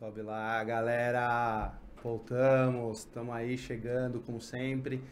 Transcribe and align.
Sobe 0.00 0.22
lá, 0.22 0.64
galera. 0.64 1.74
Voltamos, 2.02 3.00
estamos 3.00 3.34
aí 3.34 3.58
chegando, 3.58 4.18
como 4.20 4.40
sempre. 4.40 5.04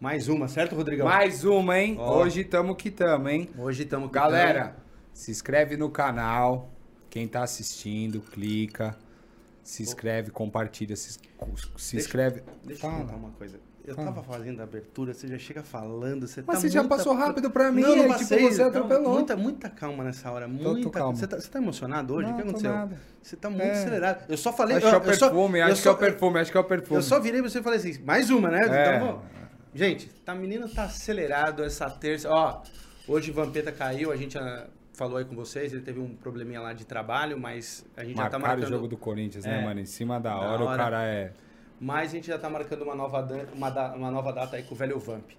Mais 0.00 0.26
uma, 0.28 0.48
certo, 0.48 0.74
Rodrigão? 0.74 1.06
Mais 1.06 1.44
uma, 1.44 1.78
hein? 1.78 1.94
Ó. 2.00 2.16
Hoje 2.20 2.42
tamo 2.42 2.74
que 2.74 2.90
tamo, 2.90 3.28
hein? 3.28 3.48
Hoje 3.56 3.84
estamos 3.84 4.10
Galera, 4.10 4.74
se 5.12 5.30
inscreve 5.30 5.76
no 5.76 5.88
canal. 5.88 6.68
Quem 7.08 7.28
tá 7.28 7.44
assistindo, 7.44 8.20
clica. 8.20 8.98
Se 9.62 9.84
inscreve, 9.84 10.32
compartilha, 10.32 10.96
se, 10.96 11.12
se 11.12 11.20
Deixa- 11.20 11.96
inscreve. 11.96 12.42
Deixa 12.64 12.88
eu 12.88 12.90
Fala. 12.90 13.04
contar 13.04 13.14
uma 13.14 13.30
coisa. 13.30 13.60
Eu 13.86 13.94
Fala. 13.94 14.08
tava 14.12 14.22
fazendo 14.22 14.60
a 14.60 14.62
abertura, 14.64 15.12
você 15.12 15.28
já 15.28 15.38
chega 15.38 15.62
falando, 15.62 16.26
você 16.26 16.42
Mas 16.46 16.56
tá 16.56 16.60
você 16.62 16.68
já 16.70 16.80
muita- 16.80 16.96
passou 16.96 17.12
rápido 17.14 17.50
pra 17.50 17.70
mim, 17.70 17.82
Não, 17.82 17.90
não 17.90 17.96
tipo, 18.04 18.12
passei. 18.14 18.42
você 18.50 18.56
Calma, 18.62 18.70
atropelou. 18.70 19.12
Muita, 19.14 19.36
muita 19.36 19.68
calma 19.68 20.04
nessa 20.04 20.30
hora, 20.30 20.48
muita 20.48 20.88
calmo. 20.90 21.14
Você 21.16 21.26
tá, 21.26 21.36
você 21.38 21.50
tá 21.50 21.58
emocionado 21.58 22.14
hoje? 22.14 22.28
Não, 22.28 22.32
o 22.32 22.36
que 22.36 22.42
aconteceu? 22.48 22.72
nada. 22.72 22.96
Você 23.22 23.36
tá 23.36 23.50
muito 23.50 23.62
É. 23.62 23.70
acelerado. 23.72 24.24
Eu 24.26 24.36
só 24.38 24.52
falei... 24.54 24.76
Acho 24.78 24.86
que 24.86 24.92
é 24.94 24.96
eu- 24.96 25.00
o 25.02 25.04
eu 25.06 25.14
só- 25.14 25.26
perfume, 25.28 25.58
eu 25.58 25.64
acho 25.66 25.82
que 25.82 25.88
é 25.88 25.90
o 25.90 25.96
perfume, 25.98 26.38
acho 26.40 26.50
que 26.50 26.56
é 26.56 26.60
o 26.60 26.64
perfume. 26.64 26.98
Eu 26.98 27.02
só 27.02 27.20
virei 27.20 27.40
pra 27.42 27.50
você 27.50 27.58
e 27.58 27.62
falei 27.62 27.78
assim, 27.78 28.02
mais 28.02 28.30
uma, 28.30 28.50
né? 28.50 28.60
É. 28.62 28.96
Então, 28.96 29.06
vamos. 29.06 29.22
Gente, 29.74 30.08
tá, 30.24 30.34
menino 30.34 30.66
tá 30.68 30.84
acelerado 30.84 31.62
essa 31.62 31.90
terça. 31.90 32.30
Ó, 32.30 32.62
hoje 33.06 33.30
o 33.32 33.34
Vampeta 33.34 33.70
caiu, 33.70 34.10
a 34.12 34.16
gente 34.16 34.38
ah, 34.38 34.66
falou 34.94 35.18
aí 35.18 35.24
com 35.26 35.34
vocês, 35.34 35.72
ele 35.74 35.82
teve 35.82 36.00
um 36.00 36.14
probleminha 36.14 36.60
lá 36.60 36.72
de 36.72 36.86
trabalho, 36.86 37.38
mas 37.38 37.84
a 37.96 38.02
gente 38.04 38.16
já 38.16 38.30
tá 38.30 38.38
Marcaram 38.38 38.60
marcando... 38.60 38.64
o 38.64 38.76
jogo 38.76 38.88
do 38.88 38.96
Corinthians, 38.96 39.44
né, 39.44 39.60
É. 39.60 39.64
mano? 39.64 39.80
Em 39.80 39.84
cima 39.84 40.18
da 40.20 40.30
Da 40.30 40.36
hora, 40.38 40.62
hora. 40.64 40.74
o 40.74 40.76
cara 40.76 41.04
é. 41.04 41.32
Mas 41.80 42.10
a 42.10 42.14
gente 42.14 42.26
já 42.28 42.38
tá 42.38 42.48
marcando 42.48 42.82
uma 42.82 42.94
nova, 42.94 43.26
uma, 43.54 43.70
da- 43.70 43.94
uma 43.94 44.10
nova 44.10 44.32
data 44.32 44.56
aí 44.56 44.62
com 44.62 44.74
o 44.74 44.78
velho 44.78 44.98
Vamp. 44.98 45.30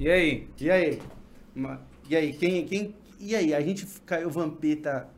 E 0.00 0.10
aí? 0.10 0.48
E 0.60 0.70
aí? 0.70 1.00
E 2.08 2.16
aí, 2.16 2.32
quem, 2.32 2.64
quem... 2.66 2.94
E 3.20 3.36
aí, 3.36 3.54
a 3.54 3.60
gente 3.60 3.86
caiu 4.04 4.28
Vampeta... 4.30 5.08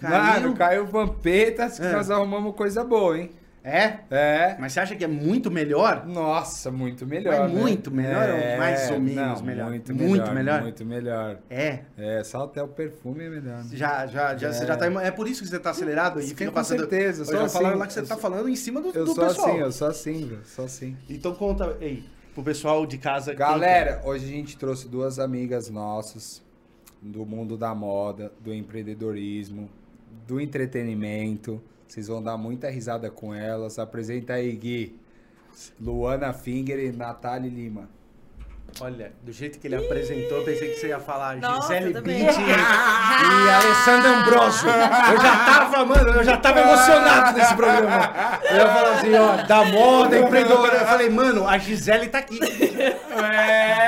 Mano, 0.00 0.54
caiu 0.54 0.86
Vampetas 0.86 1.78
que 1.78 1.86
É. 1.86 1.92
nós 1.92 2.10
arrumamos 2.10 2.54
coisa 2.56 2.82
boa, 2.84 3.18
hein? 3.18 3.30
É? 3.64 3.98
É. 4.10 4.56
Mas 4.58 4.72
você 4.72 4.80
acha 4.80 4.96
que 4.96 5.04
é 5.04 5.08
muito 5.08 5.50
melhor? 5.50 6.04
Nossa, 6.06 6.70
muito 6.70 7.06
melhor. 7.06 7.38
Mas 7.40 7.52
né? 7.52 7.60
muito 7.60 7.90
melhor 7.90 8.28
ou 8.28 8.36
É, 8.36 8.56
mais 8.58 8.90
ou 8.90 9.00
menos 9.00 9.40
não, 9.40 9.46
melhor? 9.46 9.70
Muito 9.70 9.94
Muito 9.94 10.10
melhor. 10.10 10.34
melhor? 10.34 10.62
Muito 10.62 10.84
melhor. 10.84 11.38
É. 11.48 11.78
É, 11.96 12.24
só 12.24 12.44
até 12.44 12.62
o 12.62 12.66
perfume 12.68 13.24
é 13.24 13.28
melhor. 13.28 13.58
né? 13.58 13.70
Já, 13.72 14.06
já, 14.06 14.36
já, 14.36 14.52
você 14.52 14.66
já 14.66 14.76
tá... 14.76 14.86
É 15.02 15.10
por 15.12 15.28
isso 15.28 15.42
que 15.42 15.48
você 15.48 15.58
tá 15.60 15.70
acelerado 15.70 16.20
e 16.20 16.26
fica 16.28 16.46
com 16.46 16.52
passando... 16.52 16.80
certeza, 16.80 17.22
Eu 17.22 17.26
sou 17.26 17.36
já 17.36 17.44
assim, 17.44 17.56
falaram 17.58 17.78
lá 17.78 17.86
que 17.86 17.92
você 17.92 18.00
eu 18.00 18.06
tá 18.06 18.16
falando 18.16 18.48
em 18.48 18.56
cima 18.56 18.80
do, 18.80 18.88
Eu 18.88 19.04
do 19.04 19.14
sou 19.14 19.24
pessoal. 19.26 19.48
assim, 19.48 19.58
eu 19.58 19.72
sou 19.72 19.88
assim, 19.88 20.26
velho. 20.26 20.40
Sou 20.44 20.64
assim. 20.64 20.96
Então 21.08 21.32
conta 21.34 21.76
aí, 21.80 22.04
pro 22.34 22.42
pessoal 22.42 22.84
de 22.84 22.98
casa... 22.98 23.30
quem 23.30 23.38
Galera, 23.38 24.02
hoje 24.04 24.24
a 24.24 24.28
gente 24.28 24.56
trouxe 24.56 24.88
duas 24.88 25.20
amigas 25.20 25.70
nossas 25.70 26.42
do 27.00 27.24
mundo 27.24 27.56
da 27.56 27.74
moda, 27.74 28.32
do 28.40 28.52
empreendedorismo, 28.52 29.68
do 30.26 30.40
entretenimento. 30.40 31.62
Vocês 31.92 32.08
vão 32.08 32.22
dar 32.22 32.38
muita 32.38 32.70
risada 32.70 33.10
com 33.10 33.34
elas. 33.34 33.78
Apresenta 33.78 34.32
aí, 34.32 34.50
Gui. 34.52 34.98
Luana 35.78 36.32
Finger 36.32 36.78
e 36.78 36.90
Natália 36.90 37.50
Lima. 37.50 37.86
Olha, 38.80 39.12
do 39.22 39.30
jeito 39.30 39.58
que 39.58 39.66
ele 39.66 39.76
apresentou, 39.76 40.42
pensei 40.42 40.70
que 40.70 40.76
você 40.76 40.88
ia 40.88 40.98
falar 40.98 41.36
Nossa, 41.36 41.74
Gisele 41.74 42.00
Bündchen 42.00 42.46
e 42.48 43.50
Alessandra 43.50 44.08
Ambrosio. 44.08 44.70
Eu 44.70 45.20
já 45.20 45.44
tava, 45.44 45.84
mano, 45.84 46.08
eu 46.08 46.24
já 46.24 46.36
tava 46.38 46.60
emocionado 46.60 47.38
nesse 47.38 47.54
programa. 47.54 48.40
Eu 48.48 48.56
ia 48.56 48.66
falar 48.68 48.92
assim, 48.94 49.14
ó, 49.14 49.46
da 49.46 49.64
moda, 49.64 50.18
empreendedora. 50.18 50.74
Eu 50.74 50.86
falei, 50.86 51.10
mano, 51.10 51.46
a 51.46 51.58
Gisele 51.58 52.08
tá 52.08 52.20
aqui. 52.20 52.40
É, 53.12 53.81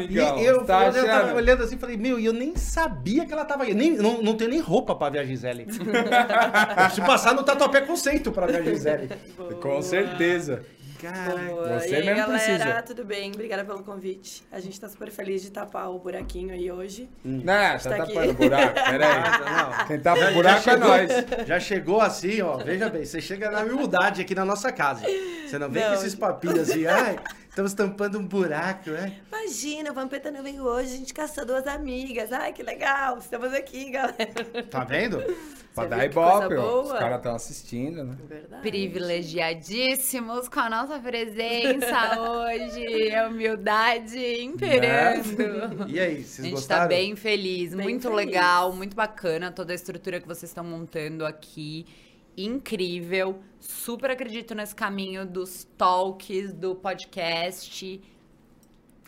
E 0.00 0.20
amigão. 0.20 0.38
eu, 0.38 0.64
tá 0.64 0.86
eu 0.86 0.92
tava 1.06 1.18
achando? 1.24 1.36
olhando 1.36 1.62
assim 1.62 1.76
e 1.76 1.78
falei, 1.78 1.96
meu, 1.96 2.18
e 2.18 2.24
eu 2.26 2.32
nem 2.32 2.56
sabia 2.56 3.24
que 3.26 3.32
ela 3.32 3.44
tava 3.44 3.64
aí. 3.64 3.74
Nem, 3.74 3.96
não, 3.96 4.22
não 4.22 4.36
tenho 4.36 4.50
nem 4.50 4.60
roupa 4.60 4.94
pra 4.94 5.08
ver 5.10 5.18
a 5.20 5.24
Gisele. 5.24 5.66
eu 5.70 6.84
preciso 6.84 7.06
passar 7.06 7.34
no 7.34 7.42
Tatuapé 7.42 7.82
Conceito 7.82 8.32
pra 8.32 8.46
ver 8.46 8.56
a 8.56 8.62
Gisele. 8.62 9.08
Com 9.60 9.80
certeza. 9.82 10.62
Caralho. 11.00 11.46
Boa. 11.48 11.80
Você 11.80 11.90
e 11.90 11.94
aí, 11.94 12.04
mesmo 12.04 12.16
galera, 12.16 12.44
precisa. 12.44 12.82
tudo 12.82 13.04
bem? 13.04 13.32
Obrigada 13.32 13.64
pelo 13.64 13.82
convite. 13.82 14.42
A 14.52 14.60
gente 14.60 14.78
tá 14.78 14.86
super 14.86 15.10
feliz 15.10 15.40
de 15.40 15.50
tapar 15.50 15.90
o 15.90 15.98
buraquinho 15.98 16.52
aí 16.52 16.70
hoje. 16.70 17.08
Não, 17.24 17.42
tá 17.44 17.78
Tá 17.78 17.96
tapando 18.06 18.30
o 18.30 18.34
buraco. 18.34 18.74
Pera 18.74 19.06
aí. 19.06 19.40
Não, 19.80 19.86
Quem 19.86 20.00
tapa 20.00 20.30
o 20.30 20.34
buraco 20.34 20.70
é 20.70 20.76
nós. 20.76 21.10
Já 21.46 21.58
chegou 21.58 22.00
assim, 22.02 22.42
ó. 22.42 22.58
Veja 22.58 22.90
bem, 22.90 23.04
você 23.04 23.20
chega 23.20 23.50
na 23.50 23.62
humildade 23.62 24.20
aqui 24.20 24.34
na 24.34 24.44
nossa 24.44 24.70
casa. 24.70 25.06
Você 25.46 25.58
não 25.58 25.70
vem 25.70 25.82
Não. 25.82 25.90
com 25.90 25.94
esses 25.96 26.14
papinhos 26.14 26.58
assim, 26.58 26.86
ai, 26.86 27.18
estamos 27.50 27.74
tampando 27.74 28.18
um 28.18 28.26
buraco, 28.26 28.90
né? 28.90 29.18
Imagina, 29.28 29.90
o 29.90 29.94
Vampeta 29.94 30.30
não 30.30 30.42
veio 30.42 30.62
hoje, 30.62 30.94
a 30.94 30.96
gente 30.96 31.12
caçou 31.12 31.44
duas 31.44 31.66
amigas. 31.66 32.32
Ai, 32.32 32.52
que 32.52 32.62
legal, 32.62 33.18
estamos 33.18 33.52
aqui, 33.52 33.90
galera. 33.90 34.62
Tá 34.70 34.84
vendo? 34.84 35.22
Pra 35.74 35.86
dar 35.86 36.04
ibope, 36.04 36.54
ó. 36.56 36.82
Os 36.82 36.92
caras 36.92 37.16
estão 37.18 37.34
assistindo, 37.34 38.04
né? 38.04 38.16
Verdade. 38.28 38.62
Privilegiadíssimos 38.62 40.48
com 40.48 40.60
a 40.60 40.70
nossa 40.70 40.98
presença 40.98 42.20
hoje. 42.20 43.08
É 43.08 43.26
humildade 43.26 44.18
imperando. 44.42 45.88
E 45.88 45.98
aí, 45.98 46.16
A 46.18 46.22
vocês 46.22 46.36
gente 46.44 46.50
gostaram? 46.52 46.82
tá 46.82 46.88
bem 46.88 47.14
feliz, 47.16 47.74
Bem 47.74 47.84
muito 47.84 48.02
feliz. 48.10 48.16
legal, 48.26 48.72
muito 48.72 48.94
bacana 48.96 49.50
toda 49.50 49.72
a 49.72 49.74
estrutura 49.76 50.20
que 50.20 50.26
vocês 50.26 50.50
estão 50.50 50.64
montando 50.64 51.24
aqui. 51.24 51.86
Incrível. 52.36 53.40
Super 53.58 54.10
acredito 54.10 54.54
nesse 54.54 54.74
caminho 54.74 55.26
dos 55.26 55.64
talks, 55.76 56.52
do 56.52 56.74
podcast. 56.74 58.02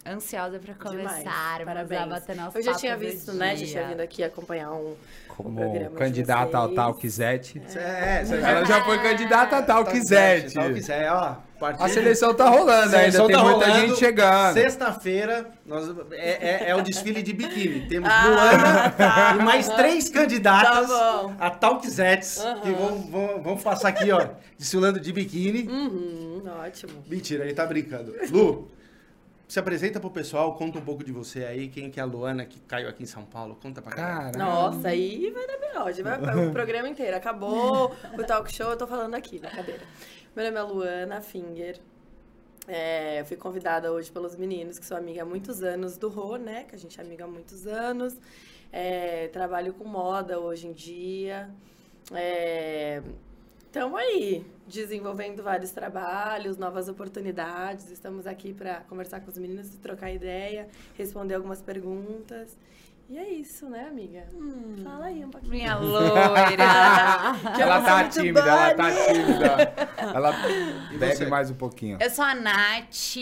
Ansiosa 0.04 0.58
pra 0.58 0.74
Demais. 0.74 1.12
começar, 1.12 1.64
Parabéns. 1.64 2.00
a 2.02 2.06
bater 2.06 2.36
nosso 2.36 2.58
Eu 2.58 2.62
já 2.62 2.74
tinha 2.74 2.96
visto, 2.96 3.32
né? 3.32 3.54
Já 3.54 3.66
tinha 3.66 3.88
vindo 3.88 4.00
aqui 4.00 4.24
acompanhar 4.24 4.72
um, 4.72 4.90
um 4.90 4.96
Como 5.28 5.72
de 5.72 5.88
candidata 5.90 6.58
ao. 6.58 6.74
Talkzete. 6.74 7.62
É, 7.76 8.24
você 8.24 8.34
Ela 8.34 8.64
já 8.64 8.84
foi 8.84 8.98
candidata 9.00 9.58
a 9.58 9.62
Talkzete. 9.62 10.54
Talkzete, 10.54 11.08
ó. 11.08 11.36
A 11.78 11.88
seleção 11.88 12.34
tá 12.34 12.48
rolando 12.48 12.90
Seleção 12.90 13.26
ainda, 13.26 13.26
tem 13.26 13.36
tá 13.36 13.42
muita 13.50 13.66
rolando. 13.66 13.86
gente 13.88 13.98
chegando. 13.98 14.54
Sexta-feira, 14.54 15.50
nós- 15.64 15.88
é, 16.12 16.64
é- 16.66 16.70
é 16.70 16.74
o 16.76 16.82
desfile 16.82 17.22
de 17.22 17.32
biquíni. 17.32 17.86
Temos 17.88 18.08
Ah, 18.10 18.26
Luana 18.26 18.90
tá. 18.90 19.36
e 19.38 19.42
mais 19.42 19.68
três 19.68 20.08
candidatas 20.08 20.88
Tá 20.88 21.30
a 21.38 21.50
Talkzetes, 21.50 22.40
Aham. 22.40 22.60
que 22.60 22.70
vão, 22.72 22.98
vão, 23.10 23.42
vão 23.42 23.56
passar 23.56 23.88
aqui, 23.88 24.10
ó, 24.10 24.26
desfilando 24.58 24.98
de 25.00 25.12
biquíni. 25.12 25.68
Uhum, 25.68 26.42
ótimo. 26.64 26.92
Mentira, 27.08 27.44
ele 27.44 27.54
tá 27.54 27.64
brincando. 27.66 28.14
Lu, 28.30 28.68
se 29.48 29.58
apresenta 29.58 30.00
pro 30.00 30.10
pessoal, 30.10 30.54
conta 30.54 30.78
um 30.78 30.82
pouco 30.82 31.04
de 31.04 31.12
você 31.12 31.44
aí, 31.44 31.68
quem 31.68 31.90
que 31.90 32.00
é 32.00 32.02
a 32.02 32.06
Luana 32.06 32.44
que 32.46 32.58
caiu 32.60 32.88
aqui 32.88 33.02
em 33.02 33.06
São 33.06 33.22
Paulo, 33.24 33.56
conta 33.62 33.82
pra 33.82 33.92
cá. 33.92 34.02
Caralho. 34.32 34.38
Nossa, 34.38 34.88
aí 34.88 35.30
vai 35.30 35.46
dar 35.46 35.58
melhor. 35.58 35.92
Vai 36.22 36.46
o 36.46 36.50
programa 36.52 36.88
inteiro. 36.88 37.16
Acabou 37.16 37.94
o 38.18 38.24
talk 38.24 38.54
show, 38.54 38.70
eu 38.70 38.76
tô 38.76 38.86
falando 38.86 39.14
aqui 39.14 39.38
na 39.40 39.50
cadeira. 39.50 39.80
Meu 40.34 40.46
nome 40.46 40.56
é 40.56 40.62
Luana 40.62 41.20
Finger. 41.20 41.78
É, 42.66 43.20
eu 43.20 43.24
fui 43.26 43.36
convidada 43.36 43.92
hoje 43.92 44.10
pelos 44.10 44.34
meninos, 44.34 44.78
que 44.78 44.86
sou 44.86 44.96
amiga 44.96 45.20
há 45.20 45.26
muitos 45.26 45.62
anos 45.62 45.98
do 45.98 46.08
Rô, 46.08 46.36
né? 46.36 46.64
Que 46.64 46.74
a 46.74 46.78
gente 46.78 46.98
é 46.98 47.02
amiga 47.04 47.24
há 47.24 47.28
muitos 47.28 47.66
anos. 47.66 48.16
É, 48.72 49.28
trabalho 49.28 49.74
com 49.74 49.84
moda 49.84 50.40
hoje 50.40 50.68
em 50.68 50.72
dia. 50.72 51.50
É, 52.12 53.02
Estamos 53.72 53.98
aí, 53.98 54.44
desenvolvendo 54.66 55.42
vários 55.42 55.70
trabalhos, 55.70 56.58
novas 56.58 56.90
oportunidades. 56.90 57.90
Estamos 57.90 58.26
aqui 58.26 58.52
para 58.52 58.80
conversar 58.82 59.20
com 59.20 59.30
os 59.30 59.38
meninos, 59.38 59.68
trocar 59.76 60.12
ideia, 60.12 60.68
responder 60.94 61.36
algumas 61.36 61.62
perguntas. 61.62 62.54
E 63.12 63.18
é 63.18 63.28
isso, 63.28 63.68
né, 63.68 63.88
amiga? 63.88 64.26
Fala 64.82 65.04
aí 65.04 65.22
um 65.22 65.28
pouquinho. 65.28 65.52
Minha 65.52 65.76
loira. 65.76 66.64
Ela 67.60 67.82
tá 67.82 68.08
tímida, 68.08 68.40
ela 68.40 68.74
tá 68.74 68.90
tímida. 68.90 69.72
Ela 70.14 70.32
bebe 70.98 71.26
mais 71.26 71.50
um 71.50 71.54
pouquinho. 71.54 71.98
Eu 72.00 72.08
sou 72.08 72.24
a 72.24 72.34
Nath, 72.34 73.16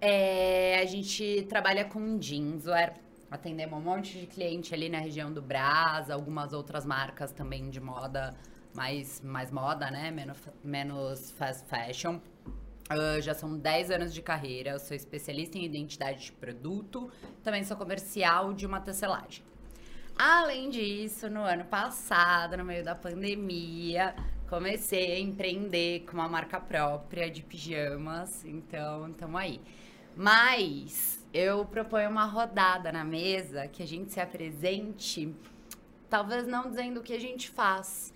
é, 0.00 0.80
a 0.82 0.84
gente 0.84 1.46
trabalha 1.48 1.84
com 1.84 2.20
jeanswear, 2.20 2.94
atendemos 3.30 3.78
um 3.78 3.82
monte 3.82 4.18
de 4.18 4.26
cliente 4.26 4.74
ali 4.74 4.88
na 4.88 4.98
região 4.98 5.32
do 5.32 5.40
Brás, 5.40 6.10
algumas 6.10 6.52
outras 6.52 6.84
marcas 6.84 7.30
também 7.30 7.70
de 7.70 7.80
moda, 7.80 8.34
mais, 8.74 9.20
mais 9.20 9.52
moda, 9.52 9.88
né? 9.92 10.10
Menos, 10.10 10.38
menos 10.64 11.30
fast 11.30 11.64
fashion. 11.68 12.18
Ah, 12.88 13.20
já 13.20 13.34
são 13.34 13.58
10 13.58 13.90
anos 13.90 14.14
de 14.14 14.22
carreira, 14.22 14.70
eu 14.70 14.78
sou 14.78 14.96
especialista 14.96 15.58
em 15.58 15.64
identidade 15.64 16.26
de 16.26 16.32
produto, 16.32 17.10
também 17.42 17.64
sou 17.64 17.76
comercial 17.76 18.52
de 18.52 18.64
uma 18.64 18.80
tecelagem. 18.80 19.42
Além 20.16 20.70
disso, 20.70 21.28
no 21.28 21.40
ano 21.40 21.64
passado, 21.64 22.56
no 22.56 22.64
meio 22.64 22.84
da 22.84 22.94
pandemia, 22.94 24.14
comecei 24.48 25.14
a 25.14 25.18
empreender 25.18 26.04
com 26.06 26.12
uma 26.12 26.28
marca 26.28 26.60
própria 26.60 27.28
de 27.28 27.42
pijamas, 27.42 28.44
então 28.44 29.10
estamos 29.10 29.40
aí. 29.40 29.60
Mas 30.16 31.26
eu 31.34 31.64
proponho 31.64 32.08
uma 32.08 32.24
rodada 32.24 32.92
na 32.92 33.02
mesa 33.02 33.66
que 33.66 33.82
a 33.82 33.86
gente 33.86 34.12
se 34.12 34.20
apresente, 34.20 35.34
talvez 36.08 36.46
não 36.46 36.70
dizendo 36.70 37.00
o 37.00 37.02
que 37.02 37.12
a 37.12 37.20
gente 37.20 37.50
faz, 37.50 38.14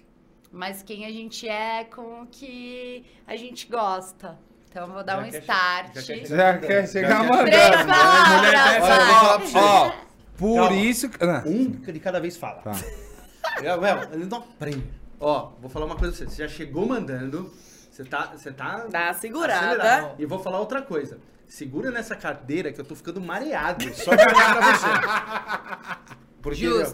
mas 0.53 0.81
quem 0.81 1.05
a 1.07 1.11
gente 1.11 1.49
é 1.49 1.83
com 1.83 2.23
o 2.23 2.27
que 2.29 3.05
a 3.27 3.35
gente 3.35 3.67
gosta. 3.67 4.39
Então 4.71 4.87
eu 4.87 4.93
vou 4.93 5.03
dar 5.03 5.17
Já 5.17 5.19
um 5.21 5.25
quer 5.25 5.33
che- 5.33 5.39
start. 5.39 5.95
já 5.95 6.03
quer 6.03 6.27
Já 6.27 6.59
quer 6.59 6.89
chegar 6.89 7.21
quer- 7.21 7.29
mandando. 7.29 7.51
Três 7.51 7.87
palavras, 7.87 8.55
eu 8.55 8.81
falar 8.81 9.39
pra. 9.41 9.61
Ó, 9.61 9.93
por 10.39 10.57
Calma. 10.61 10.77
isso... 10.77 11.09
que- 11.09 11.25
Ah, 11.25 11.43
Um 11.45 11.65
de 11.71 12.01
cada 12.01 12.21
vez 12.21 12.37
fala. 12.37 12.63
Tá. 12.63 12.73
Eu, 13.63 13.81
Mel, 13.81 13.99
ele 14.13 14.27
não 14.27 14.39
aprende. 14.39 14.87
Ó, 15.19 15.51
vou 15.61 15.69
falar 15.69 15.87
uma 15.87 15.97
coisa 15.97 16.17
pra 16.17 16.25
você. 16.27 16.31
Você 16.37 16.47
já 16.47 16.49
chegou 16.49 16.87
mandando. 16.87 17.53
Você 17.91 18.05
tá. 18.05 18.27
Você 18.33 18.53
tá. 18.53 18.87
Dá 18.89 19.01
uma 19.07 19.15
segurada. 19.15 19.67
acelerado. 19.67 20.15
E 20.19 20.25
vou 20.27 20.39
falar 20.39 20.61
outra 20.61 20.81
coisa. 20.81 21.19
Segura 21.49 21.91
nessa 21.91 22.15
cadeira 22.15 22.73
que 22.73 22.81
eu 22.81 22.85
tô 22.85 22.95
ficando 22.95 23.21
mareado. 23.21 23.93
Só 23.95 24.15
de 24.15 24.23
olhar 24.23 24.57
pra 24.57 24.73
você. 24.73 26.07
Porque, 26.41 26.65
meu, 26.69 26.87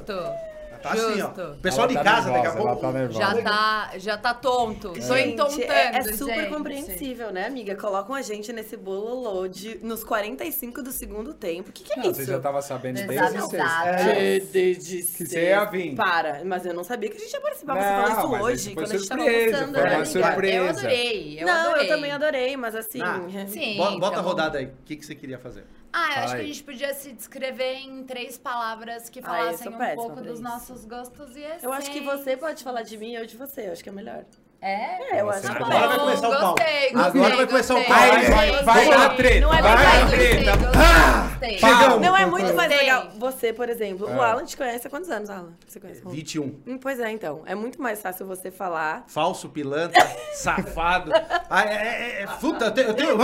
Justo. 0.77 0.83
tá 0.83 0.91
assim, 0.93 1.23
ó. 1.23 1.27
Justo. 1.27 1.43
O 1.43 1.57
pessoal 1.57 1.85
Ela 1.85 1.89
de 1.89 1.95
tá 1.95 2.05
casa, 2.05 2.31
daqui 2.31 2.39
a 2.39 2.43
nervosa, 2.43 2.59
ela 2.59 2.77
pouco. 2.77 2.81
tá 2.87 2.93
nervosa. 2.99 3.21
Já 3.21 3.43
tá, 3.43 3.91
já 3.99 4.17
tá 4.19 4.35
tonto. 4.35 4.89
Tô 4.93 4.95
Gente, 5.01 5.29
entontando, 5.33 5.73
é, 5.73 5.97
é 5.97 6.03
super 6.13 6.35
gente. 6.35 6.49
compreensível, 6.55 7.33
né, 7.33 7.47
amiga? 7.47 7.75
Colocam 7.77 8.15
a 8.15 8.23
gente 8.23 8.53
nesse 8.53 8.77
bololô 8.77 9.47
de, 9.49 9.79
nos 9.85 10.03
45 10.05 10.83
do 10.83 10.93
segundo 10.93 11.33
tempo. 11.35 11.71
O 11.71 11.73
que, 11.73 11.85
que 11.85 11.93
é 11.93 11.97
Não, 12.03 12.11
isso? 12.11 12.15
você 12.21 12.27
já 12.27 12.41
tava 12.41 12.61
sabendo 12.63 13.07
desde 13.07 13.41
sexta. 13.49 13.57
É, 13.87 14.41
desde 14.41 15.03
Que 15.03 15.27
você 15.27 15.49
ia 15.51 15.65
vir. 15.65 15.95
Para, 15.95 16.43
mas 16.45 16.65
eu 16.67 16.75
não 16.75 16.85
sabia 16.85 17.09
que 17.11 17.17
a 17.17 17.21
gente 17.21 17.33
ia 17.33 17.41
participar. 17.41 17.75
Você 17.75 17.81
Não, 17.91 18.15
falou 18.17 18.31
mas 18.31 18.61
isso 18.61 18.69
hoje, 18.69 18.75
quando 18.75 18.93
a 18.93 18.97
gente 18.97 19.09
tava 19.09 19.23
almoçando, 19.23 19.73
foi 19.75 19.83
né, 19.83 19.89
uma 19.91 19.97
amiga? 19.97 20.05
surpresa. 20.07 20.57
Eu 20.57 20.69
adorei, 20.69 21.37
eu 21.43 21.47
não, 21.47 21.55
adorei. 21.71 21.85
eu 21.85 21.89
também 21.95 22.13
adorei, 22.13 22.57
mas 22.57 22.75
assim. 22.75 23.01
Ah, 23.03 23.21
Sim, 23.47 23.77
Bo- 23.77 23.99
Bota 23.99 24.19
a 24.19 24.23
rodada 24.23 24.59
aí. 24.59 24.67
O 24.67 24.73
que, 24.85 24.97
que 24.97 25.05
você 25.07 25.15
queria 25.15 25.39
fazer? 25.39 25.65
Ah, 25.93 26.19
eu 26.19 26.25
acho 26.25 26.35
que 26.37 26.41
a 26.43 26.45
gente 26.45 26.63
podia 26.65 26.93
se 26.95 27.13
descrever 27.13 27.75
em 27.77 28.03
três 28.05 28.37
palavras 28.37 29.09
que 29.09 29.21
Ah, 29.21 29.23
falassem 29.23 29.73
sou 29.73 29.81
um 29.81 29.95
pouco 29.95 30.21
dos 30.21 30.35
isso. 30.41 30.43
Nossos 30.69 30.85
gostos 30.85 31.37
e 31.37 31.41
essências. 31.41 31.63
Eu 31.63 31.73
acho 31.73 31.91
que 31.91 32.01
você 32.01 32.37
pode 32.37 32.63
falar 32.63 32.83
de 32.83 32.97
mim 32.97 33.13
e 33.13 33.15
eu 33.15 33.27
de 33.27 33.37
você. 33.37 33.69
Eu 33.69 33.73
acho 33.73 33.83
que 33.83 33.89
é 33.89 33.93
melhor. 33.93 34.25
É? 34.61 35.17
É, 35.17 35.21
eu 35.21 35.31
acho 35.31 35.43
tá 35.43 35.55
que 35.55 35.59
bom. 35.61 35.67
Agora 35.67 35.89
vai 35.89 35.99
começar 35.99 36.29
o 36.29 36.33
pau. 36.41 36.55
Gostei, 36.55 36.93
gostei, 36.93 37.21
Agora 37.21 37.37
vai 37.37 37.47
começar 37.47 37.75
o 37.75 37.85
pau. 37.85 37.97
Vai, 37.99 38.23
vai, 38.31 38.63
vai 38.65 38.89
dar 38.89 39.17
treta, 39.17 39.41
Não 39.41 39.55
é 39.55 39.63
vai 39.63 40.01
gostei, 40.03 40.19
treta. 40.29 40.57
gostei, 40.57 40.81
Ah! 40.81 41.59
Chegamos. 41.59 42.01
Não 42.01 42.17
é 42.17 42.27
muito 42.27 42.55
mais 42.55 42.71
legal. 42.71 43.09
Você, 43.19 43.53
por 43.53 43.69
exemplo, 43.69 44.07
o 44.09 44.11
É. 44.23 44.25
Alan 44.31 44.45
te 44.45 44.57
conhece 44.57 44.87
há 44.87 44.91
quantos 44.91 45.11
anos, 45.11 45.29
Alan? 45.31 45.53
Você 45.69 45.79
conhece 45.79 46.03
o 46.05 46.09
21. 46.09 46.61
Hum, 46.67 46.79
Pois 46.81 46.99
é, 46.99 47.11
então. 47.11 47.43
É 47.47 47.55
muito 47.55 47.81
mais 47.81 48.01
fácil 48.01 48.27
você 48.27 48.51
falar. 48.51 49.05
Falso, 49.09 49.49
pilantra, 49.51 50.03
safado. 50.35 51.13
Ah, 51.51 51.65
é, 51.65 51.75
é, 51.75 52.23
é, 52.23 52.27
puta, 52.41 52.65
eu 52.65 52.71
tenho. 52.73 52.89
Eu 52.89 52.95
tenho 52.95 53.17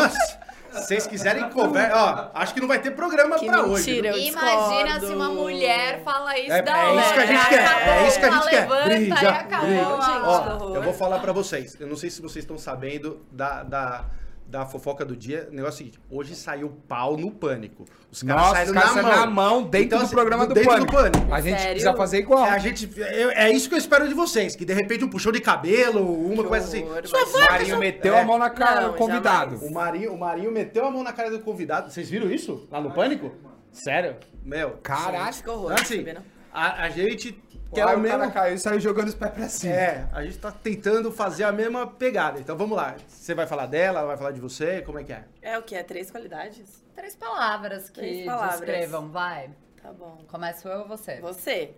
se 0.72 0.80
vocês 0.86 1.06
quiserem 1.06 1.48
conversa. 1.50 1.96
Ó, 2.34 2.38
acho 2.38 2.54
que 2.54 2.60
não 2.60 2.68
vai 2.68 2.78
ter 2.80 2.90
programa 2.92 3.38
Que 3.38 3.46
pra 3.46 3.62
hoje. 3.62 3.90
mentira, 3.90 4.12
viu? 4.12 4.22
eu 4.22 4.28
Imagina 4.28 4.82
discordo. 4.84 5.06
se 5.06 5.12
uma 5.14 5.28
mulher 5.30 6.02
fala 6.04 6.38
isso 6.38 6.52
É- 6.52 6.62
da 6.62 6.78
é 6.78 6.94
isso 7.00 7.12
que 7.14 7.20
a 7.20 7.26
gente 7.26 7.48
quer, 7.48 7.60
é 7.60 7.66
Acabou, 7.66 8.06
isso 8.08 8.18
que 8.18 8.24
a 8.24 8.30
gente 8.30 8.40
uma 8.42 8.50
quer. 8.50 8.60
Levanta 8.60 8.84
Briga, 8.84 9.22
e 9.22 9.26
acabou. 9.26 9.66
briga. 9.68 9.84
gente. 9.84 10.22
Ó, 10.24 10.74
eu 10.74 10.82
vou 10.82 10.94
falar 10.94 11.18
pra 11.20 11.32
vocês. 11.32 11.76
Eu 11.80 11.86
não 11.86 11.96
sei 11.96 12.10
se 12.10 12.20
vocês 12.22 12.42
estão 12.44 12.58
sabendo 12.58 13.20
da, 13.30 13.62
da, 13.62 14.04
da 14.52 14.66
fofoca 14.66 15.02
do 15.04 15.16
dia. 15.16 15.48
O 15.50 15.54
negócio 15.54 15.70
é 15.70 15.74
o 15.74 15.78
seguinte: 15.78 16.00
hoje 16.10 16.34
saiu 16.36 16.70
pau 16.86 17.16
no 17.16 17.30
pânico. 17.30 17.86
Os 18.10 18.22
caras 18.22 18.42
Nossa, 18.42 18.54
saíram 18.56 18.72
os 18.74 18.78
caras 18.78 18.96
na, 18.96 19.02
mão. 19.02 19.16
na 19.16 19.26
mão 19.26 19.62
dentro 19.62 19.86
Então, 19.86 19.98
do 20.00 20.04
assim, 20.04 20.14
programa 20.14 20.46
do 20.46 20.52
dentro 20.54 20.70
Pânico. 20.70 20.92
do 20.92 20.96
Pânico. 20.96 21.34
A 21.34 21.40
gente 21.40 21.56
Sério? 21.56 21.70
precisa 21.70 21.94
fazer 21.96 22.18
igual. 22.18 22.46
É, 22.46 22.50
a 22.50 22.58
gente, 22.58 22.90
eu- 22.96 23.30
é 23.30 23.50
isso 23.50 23.68
que 23.68 23.74
eu 23.74 23.78
espero 23.78 24.06
de 24.06 24.12
vocês, 24.14 24.54
que 24.54 24.64
de 24.66 24.74
repente 24.74 25.02
um 25.04 25.08
puxão 25.08 25.32
de 25.32 25.40
cabelo, 25.40 26.04
uma 26.26 26.42
Que 26.42 26.48
coisa 26.50 26.66
assim. 26.66 26.84
horror, 26.84 27.06
Sua 27.08 27.20
mas- 27.20 27.32
vaca, 27.32 27.52
Marinho 27.52 27.70
sua- 27.70 27.78
meteu 27.78 28.14
É. 28.14 28.20
a 28.20 28.24
mão 28.24 28.36
na 28.38 28.50
cara 28.50 28.80
Não, 28.82 28.90
do 28.92 28.98
convidado. 28.98 29.52
jamais. 29.56 29.70
O 29.70 29.74
Marinho, 29.74 30.12
o 30.12 30.18
Marinho 30.20 30.52
meteu 30.52 30.84
a 30.86 30.90
mão 30.90 31.02
na 31.02 31.12
cara 31.14 31.30
do 31.30 31.40
convidado. 31.40 31.90
Vocês 31.90 32.08
viram 32.10 32.30
isso? 32.30 32.68
Lá 32.70 32.78
no 32.80 32.90
Pânico? 32.92 33.32
Sério? 33.72 34.16
Meu. 34.44 34.72
Caralho. 34.82 35.32
Gente, 35.32 35.42
que 35.44 35.48
horror. 35.50 35.72
Então, 35.72 35.82
assim, 35.82 36.02
não? 36.12 36.22
A, 36.52 36.84
a 36.84 36.90
gente 36.90 37.32
quer 37.72 37.82
Aí 37.88 37.96
o 37.96 38.00
o 38.00 38.02
cara 38.02 38.18
mesmo... 38.18 38.32
caiu 38.32 38.54
e 38.54 38.58
saiu 38.58 38.80
jogando 38.80 39.08
os 39.08 39.14
pés 39.14 39.32
pra 39.32 39.48
cima. 39.48 39.72
É, 39.74 40.06
a 40.12 40.22
gente 40.22 40.38
tá 40.38 40.52
tentando 40.52 41.10
fazer 41.10 41.44
a 41.44 41.52
mesma 41.52 41.86
pegada. 41.86 42.38
Então 42.38 42.56
vamos 42.56 42.76
lá. 42.76 42.94
Você 43.08 43.34
vai 43.34 43.46
falar 43.46 43.66
dela, 43.66 44.00
ela 44.00 44.08
vai 44.08 44.16
falar 44.16 44.30
de 44.32 44.40
você, 44.40 44.82
como 44.82 44.98
é 44.98 45.04
que 45.04 45.12
é? 45.12 45.24
É 45.40 45.58
o 45.58 45.62
que? 45.62 45.74
É 45.74 45.82
três 45.82 46.10
qualidades? 46.10 46.84
Três 46.94 47.16
palavras 47.16 47.88
que 47.88 48.00
Três 48.00 48.26
palavras. 48.26 48.60
descrevam, 48.60 49.08
vai. 49.10 49.50
Tá 49.82 49.92
bom. 49.92 50.18
Começo 50.28 50.68
eu 50.68 50.80
ou 50.80 50.88
você? 50.88 51.20
Você. 51.20 51.74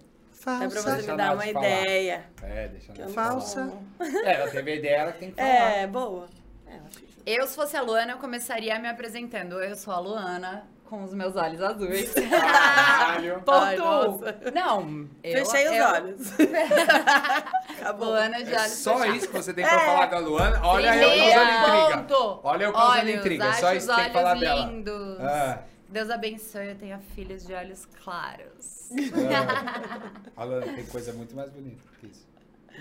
É 0.47 0.69
pra 0.69 0.69
você 0.69 0.91
Deixa 0.97 1.13
me 1.13 1.17
dar 1.17 1.33
uma 1.35 1.43
falar. 1.43 1.47
ideia. 1.71 2.25
É, 2.43 2.69
deixa 2.69 2.93
que 2.93 3.01
eu 3.01 3.09
Falsa. 3.09 3.67
como. 3.99 4.17
É, 4.27 4.33
ela 4.35 4.51
teve 4.51 4.73
a 4.73 4.75
ideia, 4.75 4.97
ela 4.97 5.13
tem 5.13 5.31
que 5.31 5.37
falar. 5.37 5.49
É, 5.49 5.87
boa. 5.87 6.27
É, 6.67 6.79
que... 6.91 7.09
Eu, 7.25 7.47
se 7.47 7.55
fosse 7.55 7.77
a 7.77 7.81
Luana, 7.81 8.13
eu 8.13 8.19
começaria 8.19 8.79
me 8.79 8.89
apresentando. 8.89 9.63
Eu 9.63 9.75
sou 9.77 9.95
a 9.95 9.99
Luana, 10.01 10.67
com 10.85 11.03
os 11.05 11.13
meus 11.15 11.35
olhos 11.37 11.61
azuis. 11.61 12.13
Caralho. 12.31 13.35
Ponto 13.43 13.51
Ai, 13.53 13.77
nossa. 13.77 14.37
Não, 14.55 15.09
eu, 15.23 15.45
Fechei 15.47 15.69
os 15.69 15.77
eu- 15.77 15.85
olhos. 15.87 16.33
Acabou. 17.81 18.09
Luana 18.09 18.43
de 18.45 18.53
É 18.55 18.59
olhos 18.61 18.73
só 18.73 18.93
fechados. 18.99 19.17
isso 19.17 19.29
que 19.29 19.37
você 19.37 19.53
tem 19.55 19.65
pra 19.65 19.79
falar 19.81 20.07
da 20.07 20.19
Luana? 20.19 20.61
Olha 20.63 20.97
eu 20.97 21.09
Primeiro 21.11 21.33
causando 21.35 21.51
intriga. 21.51 22.03
ponto. 22.15 22.41
Olha 22.45 22.65
eu 22.65 22.73
causando 22.73 22.99
Olhos, 23.01 23.15
intriga. 23.17 23.53
Só 23.55 23.73
isso 23.75 23.89
que 23.89 23.95
tem 23.97 24.05
que 24.07 24.13
falar 24.13 24.31
olhos 24.31 24.41
dela. 24.41 24.67
lindos. 24.67 25.21
Ah, 25.21 25.59
Deus 25.89 26.11
abençoe, 26.11 26.69
eu 26.69 26.75
tenho 26.77 26.99
filhos 27.15 27.47
de 27.47 27.55
olhos 27.55 27.87
claros. 28.03 28.91
ah. 29.37 30.11
Alana, 30.37 30.73
tem 30.73 30.87
coisa 30.87 31.13
muito 31.13 31.35
mais 31.35 31.51
bonita 31.51 31.83
que 32.01 32.07
isso. 32.07 32.27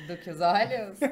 Do 0.07 0.17
que 0.17 0.29
os 0.29 0.41
olhos? 0.41 0.97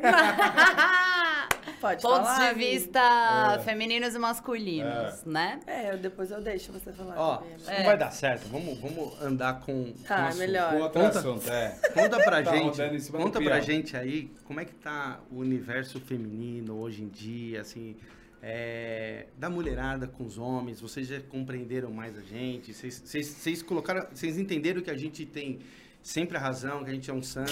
Pode 1.80 2.02
Pontos 2.02 2.28
falar, 2.28 2.54
de 2.54 2.60
vista 2.60 3.56
É. 3.56 3.60
femininos 3.64 4.14
e 4.14 4.20
masculinos, 4.20 5.24
né? 5.26 5.60
É, 5.66 5.92
eu- 5.94 5.98
depois 5.98 6.30
eu 6.32 6.42
deixo 6.42 6.72
você 6.72 6.92
falar. 6.92 7.16
Ó, 7.18 7.38
também, 7.38 7.54
amiga. 7.56 7.74
não 7.78 7.84
vai 7.86 7.98
dar 7.98 8.12
certo. 8.12 8.48
Vamos, 8.50 8.78
vamos 8.80 9.22
andar 9.22 9.60
com. 9.62 9.92
Tá, 10.08 10.28
com 10.28 10.36
é 10.36 10.36
melhor. 10.36 10.74
Outro 10.76 11.02
Conta- 11.02 11.20
assunto, 11.20 11.50
é. 11.52 11.70
Conta 11.94 12.18
pra 12.24 12.44
Tá 12.44 12.56
gente, 12.56 13.12
conta 13.12 13.42
pra 13.42 13.60
gente 13.62 13.98
aí 13.98 14.32
como 14.46 14.60
é 14.60 14.66
que 14.66 14.74
tá 14.74 15.20
o 15.32 15.38
universo 15.40 16.00
feminino 16.00 16.80
hoje 16.80 17.02
em 17.04 17.08
dia, 17.08 17.62
assim, 17.62 17.96
é, 18.44 19.26
da 19.38 19.50
mulherada 19.50 20.08
com 20.08 20.24
os 20.26 20.38
homens. 20.38 20.80
Vocês 20.82 21.08
já 21.08 21.20
compreenderam 21.22 21.92
mais 21.92 22.18
a 22.18 22.22
gente? 22.22 22.74
Vocês, 22.74 23.02
vocês, 23.04 23.28
vocês 23.28 23.64
colocaram, 23.64 24.06
vocês 24.14 24.38
entenderam 24.38 24.82
que 24.82 24.92
a 24.92 24.98
gente 24.98 25.26
tem 25.26 25.60
sempre 26.02 26.38
a 26.38 26.40
razão, 26.40 26.84
que 26.84 26.90
a 26.90 26.94
gente 26.94 27.10
é 27.10 27.14
um 27.14 27.22
santo? 27.24 27.52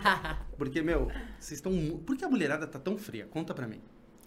Porque 0.56 0.82
meu, 0.82 1.06
vocês 1.38 1.58
estão, 1.58 1.72
por 2.06 2.16
que 2.16 2.24
a 2.24 2.28
mulherada 2.28 2.66
tá 2.66 2.78
tão 2.78 2.96
fria? 2.96 3.26
Conta 3.26 3.52
pra 3.54 3.66
mim. 3.66 3.80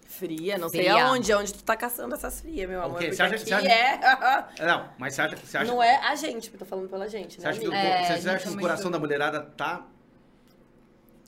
Fria, 0.06 0.58
não 0.58 0.68
sei 0.68 0.84
Fria. 0.84 1.06
aonde, 1.06 1.32
aonde 1.32 1.52
tu 1.54 1.64
tá 1.64 1.76
caçando 1.76 2.14
essas 2.14 2.40
frias, 2.40 2.68
meu 2.68 2.80
amor. 2.80 2.96
Ok, 2.96 3.06
porque 3.08 3.16
você 3.16 3.22
acha- 3.22 3.34
aqui 3.36 3.44
você 3.46 3.54
acha- 3.54 3.68
é... 3.68 4.64
Não, 4.66 4.88
mas 4.98 5.14
você 5.14 5.22
acha, 5.22 5.36
você 5.36 5.56
acha, 5.58 5.72
Não 5.72 5.82
é 5.82 5.96
a 5.96 6.14
gente, 6.14 6.52
eu 6.52 6.58
tô 6.58 6.64
falando 6.64 6.88
pela 6.88 7.08
gente, 7.08 7.34
você 7.36 7.42
né, 7.42 7.48
acha 7.48 7.60
que? 7.60 7.66
É, 7.74 8.16
você 8.20 8.28
acha 8.28 8.42
que 8.46 8.48
é 8.48 8.56
o 8.56 8.60
coração 8.60 8.90
da 8.90 8.98
mulherada 8.98 9.40
tá 9.40 9.86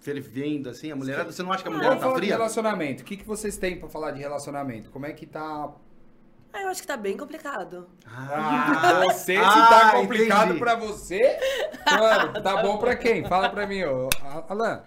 fervendo 0.00 0.68
assim? 0.70 0.92
A 0.92 0.96
mulherada, 0.96 1.32
você 1.32 1.42
não 1.42 1.50
acha 1.52 1.62
que 1.62 1.68
a 1.68 1.72
Vamos 1.72 1.78
mulherada 1.84 2.00
tá 2.00 2.06
falar 2.06 2.20
de 2.20 2.26
fria? 2.26 2.36
relacionamento. 2.36 3.02
O 3.02 3.06
que, 3.06 3.16
que 3.16 3.24
vocês 3.24 3.56
têm 3.56 3.78
pra 3.80 3.88
falar 3.88 4.12
de 4.12 4.20
relacionamento? 4.20 4.90
Como 4.90 5.04
é 5.06 5.12
que 5.12 5.26
tá... 5.26 5.72
Ah, 6.56 6.62
eu 6.62 6.68
acho 6.68 6.80
que 6.80 6.86
tá 6.86 6.96
bem 6.96 7.16
complicado. 7.16 7.86
Ah, 8.06 9.02
você, 9.04 9.34
se 9.34 9.36
Ah, 9.44 9.66
tá 9.68 9.92
complicado 9.92 10.44
entendi. 10.46 10.58
pra 10.58 10.74
você, 10.74 11.38
mano, 11.98 12.42
tá 12.42 12.62
bom 12.62 12.78
pra 12.78 12.96
quem? 12.96 13.24
Fala 13.26 13.50
pra 13.50 13.66
mim, 13.66 13.82
ô. 13.84 14.08
Alan. 14.48 14.82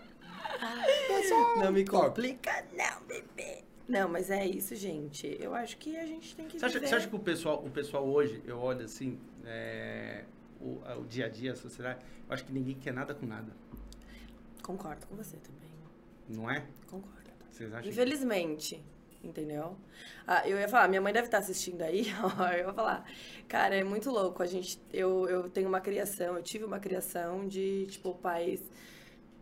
Não 1.57 1.71
me 1.71 1.83
toque. 1.85 2.07
complica, 2.07 2.65
não, 2.75 3.01
bebê. 3.07 3.63
Não, 3.87 4.07
mas 4.09 4.29
é 4.29 4.45
isso, 4.45 4.75
gente. 4.75 5.37
Eu 5.39 5.53
acho 5.53 5.77
que 5.77 5.95
a 5.97 6.05
gente 6.05 6.35
tem 6.35 6.47
que 6.47 6.59
Você 6.59 6.65
acha, 6.65 6.79
você 6.79 6.95
acha 6.95 7.07
que 7.07 7.15
o 7.15 7.19
pessoal, 7.19 7.63
o 7.63 7.69
pessoal 7.69 8.07
hoje, 8.07 8.41
eu 8.45 8.59
olho 8.59 8.85
assim, 8.85 9.19
é, 9.45 10.23
o, 10.59 10.79
o 10.99 11.05
dia 11.07 11.25
a 11.25 11.29
dia, 11.29 11.53
a 11.53 11.55
sociedade, 11.55 11.99
eu 12.27 12.33
acho 12.33 12.45
que 12.45 12.51
ninguém 12.53 12.75
quer 12.75 12.93
nada 12.93 13.13
com 13.13 13.25
nada, 13.25 13.51
Concordo 14.63 15.07
com 15.07 15.15
você 15.15 15.37
também. 15.37 15.69
não 16.27 16.49
é? 16.49 16.63
Concordo. 16.87 17.17
Vocês 17.49 17.71
acham 17.73 17.83
que... 17.83 17.89
Entendeu? 19.21 19.75
Ah, 20.25 20.47
eu 20.47 20.57
ia 20.57 20.67
falar, 20.67 20.87
minha 20.87 21.01
mãe 21.01 21.11
deve 21.11 21.27
estar 21.27 21.39
assistindo 21.39 21.81
aí, 21.81 22.05
ó, 22.39 22.47
eu 22.51 22.67
ia 22.67 22.73
falar, 22.73 23.05
cara, 23.47 23.75
é 23.75 23.83
muito 23.83 24.09
louco. 24.09 24.41
A 24.41 24.45
gente, 24.45 24.81
eu, 24.93 25.27
eu 25.27 25.49
tenho 25.49 25.67
uma 25.67 25.81
criação, 25.81 26.37
eu 26.37 26.43
tive 26.43 26.63
uma 26.63 26.79
criação 26.79 27.47
de, 27.47 27.85
tipo, 27.87 28.15
pais 28.15 28.61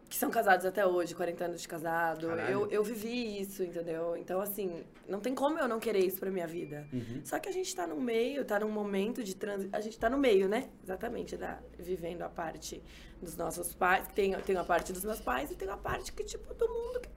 que 0.09 0.15
são 0.15 0.29
casados 0.29 0.65
até 0.65 0.85
hoje, 0.85 1.13
40 1.13 1.45
anos 1.45 1.61
de 1.61 1.67
casado. 1.67 2.27
Caralho. 2.27 2.51
Eu, 2.51 2.71
eu 2.71 2.83
vivi 2.83 3.41
isso, 3.41 3.63
entendeu? 3.63 4.15
Então, 4.15 4.39
assim, 4.39 4.83
não 5.07 5.19
tem 5.19 5.35
como 5.35 5.59
eu 5.59 5.67
não 5.67 5.79
querer 5.79 5.99
isso 5.99 6.19
pra 6.19 6.31
minha 6.31 6.47
vida. 6.47 6.87
Uhum. 6.93 7.21
Só 7.25 7.39
que 7.39 7.49
a 7.49 7.51
gente 7.51 7.75
tá 7.75 7.85
no 7.85 7.99
meio, 7.99 8.45
tá 8.45 8.59
num 8.59 8.71
momento 8.71 9.23
de 9.23 9.35
transição. 9.35 9.77
A 9.77 9.81
gente 9.81 9.99
tá 9.99 10.09
no 10.09 10.17
meio, 10.17 10.47
né? 10.47 10.69
Exatamente, 10.83 11.35
da, 11.35 11.59
vivendo 11.77 12.21
a 12.21 12.29
parte 12.29 12.81
dos 13.21 13.35
nossos 13.35 13.73
pais. 13.73 14.07
que 14.07 14.13
Tem, 14.13 14.33
tem 14.33 14.55
a 14.55 14.63
parte 14.63 14.93
dos 14.93 15.03
meus 15.03 15.19
pais 15.19 15.51
e 15.51 15.55
tem 15.55 15.69
a 15.69 15.77
parte 15.77 16.13
que, 16.13 16.23
tipo, 16.23 16.53
do 16.53 16.67
mundo 16.67 17.01
que 17.01 17.09
tá 17.09 17.16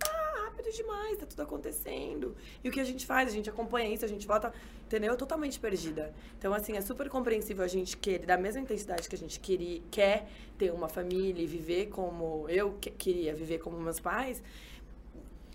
rápido 0.60 0.74
demais, 0.76 1.18
tá 1.18 1.26
tudo 1.26 1.42
acontecendo. 1.42 2.36
E 2.62 2.68
o 2.68 2.72
que 2.72 2.80
a 2.80 2.84
gente 2.84 3.06
faz? 3.06 3.28
A 3.28 3.32
gente 3.32 3.48
acompanha 3.48 3.92
isso, 3.92 4.04
a 4.04 4.08
gente 4.08 4.26
volta, 4.26 4.52
entendeu? 4.86 5.16
Totalmente 5.16 5.58
perdida. 5.58 6.12
Então, 6.38 6.52
assim, 6.52 6.76
é 6.76 6.80
super 6.80 7.08
compreensível 7.08 7.64
a 7.64 7.68
gente 7.68 7.96
querer, 7.96 8.26
da 8.26 8.36
mesma 8.36 8.60
intensidade 8.60 9.08
que 9.08 9.14
a 9.14 9.18
gente 9.18 9.40
queria, 9.40 9.80
quer 9.90 10.28
ter 10.58 10.70
uma 10.72 10.88
família 10.88 11.42
e 11.42 11.46
viver 11.46 11.86
como 11.88 12.48
eu 12.48 12.74
que- 12.80 12.90
queria 12.90 13.34
viver 13.34 13.58
como 13.58 13.78
meus 13.80 13.98
pais. 14.00 14.42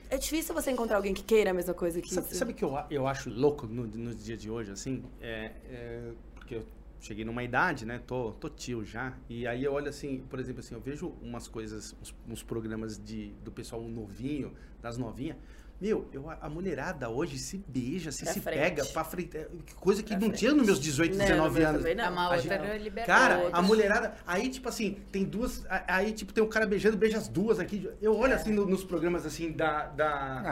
É 0.09 0.17
difícil 0.17 0.53
você 0.53 0.71
encontrar 0.71 0.97
alguém 0.97 1.13
que 1.13 1.23
queira 1.23 1.51
a 1.51 1.53
mesma 1.53 1.73
coisa 1.73 2.01
que 2.01 2.13
Sabe, 2.13 2.27
isso. 2.27 2.35
sabe 2.35 2.51
o 2.51 2.55
que 2.55 2.63
eu, 2.63 2.73
eu 2.91 3.07
acho 3.07 3.29
louco 3.29 3.65
no, 3.65 3.85
nos 3.87 4.23
dias 4.23 4.39
de 4.39 4.49
hoje, 4.49 4.71
assim? 4.71 5.03
É, 5.19 5.51
é, 5.69 6.11
porque 6.35 6.55
eu 6.55 6.65
cheguei 7.05 7.23
numa 7.23 7.43
idade, 7.43 7.85
né? 7.85 8.01
Tô, 8.05 8.31
tô 8.31 8.49
tio 8.49 8.83
já. 8.83 9.13
E 9.29 9.45
aí 9.45 9.63
eu 9.63 9.73
olho 9.73 9.89
assim, 9.89 10.23
por 10.29 10.39
exemplo, 10.39 10.59
assim, 10.61 10.73
eu 10.75 10.81
vejo 10.81 11.13
umas 11.21 11.47
coisas, 11.47 11.95
uns, 12.01 12.15
uns 12.27 12.43
programas 12.43 12.97
de, 12.97 13.27
do 13.43 13.51
pessoal 13.51 13.81
novinho, 13.83 14.53
das 14.81 14.97
novinhas. 14.97 15.37
Meu, 15.79 16.07
eu, 16.13 16.29
a 16.29 16.37
a 16.43 16.49
mulherada 16.49 17.09
hoje 17.09 17.37
se 17.37 17.57
beija, 17.67 18.09
se, 18.09 18.23
Pra 18.23 18.31
se 18.33 18.39
frente. 18.39 18.57
pega 18.59 18.85
pra 18.85 19.03
frente. 19.03 19.35
é, 19.37 19.49
Coisa 19.75 20.01
que 20.01 20.09
Pra 20.09 20.19
não 20.19 20.27
frente. 20.29 20.39
tinha 20.39 20.53
nos 20.53 20.65
meus 20.65 20.79
18, 20.79 21.11
Não, 21.17 21.25
19 21.25 21.49
no 21.53 21.59
meu 21.59 21.67
anos. 21.69 21.81
também 21.81 21.95
não. 21.95 22.05
É 22.05 22.09
uma 22.09 22.29
A 22.29 22.37
gente- 22.37 22.77
liberdade. 22.83 23.05
Cara, 23.05 23.49
a 23.51 23.61
mulherada. 23.61 24.13
Aí, 24.25 24.47
tipo 24.49 24.69
assim, 24.69 24.97
tem 25.11 25.25
duas. 25.25 25.65
a- 25.69 25.83
Aí, 25.97 26.13
tipo, 26.13 26.31
tem 26.31 26.41
um 26.41 26.47
cara 26.47 26.65
beijando, 26.65 26.95
beija 26.95 27.17
as 27.17 27.27
duas 27.27 27.59
aqui. 27.59 27.89
Eu 28.01 28.15
olho 28.17 28.33
assim 28.33 28.53
no- 28.53 28.65
nos 28.65 28.85
programas 28.85 29.25
assim 29.25 29.51
da. 29.51 29.87
da 29.87 30.09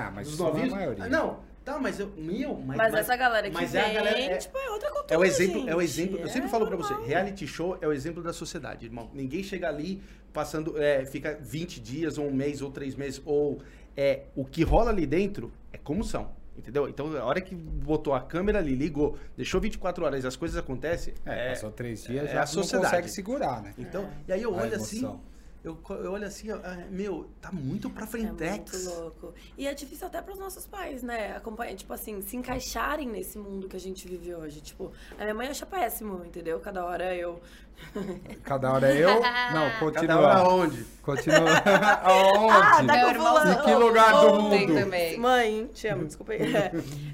Ah, 0.08 0.12
mas 0.14 0.28
dos 0.28 0.38
não 0.38 0.48
é 0.48 0.50
a 0.50 0.54
novinhos. 0.54 0.74
maioria. 0.74 1.04
Ah, 1.06 1.10
não, 1.10 1.40
tá, 1.64 1.80
mas 1.80 2.00
eu. 2.00 2.12
Meu, 2.18 2.56
mas. 2.56 2.78
Mas, 2.78 2.94
essa 2.94 3.16
galera 3.16 3.48
que 3.50 3.54
mas 3.54 3.72
vem, 3.72 3.82
é 3.82 3.86
a 3.90 3.94
galera- 3.94 4.20
é- 4.20 4.38
tipo, 4.38 4.58
é 4.58 4.70
outra 4.70 4.90
cultura, 4.92 5.14
É 5.16 5.18
o 5.18 5.24
exemplo, 5.24 5.70
é 5.70 5.76
o 5.76 5.82
gente. 5.82 5.90
exemplo. 5.90 6.20
Eu 6.20 6.28
sempre 6.30 6.48
É 6.48 6.52
falo 6.52 6.68
pra 6.68 6.76
você, 6.76 6.92
normal. 6.94 7.08
reality 7.10 7.48
show 7.48 7.78
é 7.82 7.88
o 7.88 7.94
exemplo 7.94 8.22
da 8.22 8.34
sociedade, 8.34 8.86
irmão. 8.86 9.10
Ninguém 9.14 9.44
chega 9.44 9.68
ali 9.70 10.02
passando, 10.32 10.82
é, 10.82 11.06
fica 11.06 11.38
20 11.42 11.80
dias, 11.80 12.18
ou 12.18 12.28
um 12.28 12.34
mês, 12.34 12.62
ou 12.62 12.72
três 12.72 12.96
meses, 12.96 13.22
ou 13.26 13.62
é 13.96 14.24
o 14.36 14.44
que 14.44 14.64
rola 14.64 14.90
ali 14.92 15.06
dentro 15.06 15.52
é 15.72 15.78
como 15.78 16.04
são. 16.04 16.32
Entendeu? 16.56 16.88
Então, 16.88 17.18
a 17.18 17.24
hora 17.26 17.42
que 17.42 17.56
botou 17.56 18.14
a 18.14 18.22
câmera 18.22 18.60
ali, 18.60 18.76
ligou, 18.76 19.18
deixou 19.36 19.60
24 19.60 20.06
horas 20.06 20.24
e 20.24 20.28
as 20.28 20.36
coisas 20.36 20.56
acontecem. 20.56 21.16
É, 21.26 21.50
passou 21.50 21.72
três 21.72 22.04
dias, 22.04 22.26
é 22.26 22.34
já 22.34 22.38
a 22.38 22.40
não 22.42 22.48
sociedade. 22.48 22.86
consegue 22.92 23.10
segurar, 23.10 23.64
né? 23.64 23.74
Então, 23.76 24.08
e 24.28 24.34
aí 24.34 24.44
eu 24.44 24.54
olho 24.54 24.76
assim. 24.76 25.20
Eu, 25.64 25.80
eu 25.92 26.12
olho 26.12 26.28
assim, 26.28 26.52
ó, 26.52 26.58
ah, 26.64 26.78
meu, 26.90 27.30
tá 27.42 27.52
muito 27.52 27.90
pra 27.90 28.04
É 28.04 28.08
frentex. 28.08 28.84
muito 28.86 29.00
louco. 29.00 29.34
E 29.58 29.66
é 29.66 29.74
difícil 29.74 30.08
até 30.08 30.22
pros 30.22 30.38
nossos 30.38 30.68
pais, 30.68 31.02
né? 31.02 31.36
Acompanhar, 31.38 31.74
tipo 31.76 31.94
assim, 31.94 32.22
se 32.22 32.36
encaixarem 32.36 33.08
nesse 33.08 33.38
mundo 33.38 33.68
que 33.70 33.76
a 33.78 33.80
gente 33.80 34.08
vive 34.08 34.36
hoje. 34.36 34.60
Tipo, 34.62 34.92
a 35.18 35.22
minha 35.24 35.34
mãe 35.34 35.48
acha 35.48 35.66
péssimo, 35.66 36.24
entendeu? 36.26 36.60
Cada 36.60 36.84
hora 36.86 37.16
eu. 37.16 37.40
Cada 38.44 38.72
hora 38.74 38.94
eu. 38.94 39.10
Não, 39.10 39.22
Cada 39.22 39.80
continua. 39.80 40.16
hora 40.20 40.44
onde? 40.50 40.84
Continua. 41.02 41.40
Ah, 41.66 42.10
Aonde? 42.10 42.88
tá 42.88 42.94
Meu 42.94 43.06
com 43.06 43.10
irmão 43.12 43.28
fulano. 43.40 43.52
Em 43.62 43.64
que 43.64 43.74
lugar 43.76 44.12
do 44.12 44.28
Ontem 44.34 44.68
mundo? 44.68 44.80
também. 44.80 45.18
Mãe, 45.18 45.68
te 45.74 45.88
amo, 45.88 46.06
desculpa 46.08 46.34
aí. 46.34 46.42
É. 46.54 46.72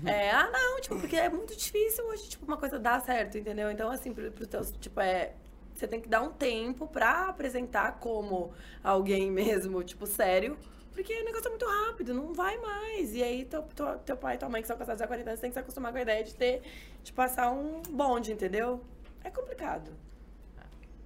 É, 0.10 0.32
ah, 0.32 0.50
não, 0.52 0.82
tipo, 0.82 1.00
porque 1.00 1.16
é 1.16 1.30
muito 1.30 1.56
difícil 1.56 2.06
hoje, 2.08 2.30
tipo, 2.30 2.46
uma 2.46 2.58
coisa 2.58 2.78
dar 2.80 3.00
certo, 3.02 3.38
entendeu? 3.38 3.70
Então, 3.72 3.90
assim, 3.92 4.12
pro, 4.14 4.32
pro 4.32 4.48
teus, 4.48 4.72
tipo, 4.80 5.00
é. 5.00 5.34
Você 5.80 5.88
tem 5.88 6.02
que 6.02 6.10
dar 6.10 6.22
um 6.22 6.30
tempo 6.30 6.86
pra 6.88 7.30
apresentar 7.30 8.00
como 8.00 8.52
alguém 8.84 9.32
mesmo, 9.32 9.82
tipo, 9.82 10.06
sério. 10.06 10.58
Porque 10.92 11.14
o 11.22 11.24
negócio 11.24 11.48
é 11.48 11.50
muito 11.52 11.66
rápido, 11.66 12.14
não 12.14 12.34
vai 12.34 12.58
mais. 12.58 13.16
E 13.16 13.24
aí, 13.24 13.46
teu, 13.46 13.62
teu, 13.62 13.98
teu 14.00 14.18
pai 14.18 14.36
e 14.36 14.38
tua 14.38 14.50
mãe 14.50 14.62
que 14.62 14.68
são 14.68 14.76
casados 14.76 15.02
há 15.02 15.08
40 15.08 15.30
anos, 15.30 15.40
tem 15.40 15.50
que 15.50 15.54
se 15.54 15.60
acostumar 15.60 15.94
com 15.94 15.98
a 15.98 16.02
ideia 16.02 16.22
de 16.22 16.36
ter, 16.36 16.62
de 17.02 17.14
passar 17.14 17.50
um 17.52 17.82
bonde, 17.84 18.34
entendeu? 18.34 18.84
É 19.24 19.30
complicado. 19.30 19.90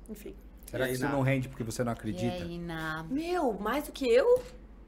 Enfim. 0.09 0.35
Será 0.65 0.85
E 0.85 0.87
que 0.89 0.93
isso 0.95 1.07
não 1.07 1.21
rende 1.21 1.47
porque 1.47 1.63
você 1.63 1.83
não 1.83 1.91
E 1.91 1.93
acredita? 1.93 2.33
aí, 2.33 2.57
na... 2.57 3.03
Meu, 3.03 3.53
mais 3.53 3.83
do 3.85 3.91
que 3.91 4.07
eu? 4.09 4.41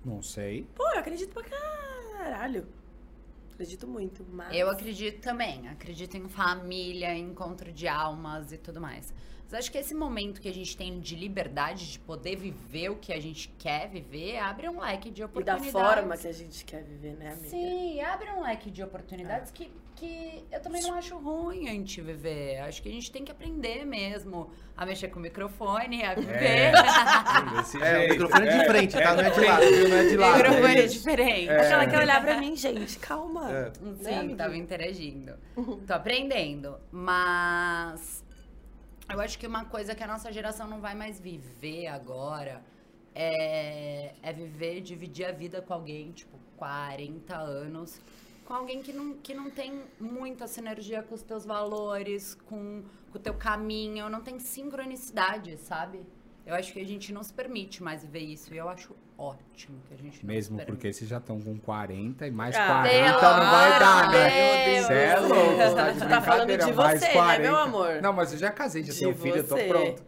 Não 0.04 0.24
sei. 0.24 0.68
Pô, 0.74 0.84
eu 0.94 1.00
acredito 1.00 1.32
pra 1.32 1.44
caralho. 1.44 2.66
Acredito 3.54 3.86
muito, 3.88 4.26
mas... 4.32 4.56
Eu 4.56 4.68
acredito 4.68 5.22
também. 5.22 5.68
Acredito 5.70 6.18
em 6.18 6.28
família, 6.28 7.16
encontro 7.16 7.72
de 7.72 7.88
almas 7.88 8.52
e 8.52 8.58
tudo 8.58 8.82
mais. 8.82 9.14
Mas 9.46 9.54
acho 9.60 9.72
que 9.72 9.78
esse 9.78 9.94
momento 9.94 10.42
que 10.42 10.50
a 10.50 10.54
gente 10.54 10.76
tem 10.76 11.00
de 11.00 11.16
liberdade, 11.16 11.92
de 11.92 12.00
poder 12.00 12.36
viver 12.36 12.90
o 12.90 12.96
que 12.96 13.14
a 13.14 13.20
gente 13.20 13.48
quer 13.60 13.88
viver, 13.88 14.38
abre 14.40 14.68
um 14.68 14.80
leque 14.82 15.12
de 15.12 15.22
E 15.22 15.26
da 15.26 15.26
oportunidades. 15.28 15.72
forma 15.72 16.18
que 16.18 16.28
a 16.28 16.32
gente 16.34 16.66
quer 16.66 16.84
viver, 16.84 17.14
né, 17.16 17.32
amiga? 17.34 17.50
Sim, 17.50 18.02
abre 18.02 18.32
um 18.32 18.42
leque 18.42 18.72
de 18.72 18.82
oportunidades 18.84 19.52
que, 19.52 19.72
que 19.96 20.44
eu 20.52 20.60
também 20.62 20.82
não 20.82 20.96
acho 20.96 21.16
ruim 21.18 21.68
a 21.70 21.72
gente 21.72 22.02
viver. 22.02 22.58
Acho 22.62 22.82
que 22.82 22.90
a 22.90 22.92
gente 22.92 23.12
tem 23.12 23.24
que 23.24 23.32
aprender 23.32 23.86
mesmo 23.86 24.50
a 24.76 24.84
mexer 24.86 25.10
com 25.10 25.20
o 25.20 25.22
microfone, 25.22 26.04
a 26.04 26.16
viver. 26.16 26.72
Desse 27.56 27.82
É, 27.82 28.08
o 28.08 28.10
microfone 28.10 28.48
é 28.48 28.58
de 28.58 28.66
frente, 28.66 28.94
tá? 28.98 29.14
Não 29.16 29.24
é 29.24 29.30
de 29.30 29.40
lado? 29.42 29.62
Não 29.90 29.98
é 29.98 30.06
de 30.08 30.18
lado. 30.18 30.38
microfone 30.38 30.76
é 30.76 30.80
é 30.80 30.88
diferente. 30.88 31.50
Aquela 31.52 31.86
que 31.88 31.96
olhar 31.96 32.22
pra 32.22 32.40
mim, 32.40 32.56
gente, 32.56 32.98
calma. 32.98 33.52
É. 33.52 33.64
Né, 33.80 33.96
Sim, 34.02 34.16
amiga? 34.16 34.36
tava 34.38 34.58
interagindo. 34.58 35.34
Tô 35.86 35.94
aprendendo. 35.94 36.78
Mas 36.92 38.25
eu 39.10 39.20
acho 39.20 39.38
que 39.38 39.46
uma 39.48 39.66
coisa 39.66 39.94
que 39.94 40.04
a 40.04 40.08
nossa 40.08 40.32
geração 40.32 40.68
não 40.68 40.82
vai 40.82 40.96
mais 40.96 41.20
viver 41.20 41.88
agora 41.88 42.64
é, 43.14 44.14
é 44.22 44.34
viver, 44.34 44.82
dividir 44.82 45.26
a 45.26 45.32
vida 45.32 45.62
com 45.62 45.74
alguém, 45.74 46.12
tipo, 46.12 46.38
40 46.58 47.36
anos, 47.36 48.00
com 48.46 48.54
alguém 48.54 48.82
que 48.82 48.92
não, 48.92 49.14
que 49.16 49.34
não 49.34 49.50
tem 49.50 49.84
muita 50.00 50.48
sinergia 50.48 51.02
com 51.02 51.16
os 51.16 51.22
teus 51.22 51.46
valores, 51.46 52.36
com, 52.46 52.84
com 53.12 53.18
o 53.18 53.22
teu 53.22 53.34
caminho, 53.34 54.10
não 54.10 54.22
tem 54.22 54.40
sincronicidade, 54.40 55.58
sabe? 55.58 56.06
Eu 56.46 56.54
acho 56.56 56.72
que 56.74 56.80
a 56.80 56.86
gente 56.86 57.12
não 57.12 57.24
se 57.24 57.34
permite 57.34 57.82
mais 57.82 58.04
viver 58.04 58.20
isso. 58.20 58.54
E 58.54 58.58
eu 58.58 58.70
acho 58.70 58.96
ótimo 59.18 59.78
que 59.88 59.94
a 59.94 59.98
gente 59.98 60.24
não 60.24 60.34
Mesmo 60.34 60.60
se 60.60 60.66
permite. 60.66 60.66
porque 60.76 60.94
vocês 60.94 61.10
já 61.10 61.18
estão 61.18 61.42
com 61.42 61.58
40 61.58 62.28
e 62.28 62.32
mais 62.32 62.56
Ah, 62.56 62.68
40 62.68 63.20
pelo 63.20 63.32
não 63.38 63.52
vai 63.52 63.80
dar, 63.80 64.12
né? 64.12 64.82
Você 64.84 64.94
é 64.94 65.20
louco, 65.20 65.36
você 65.56 65.76
tá 65.76 65.92
de 65.92 66.00
Tá 66.08 66.22
falando 66.22 66.58
de 66.58 66.72
mais 66.74 67.00
você, 67.00 67.08
né, 67.08 67.14
40. 67.14 67.42
meu 67.42 67.56
amor? 67.56 68.02
Não, 68.02 68.14
mas 68.14 68.32
eu 68.34 68.38
já 68.38 68.52
casei, 68.52 68.84
já 68.84 68.94
De 68.94 69.00
tenho 69.00 69.16
filho, 69.16 69.38
eu 69.38 69.48
tô 69.48 69.56
pronto. 69.58 70.04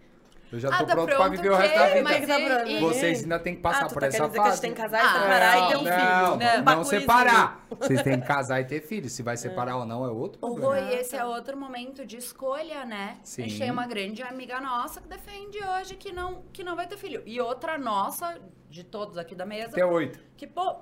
Eu 0.52 0.60
já 0.60 0.70
Ah, 0.70 0.78
tô 0.78 0.86
tá 0.86 0.94
pronto 0.94 1.08
pra 1.08 1.16
pronto 1.18 1.32
viver 1.32 1.50
o 1.52 1.56
resto 1.56 1.78
da 1.78 1.88
vida. 1.88 2.04
Mas 2.04 2.26
pronto. 2.26 2.70
e- 2.70 2.80
Vocês 2.80 3.24
ainda 3.24 3.40
tem 3.40 3.56
que 3.56 3.62
passar 3.62 3.86
ah, 3.86 3.88
tu 3.88 3.94
por 3.94 4.00
tá 4.00 4.08
essa 4.08 4.30
que 4.30 4.40
a 4.40 4.44
fase. 4.44 4.52
gente 4.52 4.62
tem 4.62 4.74
que 4.74 4.82
casar 4.82 4.98
e 4.98 5.06
Ah, 5.06 5.14
separar 5.14 5.58
e 5.58 5.68
ter 5.68 5.76
um 5.78 5.84
não, 5.84 5.92
filho. 5.92 6.08
Não, 6.08 6.34
Um 6.34 6.38
não 6.58 6.64
bagulhozinho. 6.64 7.02
separar. 7.02 7.68
Vocês 7.80 8.02
têm 8.02 8.20
que 8.22 8.28
casar 8.28 8.62
e 8.62 8.66
ter 8.66 8.82
filho. 8.82 9.10
Se 9.10 9.22
vai 9.24 9.36
separar 9.36 9.76
ou 9.78 9.86
não 9.86 10.06
é 10.06 10.10
outro 10.10 10.40
O 10.42 10.56
problema. 10.56 10.86
Rui, 10.86 10.94
esse 10.96 11.16
é 11.18 11.26
outro 11.26 11.58
momento 11.58 12.06
de 12.06 12.16
escolha, 12.18 12.86
né? 12.86 13.18
Sim. 13.24 13.44
A 13.44 13.48
gente 13.48 13.60
tem 13.60 13.70
uma 13.72 13.86
grande 13.88 14.24
amiga 14.24 14.62
nossa 14.62 15.02
que 15.02 15.08
defende 15.10 15.58
hoje 15.62 15.96
que 15.96 16.14
não, 16.14 16.44
que 16.54 16.64
não 16.64 16.76
vai 16.78 16.88
ter 16.88 16.98
filho. 16.98 17.22
E 17.26 17.42
outra 17.42 17.78
nossa, 17.78 18.38
de 18.70 18.84
todos 18.86 19.18
aqui 19.18 19.36
da 19.36 19.46
mesa, 19.46 19.72
Até 19.72 19.86
oito. 19.86 20.20
que, 20.38 20.48
pô. 20.48 20.76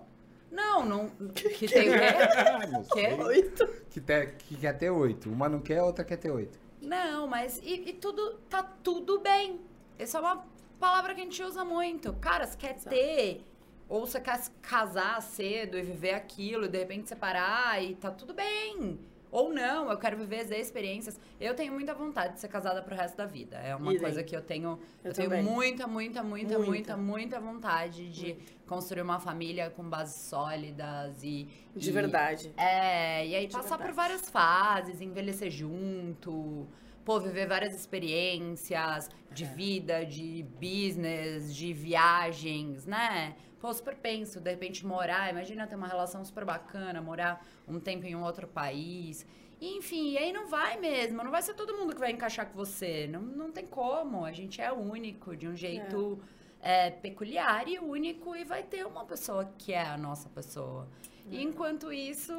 Não, 0.51 0.85
não. 0.85 1.09
Que 1.33 1.67
tem 1.67 1.89
o 1.89 1.93
quê? 1.93 2.93
Quê? 2.93 3.21
Oito. 3.23 3.67
Que, 3.89 3.99
te- 3.99 4.27
que 4.37 4.55
quer 4.55 4.73
ter 4.77 4.89
oito. 4.89 5.29
Uma 5.29 5.49
não 5.49 5.59
quer, 5.59 5.79
a 5.79 5.83
outra 5.85 6.05
quer 6.05 6.17
ter 6.17 6.29
oito. 6.31 6.57
Não, 6.85 7.27
mas. 7.27 7.59
E, 7.63 7.89
e 7.89 7.93
tudo. 7.93 8.39
Tá 8.49 8.63
tudo 8.63 9.19
bem. 9.19 9.59
Essa 9.97 10.19
é 10.19 10.21
uma 10.21 10.45
palavra 10.79 11.13
que 11.15 11.21
a 11.21 11.23
gente 11.23 11.41
usa 11.41 11.65
muito. 11.65 12.13
Cara, 12.13 12.45
você 12.45 12.57
quer 12.57 12.75
ter. 12.75 13.45
Ou 13.87 14.05
você 14.05 14.19
quer 14.19 14.37
se 14.37 14.51
casar 14.61 15.21
cedo 15.21 15.77
e 15.77 15.81
viver 15.81 16.13
aquilo, 16.13 16.65
e 16.65 16.67
de 16.67 16.77
repente 16.77 17.07
separar 17.07 17.83
e 17.83 17.95
tá 17.95 18.09
tudo 18.09 18.33
bem. 18.33 18.99
Ou 19.31 19.51
não, 19.53 19.89
eu 19.91 19.97
quero 19.97 20.17
viver 20.17 20.41
as 20.41 20.51
experiências. 20.51 21.19
Eu 21.39 21.53
tenho 21.55 21.73
muita 21.73 21.93
vontade 21.93 22.35
de 22.35 22.39
ser 22.39 22.47
casada 22.47 22.81
pro 22.81 22.95
resto 22.95 23.17
da 23.17 23.25
vida. 23.25 23.57
É 23.57 23.75
uma 23.75 23.91
Idem. 23.91 24.01
coisa 24.01 24.23
que 24.23 24.35
eu 24.35 24.41
tenho. 24.41 24.79
Eu, 25.03 25.11
Eu 25.11 25.13
tenho 25.13 25.29
muita, 25.43 25.87
muita, 25.87 26.23
muita, 26.23 26.57
Muita. 26.57 26.59
muita, 26.59 26.97
muita 26.97 27.39
vontade 27.39 28.09
de 28.09 28.35
construir 28.65 29.01
uma 29.01 29.19
família 29.19 29.69
com 29.69 29.83
bases 29.89 30.29
sólidas 30.29 31.23
e. 31.23 31.47
De 31.75 31.89
e- 31.89 31.91
verdade. 31.91 32.53
é, 32.55 33.27
e 33.27 33.35
aí 33.35 33.47
De 33.47 33.53
passar 33.53 33.77
por 33.77 33.85
verdade. 33.87 33.95
várias 33.95 34.29
fases, 34.29 35.01
envelhecer 35.01 35.49
junto, 35.51 36.67
pô, 37.05 37.19
viver 37.19 37.47
várias 37.47 37.75
experiências 37.75 39.09
de 39.31 39.43
É. 39.43 39.47
vida, 39.47 40.05
de 40.05 40.43
business, 40.59 41.55
de 41.55 41.71
viagens, 41.71 42.85
né? 42.85 43.35
Pô, 43.59 43.71
super 43.73 43.95
penso, 43.95 44.41
de 44.41 44.49
repente 44.49 44.85
morar, 44.85 45.29
imagina 45.29 45.67
ter 45.67 45.75
uma 45.75 45.87
relação 45.87 46.25
super 46.25 46.43
bacana, 46.43 47.01
morar 47.01 47.45
um 47.67 47.79
tempo 47.79 48.05
em 48.05 48.15
um 48.15 48.23
outro 48.23 48.47
país. 48.47 49.25
Enfim, 49.61 50.11
e 50.11 50.17
aí 50.17 50.33
não 50.33 50.47
vai 50.47 50.77
mesmo, 50.77 51.23
não 51.23 51.31
vai 51.31 51.41
ser 51.41 51.53
todo 51.53 51.77
mundo 51.77 51.93
que 51.93 51.99
vai 51.99 52.11
encaixar 52.11 52.47
com 52.47 52.57
você, 52.57 53.07
não, 53.07 53.21
não 53.21 53.51
tem 53.51 53.65
como, 53.65 54.25
a 54.25 54.31
gente 54.31 54.61
é 54.61 54.71
único, 54.71 55.35
de 55.35 55.47
um 55.47 55.55
jeito 55.55 56.19
é, 56.61 56.89
peculiar 56.89 57.67
e 57.67 57.79
único 57.79 58.35
e 58.35 58.43
vai 58.43 58.63
ter 58.63 58.85
uma 58.85 59.05
pessoa 59.05 59.45
que 59.57 59.71
é 59.73 59.81
a 59.81 59.97
nossa 59.97 60.27
pessoa. 60.29 60.87
E 61.29 61.41
enquanto 61.43 61.91
isso. 61.91 62.31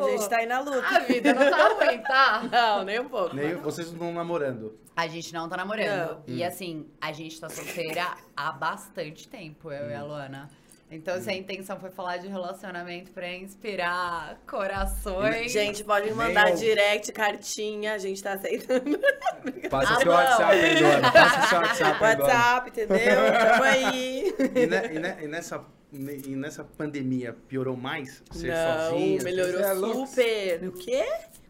A 0.00 0.10
gente 0.10 0.28
tá 0.28 0.36
aí 0.38 0.46
na 0.46 0.60
luta. 0.60 0.86
A 0.86 0.98
vida 1.00 1.32
não 1.34 1.50
tá 1.50 1.68
ruim, 1.68 1.98
tá? 2.02 2.42
Não, 2.52 2.84
nem 2.84 3.00
um 3.00 3.08
pouco. 3.08 3.34
Nem, 3.34 3.54
vocês 3.56 3.86
não 3.88 3.94
estão 3.94 4.12
namorando. 4.12 4.78
A 4.94 5.06
gente 5.06 5.32
não 5.32 5.48
tá 5.48 5.56
namorando. 5.56 6.10
Não. 6.10 6.22
E 6.26 6.44
assim, 6.44 6.86
a 7.00 7.10
gente 7.12 7.40
tá 7.40 7.48
solteira 7.48 8.06
há 8.36 8.52
bastante 8.52 9.26
tempo, 9.28 9.72
eu 9.72 9.88
e 9.90 9.94
a 9.94 10.04
Luana. 10.04 10.50
Então, 10.90 11.20
se 11.20 11.28
a 11.28 11.34
intenção 11.34 11.78
foi 11.78 11.90
falar 11.90 12.16
de 12.16 12.28
relacionamento 12.28 13.10
pra 13.12 13.30
inspirar 13.30 14.38
corações. 14.46 15.52
Gente, 15.52 15.84
pode 15.84 16.06
me 16.10 16.14
Nem 16.14 16.28
mandar 16.28 16.50
eu. 16.50 16.56
direct, 16.56 17.12
cartinha, 17.12 17.92
a 17.94 17.98
gente 17.98 18.22
tá 18.22 18.32
aceitando. 18.32 18.98
Passa 19.70 19.94
Ah, 19.94 19.96
seu 19.96 20.06
não. 20.06 20.12
WhatsApp, 20.14 20.52
aí, 20.52 20.82
Luana. 20.82 21.12
Passa 21.12 21.46
seu 21.46 21.58
WhatsApp. 21.58 22.02
WhatsApp, 22.02 22.70
entendeu? 22.70 22.98
Tamo 23.38 23.62
aí. 23.64 24.34
E, 24.54 24.66
ne- 24.66 24.94
e 24.94 24.98
ne- 24.98 25.16
e 25.24 25.28
nessa, 25.28 25.62
e 25.92 26.36
nessa 26.36 26.62
pandemia 26.64 27.34
piorou 27.48 27.76
mais? 27.76 28.22
Ser 28.32 28.48
Não, 28.52 28.90
sozinha? 28.90 29.22
melhorou 29.22 29.60
é 29.60 29.74
super. 30.06 30.68
O 30.68 30.72
quê? 30.72 31.04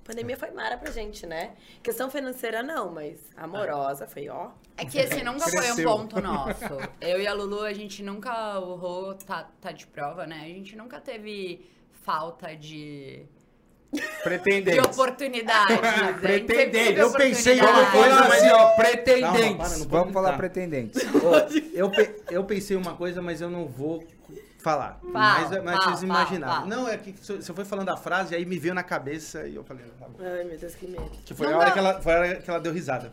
Pandemia 0.05 0.37
foi 0.39 0.51
mara 0.53 0.79
pra 0.79 0.91
gente, 0.91 1.27
né? 1.27 1.51
Questão 1.83 2.11
financeira 2.11 2.63
não, 2.63 2.91
mas 2.91 3.19
amorosa 3.37 4.07
foi, 4.07 4.29
ó. 4.29 4.51
É 4.77 4.85
que 4.87 4.97
esse 4.99 5.23
nunca 5.23 5.41
foi 5.41 5.59
um 5.59 5.63
Cresceu. 5.63 5.85
ponto 5.91 6.21
nosso. 6.23 6.65
Eu 7.01 7.21
e 7.21 7.27
a 7.27 7.35
Lulu, 7.35 7.63
a 7.63 7.75
gente 7.75 8.03
nunca. 8.03 8.59
O 8.59 8.75
Rô 8.77 9.13
tá, 9.15 9.51
tá 9.61 9.71
de 9.71 9.87
prova, 9.87 10.27
né? 10.27 10.41
A 10.45 10.49
gente 10.49 10.75
nunca 10.77 10.99
teve 10.99 11.69
falta 12.05 12.57
de, 12.57 13.27
de. 13.93 14.01
A 14.01 14.01
gente 14.01 14.95
sempre 14.95 15.05
teve 15.05 16.21
Pretendentes. 16.21 16.99
Eu 16.99 17.13
pensei 17.13 17.59
em 17.59 17.61
uma 17.63 17.91
coisa 17.91 18.15
Mas- 18.15 18.33
assim, 18.39 18.49
ó, 18.49 18.57
Calma, 18.57 18.77
pretendentes. 18.77 19.57
para, 19.57 19.69
não 19.69 19.79
pode 19.79 19.89
Vamos 19.89 20.13
falar 20.15 20.37
pretendentes. 20.37 21.03
Ó, 21.23 21.59
eu, 21.75 21.91
pe- 21.91 22.17
eu 22.31 22.45
pensei 22.45 22.77
uma 22.77 22.95
coisa, 22.95 23.21
mas 23.21 23.41
eu 23.41 23.51
não 23.51 23.67
vou 23.67 24.03
falar. 24.71 25.01
mas 25.03 25.51
mas 25.51 25.51
fala, 25.51 25.63
vocês 25.97 26.01
fala, 26.01 26.05
imaginaram. 26.05 26.55
fala. 26.55 26.67
Não, 26.67 26.89
é 26.89 26.97
que 26.99 27.13
você 27.13 27.55
foi 27.55 27.65
falando 27.65 27.89
a 27.91 27.97
frase, 27.97 28.35
aí 28.35 28.45
me 28.45 28.59
veio 28.59 28.75
na 28.75 28.83
cabeça 28.83 29.47
e 29.47 29.55
eu 29.55 29.65
falei, 29.65 29.85
tá 29.99 30.09
bom. 30.09 30.19
Ai, 30.21 30.45
meu 30.45 30.59
Deus, 30.59 30.75
que 30.75 30.87
medo. 30.87 31.11
Que 31.25 31.35
foi 31.35 31.47
Não 31.47 31.55
a 31.55 31.59
hora 31.59 31.71
que 31.73 31.79
ela, 31.79 32.01
foi 32.03 32.13
a 32.15 32.19
hora 32.19 32.37
que 32.37 32.51
ela 32.51 32.61
deu 32.61 32.73
risada. 32.73 33.11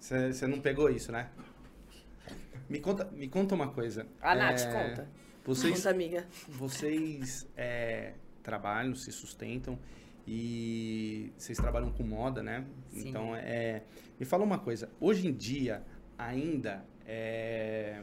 Você 0.00 0.32
você 0.32 0.46
não 0.46 0.60
pegou 0.60 0.90
isso, 0.90 1.10
né? 1.12 1.28
Me 2.68 2.80
conta, 2.80 3.04
me 3.12 3.28
conta 3.28 3.54
uma 3.54 3.68
coisa. 3.68 4.06
A 4.20 4.34
Nath, 4.34 4.60
É, 4.60 4.72
conta. 4.72 5.08
Vocês, 5.44 5.76
Conta, 5.76 5.90
amiga. 5.90 6.26
vocês 6.48 7.46
é, 7.56 8.14
trabalham, 8.42 8.94
se 8.96 9.12
sustentam 9.12 9.78
e 10.26 11.32
vocês 11.38 11.56
trabalham 11.56 11.92
com 11.92 12.02
moda, 12.02 12.42
né? 12.42 12.64
Sim. 12.90 13.08
Então, 13.08 13.34
é, 13.36 13.82
me 14.18 14.26
fala 14.26 14.42
uma 14.42 14.58
coisa. 14.58 14.88
Hoje 15.00 15.28
em 15.28 15.32
dia, 15.32 15.84
ainda, 16.18 16.84
é, 17.06 18.02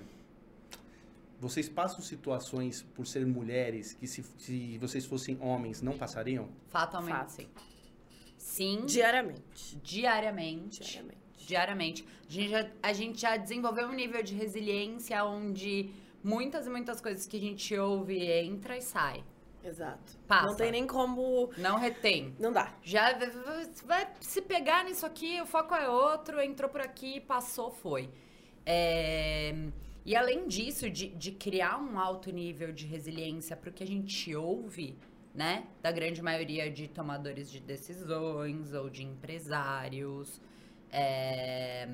vocês 1.43 1.67
passam 1.67 2.01
situações 2.01 2.81
por 2.95 3.05
ser 3.05 3.25
mulheres 3.25 3.93
que 3.93 4.07
se, 4.07 4.23
se 4.37 4.77
vocês 4.77 5.05
fossem 5.05 5.37
homens 5.41 5.81
não 5.81 5.97
passariam? 5.97 6.47
Fatalmente, 6.69 7.15
Fato. 7.15 7.29
sim. 7.31 7.47
Sim, 8.37 8.85
Diariamente. 8.85 9.75
diariamente. 9.83 10.79
Diariamente. 10.81 11.23
Diariamente. 11.45 12.05
A 12.27 12.31
gente, 12.31 12.49
já, 12.49 12.69
a 12.81 12.93
gente 12.93 13.21
já 13.21 13.37
desenvolveu 13.37 13.87
um 13.87 13.93
nível 13.93 14.23
de 14.23 14.33
resiliência 14.33 15.23
onde 15.25 15.91
muitas 16.23 16.65
e 16.65 16.69
muitas 16.69 17.01
coisas 17.01 17.25
que 17.27 17.35
a 17.37 17.39
gente 17.39 17.75
ouve 17.77 18.25
entra 18.25 18.77
e 18.77 18.81
sai. 18.81 19.23
Exato. 19.63 20.17
Passa. 20.27 20.47
Não 20.47 20.55
tem 20.55 20.71
nem 20.71 20.85
como. 20.87 21.49
Não 21.57 21.77
retém. 21.77 22.35
Não 22.39 22.51
dá. 22.51 22.73
Já 22.83 23.17
vai 23.85 24.07
se 24.19 24.41
pegar 24.41 24.83
nisso 24.85 25.05
aqui, 25.05 25.41
o 25.41 25.45
foco 25.45 25.73
é 25.75 25.89
outro, 25.89 26.41
entrou 26.41 26.69
por 26.69 26.81
aqui, 26.81 27.19
passou, 27.21 27.71
foi. 27.71 28.09
É, 28.65 29.53
E 30.05 30.15
além 30.15 30.47
disso, 30.47 30.89
de, 30.89 31.07
de 31.09 31.31
criar 31.31 31.77
um 31.79 31.97
alto 31.97 32.29
nível 32.31 32.71
de 32.73 32.85
resiliência 32.85 33.55
para 33.55 33.69
o 33.69 33.73
que 33.73 33.83
a 33.83 33.87
gente 33.87 34.35
ouve, 34.35 34.97
né? 35.33 35.65
Da 35.81 35.91
grande 35.91 36.21
maioria 36.21 36.69
de 36.69 36.87
tomadores 36.87 37.49
de 37.49 37.59
decisões 37.59 38.73
ou 38.73 38.89
de 38.89 39.03
empresários. 39.03 40.41
é, 40.91 41.87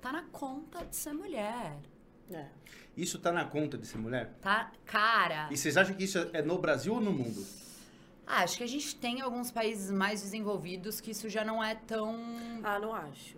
Tá 0.00 0.12
na 0.12 0.22
conta 0.24 0.84
de 0.84 0.96
ser 0.96 1.14
mulher. 1.14 1.78
É. 2.30 2.46
Isso 2.96 3.18
tá 3.18 3.32
na 3.32 3.44
conta 3.44 3.76
de 3.78 3.86
ser 3.86 3.98
mulher? 3.98 4.32
Tá, 4.40 4.70
cara. 4.84 5.48
E 5.50 5.56
vocês 5.56 5.76
acham 5.76 5.94
que 5.94 6.04
isso 6.04 6.18
é 6.32 6.42
no 6.42 6.58
Brasil 6.58 6.94
ou 6.94 7.00
no 7.00 7.10
mundo? 7.12 7.44
Ah, 8.26 8.42
acho 8.42 8.56
que 8.56 8.64
a 8.64 8.68
gente 8.68 8.96
tem 8.96 9.20
alguns 9.20 9.50
países 9.50 9.90
mais 9.90 10.22
desenvolvidos 10.22 11.00
que 11.00 11.10
isso 11.10 11.28
já 11.28 11.44
não 11.44 11.62
é 11.62 11.74
tão. 11.74 12.16
Ah, 12.62 12.78
não 12.78 12.94
acho. 12.94 13.36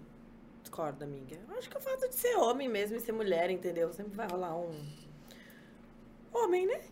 Discordo, 0.76 1.04
amiga. 1.04 1.38
Acho 1.56 1.70
que 1.70 1.78
o 1.78 1.80
fato 1.80 2.06
de 2.06 2.14
ser 2.14 2.36
homem 2.36 2.68
mesmo 2.68 2.98
e 2.98 3.00
ser 3.00 3.12
mulher, 3.12 3.48
entendeu? 3.48 3.90
Sempre 3.94 4.14
vai 4.14 4.28
rolar 4.28 4.54
um. 4.58 4.78
Homem, 6.30 6.66
né? 6.66 6.82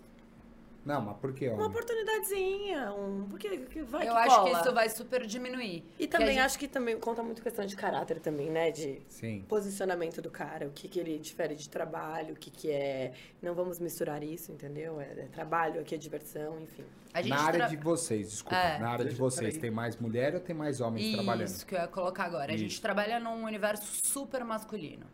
Não, 0.84 1.00
mas 1.00 1.16
por 1.16 1.32
que, 1.32 1.46
Uma 1.48 1.54
homem? 1.54 1.66
oportunidadezinha, 1.68 2.92
um. 2.92 3.26
Porque 3.28 3.56
que 3.58 3.82
vai 3.82 4.06
Eu 4.06 4.12
que 4.12 4.18
acho 4.18 4.36
cola. 4.36 4.50
que 4.50 4.56
isso 4.60 4.74
vai 4.74 4.88
super 4.90 5.26
diminuir. 5.26 5.82
E 5.98 6.06
também 6.06 6.28
gente- 6.28 6.40
acho 6.40 6.58
que 6.58 6.68
também 6.68 6.98
conta 7.00 7.22
muito 7.22 7.42
questão 7.42 7.64
de 7.64 7.74
caráter 7.74 8.20
também, 8.20 8.50
né? 8.50 8.70
De 8.70 9.00
Sim. 9.08 9.44
posicionamento 9.48 10.20
do 10.20 10.30
cara, 10.30 10.66
o 10.66 10.70
que, 10.70 10.86
que 10.86 11.00
ele 11.00 11.18
difere 11.18 11.54
de 11.54 11.68
trabalho, 11.70 12.34
o 12.34 12.36
que, 12.36 12.50
que 12.50 12.70
é. 12.70 13.14
Não 13.40 13.54
vamos 13.54 13.78
misturar 13.78 14.22
isso, 14.22 14.52
entendeu? 14.52 15.00
É, 15.00 15.04
é 15.04 15.28
trabalho, 15.32 15.80
aqui 15.80 15.94
é 15.94 15.98
diversão, 15.98 16.60
enfim. 16.60 16.84
A 17.14 17.22
gente 17.22 17.30
Na 17.30 17.40
área 17.42 17.58
tra- 17.60 17.68
de 17.68 17.76
vocês, 17.76 18.28
desculpa. 18.28 18.56
É. 18.56 18.78
Na 18.78 18.90
área 18.90 19.04
de 19.06 19.14
vocês, 19.14 19.56
tem 19.56 19.70
mais 19.70 19.96
mulher 19.96 20.34
ou 20.34 20.40
tem 20.40 20.54
mais 20.54 20.80
homens 20.82 21.14
trabalhando? 21.14 21.46
Isso 21.46 21.64
que 21.64 21.74
eu 21.74 21.78
ia 21.78 21.88
colocar 21.88 22.24
agora. 22.24 22.52
A 22.52 22.56
gente 22.56 22.72
Isso. 22.72 22.82
trabalha 22.82 23.18
num 23.18 23.44
universo 23.44 23.86
super 24.06 24.44
masculino. 24.44 25.06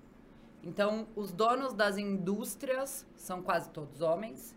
Então, 0.64 1.06
os 1.14 1.30
donos 1.32 1.72
das 1.74 1.96
indústrias 1.96 3.06
são 3.16 3.40
quase 3.42 3.70
todos 3.70 4.00
homens. 4.00 4.54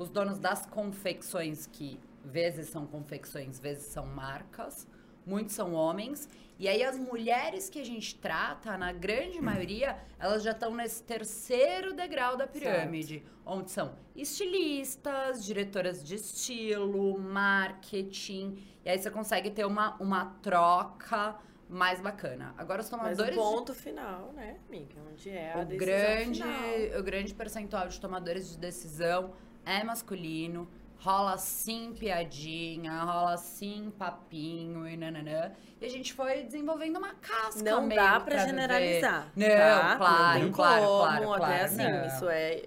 Os 0.00 0.08
donos 0.08 0.38
das 0.38 0.64
confecções, 0.64 1.66
que 1.66 2.00
vezes 2.24 2.70
são 2.70 2.86
confecções, 2.86 3.60
vezes 3.60 3.84
são 3.84 4.06
marcas, 4.06 4.86
muitos 5.26 5.54
são 5.54 5.74
homens. 5.74 6.26
E 6.58 6.66
aí, 6.66 6.82
as 6.82 6.96
mulheres 6.96 7.68
que 7.68 7.78
a 7.78 7.84
gente 7.84 8.14
trata, 8.16 8.78
na 8.78 8.92
grande 8.92 9.38
maioria, 9.44 9.98
elas 10.18 10.42
já 10.42 10.52
estão 10.52 10.74
nesse 10.74 11.02
terceiro 11.02 11.92
degrau 11.92 12.34
da 12.34 12.46
pirâmide, 12.46 13.22
onde 13.44 13.70
são 13.70 13.94
estilistas, 14.16 15.44
diretoras 15.44 16.02
de 16.02 16.14
estilo, 16.14 17.18
marketing. 17.20 18.56
E 18.82 18.88
aí, 18.88 18.98
você 18.98 19.10
consegue 19.10 19.50
ter 19.50 19.66
uma, 19.66 19.96
uma 20.00 20.24
troca 20.40 21.36
mais 21.68 22.00
bacana. 22.00 22.54
Agora, 22.56 22.80
os 22.80 22.90
Mas 22.90 23.02
o 23.02 23.16
tomadores. 23.18 23.34
de- 23.34 23.36
ponto 23.38 23.74
final, 23.74 24.32
né, 24.32 24.56
amiga? 24.66 24.94
Onde 25.12 25.28
é 25.28 25.52
a 25.52 25.58
o 25.60 25.64
decisão 25.66 25.86
grande, 25.86 26.42
final. 26.42 27.00
o 27.00 27.02
grande 27.02 27.34
percentual 27.34 27.86
de 27.86 28.00
tomadores 28.00 28.50
de 28.50 28.56
decisão 28.56 29.34
é 29.64 29.82
masculino. 29.84 30.68
Rola 30.98 31.38
sim 31.38 31.94
piadinha, 31.98 33.02
rola 33.04 33.36
sim 33.38 33.90
papinho 33.98 34.86
e 34.86 34.98
nananã. 34.98 35.50
E 35.80 35.86
a 35.86 35.88
gente 35.88 36.12
foi 36.12 36.42
desenvolvendo 36.42 36.98
uma 36.98 37.14
casca 37.14 37.62
Não 37.62 37.86
meio 37.86 37.98
dá 37.98 38.20
pra 38.20 38.36
viver. 38.36 38.46
generalizar. 38.48 39.32
Não, 39.34 39.46
tá? 39.48 39.96
claro, 39.96 40.42
não 40.44 40.52
claro, 40.52 40.84
como, 40.84 40.98
claro, 40.98 41.32
até 41.32 41.38
claro, 41.46 41.64
assim, 41.64 41.76
não. 41.90 42.06
isso 42.06 42.28
é. 42.28 42.62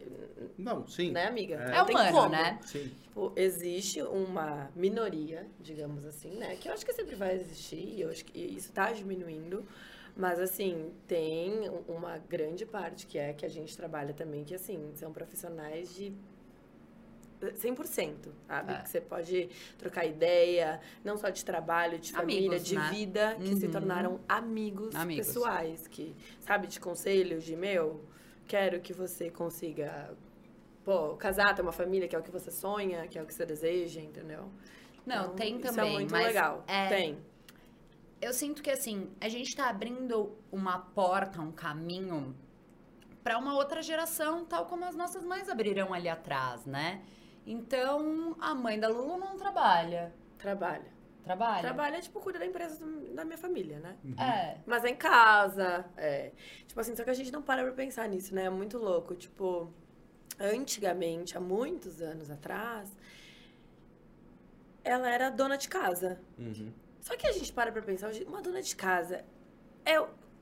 Não, 0.58 0.88
sim. 0.88 1.12
Né, 1.12 1.28
amiga? 1.28 1.56
É. 1.56 1.76
É 1.78 1.84
humano, 1.84 2.12
como. 2.12 2.30
né? 2.30 2.60
Sim. 2.64 2.92
Tipo, 3.04 3.34
existe 3.36 4.02
uma 4.02 4.72
minoria, 4.76 5.46
digamos 5.60 6.04
assim, 6.04 6.32
né? 6.36 6.56
Que 6.56 6.70
eu 6.70 6.74
acho 6.74 6.84
que 6.84 6.92
sempre 6.94 7.14
vai 7.14 7.36
existir, 7.36 7.76
e 7.88 8.02
eu 8.02 8.10
acho 8.10 8.26
que 8.26 8.40
isso 8.40 8.72
tá 8.72 8.92
diminuindo. 8.92 9.64
Mas, 10.16 10.40
assim, 10.40 10.92
tem 11.08 11.70
um- 11.70 11.84
uma 11.88 12.18
grande 12.18 12.66
parte 12.66 13.06
que 13.08 13.18
é 13.20 13.32
que 13.34 13.46
a 13.46 13.50
gente 13.50 13.76
trabalha 13.78 14.14
também, 14.14 14.44
que, 14.44 14.54
assim, 14.56 14.92
são 14.96 15.12
profissionais 15.14 15.96
de 15.96 16.14
100%, 17.52 18.16
sabe? 18.48 18.74
É. 18.74 18.78
Que 18.82 18.90
você 18.90 19.02
pode 19.02 19.50
trocar 19.78 20.06
ideia, 20.06 20.80
não 21.04 21.18
só 21.18 21.30
de 21.30 21.44
trabalho, 21.44 22.00
de 22.00 22.12
família, 22.12 22.48
Amigos, 22.50 22.66
de 22.68 22.76
né? 22.76 22.90
vida, 22.92 23.36
que 23.40 23.56
se 23.56 23.66
Uhum. 23.66 23.72
tornaram 23.72 24.20
amigos, 24.28 24.96
Amigos. 24.96 25.28
pessoais, 25.28 25.88
que, 25.88 26.16
sabe, 26.40 26.68
de 26.68 26.80
conselhos, 26.80 27.44
de, 27.44 27.56
meu, 27.56 28.04
quero 28.48 28.80
que 28.82 28.94
você 28.94 29.30
consiga, 29.30 30.12
pô, 30.84 31.16
casar, 31.16 31.54
ter 31.56 31.62
uma 31.62 31.72
família, 31.72 32.08
que 32.08 32.16
é 32.16 32.20
o 32.20 32.24
que 32.24 32.32
você 32.32 32.52
sonha, 32.52 33.08
que 33.08 33.18
é 33.18 33.22
o 33.24 33.26
que 33.26 33.34
você 33.34 33.46
deseja, 33.46 34.00
entendeu? 34.02 34.50
Não, 35.06 35.24
Então, 35.26 35.36
tem 35.36 35.56
isso 35.58 35.64
também, 35.76 35.90
é 35.90 35.94
muito 35.94 36.12
mas 36.12 36.26
legal. 36.26 36.64
é- 36.68 36.88
Tem. 36.90 37.18
Eu 38.22 38.32
sinto 38.32 38.62
que 38.64 38.70
assim, 38.72 39.10
a 39.20 39.28
gente 39.28 39.54
tá 39.54 39.70
abrindo 39.70 40.32
uma 40.50 40.80
porta, 40.80 41.42
um 41.42 41.52
caminho 41.52 42.34
para 43.22 43.38
uma 43.38 43.54
outra 43.56 43.82
geração, 43.82 44.46
tal 44.46 44.66
como 44.66 44.86
as 44.86 44.96
nossas 44.96 45.26
mães 45.26 45.50
abriram 45.50 45.94
ali 45.94 46.08
atrás, 46.08 46.66
né? 46.66 47.02
Então, 47.46 48.36
a 48.40 48.54
mãe 48.56 48.80
da 48.80 48.88
Lulu 48.88 49.18
não 49.18 49.36
trabalha. 49.38 50.14
Trabalha. 50.38 50.92
Trabalha? 51.24 51.62
Trabalha, 51.62 52.02
tipo, 52.02 52.20
cuida 52.20 52.38
da 52.40 52.46
empresa 52.46 52.86
do- 52.86 53.14
da 53.14 53.24
minha 53.24 53.38
família, 53.38 53.80
né? 53.80 53.96
É. 54.20 54.58
Mas 54.66 54.84
é 54.84 54.90
em 54.90 54.96
casa, 54.96 55.86
é. 55.96 56.32
Tipo 56.68 56.80
assim, 56.82 56.96
só 56.96 57.04
que 57.04 57.10
a 57.10 57.14
gente 57.14 57.32
não 57.32 57.42
para 57.42 57.64
pra 57.64 57.72
pensar 57.72 58.08
nisso, 58.10 58.36
né? 58.36 58.46
É 58.46 58.50
muito 58.50 58.78
louco. 58.78 59.16
Tipo, 59.16 59.72
antigamente, 60.40 61.38
há 61.38 61.40
muitos 61.40 62.02
anos 62.02 62.30
atrás, 62.30 62.90
ela 64.84 65.10
era 65.10 65.30
dona 65.30 65.58
de 65.58 65.70
casa. 65.70 66.20
Uhum. 66.38 66.72
Só 67.00 67.16
que 67.16 67.28
a 67.28 67.32
gente 67.32 67.52
para 67.54 67.72
pra 67.72 67.82
pensar, 67.82 68.12
uma 68.28 68.42
dona 68.42 68.62
de 68.62 68.76
casa 68.76 69.24
é, 69.86 69.96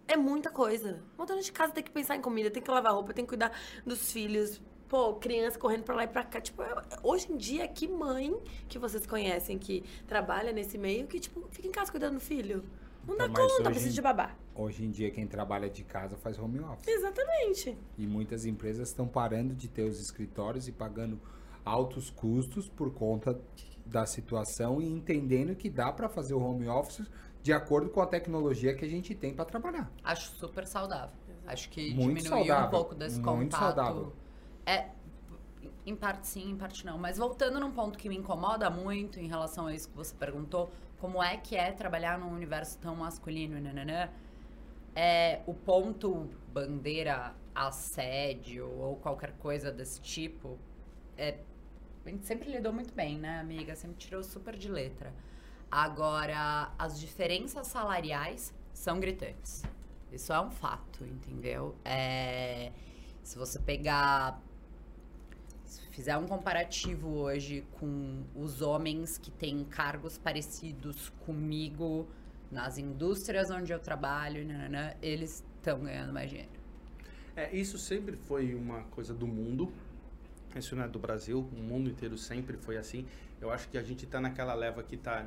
É 0.08 0.18
muita 0.18 0.50
coisa. 0.50 1.02
Uma 1.18 1.26
dona 1.26 1.42
de 1.42 1.52
casa 1.52 1.72
tem 1.72 1.84
que 1.84 1.92
pensar 1.92 2.16
em 2.18 2.22
comida, 2.22 2.50
tem 2.52 2.62
que 2.62 2.70
lavar 2.70 2.92
roupa, 2.94 3.14
tem 3.14 3.24
que 3.24 3.30
cuidar 3.30 3.52
dos 3.86 4.12
filhos. 4.12 4.60
Pô, 4.92 5.14
criança 5.14 5.58
correndo 5.58 5.84
pra 5.84 5.96
lá 5.96 6.04
e 6.04 6.08
pra 6.10 6.22
cá. 6.22 6.42
Tipo, 6.42 6.62
eu- 6.64 6.76
hoje 7.02 7.32
em 7.32 7.38
dia, 7.38 7.66
que 7.66 7.88
mãe 7.88 8.38
que 8.68 8.78
vocês 8.78 9.08
conhecem 9.08 9.58
que 9.58 9.86
trabalha 10.06 10.52
nesse 10.52 10.78
meio 10.78 11.08
que, 11.08 11.18
tipo, 11.18 11.48
fica 11.50 11.66
em 11.66 11.72
casa 11.72 11.90
cuidando 11.90 12.16
do 12.16 12.20
filho? 12.20 12.62
Não 13.08 13.16
dá 13.16 13.24
Então, 13.26 13.42
mas 13.42 13.52
conta, 13.54 13.54
hoje 13.54 13.64
precisa 13.72 13.90
em- 13.90 13.94
de 13.96 14.02
babá. 14.02 14.36
Hoje 14.54 14.84
em 14.84 14.92
dia, 14.92 15.10
quem 15.10 15.26
trabalha 15.26 15.70
de 15.70 15.86
casa 15.86 16.18
faz 16.18 16.38
home 16.38 16.60
office. 16.60 16.90
Exatamente. 16.90 17.78
E 17.98 18.06
muitas 18.06 18.46
empresas 18.46 18.90
estão 18.90 19.08
parando 19.08 19.56
de 19.56 19.70
ter 19.70 19.84
os 19.84 19.98
escritórios 20.02 20.68
e 20.68 20.74
pagando 20.74 21.18
altos 21.64 22.10
custos 22.10 22.68
por 22.68 22.94
conta 22.94 23.40
da 23.86 24.06
situação 24.06 24.82
e 24.82 24.90
entendendo 24.92 25.56
que 25.56 25.70
dá 25.70 25.90
para 25.94 26.10
fazer 26.10 26.34
o 26.34 26.42
home 26.44 26.68
office 26.68 27.10
de 27.42 27.54
acordo 27.54 27.90
com 27.90 28.02
a 28.02 28.06
tecnologia 28.08 28.76
que 28.76 28.84
a 28.84 28.90
gente 28.90 29.16
tem 29.16 29.34
para 29.34 29.46
trabalhar. 29.46 29.90
Acho 30.04 30.32
super 30.36 30.68
saudável. 30.68 31.16
Acho 31.48 31.70
que 31.70 31.94
Muito 31.94 32.18
diminuiu 32.18 32.46
saudável, 32.46 32.68
um 32.68 32.72
pouco 32.72 32.94
desse 32.94 33.20
muito 33.22 33.54
contato. 33.56 33.60
saudável. 33.76 34.14
É, 34.66 34.90
em 35.86 35.96
parte 35.96 36.28
sim, 36.28 36.52
em 36.52 36.58
parte 36.58 36.86
não. 36.86 36.98
Mas 36.98 37.18
voltando 37.18 37.60
num 37.60 37.72
ponto 37.72 37.98
que 37.98 38.08
me 38.10 38.18
incomoda 38.18 38.70
muito 38.70 39.20
em 39.20 39.28
relação 39.28 39.68
a 39.68 39.74
isso 39.74 39.90
que 39.90 39.96
você 39.96 40.14
perguntou, 40.16 40.72
como 41.00 41.22
é 41.22 41.38
que 41.38 41.56
é 41.56 41.72
trabalhar 41.72 42.20
num 42.20 42.32
universo 42.32 42.78
tão 42.80 42.96
masculino 42.96 43.60
nananã, 43.60 44.10
é 44.96 45.42
o 45.48 45.54
ponto 45.54 46.30
bandeira 46.54 47.34
assédio 47.56 48.70
ou 48.80 48.96
qualquer 48.98 49.34
coisa 49.34 49.72
desse 49.72 50.00
tipo, 50.02 50.58
é, 51.18 51.40
a 52.06 52.10
gente 52.10 52.26
sempre 52.26 52.52
lidou 52.52 52.74
muito 52.74 52.94
bem, 52.94 53.18
né, 53.18 53.40
amiga? 53.40 53.76
Sempre 53.76 53.98
tirou 53.98 54.24
super 54.24 54.56
de 54.56 54.70
letra. 54.70 55.14
Agora, 55.70 56.72
as 56.78 57.00
diferenças 57.00 57.68
salariais 57.68 58.54
são 58.74 59.00
gritantes. 59.00 59.64
Isso 60.12 60.34
é 60.34 60.42
um 60.42 60.52
fato, 60.52 61.06
entendeu? 61.06 61.76
É, 61.86 62.72
se 63.24 63.38
você 63.38 63.60
pegar. 63.60 64.42
Fizer 65.92 66.18
um 66.18 66.26
comparativo 66.26 67.10
hoje 67.10 67.66
com 67.74 68.24
os 68.34 68.62
homens 68.62 69.18
que 69.18 69.30
têm 69.30 69.66
cargos 69.66 70.18
parecidos 70.18 71.10
comigo 71.26 72.08
nas 72.50 72.78
indústrias 72.78 73.52
onde 73.52 73.74
eu 73.74 73.80
trabalho, 73.80 74.46
nananã, 74.48 74.94
eles 75.02 75.44
estão 75.58 75.82
ganhando 75.82 76.14
mais 76.14 76.30
dinheiro. 76.30 76.52
É, 77.36 77.54
isso 77.54 77.78
sempre 77.78 78.16
foi 78.16 78.56
uma 78.56 78.84
coisa 78.84 79.14
do 79.14 79.28
mundo. 79.28 79.72
Isso 80.56 80.76
não 80.78 80.84
é 80.84 80.88
do 80.88 81.00
Brasil, 81.00 81.46
o 81.52 81.62
mundo 81.62 81.90
inteiro 81.90 82.18
sempre 82.18 82.56
foi 82.56 82.78
assim. 82.78 83.06
Eu 83.42 83.52
acho 83.52 83.68
que 83.68 83.78
a 83.78 83.84
gente 83.84 84.06
está 84.06 84.22
naquela 84.22 84.54
leva 84.54 84.82
que 84.84 84.96
está 84.96 85.26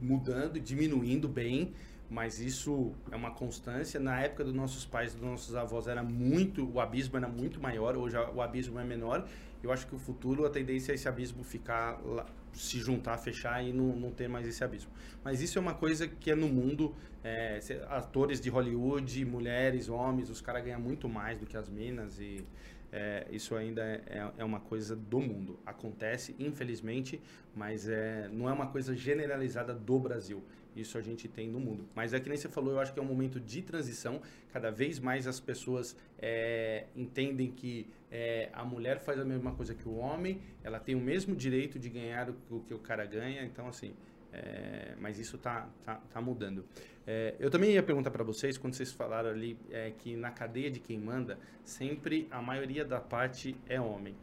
mudando, 0.00 0.58
diminuindo 0.60 1.28
bem, 1.28 1.74
mas 2.08 2.40
isso 2.40 2.92
é 3.10 3.16
uma 3.16 3.32
constância. 3.32 4.00
Na 4.00 4.20
época 4.20 4.44
dos 4.44 4.54
nossos 4.54 4.84
pais, 4.84 5.12
dos 5.12 5.22
nossos 5.22 5.54
avós, 5.54 5.88
era 5.88 6.02
muito, 6.02 6.70
o 6.70 6.80
abismo 6.80 7.16
era 7.16 7.28
muito 7.28 7.60
maior, 7.60 7.96
hoje 7.96 8.16
o 8.16 8.40
abismo 8.40 8.78
é 8.78 8.84
menor. 8.84 9.26
Eu 9.62 9.72
acho 9.72 9.86
que 9.86 9.94
o 9.94 9.98
futuro, 9.98 10.46
a 10.46 10.50
tendência 10.50 10.92
é 10.92 10.94
esse 10.94 11.08
abismo 11.08 11.42
ficar 11.42 12.00
lá, 12.04 12.26
se 12.52 12.78
juntar, 12.78 13.18
fechar 13.18 13.62
e 13.64 13.72
não, 13.72 13.94
não 13.96 14.10
ter 14.10 14.28
mais 14.28 14.46
esse 14.46 14.62
abismo. 14.62 14.90
Mas 15.24 15.40
isso 15.40 15.58
é 15.58 15.60
uma 15.60 15.74
coisa 15.74 16.06
que 16.06 16.30
é 16.30 16.34
no 16.34 16.48
mundo, 16.48 16.94
é, 17.24 17.58
atores 17.88 18.40
de 18.40 18.48
Hollywood, 18.48 19.24
mulheres, 19.24 19.88
homens, 19.88 20.30
os 20.30 20.40
caras 20.40 20.64
ganham 20.64 20.80
muito 20.80 21.08
mais 21.08 21.38
do 21.38 21.46
que 21.46 21.56
as 21.56 21.68
minas 21.68 22.18
e 22.20 22.44
é, 22.92 23.26
isso 23.30 23.54
ainda 23.54 23.82
é, 23.82 24.02
é- 24.06 24.32
é 24.38 24.44
uma 24.44 24.60
coisa 24.60 24.96
do 24.96 25.20
mundo. 25.20 25.58
Acontece, 25.66 26.34
infelizmente, 26.38 27.20
mas 27.54 27.88
é, 27.88 28.28
não 28.32 28.48
é 28.48 28.52
uma 28.52 28.66
coisa 28.68 28.96
generalizada 28.96 29.74
do 29.74 29.98
Brasil. 29.98 30.42
Isso 30.78 30.96
a 30.96 31.00
gente 31.00 31.28
tem 31.28 31.48
no 31.48 31.60
mundo. 31.60 31.88
Mas 31.94 32.12
é 32.14 32.20
que 32.20 32.28
nem 32.28 32.38
você 32.38 32.48
falou, 32.48 32.72
eu 32.72 32.80
acho 32.80 32.92
que 32.92 32.98
é 32.98 33.02
um 33.02 33.06
momento 33.06 33.38
de 33.40 33.62
transição. 33.62 34.20
Cada 34.52 34.70
vez 34.70 34.98
mais 34.98 35.26
as 35.26 35.40
pessoas 35.40 35.96
é, 36.18 36.86
entendem 36.94 37.50
que 37.50 37.86
é, 38.10 38.48
a 38.52 38.64
mulher 38.64 38.98
faz 39.00 39.18
a 39.18 39.24
mesma 39.24 39.52
coisa 39.52 39.74
que 39.74 39.88
o 39.88 39.96
homem, 39.96 40.40
ela 40.62 40.78
tem 40.78 40.94
o 40.94 41.00
mesmo 41.00 41.34
direito 41.36 41.78
de 41.78 41.88
ganhar 41.88 42.30
o, 42.50 42.60
que 42.60 42.74
o 42.74 42.78
cara 42.78 43.04
ganha. 43.04 43.42
Então, 43.44 43.68
assim, 43.68 43.94
é, 44.32 44.94
mas 45.00 45.18
isso 45.18 45.38
tá, 45.38 45.68
tá, 45.84 45.96
tá 45.96 46.20
mudando. 46.20 46.64
É, 47.06 47.34
eu 47.38 47.50
também 47.50 47.72
ia 47.72 47.82
perguntar 47.82 48.10
para 48.10 48.24
vocês, 48.24 48.58
quando 48.58 48.74
vocês 48.74 48.92
falaram 48.92 49.30
ali 49.30 49.58
é, 49.70 49.92
que 49.96 50.16
na 50.16 50.30
cadeia 50.30 50.70
de 50.70 50.80
quem 50.80 50.98
manda, 50.98 51.38
sempre 51.64 52.28
a 52.30 52.42
maioria 52.42 52.84
da 52.84 53.00
parte 53.00 53.56
é 53.68 53.80
homem. 53.80 54.14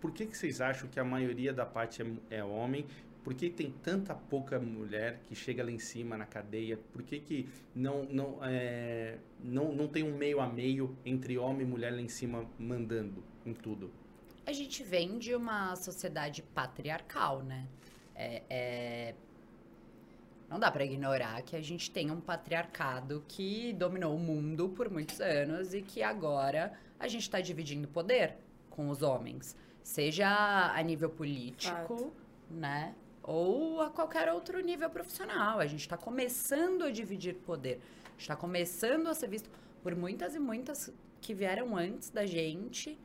Por 0.00 0.12
que, 0.12 0.26
que 0.26 0.36
vocês 0.36 0.60
acham 0.60 0.88
que 0.88 1.00
a 1.00 1.04
maioria 1.04 1.52
da 1.52 1.66
parte 1.66 2.02
é, 2.02 2.36
é 2.38 2.44
homem? 2.44 2.86
Por 3.28 3.34
que 3.34 3.50
tem 3.50 3.70
tanta 3.70 4.14
pouca 4.14 4.58
mulher 4.58 5.20
que 5.26 5.34
chega 5.34 5.62
lá 5.62 5.70
em 5.70 5.78
cima 5.78 6.16
na 6.16 6.24
cadeia? 6.24 6.78
Por 6.94 7.02
que, 7.02 7.20
que 7.20 7.46
não, 7.74 8.04
não, 8.04 8.38
é, 8.42 9.18
não, 9.44 9.70
não 9.70 9.86
tem 9.86 10.02
um 10.02 10.16
meio 10.16 10.40
a 10.40 10.46
meio 10.46 10.96
entre 11.04 11.36
homem 11.36 11.66
e 11.66 11.68
mulher 11.68 11.92
lá 11.92 12.00
em 12.00 12.08
cima 12.08 12.46
mandando 12.58 13.22
em 13.44 13.52
tudo? 13.52 13.90
A 14.46 14.52
gente 14.54 14.82
vem 14.82 15.18
de 15.18 15.34
uma 15.34 15.76
sociedade 15.76 16.42
patriarcal, 16.42 17.42
né? 17.42 17.68
É, 18.14 18.42
é- 18.48 19.14
Não 20.48 20.58
dá 20.58 20.70
pra 20.70 20.82
ignorar 20.82 21.42
que 21.42 21.54
a 21.54 21.60
gente 21.60 21.90
tem 21.90 22.10
um 22.10 22.22
patriarcado 22.22 23.22
que 23.28 23.74
dominou 23.74 24.16
o 24.16 24.18
mundo 24.18 24.70
por 24.70 24.88
muitos 24.88 25.20
anos 25.20 25.74
e 25.74 25.82
que 25.82 26.02
agora 26.02 26.72
a 26.98 27.06
gente 27.06 27.28
tá 27.28 27.42
dividindo 27.42 27.88
poder 27.88 28.38
com 28.70 28.88
os 28.88 29.02
homens. 29.02 29.54
Seja 29.82 30.72
a 30.74 30.82
nível 30.82 31.10
político, 31.10 32.10
né? 32.50 32.94
Ou 33.28 33.82
a 33.82 33.90
qualquer 33.90 34.32
outro 34.32 34.58
nível 34.60 34.88
profissional. 34.88 35.60
A 35.60 35.66
gente 35.66 35.86
tá 35.86 35.98
começando 35.98 36.84
a 36.84 36.90
dividir 36.90 37.34
poder. 37.34 37.78
A 38.06 38.10
gente 38.18 38.28
tá 38.28 38.36
começando 38.36 39.06
a 39.06 39.14
ser 39.14 39.28
visto 39.28 39.50
por 39.82 39.94
muitas 39.94 40.34
e 40.34 40.38
muitas 40.38 40.90
que 41.20 41.34
vieram 41.34 41.76
antes 41.76 42.08
da 42.08 42.24
gente 42.24 42.98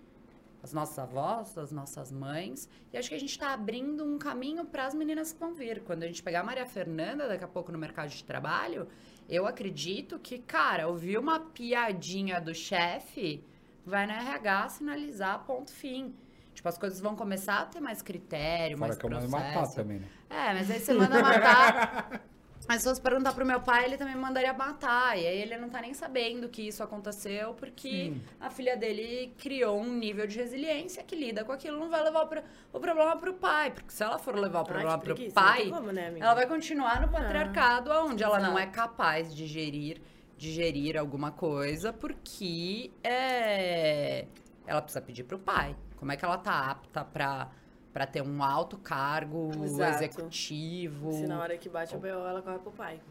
as 0.63 0.71
nossas 0.71 0.97
avós, 0.97 1.57
as 1.57 1.73
nossas 1.73 2.09
mães. 2.09 2.69
E 2.93 2.97
acho 2.97 3.09
que 3.09 3.15
a 3.15 3.19
gente 3.19 3.31
está 3.31 3.53
abrindo 3.53 4.05
um 4.05 4.17
caminho 4.17 4.63
para 4.63 4.86
as 4.86 4.95
meninas 4.95 5.33
que 5.33 5.39
vão 5.39 5.53
vir. 5.53 5.83
Quando 5.83 6.03
a 6.03 6.07
gente 6.07 6.23
pegar 6.23 6.39
a 6.39 6.43
Maria 6.43 6.65
Fernanda 6.65 7.27
daqui 7.27 7.43
a 7.43 7.47
pouco 7.49 7.69
no 7.69 7.77
mercado 7.77 8.09
de 8.09 8.23
trabalho, 8.23 8.88
eu 9.27 9.45
acredito 9.45 10.17
que, 10.17 10.39
cara, 10.39 10.88
ouvir 10.88 11.17
uma 11.17 11.38
piadinha 11.38 12.39
do 12.39 12.55
chefe 12.55 13.43
vai 13.86 14.07
na 14.07 14.17
RH 14.21 14.69
sinalizar 14.69 15.43
ponto 15.45 15.69
fim. 15.69 16.15
Tipo, 16.53 16.69
as 16.69 16.77
coisas 16.77 16.99
vão 16.99 17.15
começar 17.15 17.59
a 17.61 17.65
ter 17.65 17.79
mais 17.79 18.01
critério, 18.01 18.77
Fora 18.77 18.87
mais 18.87 18.97
que 18.97 19.05
eu 19.05 19.09
mando 19.09 19.27
processo. 19.29 19.53
matar 19.53 19.67
também, 19.75 19.99
né? 19.99 20.07
É, 20.29 20.53
mas 20.53 20.69
aí 20.71 20.79
você 20.79 20.93
manda 20.93 21.19
matar. 21.21 22.21
Mas 22.65 22.81
se 22.81 22.87
fosse 22.87 23.01
perguntar 23.01 23.33
pro 23.33 23.45
meu 23.45 23.59
pai, 23.59 23.83
ele 23.83 23.97
também 23.97 24.15
mandaria 24.15 24.53
matar. 24.53 25.17
E 25.19 25.27
aí 25.27 25.37
ele 25.41 25.57
não 25.57 25.69
tá 25.69 25.81
nem 25.81 25.93
sabendo 25.93 26.47
que 26.47 26.61
isso 26.65 26.81
aconteceu, 26.81 27.53
porque 27.55 28.13
a 28.39 28.49
filha 28.49 28.77
dele 28.77 29.33
criou 29.37 29.81
um 29.81 29.93
nível 29.93 30.25
de 30.25 30.37
resiliência 30.37 31.03
que 31.03 31.13
lida 31.13 31.43
com 31.43 31.51
aquilo, 31.51 31.77
não 31.77 31.89
vai 31.89 32.01
levar 32.01 32.21
o, 32.23 32.27
pro- 32.27 32.41
o 32.71 32.79
problema 32.79 33.17
pro 33.17 33.33
pai. 33.33 33.69
Porque 33.71 33.91
se 33.91 34.01
ela 34.01 34.17
for 34.17 34.33
levar 34.39 34.59
o 34.59 34.61
Ai, 34.61 34.65
problema 34.65 34.97
que 34.97 35.03
pro 35.03 35.13
preguiça, 35.13 35.35
pai, 35.35 35.63
tem 35.63 35.71
como, 35.71 35.91
né, 35.91 36.07
amiga? 36.07 36.25
ela 36.25 36.33
vai 36.35 36.47
continuar 36.47 37.01
no 37.01 37.09
patriarcado, 37.09 37.91
onde 37.91 38.23
ela 38.23 38.39
não 38.39 38.57
é 38.57 38.65
capaz 38.65 39.35
de 39.35 39.45
gerir, 39.45 40.01
digerir 40.37 40.97
alguma 40.97 41.31
coisa, 41.33 41.91
porque 41.91 42.91
é, 43.03 44.25
ela 44.65 44.82
precisa 44.82 45.02
pedir 45.02 45.23
pro 45.23 45.38
pai. 45.39 45.76
Como 45.97 46.12
é 46.12 46.17
que 46.17 46.23
ela 46.26 46.38
tá 46.38 46.71
apta 46.71 47.04
pra, 47.06 47.52
pra 47.91 48.06
ter 48.06 48.21
um 48.21 48.43
alto 48.43 48.78
cargo 48.78 49.52
Exato. 49.63 49.95
executivo? 49.95 51.12
Se 51.13 51.28
na 51.28 51.39
hora 51.39 51.58
que 51.58 51.69
bate 51.69 51.95
o 51.95 51.99
B.O., 51.99 52.26
ela 52.28 52.41
corre 52.41 52.60
pro 52.60 52.71
pai. 52.71 53.02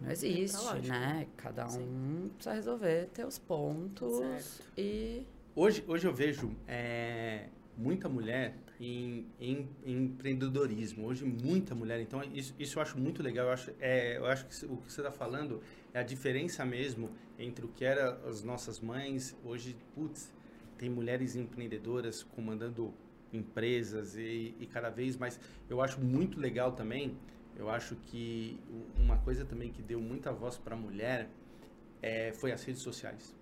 Não 0.00 0.10
existe, 0.10 0.56
Tá 0.56 0.62
lógico. 0.72 0.88
né? 0.88 1.26
Cada 1.36 1.66
um 1.66 1.70
Sim. 1.70 2.30
precisa 2.34 2.54
resolver 2.54 3.06
teus 3.14 3.38
pontos 3.38 4.18
Certo. 4.18 4.70
e 4.76 5.26
Hoje, 5.56 5.84
hoje 5.86 6.04
eu 6.04 6.12
vejo 6.12 6.50
é, 6.66 7.46
muita 7.78 8.08
mulher 8.08 8.56
em, 8.80 9.24
em- 9.40 9.68
em 9.84 9.96
empreendedorismo. 10.06 11.06
Hoje, 11.06 11.24
muita 11.24 11.76
mulher. 11.76 12.00
Então, 12.00 12.20
isso, 12.24 12.52
isso 12.58 12.76
eu 12.78 12.82
acho 12.82 12.98
muito 12.98 13.22
legal. 13.22 13.46
Eu 13.46 13.52
acho, 13.52 13.70
é, 13.80 14.16
eu 14.18 14.26
acho 14.26 14.46
que 14.46 14.66
o 14.66 14.78
que 14.78 14.92
você 14.92 15.00
está 15.00 15.12
falando 15.12 15.62
é 15.92 16.00
a 16.00 16.02
diferença 16.02 16.64
mesmo 16.64 17.08
entre 17.38 17.64
o 17.64 17.68
que 17.68 17.84
era 17.84 18.18
as 18.28 18.42
nossas 18.42 18.80
mães. 18.80 19.36
Hoje, 19.44 19.76
putz, 19.94 20.33
tem 20.78 20.90
mulheres 20.90 21.36
empreendedoras 21.36 22.22
comandando 22.22 22.92
empresas 23.32 24.16
e, 24.16 24.54
e 24.58 24.66
cada 24.66 24.90
vez 24.90 25.16
mais. 25.16 25.38
Eu 25.68 25.80
acho 25.80 26.00
muito 26.00 26.38
legal 26.38 26.72
também. 26.72 27.16
Eu 27.56 27.70
acho 27.70 27.94
que 27.96 28.60
uma 28.98 29.18
coisa 29.18 29.44
também 29.44 29.70
que 29.70 29.82
deu 29.82 30.00
muita 30.00 30.32
voz 30.32 30.56
para 30.56 30.74
a 30.74 30.78
mulher 30.78 31.28
é, 32.02 32.32
foi 32.32 32.52
as 32.52 32.62
redes 32.64 32.82
sociais. 32.82 33.34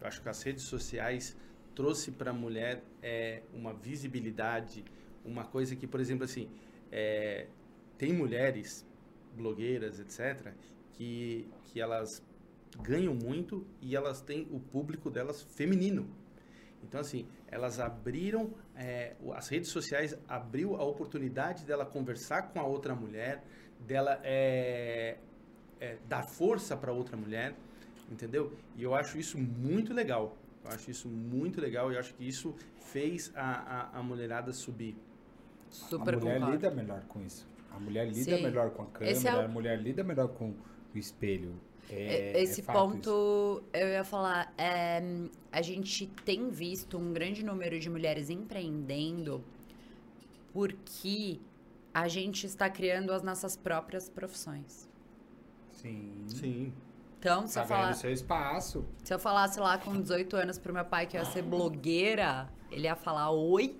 Eu 0.00 0.06
acho 0.06 0.22
que 0.22 0.28
as 0.28 0.42
redes 0.42 0.62
sociais 0.62 1.36
trouxe 1.74 2.10
para 2.10 2.30
a 2.30 2.34
mulher 2.34 2.82
é, 3.02 3.42
uma 3.52 3.72
visibilidade, 3.72 4.84
uma 5.24 5.44
coisa 5.44 5.76
que, 5.76 5.86
por 5.86 6.00
exemplo, 6.00 6.24
assim, 6.24 6.48
é, 6.90 7.46
tem 7.98 8.12
mulheres 8.12 8.86
blogueiras, 9.36 10.00
etc., 10.00 10.52
que, 10.92 11.48
que 11.64 11.80
elas 11.80 12.22
ganham 12.82 13.14
muito 13.14 13.66
e 13.80 13.96
elas 13.96 14.20
têm 14.20 14.46
o 14.50 14.60
público 14.60 15.10
delas 15.10 15.42
feminino. 15.42 16.08
Então, 16.82 17.00
assim, 17.00 17.26
elas 17.48 17.78
abriram, 17.78 18.50
é, 18.74 19.14
as 19.34 19.48
redes 19.48 19.70
sociais 19.70 20.16
abriu 20.28 20.76
a 20.76 20.84
oportunidade 20.84 21.64
dela 21.64 21.84
conversar 21.86 22.42
com 22.50 22.58
a 22.58 22.64
outra 22.64 22.94
mulher, 22.94 23.42
dela 23.86 24.20
é, 24.24 25.18
é, 25.78 25.96
dar 26.08 26.22
força 26.24 26.76
para 26.76 26.92
outra 26.92 27.16
mulher. 27.16 27.54
entendeu? 28.10 28.52
E 28.76 28.82
eu 28.82 28.94
acho 28.94 29.18
isso 29.18 29.38
muito 29.38 29.94
legal. 29.94 30.36
Eu 30.64 30.70
acho 30.72 30.90
isso 30.90 31.08
muito 31.08 31.60
legal 31.60 31.90
e 31.90 31.94
eu 31.94 32.00
acho 32.00 32.12
que 32.14 32.26
isso 32.28 32.54
fez 32.80 33.30
a, 33.36 33.90
a, 33.94 33.98
a 33.98 34.02
mulherada 34.02 34.52
subir. 34.52 34.96
Super 35.70 36.14
a 36.14 36.18
mulher 36.18 36.34
concordo. 36.40 36.56
lida 36.56 36.70
melhor 36.72 37.04
com 37.04 37.22
isso. 37.22 37.48
A 37.70 37.78
mulher 37.78 38.06
lida 38.08 38.36
Sim. 38.36 38.42
melhor 38.42 38.70
com 38.70 38.82
a 38.82 38.86
Esse 39.04 39.24
câmera, 39.24 39.42
é 39.42 39.46
o- 39.46 39.48
a 39.48 39.48
mulher 39.48 39.80
lida 39.80 40.02
melhor 40.02 40.28
com 40.28 40.50
o 40.50 40.98
espelho. 40.98 41.54
É, 41.94 42.40
Esse 42.42 42.60
é 42.60 42.64
fato 42.64 42.78
isso. 42.78 42.94
ponto, 42.96 43.62
eu 43.72 43.88
ia 43.88 44.04
falar, 44.04 44.52
é, 44.58 45.02
a 45.50 45.62
gente 45.62 46.06
tem 46.24 46.48
visto 46.50 46.96
um 46.98 47.12
grande 47.12 47.44
número 47.44 47.78
de 47.78 47.88
mulheres 47.90 48.30
empreendendo 48.30 49.44
porque 50.52 51.40
a 51.92 52.08
gente 52.08 52.46
está 52.46 52.68
criando 52.68 53.12
as 53.12 53.22
nossas 53.22 53.56
próprias 53.56 54.08
profissões. 54.08 54.88
Sim. 55.72 56.24
Sim. 56.28 56.72
Então, 57.18 57.46
se 57.46 57.54
Tá 57.54 57.62
eu, 57.62 57.66
falar, 57.66 57.92
seu 57.94 58.12
espaço. 58.12 58.84
se 59.04 59.12
eu 59.12 59.18
falasse 59.18 59.60
lá 59.60 59.76
com 59.78 60.00
18 60.00 60.36
anos 60.36 60.58
pro 60.58 60.72
meu 60.72 60.84
pai 60.84 61.06
que 61.06 61.16
eu 61.16 61.20
ia 61.20 61.26
ser 61.26 61.42
blogueira, 61.42 62.48
ele 62.70 62.82
ia 62.84 62.96
falar, 62.96 63.30
oi? 63.30 63.78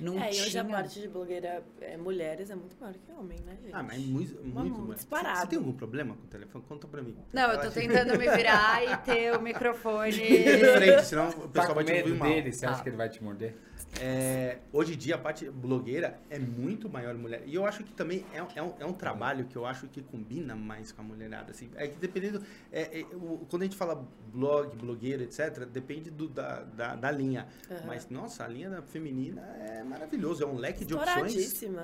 Não 0.00 0.18
É, 0.22 0.28
tinha. 0.28 0.44
hoje 0.44 0.58
a 0.58 0.64
parte 0.64 1.00
de 1.00 1.08
blogueira 1.08 1.62
é, 1.80 1.96
mulheres 1.96 2.50
é 2.50 2.54
muito 2.54 2.76
maior 2.80 2.94
que 2.94 3.12
homem, 3.12 3.38
né, 3.44 3.56
gente? 3.62 3.74
Ah, 3.74 3.82
mas 3.82 3.98
muito, 3.98 4.34
muito. 4.40 4.54
Vamos, 4.54 4.78
Você- 4.88 4.94
disparado. 4.96 5.40
Você 5.40 5.46
tem 5.48 5.58
algum 5.58 5.72
problema 5.72 6.14
com 6.14 6.22
o 6.24 6.28
telefone? 6.28 6.64
Conta 6.68 6.86
pra 6.86 7.02
mim. 7.02 7.16
Não, 7.32 7.50
eu 7.52 7.60
tô 7.60 7.70
tentando 7.70 8.18
me 8.18 8.30
virar 8.30 8.84
e 8.84 8.96
ter 8.98 9.36
o 9.36 9.40
microfone... 9.42 10.10
de 10.12 10.72
frente, 10.72 11.04
senão 11.04 11.28
o 11.28 11.32
Tá 11.32 11.48
pessoal 11.48 11.68
com 11.68 11.74
vai 11.74 11.84
te 11.84 11.92
medo 11.92 12.06
ouvir 12.08 12.18
mal. 12.18 12.28
dele? 12.28 12.52
Você 12.52 12.66
Tá. 12.66 12.72
acha 12.72 12.82
que 12.82 12.88
ele 12.88 12.96
vai 12.96 13.08
te 13.08 13.22
morder? 13.22 13.56
É, 14.00 14.58
hoje 14.72 14.94
em 14.94 14.96
dia 14.96 15.14
a 15.16 15.18
parte 15.18 15.48
blogueira 15.50 16.20
é 16.30 16.38
muito 16.38 16.88
maior 16.88 17.14
mulher. 17.14 17.42
E 17.46 17.54
eu 17.54 17.64
acho 17.66 17.82
que 17.82 17.92
também 17.92 18.24
é, 18.32 18.38
é 18.54 18.62
um, 18.62 18.72
é 18.78 18.84
um 18.86 18.92
trabalho 18.92 19.46
que 19.46 19.56
eu 19.56 19.66
acho 19.66 19.88
que 19.88 20.02
combina 20.02 20.54
mais 20.54 20.92
com 20.92 21.00
a 21.00 21.04
mulherada. 21.04 21.50
Assim. 21.50 21.70
É 21.74 21.88
que 21.88 21.96
dependendo. 21.96 22.42
é- 22.70 23.00
é, 23.00 23.06
o- 23.14 23.46
quando 23.50 23.62
a 23.62 23.64
gente 23.64 23.76
fala 23.76 24.06
blog, 24.32 24.76
blogueira, 24.76 25.22
etc., 25.24 25.64
depende 25.66 26.10
do, 26.10 26.28
da, 26.28 26.62
da, 26.62 26.94
da 26.94 27.10
linha. 27.10 27.48
Aham. 27.70 27.80
Mas, 27.86 28.08
nossa, 28.08 28.44
a 28.44 28.48
linha 28.48 28.70
da 28.70 28.82
feminina 28.82 29.40
é 29.60 29.82
maravilhoso. 29.82 30.42
É 30.44 30.46
um 30.46 30.56
leque 30.56 30.84
de 30.84 30.94
opções. 30.94 31.32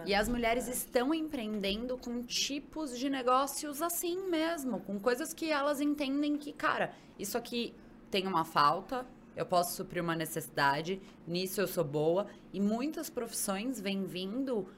E 0.07 0.15
as 0.15 0.29
mulheres 0.29 0.69
estão 0.69 1.13
empreendendo 1.15 1.97
com 1.99 2.23
tipos 2.23 2.97
de 2.99 3.09
negócios 3.11 3.81
assim 3.83 4.29
mesmo, 4.29 4.79
com 4.81 5.01
coisas 5.01 5.33
que 5.35 5.51
elas 5.51 5.81
entendem 5.81 6.37
que, 6.37 6.53
cara, 6.53 6.93
isso 7.19 7.37
aqui 7.37 7.75
tem 8.11 8.27
uma 8.29 8.45
falta, 8.45 9.05
eu 9.37 9.45
posso 9.45 9.75
suprir 9.75 10.03
uma 10.03 10.15
necessidade, 10.15 11.01
nisso 11.27 11.61
eu 11.61 11.67
sou 11.67 11.85
boa. 11.85 12.27
E 12.53 12.61
muitas 12.61 13.11
profissões 13.11 13.81
vêm 13.81 14.05
vindo 14.05 14.69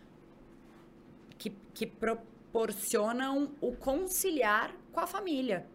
que, 1.36 1.50
que 1.74 1.86
proporcionam 1.86 3.52
o 3.60 3.72
conciliar 3.72 4.74
com 4.92 5.00
a 5.00 5.06
família. 5.06 5.66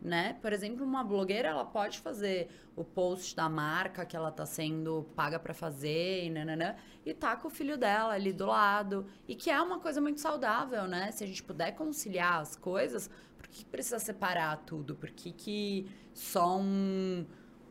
Né? 0.00 0.34
Por 0.42 0.52
exemplo, 0.52 0.84
uma 0.84 1.02
blogueira 1.02 1.48
ela 1.48 1.64
pode 1.64 1.98
fazer 1.98 2.50
o 2.76 2.84
post 2.84 3.34
da 3.34 3.48
marca 3.48 4.04
que 4.04 4.14
ela 4.14 4.30
tá 4.30 4.44
sendo 4.44 5.06
paga 5.16 5.38
para 5.38 5.54
fazer 5.54 6.24
e 6.24 6.30
nananã, 6.30 6.76
e 7.06 7.14
tá 7.14 7.34
com 7.36 7.48
o 7.48 7.50
filho 7.50 7.78
dela 7.78 8.12
ali 8.12 8.32
do 8.32 8.44
lado. 8.44 9.06
E 9.26 9.34
que 9.34 9.50
é 9.50 9.60
uma 9.60 9.80
coisa 9.80 10.00
muito 10.02 10.20
saudável, 10.20 10.86
né? 10.86 11.10
Se 11.10 11.24
a 11.24 11.26
gente 11.26 11.42
puder 11.42 11.72
conciliar 11.72 12.40
as 12.40 12.54
coisas, 12.54 13.08
por 13.38 13.48
que 13.48 13.64
precisa 13.64 13.98
separar 13.98 14.58
tudo? 14.66 14.94
Por 14.94 15.10
que, 15.10 15.32
que 15.32 15.90
só 16.12 16.58
um, 16.58 17.24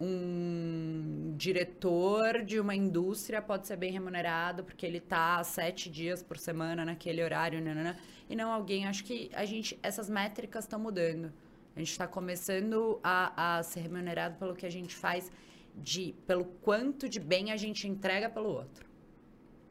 um 0.04 1.34
diretor 1.38 2.44
de 2.44 2.60
uma 2.60 2.76
indústria 2.76 3.42
pode 3.42 3.68
ser 3.68 3.78
bem 3.78 3.92
remunerado 3.92 4.64
porque 4.64 4.86
ele 4.86 5.00
tá 5.00 5.44
sete 5.44 5.90
dias 5.90 6.22
por 6.22 6.38
semana 6.38 6.84
naquele 6.84 7.24
horário, 7.24 7.62
nananã, 7.62 7.96
e 8.30 8.36
não 8.36 8.52
alguém? 8.52 8.86
Acho 8.86 9.04
que 9.04 9.30
a 9.34 9.46
gente, 9.46 9.80
essas 9.82 10.10
métricas 10.10 10.66
estão 10.66 10.80
mudando. 10.80 11.32
A 11.76 11.80
gente 11.80 11.92
está 11.92 12.08
começando 12.08 13.00
a, 13.04 13.58
a 13.58 13.64
ser 13.64 13.82
remunerado 13.82 14.38
pelo 14.38 14.56
que 14.56 14.66
a 14.66 14.70
gente 14.70 14.96
faz, 14.96 15.32
de, 15.76 16.14
pelo 16.28 16.46
quanto 16.46 17.10
de 17.10 17.20
bem 17.20 17.52
a 17.52 17.58
gente 17.58 17.88
entrega 17.88 18.30
pelo 18.30 18.50
outro. 18.50 18.86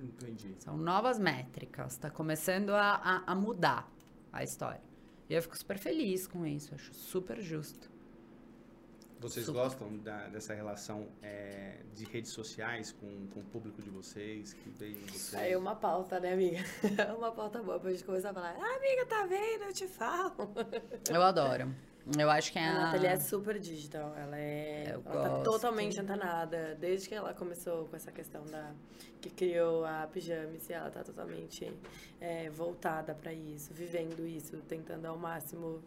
Entendi. 0.01 0.57
São 0.59 0.77
novas 0.77 1.19
métricas, 1.19 1.93
está 1.93 2.11
começando 2.11 2.71
a, 2.71 2.95
a, 2.95 3.33
a 3.33 3.35
mudar 3.35 3.89
a 4.33 4.43
história. 4.43 4.83
E 5.29 5.35
eu 5.35 5.43
fico 5.43 5.57
super 5.57 5.79
feliz 5.79 6.27
com 6.27 6.45
isso, 6.45 6.75
acho 6.75 6.93
super 6.93 7.41
justo. 7.41 7.92
Vocês 9.23 9.47
Super. 9.47 9.61
gostam 9.61 9.97
da- 9.99 10.27
dessa 10.29 10.53
relação 10.53 11.07
é, 11.23 11.77
de 11.95 12.05
redes 12.05 12.33
sociais 12.33 12.93
com, 12.93 13.27
com 13.29 13.41
o 13.41 13.45
público 13.45 13.81
de 13.81 13.89
vocês, 13.89 14.53
que 14.53 14.69
veio 14.71 14.97
em 14.97 15.07
vocês? 15.07 15.35
Aí 15.35 15.55
uma 15.57 15.77
pauta, 15.77 16.19
né, 16.21 16.33
amiga? 16.33 16.59
uma 17.17 17.31
pauta 17.33 17.63
boa 17.63 17.79
pra 17.79 17.91
gente 17.93 18.05
começar 18.05 18.31
a 18.31 18.35
falar. 18.35 18.57
Ah, 18.61 18.77
amiga, 18.77 19.07
tá 19.07 19.25
vendo? 19.27 19.63
Eu 19.65 19.73
te 19.73 19.87
falo. 19.87 20.35
Eu 21.09 21.23
adoro. 21.23 21.73
Eu 22.19 22.29
acho 22.29 22.51
que 22.51 22.59
é 22.59 22.65
A 22.67 22.71
a... 22.71 22.75
Nathalie 22.81 23.07
é 23.07 23.17
super 23.17 23.61
digital. 23.61 24.13
Ela 24.17 24.37
é. 24.37 24.87
Eu 24.93 25.03
ela 25.07 25.23
tá 25.23 25.29
gosto. 25.29 25.45
totalmente 25.45 26.01
antenada. 26.01 26.77
Desde 26.81 27.09
que 27.09 27.15
ela 27.15 27.33
começou 27.33 27.87
com 27.87 27.95
essa 27.95 28.11
questão 28.11 28.45
da. 28.47 28.73
que 29.21 29.31
criou 29.31 29.85
a 29.85 30.09
Pijames, 30.13 30.69
ela 30.69 30.91
tá 30.91 31.05
totalmente 31.05 31.73
é, 32.21 32.51
voltada 32.51 33.15
pra 33.15 33.33
isso, 33.33 33.73
vivendo 33.73 34.27
isso, 34.27 34.57
tentando 34.69 35.07
ao 35.07 35.17
máximo. 35.17 35.81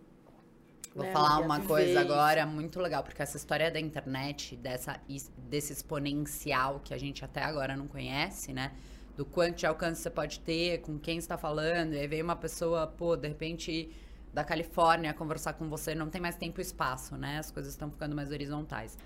Vou 0.95 1.03
né, 1.03 1.11
falar 1.11 1.39
uma 1.39 1.59
coisa 1.59 1.99
agora 1.99 2.45
muito 2.45 2.79
legal, 2.79 3.03
porque 3.03 3.21
essa 3.21 3.35
história 3.35 3.69
da 3.69 3.77
internet, 3.77 4.55
dessa, 4.55 4.97
desse 5.37 5.73
exponencial 5.73 6.79
que 6.81 6.93
a 6.93 6.97
gente 6.97 7.25
até 7.25 7.43
agora 7.43 7.75
não 7.75 7.85
conhece, 7.85 8.53
né? 8.53 8.71
Do 9.17 9.25
quanto 9.25 9.57
de 9.57 9.65
alcance 9.65 10.01
você 10.01 10.09
pode 10.09 10.39
ter, 10.39 10.79
com 10.79 10.97
quem 10.97 11.19
você 11.19 11.27
tá 11.27 11.37
falando, 11.37 11.93
e 11.93 11.99
aí 11.99 12.07
veio 12.07 12.23
uma 12.23 12.35
pessoa, 12.37 12.87
pô, 12.87 13.17
de 13.17 13.27
repente 13.27 13.91
da 14.33 14.41
Califórnia 14.41 15.13
conversar 15.13 15.53
com 15.53 15.67
você, 15.67 15.93
não 15.93 16.09
tem 16.09 16.21
mais 16.21 16.37
tempo 16.37 16.61
e 16.61 16.63
espaço, 16.63 17.17
né? 17.17 17.39
As 17.39 17.51
coisas 17.51 17.73
estão 17.73 17.91
ficando 17.91 18.15
mais 18.15 18.31
horizontais. 18.31 18.97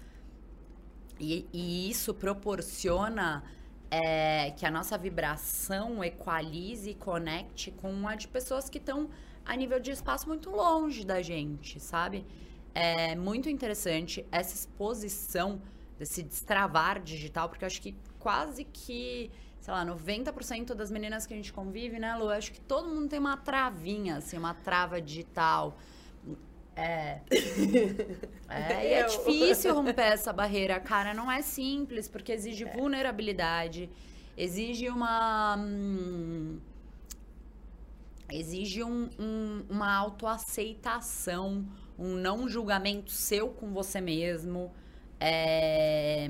E, 1.20 1.48
e 1.52 1.90
isso 1.90 2.14
proporciona 2.14 3.44
é, 3.90 4.52
que 4.52 4.64
a 4.64 4.70
nossa 4.70 4.96
vibração 4.96 6.04
equalize 6.04 6.92
e 6.92 6.94
conecte 6.94 7.72
com 7.72 8.08
a 8.08 8.14
de 8.14 8.28
pessoas 8.28 8.70
que 8.70 8.78
estão 8.78 9.10
a 9.50 9.56
nível 9.56 9.80
de 9.80 9.90
espaço 9.90 10.28
muito 10.28 10.52
longe 10.52 11.04
da 11.04 11.24
gente, 11.24 11.80
sabe? 11.80 12.24
É 12.72 13.16
muito 13.16 13.50
interessante 13.50 14.24
essa 14.32 14.54
exposição 14.54 15.60
desse 15.98 16.22
destravar 16.22 17.02
digital, 17.02 17.50
porque 17.50 17.66
eu 17.66 17.68
acho 17.68 17.82
que 17.82 17.96
quase 18.20 18.64
que, 18.64 19.32
sei 19.60 19.74
lá, 19.74 19.84
90% 19.84 20.76
das 20.76 20.92
meninas 20.92 21.26
que 21.26 21.34
a 21.34 21.36
gente 21.36 21.52
convive, 21.52 21.98
né, 21.98 22.16
Lu? 22.16 22.26
Eu 22.26 22.30
acho 22.30 22.52
que 22.52 22.62
todo 22.62 22.88
mundo 22.88 23.10
tem 23.10 23.18
uma 23.18 23.38
travinha, 23.38 24.18
assim, 24.18 24.38
uma 24.38 24.54
trava 24.54 25.02
digital. 25.02 25.76
É. 26.76 27.22
É, 28.52 28.90
e 28.90 28.94
é 28.94 29.04
difícil 29.04 29.76
romper 29.76 30.14
essa 30.14 30.34
barreira, 30.34 30.80
cara. 30.80 31.14
Não 31.14 31.32
é 31.32 31.44
simples, 31.44 32.08
porque 32.08 32.32
exige 32.32 32.66
vulnerabilidade, 32.66 33.88
exige 34.36 34.90
uma. 34.90 35.56
hum, 35.56 36.60
exige 38.32 38.84
um- 38.84 39.10
um- 39.20 39.66
uma 39.70 39.94
autoaceitação, 39.96 41.66
um 41.98 42.16
não 42.16 42.48
julgamento 42.50 43.12
seu 43.12 43.50
com 43.50 43.72
você 43.74 44.00
mesmo. 44.02 44.72
É, 45.20 46.30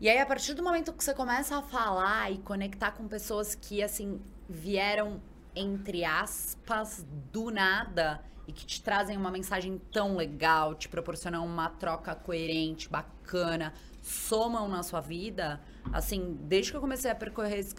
E 0.00 0.08
aí, 0.08 0.18
a 0.18 0.26
partir 0.26 0.52
do 0.54 0.62
momento 0.62 0.92
que 0.92 1.02
você 1.02 1.14
começa 1.14 1.56
a 1.56 1.62
falar 1.62 2.30
e 2.30 2.38
conectar 2.38 2.92
com 2.92 3.08
pessoas 3.08 3.54
que, 3.54 3.82
assim, 3.82 4.20
vieram, 4.48 5.20
entre 5.54 6.04
aspas, 6.04 7.04
do 7.32 7.50
nada 7.50 8.20
e 8.46 8.52
que 8.52 8.66
te 8.66 8.82
trazem 8.82 9.16
uma 9.16 9.30
mensagem 9.30 9.80
tão 9.90 10.14
legal, 10.14 10.74
te 10.74 10.88
proporcionam 10.88 11.44
uma 11.46 11.70
troca 11.70 12.14
coerente, 12.14 12.88
bacana, 12.90 13.72
somam 14.02 14.68
na 14.68 14.82
sua 14.82 15.00
vida, 15.00 15.60
assim, 15.90 16.36
desde 16.42 16.70
que 16.72 16.76
eu 16.76 16.80
comecei 16.80 17.10
a 17.10 17.14
percorrer 17.14 17.58
esse, 17.58 17.74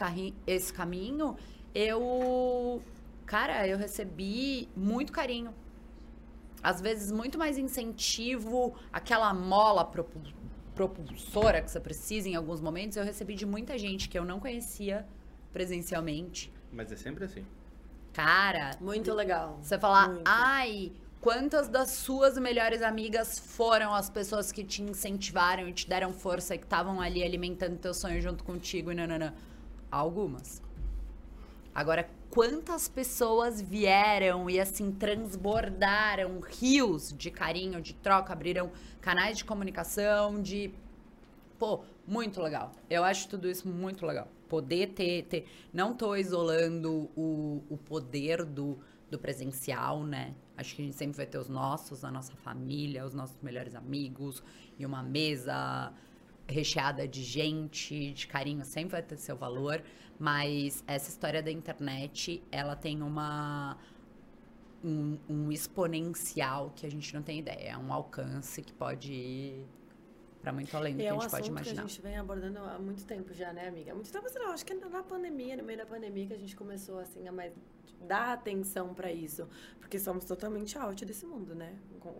esse 0.47 0.73
caminho, 0.73 1.35
eu. 1.77 2.81
Cara, 3.25 3.67
eu 3.67 3.77
recebi 3.77 4.67
muito 4.75 5.11
carinho. 5.11 5.53
Às 6.63 6.81
vezes, 6.81 7.11
muito 7.11 7.37
mais 7.37 7.57
incentivo, 7.57 8.75
aquela 8.91 9.33
mola 9.33 9.85
propu- 9.85 10.19
propulsora 10.73 11.61
que 11.61 11.69
você 11.69 11.79
precisa 11.79 12.27
em 12.27 12.35
alguns 12.35 12.59
momentos, 12.61 12.97
eu 12.97 13.03
recebi 13.03 13.35
de 13.35 13.45
muita 13.45 13.77
gente 13.77 14.09
que 14.09 14.17
eu 14.17 14.25
não 14.25 14.39
conhecia 14.39 15.05
presencialmente. 15.53 16.51
Mas 16.71 16.91
é 16.91 16.95
sempre 16.95 17.25
assim. 17.25 17.45
Cara, 18.13 18.71
Muito 18.81 19.13
legal. 19.13 19.59
você 19.61 19.77
falar, 19.77 20.09
Muito. 20.09 20.23
ai, 20.25 20.91
quantas 21.21 21.67
das 21.67 21.91
suas 21.91 22.37
melhores 22.37 22.81
amigas 22.81 23.37
foram 23.37 23.93
as 23.93 24.09
pessoas 24.09 24.51
que 24.51 24.63
te 24.63 24.81
incentivaram 24.81 25.67
e 25.69 25.73
te 25.73 25.87
deram 25.87 26.11
força 26.11 26.55
e 26.55 26.57
que 26.57 26.63
estavam 26.65 26.99
ali 26.99 27.23
alimentando 27.23 27.77
teu 27.77 27.93
sonho 27.93 28.19
junto 28.19 28.43
contigo 28.43 28.91
e 28.91 28.95
nananã? 28.95 29.33
Algumas. 29.91 30.61
Agora, 31.77 32.09
quantas 32.31 32.87
pessoas 32.87 33.61
vieram 33.61 34.49
e 34.49 34.59
assim 34.59 34.91
transbordaram 34.91 36.39
rios 36.39 37.13
de 37.15 37.29
carinho, 37.29 37.79
de 37.79 37.93
troca, 37.93 38.33
abriram 38.33 38.71
canais 38.99 39.37
de 39.37 39.45
comunicação, 39.45 40.41
de 40.41 40.73
Pô, 41.59 41.83
muito 42.07 42.41
legal. 42.41 42.71
Eu 42.89 43.03
acho 43.03 43.27
tudo 43.27 43.47
isso 43.47 43.67
muito 43.67 44.07
legal. 44.07 44.27
Poder 44.49 44.87
ter. 44.87 45.25
ter... 45.25 45.47
Não 45.71 45.93
tô 45.93 46.15
isolando 46.15 47.11
o, 47.15 47.63
o 47.69 47.77
poder 47.77 48.43
do, 48.43 48.79
do 49.11 49.19
presencial, 49.19 50.03
né? 50.03 50.33
Acho 50.57 50.75
que 50.75 50.81
a 50.81 50.85
gente 50.85 50.97
sempre 50.97 51.15
vai 51.17 51.27
ter 51.27 51.37
os 51.37 51.47
nossos, 51.47 52.03
a 52.03 52.09
nossa 52.09 52.35
família, 52.37 53.05
os 53.05 53.13
nossos 53.13 53.39
melhores 53.39 53.75
amigos 53.75 54.43
e 54.79 54.85
uma 54.85 55.03
mesa 55.03 55.93
recheada 56.47 57.07
de 57.07 57.23
gente, 57.23 58.13
de 58.13 58.27
carinho, 58.27 58.63
sempre 58.63 58.91
vai 58.91 59.01
ter 59.03 59.17
seu 59.17 59.35
valor, 59.35 59.83
mas 60.19 60.83
essa 60.87 61.09
história 61.09 61.43
da 61.43 61.51
internet, 61.51 62.43
ela 62.51 62.75
tem 62.75 63.01
uma 63.01 63.77
um, 64.83 65.17
um 65.27 65.51
exponencial 65.51 66.71
que 66.75 66.85
a 66.85 66.91
gente 66.91 67.13
não 67.13 67.21
tem 67.21 67.39
ideia, 67.39 67.71
é 67.71 67.77
um 67.77 67.91
alcance 67.91 68.61
que 68.61 68.73
pode 68.73 69.11
ir 69.11 69.67
para 70.41 70.53
muito 70.53 70.75
além 70.77 70.95
do 70.95 70.99
E 70.99 71.03
que 71.03 71.07
é 71.07 71.09
a 71.09 71.15
um 71.15 71.21
gente 71.21 71.31
pode 71.31 71.43
assunto 71.43 71.55
que 71.61 71.69
a 71.69 71.73
imaginar. 71.73 71.87
gente 71.87 72.01
vem 72.01 72.17
abordando 72.17 72.59
há 72.59 72.79
muito 72.79 73.05
tempo 73.05 73.33
já, 73.33 73.51
né, 73.51 73.67
amiga? 73.67 73.91
Há 73.91 73.95
muito 73.95 74.11
tempo, 74.11 74.29
sei 74.29 74.41
lá, 74.41 74.53
acho 74.53 74.65
que 74.65 74.73
na 74.73 75.03
pandemia, 75.03 75.57
no 75.57 75.63
meio 75.63 75.77
da 75.77 75.85
pandemia, 75.85 76.27
que 76.27 76.33
a 76.33 76.37
gente 76.37 76.55
começou, 76.55 76.99
assim, 76.99 77.27
a 77.27 77.31
mais 77.31 77.53
dar 78.01 78.33
atenção 78.33 78.93
pra 78.93 79.11
isso. 79.11 79.47
Porque 79.79 79.99
somos 79.99 80.25
totalmente 80.25 80.77
out 80.77 81.05
desse 81.05 81.25
mundo, 81.25 81.55
né? 81.55 81.73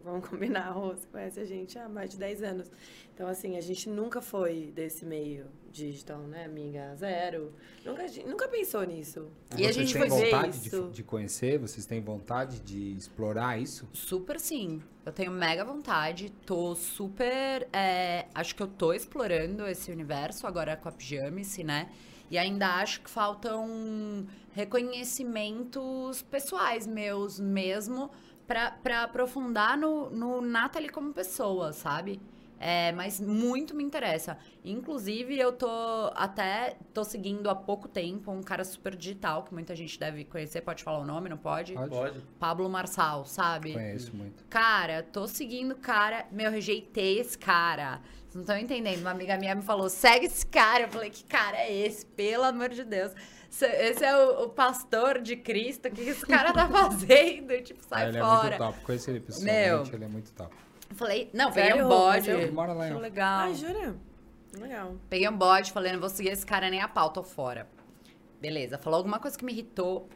Vamos 0.03 0.27
combinar, 0.27 0.71
você 0.73 1.05
conhece 1.07 1.39
a 1.39 1.45
gente 1.45 1.77
há 1.77 1.89
mais 1.89 2.09
de 2.09 2.17
10 2.17 2.43
anos. 2.43 2.71
Então, 3.13 3.27
assim, 3.27 3.57
a 3.57 3.61
gente 3.61 3.89
nunca 3.89 4.21
foi 4.21 4.71
desse 4.73 5.05
meio 5.05 5.47
digital, 5.69 6.19
né, 6.19 6.45
amiga? 6.45 6.95
Zero. 6.95 7.53
Nunca, 7.85 8.05
nunca 8.25 8.47
pensou 8.47 8.83
nisso. 8.83 9.27
E 9.57 9.65
a 9.65 9.71
gente 9.71 9.93
têm 9.93 10.07
foi 10.07 10.17
ver 10.17 10.31
vontade 10.31 10.59
de, 10.61 10.89
de 10.91 11.03
conhecer? 11.03 11.57
Vocês 11.57 11.85
têm 11.85 12.01
vontade 12.01 12.59
de 12.61 12.95
explorar 12.95 13.59
isso? 13.59 13.87
Super 13.93 14.39
sim. 14.39 14.81
Eu 15.05 15.11
tenho 15.11 15.31
mega 15.31 15.63
vontade. 15.65 16.31
Tô 16.45 16.73
super. 16.75 17.67
é, 17.73 18.27
acho 18.33 18.55
que 18.55 18.63
eu 18.63 18.67
tô 18.67 18.93
explorando 18.93 19.67
esse 19.67 19.91
universo 19.91 20.47
agora 20.47 20.75
com 20.77 20.87
a 20.89 20.91
Pijamice, 20.91 21.63
né? 21.63 21.89
E 22.29 22.37
ainda 22.37 22.67
acho 22.75 23.01
que 23.01 23.09
faltam 23.09 24.25
reconhecimentos 24.51 26.21
pessoais 26.23 26.85
meus 26.85 27.39
mesmo 27.39 28.11
pra, 28.45 28.71
pra 28.71 29.03
aprofundar 29.03 29.77
no, 29.77 30.09
no 30.09 30.41
Nathalie 30.41 30.89
como 30.89 31.13
pessoa, 31.13 31.73
sabe? 31.73 32.19
É, 32.59 32.91
mas 32.91 33.21
muito 33.21 33.75
me 33.75 33.83
interessa. 33.83 34.37
Inclusive, 34.65 35.37
eu 35.37 35.51
tô 35.51 35.69
até 36.15 36.77
tô 36.93 37.03
seguindo 37.03 37.49
há 37.49 37.55
pouco 37.55 37.87
tempo 37.87 38.31
um 38.31 38.41
cara 38.41 38.63
super 38.63 38.95
digital 38.95 39.43
que 39.43 39.53
muita 39.53 39.75
gente 39.75 39.99
deve 39.99 40.25
conhecer. 40.25 40.61
Pode 40.61 40.83
falar 40.83 40.99
o 40.99 41.05
nome, 41.05 41.29
não 41.29 41.37
pode? 41.37 41.73
Pode. 41.73 41.89
Pode. 41.89 42.19
Pablo 42.39 42.67
Marçal, 42.67 43.25
sabe? 43.25 43.73
Conheço 43.73 44.15
muito. 44.15 44.43
Cara, 44.49 45.03
tô 45.03 45.27
seguindo 45.27 45.73
o 45.73 45.77
cara. 45.77 46.25
Meu, 46.31 46.49
rejeitei 46.49 47.19
esse 47.19 47.37
cara. 47.37 48.01
Não 48.37 48.41
estão 48.41 48.55
entendendo. 48.55 48.99
Uma 49.01 49.09
amiga 49.09 49.35
minha 49.35 49.55
me 49.55 49.63
falou: 49.63 49.89
segue 49.89 50.27
esse 50.27 50.45
cara. 50.45 50.83
Eu 50.83 50.89
falei: 50.89 51.09
que 51.09 51.23
cara 51.23 51.57
é 51.57 51.73
esse? 51.75 52.05
Pelo 52.05 52.43
amor 52.43 52.69
de 52.69 52.83
Deus. 52.83 53.11
Esse- 53.49 54.05
é 54.05 54.15
o, 54.15 54.43
o 54.43 54.49
pastor 54.49 55.19
de 55.19 55.35
Cristo. 55.35 55.87
O 55.87 55.91
que 55.91 56.01
esse 56.01 56.23
cara 56.23 56.53
tá 56.53 56.67
fazendo? 56.69 57.59
Tipo, 57.63 57.83
sai 57.83 58.09
ele 58.09 58.17
é 58.19 58.21
fora. 58.21 58.43
muito 58.43 58.57
top. 58.59 58.79
Conheci 58.85 59.09
ele 59.09 59.19
pessoalmente, 59.21 59.89
Meu. 59.89 59.95
ele 59.95 60.05
é 60.05 60.07
muito 60.07 60.31
top. 60.33 60.55
Eu 60.87 60.95
falei: 60.95 61.31
não, 61.33 61.51
peguei 61.51 61.81
um 61.81 61.87
bode. 61.87 62.29
Ele 62.29 62.51
mora 62.51 62.73
lá 62.73 62.87
em 62.87 62.93
legal. 62.99 63.39
Ai, 63.39 63.55
jura? 63.55 63.95
Legal. 64.55 64.95
Peguei 65.09 65.27
um 65.27 65.35
bode, 65.35 65.71
falei: 65.71 65.91
não 65.91 65.99
vou 65.99 66.09
seguir 66.09 66.29
esse 66.29 66.45
cara 66.45 66.69
nem 66.69 66.79
a 66.79 66.87
pau, 66.87 67.09
tô 67.09 67.23
fora. 67.23 67.67
Beleza, 68.39 68.77
falou 68.77 68.97
alguma 68.97 69.17
coisa 69.19 69.35
que 69.35 69.43
me 69.43 69.51
irritou. 69.51 70.07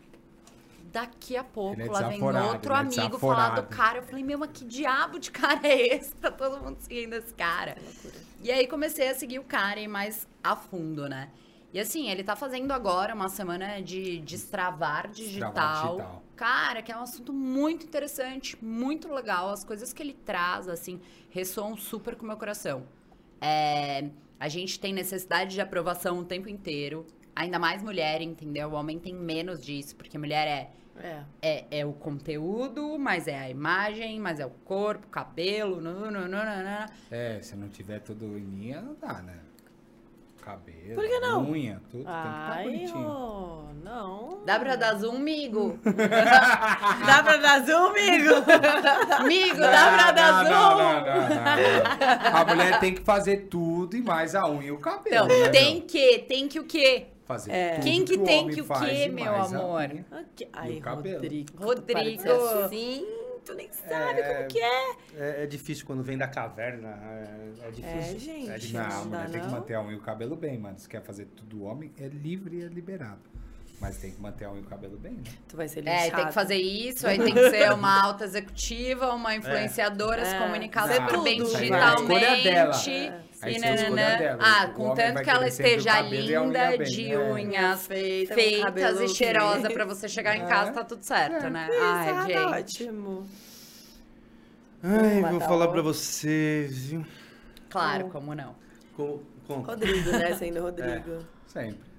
Daqui 0.91 1.37
a 1.37 1.43
pouco, 1.43 1.81
é 1.81 1.85
lá 1.85 2.09
vem 2.09 2.21
outro 2.21 2.73
é 2.73 2.77
amigo 2.77 3.17
falar 3.17 3.51
do 3.51 3.63
cara. 3.63 3.99
Eu 3.99 4.03
falei, 4.03 4.23
meu, 4.23 4.37
mas 4.37 4.49
que 4.53 4.65
diabo 4.65 5.19
de 5.19 5.31
cara 5.31 5.65
é 5.65 5.95
esse? 5.95 6.13
Tá 6.15 6.29
todo 6.29 6.61
mundo 6.61 6.77
seguindo 6.79 7.13
esse 7.13 7.33
cara. 7.33 7.77
E 8.43 8.51
aí 8.51 8.67
comecei 8.67 9.07
a 9.07 9.15
seguir 9.15 9.39
o 9.39 9.43
cara 9.43 9.79
e 9.79 9.85
ir 9.85 9.87
mais 9.87 10.27
a 10.43 10.55
fundo, 10.55 11.07
né? 11.07 11.29
E 11.73 11.79
assim, 11.79 12.09
ele 12.09 12.23
tá 12.23 12.35
fazendo 12.35 12.71
agora 12.71 13.15
uma 13.15 13.29
semana 13.29 13.81
de 13.81 14.19
destravar 14.19 15.09
digital. 15.09 15.51
Destravar 15.51 15.87
digital. 15.87 16.23
Cara, 16.35 16.81
que 16.81 16.91
é 16.91 16.97
um 16.97 17.03
assunto 17.03 17.31
muito 17.31 17.85
interessante, 17.85 18.57
muito 18.61 19.13
legal. 19.13 19.49
As 19.49 19.63
coisas 19.63 19.93
que 19.93 20.03
ele 20.03 20.13
traz, 20.13 20.67
assim, 20.67 20.99
ressoam 21.29 21.77
super 21.77 22.15
com 22.15 22.23
o 22.23 22.27
meu 22.27 22.35
coração. 22.35 22.83
É, 23.39 24.09
a 24.37 24.49
gente 24.49 24.77
tem 24.77 24.91
necessidade 24.91 25.53
de 25.53 25.61
aprovação 25.61 26.19
o 26.19 26.25
tempo 26.25 26.49
inteiro. 26.49 27.05
Ainda 27.33 27.57
mais 27.57 27.81
mulher, 27.81 28.21
entendeu? 28.21 28.71
O 28.71 28.73
homem 28.73 28.99
tem 28.99 29.15
menos 29.15 29.63
disso, 29.63 29.95
porque 29.95 30.17
mulher 30.17 30.47
é 30.47 30.80
É. 31.03 31.23
é, 31.41 31.79
é 31.79 31.85
o 31.85 31.93
conteúdo, 31.93 32.97
mas 32.99 33.27
é 33.27 33.37
a 33.37 33.49
imagem, 33.49 34.19
mas 34.19 34.39
é 34.39 34.45
o 34.45 34.51
corpo, 34.65 35.07
cabelo, 35.07 35.81
nananana. 35.81 36.85
É, 37.09 37.39
se 37.41 37.55
não 37.55 37.67
tiver 37.69 37.99
tudo 37.99 38.25
em 38.37 38.43
linha, 38.43 38.81
não 38.81 38.95
dá, 38.99 39.21
né? 39.21 39.37
Cabelo, 40.41 40.95
Por 40.95 41.07
que 41.07 41.19
não? 41.19 41.51
unha, 41.51 41.79
tudo 41.91 42.03
tem 42.03 42.13
que 42.13 42.19
estar 42.19 42.51
Ai, 42.51 42.63
bonitinho. 42.63 43.07
Rô, 43.07 43.63
não. 43.83 44.41
Dá 44.43 44.59
pra 44.59 44.75
dar 44.75 44.95
zoom, 44.95 45.19
migo? 45.19 45.77
Dá 45.85 47.21
pra 47.23 47.37
dar 47.37 47.63
zoom, 47.63 47.85
amigo? 47.89 48.33
migo, 49.27 49.59
dá 49.59 49.91
pra 49.93 50.11
dar 50.11 50.43
não, 50.43 50.43
zoom? 50.43 50.49
não, 50.49 50.77
não, 50.77 51.03
não, 51.03 51.29
não. 51.29 52.37
A 52.39 52.45
mulher 52.45 52.79
tem 52.79 52.95
que 52.95 53.01
fazer 53.03 53.47
tudo 53.49 53.95
e 53.95 54.01
mais 54.01 54.33
a 54.33 54.49
unha 54.49 54.69
e 54.69 54.71
o 54.71 54.79
cabelo. 54.79 55.25
Então, 55.25 55.27
né, 55.27 55.49
tem 55.49 55.75
meu? 55.75 55.83
que, 55.85 56.19
tem 56.27 56.47
que 56.47 56.59
o 56.59 56.63
quê? 56.63 57.05
Fazer 57.33 57.51
É. 57.51 57.69
tudo 57.75 57.83
Quem 57.83 58.05
que 58.05 58.13
o 58.15 58.23
tem 58.23 58.47
que 58.49 58.61
o 58.61 58.67
quê, 58.67 59.07
meu 59.09 59.35
amor? 59.35 59.81
unha. 59.91 60.05
Ok. 60.11 60.49
Ai, 60.53 60.77
o 60.77 60.81
cabelo. 60.81 61.15
Rodrigo. 61.15 61.51
tu 61.53 61.63
Rodrigo. 61.63 62.31
assim, 62.65 63.05
tu 63.45 63.53
nem 63.55 63.69
sabe 63.71 64.21
como 64.23 64.47
que 64.47 64.59
é. 64.59 64.91
É, 65.17 65.43
é 65.43 65.45
difícil 65.47 65.85
quando 65.85 66.03
vem 66.03 66.17
da 66.17 66.27
caverna. 66.27 66.89
É, 67.03 67.67
é 67.67 67.71
difícil. 67.71 68.15
É, 68.15 68.19
gente. 68.19 68.49
É 68.49 68.57
difícil. 68.57 68.79
Não, 68.79 68.89
Não 68.89 69.05
mulher 69.05 69.25
dá, 69.25 69.29
tem 69.31 69.41
que 69.41 69.47
não? 69.47 69.53
manter 69.53 69.73
a 69.75 69.81
unha 69.81 69.93
e 69.93 69.95
o 69.95 70.01
cabelo 70.01 70.35
bem, 70.35 70.57
mano. 70.57 70.77
Se 70.79 70.87
quer 70.89 71.01
fazer 71.01 71.25
tudo 71.35 71.63
homem, 71.63 71.91
é 71.99 72.07
livre 72.07 72.57
e 72.57 72.63
é 72.63 72.67
liberado. 72.67 73.19
Mas 73.79 73.97
tem 73.97 74.11
que 74.11 74.21
manter 74.21 74.45
a 74.45 74.51
unha 74.51 74.61
e 74.61 74.63
o 74.63 74.67
cabelo 74.67 74.95
bem, 74.95 75.13
né? 75.13 75.23
Tu 75.47 75.57
vai 75.57 75.67
ser 75.67 75.79
É, 75.87 76.03
lixado. 76.03 76.15
tem 76.17 76.27
que 76.27 76.33
fazer 76.33 76.55
isso, 76.57 77.07
aí 77.07 77.17
tem 77.17 77.33
que 77.33 77.49
ser 77.49 77.71
uma 77.73 77.89
alta 78.05 78.25
executiva, 78.25 79.11
uma 79.11 79.35
influenciadora, 79.35 80.23
se 80.23 80.35
É. 80.35 80.39
comunicar 80.39 80.87
super 80.87 81.23
bem 81.23 81.41
isso 81.41 81.57
aí 81.57 81.69
é 81.69 81.73
a 81.73 81.95
digitalmente. 81.95 82.25
escolha 82.25 82.43
dela. 82.43 82.73
É. 83.43 83.47
Aí 83.47 83.55
E 83.55 83.59
você 83.59 83.65
escolhe 83.73 83.89
nananã. 83.89 84.13
a 84.13 84.17
dela. 84.17 84.39
Ah, 84.41 84.65
O 84.65 84.73
com 84.73 84.83
homem 84.83 84.95
tanto 84.95 85.13
vai 85.15 85.23
que 85.23 85.29
ela 85.29 85.47
esteja 85.47 85.91
unha 85.91 86.01
linda, 86.21 86.77
bem, 86.77 86.81
de 86.87 87.11
é. 87.11 87.17
unhas 87.17 87.87
Feita, 87.87 88.33
feitas 88.35 88.99
e 89.01 89.07
cheirosa 89.09 89.69
pra 89.69 89.85
você 89.85 90.07
chegar 90.09 90.35
em 90.37 90.43
É. 90.43 90.45
casa, 90.45 90.71
tá 90.71 90.83
tudo 90.83 91.03
certo, 91.03 91.49
né? 91.49 91.67
Ai, 91.71 92.09
Ah, 92.09 92.21
gente. 92.27 92.33
tá 92.33 92.49
ótimo. 92.49 93.27
Ai, 94.83 95.21
vou 95.21 95.39
falar 95.41 95.65
o- 95.67 95.71
pra 95.71 95.81
vocês, 95.81 96.85
viu? 96.87 97.05
Claro, 97.69 98.09
como 98.09 98.33
não? 98.35 98.55
Com, 98.95 99.19
com- 99.47 99.59
Rodrigo, 99.61 100.11
né? 100.11 100.33
Sendo 100.35 100.61
Rodrigo. 100.63 101.25
Sempre. 101.47 101.90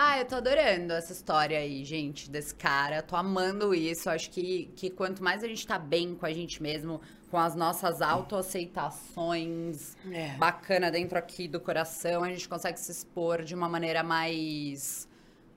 Ah, 0.00 0.16
eu 0.20 0.24
tô 0.26 0.36
adorando 0.36 0.92
essa 0.92 1.12
história 1.12 1.58
aí, 1.58 1.84
gente, 1.84 2.30
desse 2.30 2.54
cara. 2.54 3.02
Tô 3.02 3.16
amando 3.16 3.74
isso. 3.74 4.08
Acho 4.08 4.30
que, 4.30 4.70
que 4.76 4.90
quanto 4.90 5.24
mais 5.24 5.42
a 5.42 5.48
gente 5.48 5.66
tá 5.66 5.76
bem 5.76 6.14
com 6.14 6.24
a 6.24 6.32
gente 6.32 6.62
mesmo, 6.62 7.00
com 7.28 7.36
as 7.36 7.56
nossas 7.56 8.00
autoaceitações 8.00 9.96
É. 10.12 10.36
bacana 10.36 10.88
dentro 10.88 11.18
aqui 11.18 11.48
do 11.48 11.58
coração, 11.58 12.22
a 12.22 12.28
gente 12.30 12.48
consegue 12.48 12.78
se 12.78 12.92
expor 12.92 13.42
de 13.42 13.56
uma 13.56 13.68
maneira 13.68 14.04
mais 14.04 15.08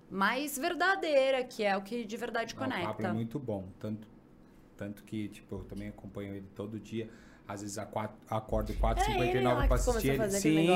mais 0.09 0.57
verdadeira, 0.57 1.43
que 1.43 1.63
é 1.63 1.77
o 1.77 1.81
que 1.83 2.03
de 2.03 2.17
verdade 2.17 2.55
papo 2.55 2.71
é 2.73 2.77
conecta. 2.81 3.13
muito 3.13 3.37
bom. 3.37 3.67
Tanto, 3.79 4.07
tanto 4.75 5.03
que, 5.03 5.29
tipo, 5.29 5.53
eu 5.55 5.63
também 5.65 5.87
acompanho 5.89 6.33
ele 6.35 6.47
todo 6.55 6.79
dia. 6.79 7.07
Às 7.53 7.61
vezes 7.61 7.77
acordo 7.77 8.73
4h59 8.73 9.21
É 9.21 9.27
ele 9.27 9.41
lá 9.43 9.55
pra 9.55 9.67
que 9.67 9.73
assistir 9.73 10.07
ele. 10.09 10.31
Sim, 10.31 10.67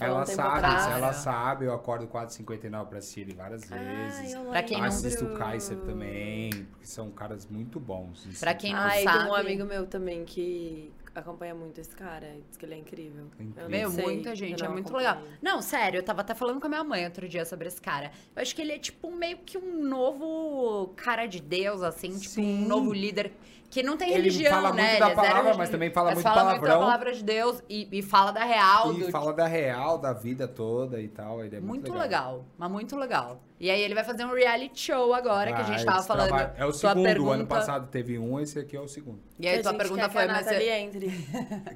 ela 0.00 0.22
um 0.22 0.26
sabe, 0.26 0.56
atrás. 0.58 0.86
ela 0.96 1.12
sabe. 1.12 1.64
Eu 1.64 1.74
acordo 1.74 2.06
4h59 2.06 2.86
pra 2.86 2.98
assistir 2.98 3.20
ele 3.22 3.34
várias 3.34 3.70
Ai, 3.72 3.78
vezes. 3.78 4.32
eu 4.34 4.44
Pra 4.44 4.62
quem 4.62 4.78
não- 4.78 4.84
Assisto 4.86 5.24
o 5.24 5.28
lembro. 5.28 5.42
Kaiser 5.44 5.76
também, 5.78 6.50
porque 6.70 6.86
são 6.86 7.10
caras 7.10 7.46
muito 7.46 7.80
bons. 7.80 8.26
Pra 8.38 8.54
quem 8.54 8.72
não 8.72 8.80
Ai, 8.80 9.02
sabe. 9.04 9.18
tem 9.18 9.28
um 9.30 9.34
amigo 9.34 9.64
meu 9.64 9.86
também 9.86 10.24
que 10.24 10.92
acompanha 11.18 11.54
muito 11.54 11.80
esse 11.80 11.94
cara. 11.94 12.36
Diz 12.48 12.56
que 12.56 12.64
ele 12.64 12.74
é 12.74 12.78
incrível. 12.78 13.26
Incrível. 13.38 13.62
Eu 13.64 13.68
Meu, 13.70 13.90
muita 13.90 14.34
gente, 14.34 14.62
é 14.64 14.68
muito 14.68 14.88
acompanho. 14.88 15.16
legal. 15.16 15.22
Não, 15.42 15.60
sério, 15.62 15.98
eu 15.98 16.02
tava 16.02 16.20
até 16.20 16.34
falando 16.34 16.60
com 16.60 16.66
a 16.66 16.70
minha 16.70 16.84
mãe 16.84 17.04
outro 17.04 17.28
dia 17.28 17.44
sobre 17.44 17.68
esse 17.68 17.80
cara. 17.80 18.10
Eu 18.34 18.42
acho 18.42 18.54
que 18.54 18.62
ele 18.62 18.72
é 18.72 18.78
tipo 18.78 19.10
meio 19.10 19.38
que 19.38 19.56
um 19.58 19.82
novo 19.84 20.92
cara 20.96 21.26
de 21.26 21.40
Deus, 21.40 21.82
assim, 21.82 22.10
tipo 22.10 22.34
Sim. 22.34 22.64
um 22.64 22.68
novo 22.68 22.92
líder. 22.92 23.32
Que 23.68 23.82
não 23.82 23.96
tem 23.96 24.08
Ele 24.10 24.18
religião, 24.18 24.52
fala 24.52 24.72
né? 24.72 24.82
muito 24.82 24.92
Ele 24.92 25.00
da 25.00 25.06
é 25.10 25.14
zero 25.16 25.26
palavra, 25.28 25.54
mas 25.58 25.68
também 25.70 25.90
fala 25.90 26.06
mas 26.10 26.14
muito 26.14 26.24
fala 26.24 26.50
muito 26.50 26.60
palavrão. 26.60 26.78
da 26.80 26.86
palavra 26.86 27.12
de 27.12 27.24
Deus 27.24 27.60
e, 27.68 27.88
e 27.98 28.00
fala 28.00 28.30
da 28.30 28.44
real. 28.44 28.94
E 28.94 29.00
do- 29.04 29.10
fala 29.10 29.32
da 29.32 29.46
real, 29.48 29.98
da 29.98 30.12
vida 30.12 30.46
toda 30.46 31.00
e 31.00 31.08
tal. 31.08 31.44
Ele 31.44 31.56
é 31.56 31.60
muito, 31.60 31.90
Muito 31.90 31.98
legal. 32.00 32.44
mas 32.56 32.70
muito 32.70 32.96
legal. 32.96 33.42
E 33.58 33.68
aí 33.68 33.80
ele 33.80 33.92
vai 33.94 34.04
fazer 34.04 34.24
um 34.24 34.32
reality 34.32 34.78
show 34.80 35.12
agora, 35.12 35.52
que 35.52 35.60
a 35.60 35.64
gente 35.64 35.84
Vai, 35.84 35.84
tava 35.84 36.02
falando. 36.04 36.28
trabalho- 36.28 36.52
É 36.56 36.64
o 36.64 36.72
segundo, 36.72 37.02
pergunta... 37.02 37.28
o 37.30 37.32
ano 37.32 37.46
passado 37.46 37.88
teve 37.90 38.16
um, 38.18 38.38
esse 38.38 38.56
aqui 38.58 38.76
é 38.76 38.80
o 38.80 38.86
segundo. 38.86 39.18
E 39.38 39.48
aí 39.48 39.54
Que 39.54 39.60
a 39.60 39.62
tua 39.64 39.74
pergunta 39.74 40.08
foi, 40.10 40.26
mas 40.28 40.46
você... 40.46 40.70
entre. 40.70 41.05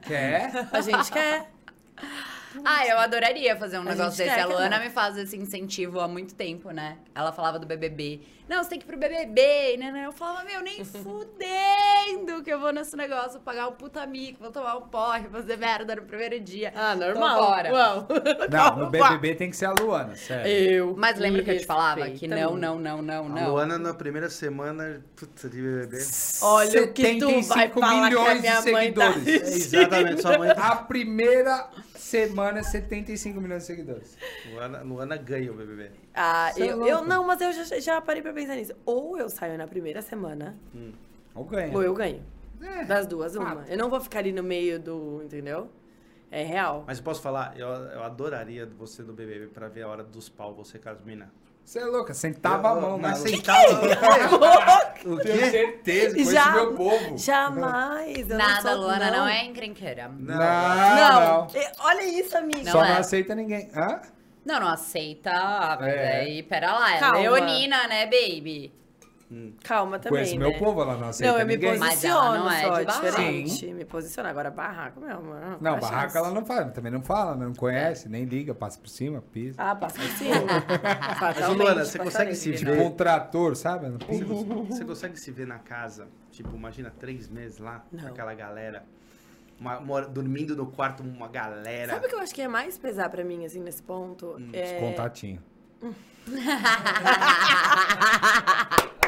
Quer? 0.03 0.69
A 0.73 0.81
gente 0.81 1.11
quer. 1.11 1.51
Ah, 2.65 2.87
eu 2.87 2.99
adoraria 2.99 3.57
fazer 3.57 3.79
um 3.79 3.83
A 3.83 3.85
negócio 3.85 4.25
desse. 4.25 4.39
A 4.39 4.47
Luana 4.47 4.79
não. 4.79 4.85
me 4.85 4.91
faz 4.91 5.17
esse 5.17 5.37
incentivo 5.37 6.01
há 6.01 6.09
muito 6.09 6.35
tempo, 6.35 6.71
né? 6.71 6.99
Ela 7.15 7.33
falava 7.33 7.59
do 7.59 7.67
BBB. 7.67 8.21
Não, 8.49 8.65
você 8.65 8.71
tem 8.71 8.79
que 8.81 8.85
ir 8.85 8.89
pro 8.89 8.99
BBB. 8.99 9.77
Né, 9.79 9.93
né? 9.93 10.07
Eu 10.07 10.13
falava, 10.13 10.43
meu, 10.45 10.61
nem 10.61 10.83
fudendo 10.85 12.43
que 12.43 12.53
eu 12.53 12.59
vou 12.59 12.73
nesse 12.73 12.97
negócio 12.97 13.39
pagar 13.41 13.69
um 13.69 13.73
puta 13.73 14.05
mico, 14.07 14.43
vou 14.43 14.51
tomar 14.51 14.77
um 14.77 14.89
porre, 14.89 15.29
fazer 15.29 15.57
merda 15.57 15.95
no 15.95 16.03
primeiro 16.03 16.41
dia. 16.41 16.73
Ah, 16.75 16.95
Tô 16.95 17.07
normal. 17.07 17.41
Uau. 17.71 18.09
Não, 18.51 18.77
no 18.85 18.91
BBB 18.91 19.37
tem 19.37 19.51
que 19.51 19.57
ser 19.57 19.67
a 19.67 19.73
Luana, 19.73 20.17
sério. 20.17 20.51
Eu. 20.51 20.95
Mas 20.97 21.19
lembra 21.19 21.45
que 21.45 21.51
eu 21.51 21.59
te 21.59 21.67
falava 21.67 22.11
que 22.11 22.27
não, 22.27 22.51
muito. 22.51 22.61
não, 22.61 22.79
não, 22.79 23.03
não, 23.03 23.27
A 23.27 23.29
não. 23.29 23.51
Luana 23.53 23.79
na 23.79 23.95
primeira 23.95 24.29
semana 24.29 25.01
puta, 25.15 25.49
de 25.49 25.63
BBB. 25.63 25.99
Olha 26.43 26.85
o 26.85 26.93
que 26.93 27.19
tu 27.19 27.31
vai 27.31 27.41
75 27.41 27.49
falar 27.49 27.69
que 27.69 27.83
a 27.85 28.05
milhões 28.05 28.41
minha 28.41 28.61
de 28.61 28.73
mãe 28.73 28.93
tá 28.93 29.13
seguidores. 29.13 29.43
É, 29.43 29.55
exatamente, 29.55 30.23
sua 30.23 30.39
mãe. 30.39 30.51
A 30.57 30.77
primeira 30.77 31.69
semana, 32.11 32.63
75 32.63 33.41
milhões 33.41 33.63
de 33.63 33.67
seguidores. 33.69 34.19
Luana, 34.53 34.83
Luana 34.83 35.17
ganha 35.17 35.51
o 35.53 35.55
BBB. 35.55 35.91
Ah, 36.15 36.51
Você 36.53 36.65
é 36.65 36.73
eu, 36.73 36.87
eu 36.87 37.05
não, 37.05 37.25
mas 37.27 37.41
eu 37.41 37.53
já, 37.53 37.79
já 37.79 38.01
parei 38.01 38.21
pra 38.23 38.33
pensar 38.33 38.57
nisso. 38.57 38.75
Ou 38.85 39.17
eu 39.17 39.29
saio 39.29 39.57
na 39.57 39.67
primeira 39.67 40.03
semana, 40.03 40.57
Ou 41.35 41.45
ganha. 41.45 41.73
ou 41.75 41.83
eu 41.83 41.95
ganho. 41.95 42.23
É. 42.61 42.85
Das 42.85 43.07
duas, 43.07 43.35
uma. 43.37 43.63
Ah. 43.63 43.65
Eu 43.69 43.79
não 43.79 43.89
vou 43.89 44.01
ficar 44.01 44.19
ali 44.19 44.33
no 44.33 44.43
meio 44.43 44.79
do. 44.79 45.23
Entendeu? 45.25 45.71
É 46.31 46.43
real. 46.45 46.85
Mas 46.87 46.99
eu 46.99 47.05
posso 47.05 47.21
falar, 47.23 47.59
eu, 47.59 47.67
eu 47.67 48.03
adoraria 48.03 48.65
você 48.67 49.03
no 49.03 49.13
BBB 49.13 49.47
pra 49.49 49.69
ver 49.69 49.83
a 49.83 49.89
hora 49.89 50.05
dos 50.05 50.29
pau, 50.29 50.55
você 50.55 50.79
com 50.79 50.89
as 50.89 51.01
minas. 51.03 51.29
Você 51.71 51.79
é 51.79 51.85
louca, 51.85 52.13
sentava 52.13 52.71
a 52.73 52.75
mão, 52.81 52.99
mas 52.99 53.21
mas 53.23 53.31
sentava. 53.31 53.81
o 55.07 55.17
Tenho 55.19 55.51
certeza, 55.53 56.15
conheço 56.17 56.33
Já- 56.33 56.51
meu 56.51 56.75
povo. 56.75 57.17
Jamais. 57.17 58.19
eu 58.19 58.27
não 58.27 58.37
Nada, 58.39 58.73
sou- 58.73 58.81
Luana 58.81 59.11
não, 59.13 59.29
é 59.29 59.45
encrenqueira. 59.45 60.09
Não, 60.09 60.35
Não. 60.37 61.47
não. 61.47 61.47
E- 61.55 61.73
Olha 61.79 62.03
isso, 62.03 62.37
amiga. 62.37 62.65
Não 62.65 62.73
Só 62.73 62.85
é. 62.85 62.89
não 62.89 62.97
aceita 62.97 63.37
ninguém. 63.37 63.71
Hã? 63.73 64.01
Não, 64.45 64.59
não 64.59 64.67
aceita. 64.67 65.31
É. 65.83 66.23
aí, 66.23 66.43
pera 66.43 66.73
lá, 66.73 66.97
é 66.97 66.99
Calma. 66.99 67.19
leonina, 67.21 67.87
né, 67.87 68.05
baby? 68.07 68.75
Calma 69.63 69.97
também, 70.01 70.25
Conheço 70.25 70.37
né? 70.39 70.49
meu 70.49 70.59
povo, 70.59 70.83
ela 70.83 70.97
não 70.97 71.09
aceita 71.11 71.33
Não, 71.33 71.39
eu 71.41 71.47
me 71.47 71.55
ninguém. 71.55 71.79
Mas 71.79 72.03
ela 72.03 72.21
posiciono 72.21 72.45
não 72.45 72.51
é 72.51 72.63
só, 72.63 72.79
de 72.81 72.85
barraco. 72.87 73.07
diferente. 73.07 73.67
Me 73.73 73.85
posiciono. 73.85 74.29
Agora 74.29 74.51
barraco, 74.51 75.01
meu 75.01 75.17
amor. 75.17 75.41
Não, 75.61 75.79
barraca 75.79 76.01
chance? 76.03 76.17
ela 76.17 76.31
não 76.33 76.45
fala, 76.45 76.65
também 76.71 76.91
não 76.91 77.01
fala, 77.01 77.37
não 77.37 77.55
conhece, 77.55 78.09
nem 78.09 78.25
liga, 78.25 78.53
passa 78.55 78.81
por 78.81 78.89
cima, 78.89 79.23
pisa. 79.33 79.55
Ah, 79.57 79.77
passa 79.77 80.01
por 80.01 80.09
cima. 80.09 80.35
Mas, 81.21 81.49
Luana, 81.57 81.85
você 81.85 81.97
consegue 81.99 82.35
se 82.35 82.53
tipo 82.55 82.73
ver? 82.73 82.81
um 82.81 82.91
trator, 82.91 83.55
sabe? 83.55 83.89
Você, 83.91 84.25
você 84.25 84.85
consegue 84.85 85.17
se 85.21 85.31
ver 85.31 85.47
na 85.47 85.61
casa? 85.61 86.09
Tipo, 86.33 86.57
imagina 86.57 86.93
três 86.99 87.29
meses 87.29 87.59
lá, 87.59 87.85
com 87.89 87.97
Não. 87.97 88.09
aquela 88.09 88.35
galera. 88.35 88.83
uma- 89.61 89.79
mora- 89.79 90.09
dormindo 90.09 90.57
no 90.57 90.67
quarto 90.67 91.05
uma 91.05 91.29
galera. 91.29 91.93
Sabe 91.93 92.07
o 92.07 92.09
que 92.09 92.15
eu 92.17 92.21
acho 92.21 92.35
que 92.35 92.43
é 92.43 92.49
mais 92.49 92.77
pesar 92.79 93.09
pra 93.11 93.23
mim, 93.23 93.45
assim, 93.45 93.61
nesse 93.61 93.83
ponto? 93.83 94.35
Os 94.37 94.55
é... 94.55 94.81
contatinhos. 94.81 95.41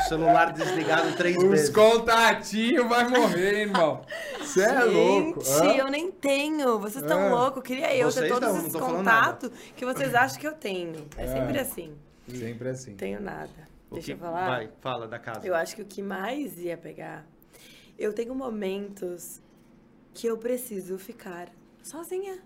O 0.00 0.08
celular 0.08 0.52
desligado 0.52 1.16
três 1.16 1.36
Os 1.36 1.44
meses. 1.44 1.68
contatinhos 1.70 2.88
vai 2.88 3.08
morrer, 3.08 3.60
irmão. 3.62 4.02
Você 4.38 4.62
é 4.62 4.82
louco. 4.84 5.44
Gente, 5.44 5.78
eu 5.78 5.88
nem 5.88 6.10
tenho. 6.10 6.78
Vocês 6.78 7.02
estão 7.04 7.20
Ah. 7.28 7.30
loucos. 7.42 7.62
Queria 7.62 7.94
eu 7.96 8.08
ter 8.08 8.14
Vocês 8.14 8.32
todos 8.32 8.48
não, 8.48 8.58
esses 8.58 8.72
contatos 8.74 9.50
que 9.76 9.84
vocês 9.84 10.14
acham 10.14 10.40
que 10.40 10.46
eu 10.46 10.54
tenho. 10.54 11.06
É 11.16 11.26
sempre 11.26 11.58
Ah. 11.58 11.62
assim. 11.62 11.94
Sempre 12.28 12.68
assim. 12.70 12.90
Não 12.90 12.96
tenho 12.96 13.20
nada. 13.20 13.50
O 13.90 13.94
Deixa 13.94 14.06
que- 14.06 14.12
eu 14.12 14.18
falar. 14.18 14.46
Vai, 14.46 14.70
fala 14.80 15.06
da 15.08 15.18
casa. 15.18 15.46
Eu 15.46 15.54
acho 15.54 15.76
que 15.76 15.82
o 15.82 15.86
que 15.86 16.02
mais 16.02 16.58
ia 16.58 16.76
pegar. 16.76 17.24
Eu 17.98 18.12
tenho 18.12 18.34
momentos 18.34 19.40
que 20.14 20.26
eu 20.26 20.36
preciso 20.38 20.98
ficar 20.98 21.48
sozinha. 21.82 22.38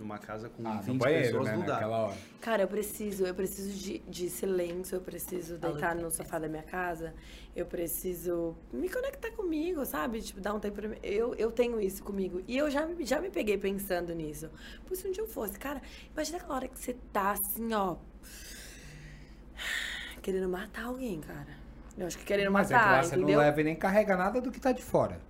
Numa 0.00 0.18
casa 0.18 0.48
com 0.48 0.66
Ah, 0.66 0.78
20 0.80 0.86
no 0.88 0.94
banheiro, 0.94 1.24
pessoas 1.26 1.44
né? 1.46 1.56
não 1.58 1.66
dá. 1.66 1.74
Naquela 1.74 1.98
hora. 2.06 2.16
Cara, 2.40 2.62
eu 2.62 2.68
preciso, 2.68 3.26
eu 3.26 3.34
preciso 3.34 3.70
de, 3.78 3.98
de 3.98 4.30
silêncio, 4.30 4.96
eu 4.96 5.00
preciso 5.02 5.58
deitar 5.58 5.94
no 5.94 6.10
sofá 6.10 6.38
da 6.38 6.48
minha 6.48 6.62
casa, 6.62 7.12
eu 7.54 7.66
preciso 7.66 8.56
me 8.72 8.88
conectar 8.88 9.30
comigo, 9.32 9.84
sabe? 9.84 10.22
Tipo, 10.22 10.40
dar 10.40 10.54
um 10.54 10.58
tempo 10.58 10.76
pra 10.76 10.88
mim. 10.88 10.96
Eu, 11.02 11.34
eu 11.34 11.52
tenho 11.52 11.78
isso 11.78 12.02
comigo. 12.02 12.42
E 12.48 12.56
eu 12.56 12.70
já, 12.70 12.86
me- 12.86 13.04
já 13.04 13.20
me 13.20 13.28
peguei 13.28 13.58
pensando 13.58 14.14
nisso. 14.14 14.48
Por 14.86 14.96
se 14.96 15.06
um 15.06 15.12
dia 15.12 15.22
eu 15.22 15.28
fosse, 15.28 15.58
cara, 15.58 15.82
imagina 16.14 16.38
aquela 16.38 16.54
hora 16.54 16.66
que 16.68 16.78
você 16.80 16.96
tá 17.12 17.32
assim, 17.32 17.70
ó. 17.74 17.96
Querendo 20.22 20.48
matar 20.48 20.84
alguém, 20.84 21.20
cara. 21.20 21.58
Eu 21.98 22.06
acho 22.06 22.16
que 22.16 22.24
querendo 22.24 22.50
Mas 22.50 22.70
é 22.70 22.74
que 22.74 22.80
matar, 22.80 22.92
lá 22.92 23.02
você 23.02 23.16
entendeu? 23.16 23.36
não 23.36 23.44
leva 23.44 23.60
e 23.60 23.64
nem 23.64 23.76
carrega 23.76 24.16
nada 24.16 24.40
do 24.40 24.50
que 24.50 24.60
tá 24.60 24.72
de 24.72 24.82
fora. 24.82 25.20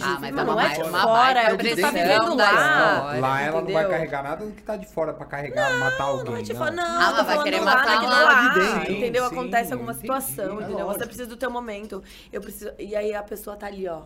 Ah, 0.00 0.16
mas 0.20 0.30
Mas 0.30 0.30
é 0.30 0.44
não 0.44 0.60
é 0.60 0.68
de 0.68 0.82
uma 0.82 1.02
fora, 1.02 1.40
é 1.42 1.52
o 1.54 1.58
que 1.58 1.74
tá 1.76 1.90
vivendo 1.90 2.34
lá. 2.36 2.44
história. 2.52 3.20
lá 3.20 3.40
ela 3.42 3.60
não 3.60 3.64
vai 3.64 3.72
entendeu? 3.72 3.90
carregar 3.90 4.22
nada 4.22 4.46
do 4.46 4.52
que 4.52 4.62
tá 4.62 4.76
de 4.76 4.86
fora 4.86 5.12
pra 5.12 5.26
carregar, 5.26 5.76
matar 5.80 6.04
alguém. 6.04 6.24
Não, 6.34 6.66
é 6.66 6.70
não. 6.70 6.76
não, 6.76 7.00
Ah, 7.00 7.10
tô 7.10 7.16
mas 7.16 7.26
vai 7.26 7.42
querer 7.42 7.60
matar 7.62 8.02
lá 8.02 8.22
lá, 8.22 8.48
de 8.48 8.60
dentro. 8.60 8.92
entendeu? 8.92 9.24
Sim, 9.28 9.32
Acontece 9.32 9.72
alguma 9.72 9.90
entendi, 9.92 10.06
situação, 10.06 10.44
é 10.60 10.62
entendeu? 10.62 10.76
Você 10.76 10.82
lógico. 10.84 11.04
precisa 11.06 11.26
do 11.26 11.36
teu 11.36 11.50
momento. 11.50 12.00
Eu 12.32 12.40
preciso... 12.40 12.70
E 12.78 12.94
aí 12.94 13.12
a 13.12 13.24
pessoa 13.24 13.56
tá 13.56 13.66
ali, 13.66 13.88
ó, 13.88 14.02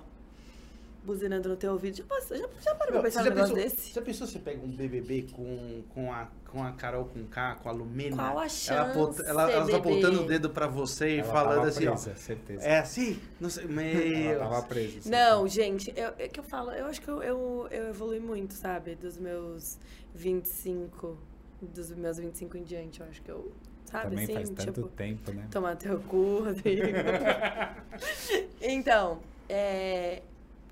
buzinando 1.07 1.49
no 1.49 1.57
teu 1.57 1.73
ouvido. 1.73 1.97
Já, 1.97 2.05
passou, 2.05 2.37
já, 2.37 2.47
já 2.61 2.75
parou 2.75 2.95
pra 2.95 3.03
pensar 3.05 3.23
você 3.23 3.31
num 3.31 3.37
já 3.37 3.43
negócio 3.43 3.55
pensou, 3.55 3.77
desse? 3.77 3.95
já 3.95 4.03
pensou 4.03 4.27
se 4.27 4.39
pega 4.41 4.65
um 4.65 4.69
BBB 4.71 5.27
com, 5.33 5.83
com, 5.95 6.13
a, 6.13 6.29
com 6.51 6.63
a 6.65 6.73
Carol 6.73 7.05
com 7.07 7.25
K, 7.27 7.55
com 7.57 7.69
a 7.69 7.73
Lumena? 7.73 8.17
Qual 8.17 8.27
a 8.39 8.43
Ela, 8.43 8.49
chance, 8.49 8.73
aponta- 8.91 9.23
ela, 9.23 9.51
elas 9.51 9.67
bebê? 9.67 9.79
apontando 9.79 10.23
o 10.23 10.27
dedo 10.27 10.51
pra 10.51 10.67
você 10.67 11.17
e 11.17 11.19
Ela 11.21 11.33
falando 11.33 11.55
tava 11.57 11.69
assim, 11.69 11.87
presa, 11.87 12.11
ó. 12.13 12.17
certeza. 12.17 12.63
É 12.67 12.79
assim? 12.81 13.19
Não 13.41 13.49
sei. 13.49 13.67
Meu. 13.67 14.33
Ela 14.33 14.49
tava 14.49 14.63
presa. 14.67 14.91
certeza. 14.93 15.11
Não, 15.11 15.47
gente, 15.49 15.93
eu, 15.97 16.13
é 16.19 16.29
que 16.29 16.41
eu 16.41 16.45
falo, 16.45 16.73
eu 16.73 16.87
acho 16.87 17.01
que 17.01 17.09
eu, 17.09 17.23
eu, 17.23 17.69
eu 17.71 17.89
evolui 17.89 18.19
muito, 18.21 18.53
sabe? 18.55 18.95
Dos 18.97 19.17
meus 19.17 19.79
25, 20.15 21.17
dos 21.63 21.91
meus 21.93 22.19
25 22.19 22.57
em 22.59 22.63
diante, 22.65 23.01
eu 23.01 23.07
acho 23.07 23.23
que 23.23 23.31
eu, 23.31 23.53
sabe, 23.85 24.11
Também 24.11 24.25
assim, 24.25 24.35
faz 24.35 24.51
tanto 24.51 24.73
tipo... 24.83 24.89
tempo, 24.89 25.33
né? 25.33 25.47
Tomar 25.51 25.77
teu 25.77 26.01
cu, 26.01 26.41
Rodrigo. 26.45 26.83
então, 28.61 29.21
é, 29.49 30.23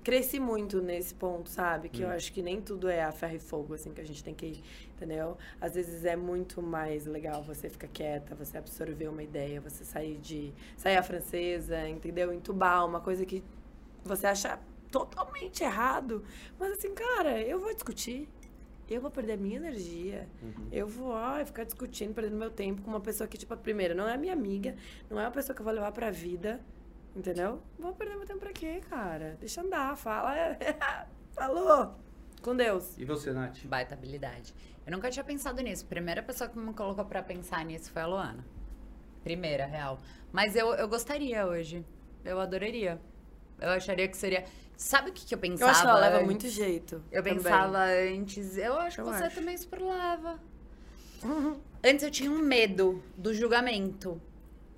cresci 0.05 0.39
muito 0.39 0.83
nesse 0.83 1.15
ponto, 1.15 1.49
sabe? 1.49 1.89
Que 1.89 2.03
eu 2.03 2.09
acho 2.09 2.31
que 2.31 2.43
nem 2.43 2.61
tudo 2.61 2.87
é 2.87 3.03
a 3.03 3.11
ferro 3.11 3.37
e 3.37 3.39
fogo, 3.39 3.73
assim, 3.73 3.91
que 3.91 3.99
a 3.99 4.05
gente 4.05 4.23
tem 4.23 4.35
que 4.35 4.45
ir, 4.45 4.63
entendeu? 4.95 5.35
Às 5.59 5.73
vezes 5.73 6.05
é 6.05 6.15
muito 6.15 6.61
mais 6.61 7.07
legal 7.07 7.41
você 7.41 7.67
ficar 7.67 7.87
quieta, 7.87 8.35
você 8.35 8.55
absorver 8.55 9.07
uma 9.07 9.23
ideia, 9.23 9.59
você 9.59 9.83
sair 9.83 10.17
de... 10.19 10.53
Sair 10.77 10.95
a 10.95 11.01
francesa, 11.01 11.89
entendeu? 11.89 12.31
Entubar 12.31 12.85
uma 12.85 13.01
coisa 13.01 13.25
que 13.25 13.43
você 14.03 14.27
acha 14.27 14.59
totalmente 14.91 15.63
errado. 15.63 16.23
Mas 16.59 16.73
assim, 16.73 16.93
cara, 16.93 17.41
eu 17.41 17.59
vou 17.59 17.73
discutir. 17.73 18.29
Eu 18.87 19.01
vou 19.01 19.09
perder 19.09 19.33
a 19.33 19.37
minha 19.37 19.55
energia. 19.55 20.29
Eu 20.71 20.87
vou 20.87 21.15
ai, 21.15 21.43
ficar 21.45 21.63
discutindo, 21.63 22.13
perdendo 22.13 22.37
meu 22.37 22.51
tempo 22.51 22.83
com 22.83 22.91
uma 22.91 23.01
pessoa 23.01 23.27
que, 23.27 23.39
tipo, 23.39 23.57
primeiro, 23.57 23.95
não 23.95 24.07
é 24.07 24.15
minha 24.17 24.33
amiga, 24.33 24.75
não 25.09 25.19
é 25.19 25.23
uma 25.23 25.31
pessoa 25.31 25.55
que 25.55 25.61
eu 25.61 25.65
vou 25.65 25.73
levar 25.73 25.91
pra 25.91 26.11
vida. 26.11 26.61
Entendeu? 27.15 27.61
Vou 27.79 27.93
perder 27.93 28.17
meu 28.17 28.25
tempo 28.25 28.39
pra 28.39 28.51
quê, 28.51 28.81
cara? 28.89 29.37
Deixa 29.39 29.61
andar, 29.61 29.95
fala. 29.95 30.33
Falou! 31.31 31.95
Com 32.41 32.55
Deus. 32.55 32.97
E 32.97 33.05
você, 33.05 33.31
Nath? 33.31 33.63
Baita 33.65 33.95
habilidade. 33.95 34.53
Eu 34.85 34.91
nunca 34.91 35.09
tinha 35.09 35.23
pensado 35.23 35.61
nisso. 35.63 35.85
Primeira 35.85 36.21
pessoa 36.21 36.49
que 36.49 36.57
me 36.59 36.73
colocou 36.73 37.05
pra 37.05 37.23
pensar 37.23 37.63
nisso 37.65 37.91
foi 37.91 38.01
a 38.01 38.05
Luana. 38.07 38.45
Primeira, 39.23 39.65
real. 39.65 39.99
Mas 40.31 40.55
eu, 40.55 40.73
eu 40.75 40.87
gostaria 40.87 41.45
hoje. 41.47 41.83
Eu 42.23 42.39
adoraria. 42.39 42.99
Eu 43.59 43.69
acharia 43.69 44.07
que 44.07 44.17
seria. 44.17 44.45
Sabe 44.77 45.09
o 45.09 45.13
que, 45.13 45.25
que 45.25 45.33
eu 45.33 45.37
Eu 45.37 45.41
pensava? 45.41 45.71
acho 45.71 45.81
que 45.81 45.87
ela 45.87 45.99
leva 45.99 46.15
antes? 46.17 46.25
muito 46.25 46.47
jeito. 46.49 47.01
Eu 47.11 47.23
também. 47.23 47.37
pensava 47.41 47.77
antes. 47.85 48.57
Eu 48.57 48.77
acho 48.79 48.95
que 48.97 49.01
Eu 49.01 49.05
você 49.05 49.23
acho. 49.23 49.35
também 49.35 49.57
super 49.57 49.81
leva. 49.81 50.39
Antes 51.83 52.03
eu 52.03 52.11
tinha 52.11 52.29
um 52.31 52.39
medo 52.39 53.01
do 53.17 53.33
julgamento. 53.33 54.21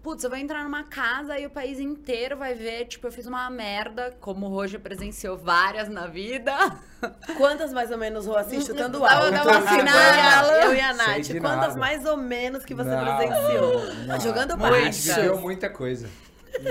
Putz, 0.08 0.24
eu 0.24 0.30
vou 0.30 0.40
entrar 0.40 0.64
numa 0.64 0.86
casa 0.86 1.38
e 1.38 1.46
o 1.46 1.50
país 1.50 1.82
inteiro 1.82 2.38
vai 2.38 2.54
ver, 2.54 2.86
tipo, 2.86 3.06
eu 3.08 3.12
fiz 3.12 3.28
uma 3.28 3.50
merda, 3.50 4.16
como 4.22 4.46
o 4.46 4.50
Roger 4.50 4.80
presenciou 4.80 5.36
várias 5.38 5.90
na 5.90 6.08
vida. 6.08 6.54
Quantas 7.36 7.74
mais 7.74 7.92
ou 7.92 7.98
menos, 7.98 8.26
Rô, 8.26 8.38
assim, 8.38 8.62
chutando 8.62 9.02
Dá- 9.02 9.14
alto? 9.18 9.32
dá 9.32 9.44
uma 9.44 9.52
Eu 9.52 9.52
a- 9.52 9.58
afinada. 9.58 10.48
Eu 10.64 10.74
e 10.76 10.80
a 10.80 10.94
Sei 10.94 11.06
Nath, 11.06 11.28
quantas 11.42 11.68
nada. 11.68 11.78
mais 11.78 12.06
ou 12.06 12.16
menos 12.16 12.64
que 12.64 12.74
você 12.74 12.90
Não, 12.90 13.18
presenciou? 13.18 13.94
não. 14.06 14.20
Jogando 14.22 14.58
Mas 14.58 14.70
baixo. 14.72 15.02
viveu 15.14 15.38
muita 15.42 15.70
coisa. 15.70 16.10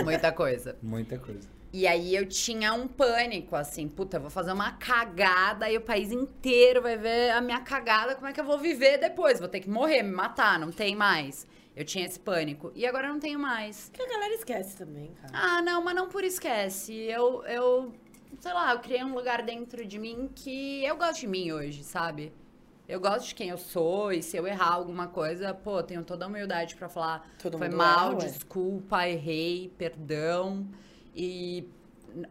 Muita 0.03 0.33
coisa. 0.33 0.77
Muita 0.83 1.19
coisa. 1.19 1.47
E 1.75 1.87
aí 1.87 2.17
eu 2.17 2.25
tinha 2.27 2.73
um 2.73 2.89
pânico, 2.89 3.55
assim, 3.55 3.87
puta, 3.87 4.17
eu 4.17 4.23
vou 4.23 4.31
fazer 4.31 4.53
uma 4.53 4.73
cagada 4.73 5.71
e 5.71 5.77
o 5.77 5.83
país 5.83 6.11
inteiro 6.11 6.81
vai 6.81 6.97
ver 6.97 7.33
a 7.33 7.43
minha 7.43 7.61
cagada, 7.61 8.15
como 8.15 8.29
é 8.29 8.33
que 8.33 8.41
eu 8.41 8.45
vou 8.47 8.59
viver 8.59 8.97
depois? 8.97 9.39
Vou 9.39 9.49
ter 9.51 9.61
que 9.61 9.69
morrer, 9.69 10.03
me 10.03 10.11
matar, 10.11 10.59
não 10.59 10.73
tem 10.73 10.97
mais. 10.97 11.47
Eu 11.77 11.85
tinha 11.85 12.07
esse 12.07 12.19
pânico. 12.19 12.73
E 12.75 12.87
agora 12.87 13.09
eu 13.09 13.13
não 13.13 13.21
tenho 13.21 13.39
mais. 13.39 13.91
Que 13.93 14.03
a 14.03 14.09
galera 14.09 14.33
esquece 14.33 14.75
também, 14.79 15.11
cara. 15.21 15.31
Ah, 15.35 15.61
não, 15.61 15.85
mas 15.85 15.95
não 15.95 16.09
por 16.09 16.25
esquece. 16.25 16.95
Eu, 16.95 17.45
eu, 17.45 17.93
sei 18.41 18.53
lá, 18.55 18.73
eu 18.73 18.79
criei 18.81 19.05
um 19.05 19.15
lugar 19.15 19.43
dentro 19.43 19.85
de 19.85 19.99
mim 19.99 20.31
que 20.35 20.83
eu 20.83 20.97
gosto 20.97 21.21
de 21.21 21.27
mim 21.27 21.53
hoje, 21.53 21.85
sabe? 21.85 22.33
Eu 22.89 22.99
gosto 22.99 23.29
de 23.29 23.35
quem 23.35 23.51
eu 23.51 23.59
sou 23.59 24.11
e 24.11 24.23
se 24.23 24.37
eu 24.37 24.47
errar 24.47 24.73
alguma 24.73 25.09
coisa, 25.09 25.53
pô, 25.53 25.83
tenho 25.83 26.03
toda 26.03 26.25
a 26.25 26.29
humildade 26.29 26.77
pra 26.77 26.89
falar. 26.89 27.29
Todo 27.43 27.59
Foi 27.59 27.69
mal, 27.69 28.13
erra, 28.13 28.21
desculpa, 28.21 29.07
errei, 29.07 29.71
perdão. 29.77 30.67
E 31.15 31.69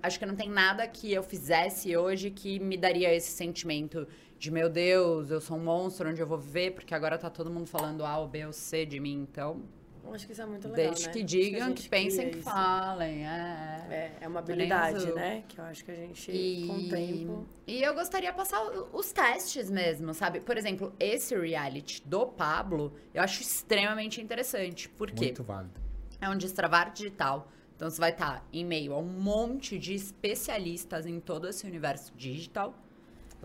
acho 0.01 0.17
que 0.17 0.25
não 0.25 0.35
tem 0.35 0.49
nada 0.49 0.87
que 0.87 1.13
eu 1.13 1.21
fizesse 1.21 1.95
hoje 1.95 2.31
que 2.31 2.57
me 2.57 2.77
daria 2.77 3.13
esse 3.13 3.31
sentimento 3.31 4.07
de 4.37 4.51
meu 4.51 4.69
Deus, 4.69 5.31
eu 5.31 5.39
sou 5.41 5.57
um 5.57 5.63
monstro, 5.63 6.09
onde 6.09 6.21
eu 6.21 6.27
vou 6.27 6.37
viver, 6.37 6.71
porque 6.71 6.93
agora 6.93 7.17
tá 7.17 7.29
todo 7.29 7.49
mundo 7.49 7.67
falando 7.67 8.05
A 8.05 8.17
ou 8.17 8.27
B 8.27 8.45
ou 8.45 8.53
C 8.53 8.85
de 8.85 8.99
mim, 8.99 9.25
então 9.29 9.61
Eu 10.03 10.13
Acho 10.13 10.27
que 10.27 10.33
isso 10.33 10.41
é 10.41 10.45
muito 10.45 10.67
legal, 10.67 10.93
deixe 10.93 11.07
né? 11.07 11.13
que 11.13 11.23
digam, 11.23 11.73
que, 11.73 11.81
gente 11.81 11.89
pensem, 11.89 12.29
que 12.29 12.37
isso. 12.37 12.43
falem. 12.49 13.25
É. 13.27 13.87
É, 13.89 14.11
é 14.21 14.27
uma 14.27 14.41
Tô 14.43 14.53
nem 14.53 14.71
habilidade, 14.71 15.13
né? 15.13 15.43
Que 15.47 15.59
eu 15.59 15.65
acho 15.65 15.83
que 15.83 15.91
a 15.91 15.95
gente, 15.95 16.31
E, 16.31 16.67
com 16.67 16.73
o 16.73 16.89
tempo... 16.89 17.45
e 17.65 17.81
eu 17.81 17.93
gostaria 17.95 18.29
de 18.29 18.37
passar 18.37 18.61
os 18.93 19.11
testes 19.11 19.69
mesmo, 19.69 20.13
sabe? 20.13 20.41
Por 20.41 20.57
exemplo, 20.57 20.93
esse 20.99 21.35
reality 21.35 22.03
do 22.05 22.27
Pablo, 22.27 22.93
eu 23.13 23.23
acho 23.23 23.41
extremamente 23.41 24.21
interessante. 24.21 24.89
Por 24.89 25.09
quê? 25.11 25.25
Muito 25.25 25.43
válido. 25.43 25.73
É 26.21 26.29
um 26.29 26.37
destravar 26.37 26.93
digital. 26.93 27.47
Então 27.75 27.89
você 27.89 27.99
vai 27.99 28.11
estar 28.11 28.45
em 28.53 28.63
meio 28.63 28.93
a 28.93 28.99
um 28.99 29.03
monte 29.03 29.77
de 29.77 29.93
especialistas 29.93 31.05
em 31.05 31.19
todo 31.19 31.47
esse 31.47 31.65
universo 31.65 32.13
digital. 32.15 32.73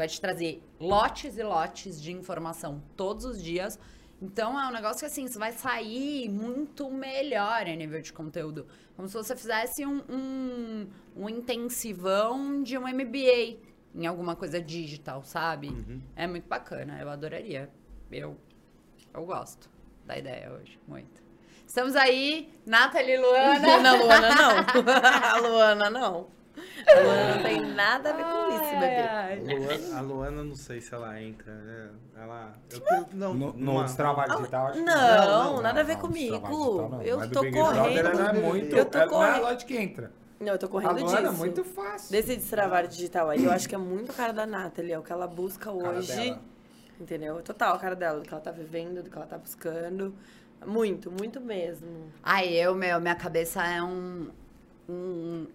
Vai 0.00 0.08
te 0.08 0.18
trazer 0.18 0.62
lotes 0.80 1.36
e 1.36 1.42
lotes 1.42 2.00
de 2.00 2.10
informação 2.10 2.82
todos 2.96 3.26
os 3.26 3.42
dias. 3.42 3.78
Então 4.18 4.58
é 4.58 4.66
um 4.66 4.72
negócio 4.72 5.00
que 5.00 5.04
assim, 5.04 5.28
você 5.28 5.38
vai 5.38 5.52
sair 5.52 6.26
muito 6.30 6.90
melhor 6.90 7.66
em 7.66 7.76
nível 7.76 8.00
de 8.00 8.10
conteúdo. 8.10 8.66
Como 8.96 9.06
se 9.06 9.12
você 9.12 9.36
fizesse 9.36 9.84
um, 9.84 10.02
um, 10.08 10.86
um 11.14 11.28
intensivão 11.28 12.62
de 12.62 12.78
um 12.78 12.88
MBA 12.88 13.58
em 13.94 14.06
alguma 14.06 14.34
coisa 14.34 14.58
digital, 14.58 15.22
sabe? 15.22 15.68
É 16.16 16.26
muito 16.26 16.48
bacana, 16.48 16.98
eu 16.98 17.10
adoraria. 17.10 17.68
Eu, 18.10 18.38
eu 19.12 19.26
gosto 19.26 19.68
da 20.06 20.16
ideia 20.16 20.50
hoje, 20.50 20.80
muito. 20.88 21.22
Estamos 21.66 21.94
aí, 21.94 22.50
Nathalie 22.64 23.18
Luana. 23.18 23.76
Não, 23.82 24.02
Luana 24.02 24.34
não. 24.34 24.50
a 25.22 25.36
Luana 25.46 25.90
não. 25.90 26.39
A 26.90 27.00
Luana 27.00 27.34
não 27.36 27.42
tem 27.42 27.60
nada 27.74 28.10
a 28.10 28.12
ver 28.12 28.24
com 28.24 28.48
isso, 28.54 28.80
bebê. 28.80 29.54
Luana- 29.58 29.98
a 29.98 30.00
Luana, 30.00 30.44
não 30.44 30.54
sei 30.56 30.80
se 30.80 30.94
ela 30.94 31.20
entra, 31.20 31.52
né? 31.52 31.88
Ela. 32.20 32.52
Eu, 32.70 33.06
não, 33.12 33.34
No, 33.34 33.52
numa- 33.52 33.82
no 33.86 33.96
trabalho 33.96 34.36
digital, 34.36 34.66
acho 34.68 34.78
que 34.78 34.84
Não, 34.84 35.54
não, 35.54 35.62
nada 35.62 35.80
a 35.80 35.82
ver 35.84 35.96
comigo. 35.98 36.38
digital, 36.38 36.88
não. 36.90 37.02
Eu 37.02 37.18
tô 37.30 37.40
Brother 37.42 37.52
correndo. 37.52 38.20
é 38.20 38.32
muito. 38.32 38.76
Eu 38.76 38.84
tô 38.84 38.98
ela- 38.98 39.06
Não 39.10 39.22
é 39.22 39.26
a 39.26 39.28
correndo. 39.30 39.42
Lorde 39.44 39.64
que 39.64 39.76
entra. 39.76 40.12
Não, 40.40 40.52
eu 40.54 40.58
tô 40.58 40.68
correndo 40.68 41.00
Luana 41.00 41.18
é 41.18 41.22
disso. 41.22 41.34
muito 41.34 41.64
fácil. 41.64 42.10
Desse 42.10 42.34
destravar 42.36 42.86
digital 42.86 43.28
aí, 43.30 43.44
eu 43.44 43.52
acho 43.52 43.68
que 43.68 43.74
é 43.74 43.78
muito 43.78 44.10
a 44.10 44.14
cara 44.14 44.32
da 44.32 44.46
Nathalie, 44.46 44.92
é 44.92 44.98
o 44.98 45.02
que 45.02 45.12
ela 45.12 45.26
busca 45.26 45.70
hoje. 45.70 46.36
Entendeu? 46.98 47.40
Total 47.42 47.74
a 47.74 47.78
cara 47.78 47.94
dela, 47.96 48.20
do 48.20 48.26
que 48.26 48.32
ela 48.32 48.42
tá 48.42 48.50
vivendo, 48.50 49.02
do 49.02 49.10
que 49.10 49.16
ela 49.16 49.26
tá 49.26 49.38
buscando. 49.38 50.14
Muito, 50.66 51.10
muito 51.10 51.40
mesmo. 51.40 52.10
Ai, 52.22 52.48
eu, 52.54 52.74
meu, 52.74 53.00
minha 53.00 53.14
cabeça 53.14 53.62
é 53.66 53.82
um, 53.82 54.28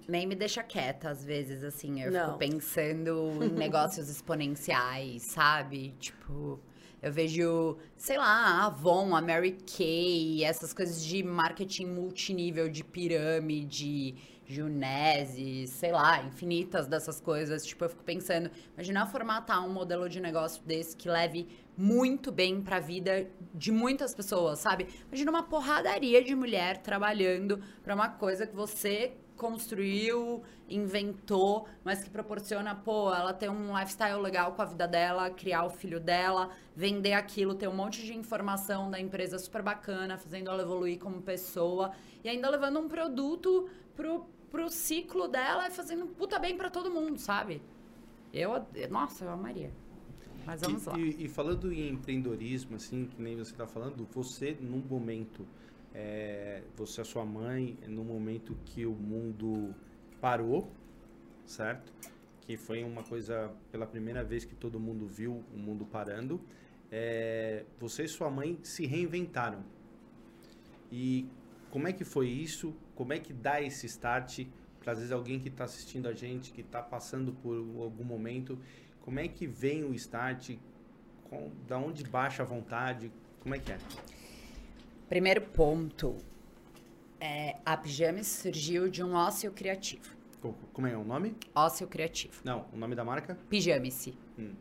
Nem 0.08 0.26
me 0.28 0.36
deixa 0.36 0.64
quieta, 0.64 1.10
às 1.10 1.24
vezes, 1.24 1.64
assim. 1.64 2.02
Eu 2.02 2.12
Não. 2.12 2.26
fico 2.26 2.38
pensando 2.38 3.44
em 3.44 3.50
negócios 3.54 4.10
exponenciais, 4.10 5.24
sabe? 5.24 5.94
Tipo. 6.00 6.60
Eu 7.02 7.12
vejo, 7.14 7.78
sei 7.96 8.18
lá, 8.18 8.26
a 8.26 8.66
Avon, 8.66 9.16
a 9.16 9.22
Mary 9.22 9.56
Kay, 9.78 10.44
essas 10.44 10.74
coisas 10.74 11.04
de 11.04 11.22
marketing 11.22 11.86
multinível, 11.86 12.68
de 12.68 12.84
pirâmide, 12.84 14.16
Junese, 14.48 15.68
sei 15.68 15.92
lá, 15.92 16.24
infinitas 16.24 16.88
dessas 16.88 17.22
coisas. 17.22 17.64
Tipo, 17.64 17.86
eu 17.86 17.90
fico 17.90 18.04
pensando, 18.04 18.50
imagina 18.74 19.06
formatar 19.06 19.64
um 19.64 19.72
modelo 19.72 20.10
de 20.10 20.20
negócio 20.20 20.64
desse 20.64 20.96
que 20.96 21.08
leve 21.08 21.48
muito 21.78 22.32
bem 22.32 22.60
pra 22.62 22.80
vida 22.80 23.28
de 23.54 23.72
muitas 23.72 24.16
pessoas, 24.16 24.60
sabe? 24.60 24.88
Imagina 25.08 25.30
uma 25.30 25.44
porradaria 25.44 26.24
de 26.24 26.34
mulher 26.34 26.78
trabalhando 26.78 27.62
pra 27.84 27.94
uma 27.94 28.10
coisa 28.10 28.48
que 28.48 28.56
você 28.56 29.14
construiu, 29.36 30.42
inventou, 30.70 31.68
mas 31.84 32.04
que 32.04 32.10
proporciona, 32.10 32.76
pô, 32.76 33.14
ela 33.14 33.34
ter 33.34 33.50
um 33.50 33.78
lifestyle 33.78 34.22
legal 34.22 34.54
com 34.54 34.62
a 34.62 34.66
vida 34.66 34.88
dela, 34.88 35.30
criar 35.30 35.66
o 35.66 35.70
filho 35.70 36.00
dela, 36.00 36.50
vender 36.76 37.14
aquilo, 37.14 37.54
ter 37.54 37.68
um 37.68 37.76
monte 37.76 38.04
de 38.04 38.14
informação 38.14 38.90
da 38.90 39.00
empresa 39.00 39.38
super 39.38 39.62
bacana, 39.62 40.18
fazendo 40.18 40.50
ela 40.50 40.62
evoluir 40.62 41.00
como 41.00 41.22
pessoa 41.22 41.92
e 42.24 42.30
ainda 42.30 42.50
levando 42.50 42.80
um 42.80 42.88
produto 42.88 43.70
pro, 43.96 44.26
pro 44.50 44.70
ciclo 44.70 45.28
dela 45.28 45.68
e 45.68 45.72
fazendo 45.72 46.08
puta 46.08 46.40
bem 46.40 46.58
pra 46.58 46.70
todo 46.70 46.90
mundo, 46.90 47.20
sabe? 47.20 47.62
Eu, 48.34 48.66
nossa, 48.90 49.26
eu 49.26 49.32
amaria. 49.32 49.72
Mas 50.46 50.62
vamos 50.62 50.86
e, 50.86 50.90
lá. 50.90 51.00
E, 51.00 51.26
e 51.26 51.28
falando 51.28 51.72
em 51.72 51.90
empreendedorismo, 51.90 52.76
assim, 52.76 53.06
que 53.06 53.22
nem 53.22 53.36
você 53.36 53.52
está 53.52 53.66
falando, 53.66 54.08
você 54.12 54.56
num 54.60 54.80
momento, 54.80 55.46
é, 55.96 56.62
você 56.76 57.00
a 57.00 57.06
sua 57.06 57.24
mãe, 57.26 57.78
no 57.88 58.04
momento 58.04 58.56
que 58.66 58.86
o 58.86 58.91
mundo 58.93 59.74
parou, 60.20 60.70
certo? 61.46 61.93
Que 62.41 62.58
foi 62.58 62.84
uma 62.84 63.02
coisa 63.02 63.52
pela 63.72 63.88
primeira 63.88 64.24
vez 64.24 64.43
que 64.43 64.54
todo 64.56 64.78
mundo 64.80 65.08
viu 65.08 65.41
o 65.54 65.58
mundo 65.58 65.86
parando. 65.86 66.41
é, 66.91 67.66
você 67.80 68.04
e 68.04 68.08
sua 68.08 68.30
mãe 68.30 68.60
se 68.64 68.86
reinventaram. 68.86 69.64
E 70.91 71.28
como 71.72 71.88
é 71.88 71.93
que 71.93 72.04
foi 72.06 72.28
isso? 72.28 72.74
Como 72.96 73.12
é 73.14 73.20
que 73.20 73.34
dá 73.34 73.62
esse 73.62 73.86
start 73.86 74.46
para 74.80 74.91
às 74.93 75.00
vezes 75.00 75.12
alguém 75.12 75.39
que 75.39 75.48
está 75.50 75.64
assistindo 75.64 76.08
a 76.08 76.14
gente, 76.14 76.52
que 76.52 76.62
está 76.62 76.82
passando 76.82 77.34
por 77.34 77.56
algum 77.82 78.04
momento, 78.04 78.60
como 79.02 79.20
é 79.20 79.28
que 79.28 79.48
vem 79.48 79.84
o 79.84 79.93
start? 79.96 80.58
Com, 81.30 81.52
da 81.68 81.78
onde 81.78 82.04
baixa 82.04 82.43
a 82.43 82.46
vontade? 82.46 83.12
Como 83.39 83.56
é 83.56 83.60
que 83.60 83.72
é? 83.72 83.78
Primeiro 85.10 85.41
ponto. 85.41 86.18
É, 87.20 87.56
a 87.66 87.78
Pijames 87.78 88.28
surgiu 88.28 88.89
de 88.89 89.03
um 89.03 89.14
ócio 89.14 89.51
criativo. 89.51 90.16
Co- 90.41 90.53
Como 90.74 90.88
é 90.88 90.95
o 90.97 91.03
nome? 91.03 91.36
Ócio 91.53 91.88
criativo. 91.88 92.41
Não, 92.43 92.66
o 92.74 92.78
nome 92.78 92.95
da 92.95 93.03
marca? 93.03 93.38
Pijame-se. 93.49 94.18
Hum. 94.38 94.53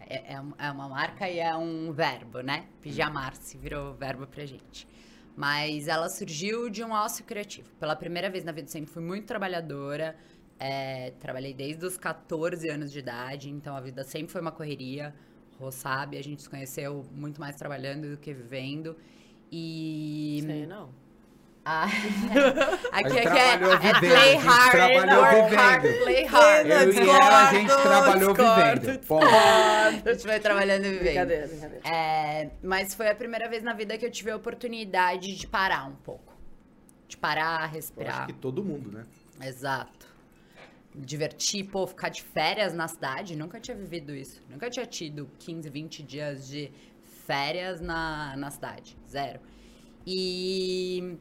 É, 0.00 0.34
é 0.34 0.42
é 0.58 0.70
uma 0.70 0.88
marca 0.88 1.28
e 1.30 1.38
é 1.38 1.54
um 1.56 1.92
verbo, 1.92 2.40
né? 2.40 2.66
Pijamar-se 2.82 3.56
virou 3.56 3.94
verbo 3.94 4.26
pra 4.26 4.44
gente. 4.44 4.86
Mas 5.36 5.88
ela 5.88 6.08
surgiu 6.08 6.68
de 6.68 6.84
um 6.84 6.92
ócio 6.92 7.24
criativo. 7.24 7.68
Pela 7.80 7.96
primeira 7.96 8.28
vez 8.30 8.44
na 8.44 8.52
vida, 8.52 8.68
sempre 8.68 8.90
fui 8.92 9.02
muito 9.02 9.26
trabalhadora. 9.26 10.16
é, 10.58 11.10
trabalhei 11.18 11.52
desde 11.52 11.84
os 11.84 11.96
14 11.98 12.68
anos 12.68 12.92
de 12.92 13.00
idade, 13.00 13.50
então 13.50 13.76
a 13.76 13.80
vida 13.80 14.04
sempre 14.04 14.30
foi 14.32 14.40
uma 14.40 14.52
correria. 14.52 15.12
Rô 15.58 15.70
sabe, 15.70 16.16
a 16.16 16.22
gente 16.22 16.42
se 16.42 16.48
conheceu 16.50 17.04
muito 17.12 17.40
mais 17.40 17.56
trabalhando 17.56 18.10
do 18.10 18.16
que 18.16 18.32
vivendo. 18.32 18.96
E. 19.50 20.42
Sei 20.46 20.66
não. 20.66 20.90
Ah, 21.66 21.86
A 22.92 22.98
aqui, 22.98 23.08
gente 23.08 23.26
aqui 23.26 23.38
é, 23.38 23.52
é 23.54 23.56
vivendo, 23.56 23.98
play 24.00 24.12
a 24.12 24.32
gente 24.32 24.44
hard, 24.44 24.70
trabalhou 24.70 25.22
work 25.24 25.54
hard, 25.54 25.82
vivendo. 25.82 26.02
play 26.02 26.24
hard. 26.26 26.66
Eu 26.66 26.92
e 26.92 27.08
ela, 27.08 27.48
a 27.48 27.54
gente 27.54 27.82
trabalhou 27.82 28.34
discordo, 28.34 28.80
vivendo. 28.82 29.06
Ponto. 29.06 29.26
A 29.26 30.12
gente 30.12 30.26
vai 30.26 30.40
trabalhando 30.40 30.84
e 30.84 30.90
vivendo. 30.90 31.04
Brincadeira, 31.04 31.46
brincadeira. 31.46 31.88
É, 31.88 32.50
mas 32.62 32.92
foi 32.94 33.08
a 33.08 33.14
primeira 33.14 33.48
vez 33.48 33.62
na 33.62 33.72
vida 33.72 33.96
que 33.96 34.04
eu 34.04 34.10
tive 34.10 34.30
a 34.30 34.36
oportunidade 34.36 35.34
de 35.34 35.46
parar 35.46 35.86
um 35.88 35.96
pouco. 35.96 36.34
De 37.08 37.16
parar, 37.16 37.60
Eu 37.60 37.64
acho 37.64 37.74
respirar. 37.74 38.26
que 38.26 38.34
todo 38.34 38.62
mundo, 38.62 38.92
né? 38.92 39.04
Exato. 39.42 40.06
Divertir, 40.94 41.64
pô, 41.64 41.86
ficar 41.86 42.10
de 42.10 42.22
férias 42.22 42.74
na 42.74 42.86
cidade. 42.88 43.34
Nunca 43.36 43.58
tinha 43.58 43.76
vivido 43.76 44.14
isso. 44.14 44.42
Nunca 44.50 44.68
tinha 44.68 44.84
tido 44.84 45.30
15, 45.38 45.70
20 45.70 46.02
dias 46.02 46.46
de 46.46 46.70
férias 47.26 47.80
na, 47.80 48.36
na 48.36 48.50
cidade. 48.50 48.96
Zero. 49.08 49.40
E, 50.06 51.16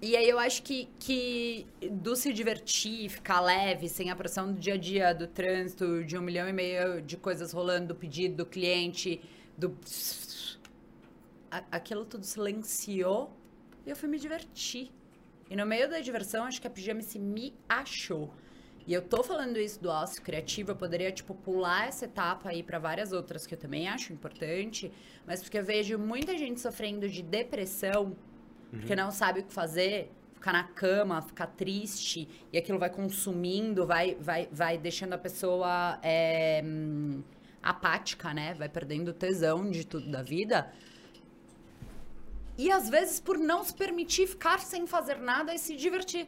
e 0.00 0.16
aí 0.16 0.28
eu 0.28 0.38
acho 0.38 0.62
que, 0.62 0.88
que 0.98 1.66
do 1.90 2.14
se 2.14 2.32
divertir, 2.32 3.08
ficar 3.08 3.40
leve, 3.40 3.88
sem 3.88 4.10
a 4.10 4.16
pressão 4.16 4.52
do 4.52 4.58
dia 4.58 4.74
a 4.74 4.76
dia, 4.76 5.12
do 5.12 5.26
trânsito, 5.26 6.04
de 6.04 6.16
um 6.16 6.22
milhão 6.22 6.48
e 6.48 6.52
meio 6.52 7.02
de 7.02 7.16
coisas 7.16 7.52
rolando, 7.52 7.88
do 7.88 7.94
pedido 7.94 8.36
do 8.36 8.46
cliente, 8.46 9.20
do. 9.56 9.76
Aquilo 11.50 12.04
tudo 12.04 12.24
silenciou 12.24 13.32
e 13.86 13.90
eu 13.90 13.96
fui 13.96 14.08
me 14.08 14.18
divertir. 14.18 14.90
E 15.50 15.56
no 15.56 15.64
meio 15.64 15.88
da 15.88 15.98
diversão, 15.98 16.44
acho 16.44 16.60
que 16.60 16.66
a 16.66 16.70
Pijama 16.70 17.00
se 17.00 17.18
me 17.18 17.54
achou. 17.68 18.30
E 18.88 18.94
eu 18.94 19.02
tô 19.02 19.22
falando 19.22 19.58
isso 19.58 19.78
do 19.82 19.90
ócio 19.90 20.22
criativo, 20.22 20.70
eu 20.70 20.76
poderia, 20.76 21.12
tipo, 21.12 21.34
pular 21.34 21.88
essa 21.88 22.06
etapa 22.06 22.48
aí 22.48 22.62
pra 22.62 22.78
várias 22.78 23.12
outras 23.12 23.46
que 23.46 23.52
eu 23.54 23.58
também 23.58 23.86
acho 23.86 24.14
importante, 24.14 24.90
mas 25.26 25.42
porque 25.42 25.58
eu 25.58 25.62
vejo 25.62 25.98
muita 25.98 26.38
gente 26.38 26.58
sofrendo 26.58 27.06
de 27.06 27.22
depressão, 27.22 28.16
porque 28.70 28.96
não 28.96 29.10
sabe 29.10 29.40
o 29.40 29.44
que 29.44 29.52
fazer, 29.52 30.10
ficar 30.32 30.54
na 30.54 30.64
cama, 30.64 31.20
ficar 31.20 31.48
triste, 31.48 32.26
e 32.50 32.56
aquilo 32.56 32.78
vai 32.78 32.88
consumindo, 32.88 33.86
vai, 33.86 34.16
vai, 34.18 34.48
vai 34.50 34.78
deixando 34.78 35.12
a 35.12 35.18
pessoa 35.18 35.98
é, 36.02 36.64
apática, 37.62 38.32
né? 38.32 38.54
Vai 38.54 38.70
perdendo 38.70 39.08
o 39.08 39.12
tesão 39.12 39.70
de 39.70 39.86
tudo 39.86 40.10
da 40.10 40.22
vida. 40.22 40.72
E 42.56 42.72
às 42.72 42.88
vezes 42.88 43.20
por 43.20 43.36
não 43.36 43.62
se 43.62 43.74
permitir 43.74 44.26
ficar 44.26 44.60
sem 44.60 44.86
fazer 44.86 45.18
nada 45.18 45.54
e 45.54 45.58
se 45.58 45.76
divertir. 45.76 46.26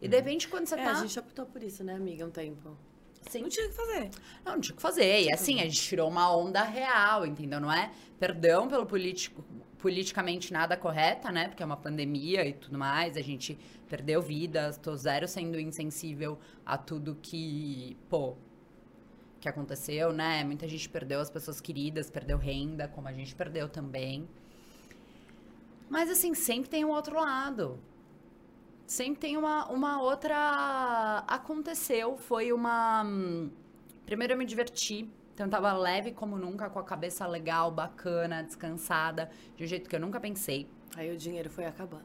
E 0.00 0.08
de 0.08 0.16
repente, 0.16 0.48
quando 0.48 0.66
você 0.66 0.74
É, 0.76 0.84
tá. 0.84 0.92
a 0.92 0.94
gente 0.94 1.18
optou 1.18 1.46
por 1.46 1.62
isso, 1.62 1.82
né, 1.82 1.94
amiga, 1.94 2.24
um 2.24 2.30
tempo. 2.30 2.76
Sim. 3.28 3.42
Não 3.42 3.48
tinha 3.48 3.66
o 3.66 3.70
que 3.70 3.74
fazer. 3.74 4.10
Não, 4.44 4.52
não 4.52 4.60
tinha 4.60 4.72
o 4.72 4.76
que 4.76 4.82
fazer. 4.82 5.22
E 5.22 5.32
assim, 5.32 5.60
a 5.60 5.64
gente 5.64 5.82
tirou 5.82 6.08
uma 6.08 6.34
onda 6.34 6.62
real, 6.62 7.26
entendeu? 7.26 7.60
Não 7.60 7.70
é 7.70 7.90
perdão 8.18 8.68
pelo 8.68 8.86
político, 8.86 9.44
politicamente 9.78 10.52
nada 10.52 10.76
correta, 10.76 11.30
né? 11.30 11.48
Porque 11.48 11.62
é 11.62 11.66
uma 11.66 11.76
pandemia 11.76 12.46
e 12.46 12.52
tudo 12.52 12.78
mais. 12.78 13.16
A 13.16 13.20
gente 13.20 13.58
perdeu 13.88 14.22
vidas. 14.22 14.78
Tô 14.78 14.96
zero 14.96 15.26
sendo 15.28 15.58
insensível 15.58 16.38
a 16.64 16.78
tudo 16.78 17.18
que, 17.20 17.96
pô, 18.08 18.36
que 19.40 19.48
aconteceu, 19.48 20.12
né? 20.12 20.42
Muita 20.44 20.66
gente 20.66 20.88
perdeu 20.88 21.20
as 21.20 21.28
pessoas 21.28 21.60
queridas, 21.60 22.08
perdeu 22.10 22.38
renda, 22.38 22.88
como 22.88 23.08
a 23.08 23.12
gente 23.12 23.34
perdeu 23.34 23.68
também. 23.68 24.28
Mas, 25.90 26.10
assim, 26.10 26.34
sempre 26.34 26.68
tem 26.70 26.84
um 26.84 26.90
outro 26.90 27.16
lado. 27.16 27.78
Sempre 28.88 29.20
tem 29.20 29.36
uma, 29.36 29.66
uma 29.70 30.00
outra. 30.00 31.22
Aconteceu, 31.28 32.16
foi 32.16 32.52
uma. 32.52 33.02
hum, 33.04 33.50
Primeiro 34.06 34.32
eu 34.32 34.38
me 34.38 34.46
diverti. 34.46 35.06
Então 35.34 35.46
eu 35.46 35.50
tava 35.50 35.72
leve 35.74 36.12
como 36.12 36.36
nunca, 36.38 36.70
com 36.70 36.78
a 36.78 36.82
cabeça 36.82 37.26
legal, 37.26 37.70
bacana, 37.70 38.42
descansada, 38.42 39.30
de 39.56 39.62
um 39.64 39.66
jeito 39.66 39.88
que 39.90 39.94
eu 39.94 40.00
nunca 40.00 40.18
pensei. 40.18 40.66
Aí 40.96 41.14
o 41.14 41.16
dinheiro 41.18 41.50
foi 41.50 41.66
acabando. 41.66 42.02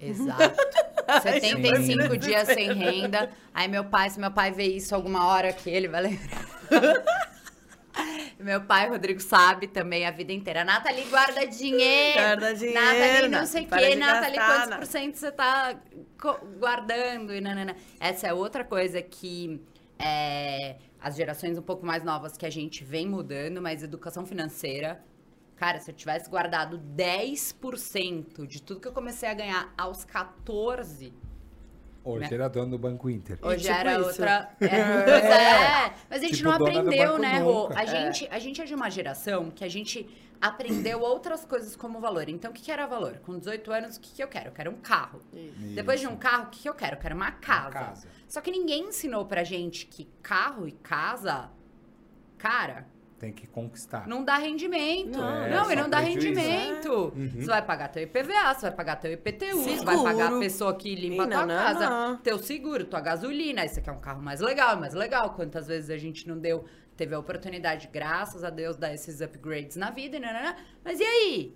Exato. 0.00 0.56
75 1.20 2.16
dias 2.16 2.46
sem 2.46 2.72
renda. 2.78 3.28
Aí 3.52 3.66
meu 3.66 3.84
pai, 3.84 4.08
se 4.08 4.20
meu 4.20 4.30
pai 4.30 4.52
vê 4.52 4.64
isso 4.64 4.94
alguma 4.94 5.26
hora 5.26 5.52
que 5.52 5.68
ele 5.68 5.88
vai 5.88 6.02
lembrar. 6.02 6.46
meu 8.42 8.60
pai, 8.62 8.88
Rodrigo, 8.88 9.20
sabe 9.20 9.66
também 9.66 10.06
a 10.06 10.10
vida 10.10 10.32
inteira. 10.32 10.64
Nathalie, 10.64 11.04
guarda 11.04 11.46
dinheiro. 11.46 12.18
Guarda 12.18 12.54
dinheiro, 12.54 12.80
Nathalie, 12.80 13.28
não 13.28 13.46
sei 13.46 13.62
o 13.64 13.68
quê. 13.68 13.96
Nathalie, 13.96 14.36
gastar, 14.36 14.54
quantos 14.54 14.70
Nath. 14.70 14.78
por 14.78 14.86
cento 14.86 15.14
você 15.16 15.32
tá 15.32 15.80
guardando? 16.58 17.34
E 17.34 17.40
nanana. 17.40 17.76
Essa 17.98 18.28
é 18.28 18.32
outra 18.32 18.64
coisa 18.64 19.00
que 19.02 19.60
é, 19.98 20.76
as 21.00 21.16
gerações 21.16 21.58
um 21.58 21.62
pouco 21.62 21.84
mais 21.84 22.02
novas 22.02 22.36
que 22.36 22.46
a 22.46 22.50
gente 22.50 22.84
vem 22.84 23.06
mudando, 23.06 23.60
mas 23.60 23.82
educação 23.82 24.24
financeira... 24.26 25.02
Cara, 25.56 25.78
se 25.78 25.90
eu 25.90 25.94
tivesse 25.94 26.30
guardado 26.30 26.80
10% 26.96 28.46
de 28.46 28.62
tudo 28.62 28.80
que 28.80 28.88
eu 28.88 28.92
comecei 28.92 29.28
a 29.28 29.34
ganhar 29.34 29.74
aos 29.76 30.06
14, 30.06 31.12
Hoje 32.02 32.30
Né? 32.30 32.34
era 32.34 32.48
dono 32.48 32.70
do 32.70 32.78
Banco 32.78 33.10
Inter. 33.10 33.38
Hoje 33.42 33.64
tipo 33.64 33.74
era 33.74 33.98
isso. 33.98 34.04
outra. 34.08 34.50
É, 34.60 34.66
pois 35.04 35.24
é. 35.24 35.94
Mas 36.08 36.18
a 36.22 36.24
gente 36.24 36.36
Tipo 36.36 36.48
não 36.48 36.56
aprendeu, 36.56 37.18
né, 37.18 37.38
Rô? 37.40 37.68
A 37.74 37.84
gente, 37.84 38.28
a 38.30 38.38
gente 38.38 38.60
é 38.60 38.64
de 38.64 38.74
uma 38.74 38.88
geração 38.90 39.50
que 39.50 39.64
a 39.64 39.68
gente 39.68 40.08
aprendeu 40.40 41.00
outras 41.02 41.44
coisas 41.44 41.76
como 41.76 42.00
valor. 42.00 42.28
Então, 42.28 42.50
o 42.50 42.54
que, 42.54 42.62
que 42.62 42.72
era 42.72 42.86
valor? 42.86 43.18
Com 43.18 43.38
18 43.38 43.70
anos, 43.72 43.96
o 43.96 44.00
que, 44.00 44.14
que 44.14 44.22
eu 44.22 44.28
quero? 44.28 44.48
Eu 44.48 44.52
quero 44.52 44.70
um 44.70 44.76
carro. 44.76 45.20
Isso. 45.32 45.74
Depois 45.74 46.00
de 46.00 46.06
um 46.06 46.16
carro, 46.16 46.44
o 46.44 46.46
que, 46.46 46.60
que 46.62 46.68
eu 46.68 46.74
quero? 46.74 46.96
Eu 46.96 47.00
quero 47.00 47.14
uma 47.14 47.32
casa. 47.32 47.70
casa. 47.70 48.08
Só 48.26 48.40
que 48.40 48.50
ninguém 48.50 48.88
ensinou 48.88 49.26
pra 49.26 49.44
gente 49.44 49.86
que 49.86 50.08
carro 50.22 50.66
e 50.66 50.72
casa, 50.72 51.50
cara, 52.38 52.86
Tem 53.20 53.32
que 53.32 53.46
conquistar. 53.46 54.08
não 54.08 54.24
dá 54.24 54.36
rendimento. 54.38 55.10
Não, 55.18 55.20
Não, 55.48 55.70
é 55.70 55.74
e 55.74 55.76
só 55.76 55.82
não 55.82 55.90
dá 55.90 56.00
prejuízo. 56.02 56.26
rendimento. 56.40 57.12
Você 57.36 57.46
vai 57.46 57.62
pagar 57.64 57.88
teu 57.88 58.02
IPVA, 58.02 58.54
você 58.54 58.60
vai 58.62 58.70
pagar 58.72 58.96
teu 58.96 59.12
IPTU, 59.12 59.56
você 59.58 59.76
vai 59.84 59.94
Seguro. 59.96 60.02
pagar 60.04 60.32
a 60.32 60.38
pessoa 60.38 60.74
que 60.74 60.94
limpa 60.94 61.24
a 61.24 61.26
tua 61.28 61.36
não, 61.44 61.46
não, 61.46 61.62
casa, 61.62 61.90
não. 61.90 62.16
teu 62.16 62.38
seguro, 62.38 62.84
tua 62.86 63.00
gasolina. 63.00 63.60
Aí 63.62 63.68
você 63.68 63.80
quer 63.82 63.92
um 63.92 64.00
carro 64.00 64.22
mais 64.22 64.40
legal, 64.40 64.76
mais 64.80 64.94
legal. 64.94 65.34
Quantas 65.34 65.66
vezes 65.68 65.90
a 65.90 65.98
gente 65.98 66.26
não 66.26 66.38
deu, 66.38 66.64
teve 66.96 67.14
a 67.14 67.18
oportunidade, 67.18 67.90
graças 67.92 68.42
a 68.42 68.48
Deus, 68.50 68.76
dar 68.78 68.92
esses 68.94 69.20
upgrades 69.20 69.76
na 69.76 69.90
vida, 69.90 70.18
nananã. 70.18 70.56
Mas 70.82 70.98
e 70.98 71.04
aí? 71.04 71.54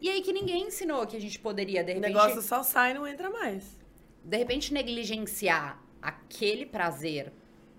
E 0.00 0.08
aí 0.08 0.22
que 0.22 0.32
ninguém 0.32 0.68
ensinou 0.68 1.04
que 1.06 1.16
a 1.16 1.20
gente 1.20 1.38
poderia, 1.40 1.82
de 1.82 1.90
O 1.90 1.94
repente, 1.96 2.12
negócio 2.14 2.40
só 2.42 2.62
sai 2.62 2.92
e 2.92 2.94
não 2.94 3.06
entra 3.06 3.28
mais. 3.28 3.76
de 4.24 4.36
repente 4.36 4.72
negligenciar 4.72 5.82
aquele 6.00 6.64
prazer 6.64 7.32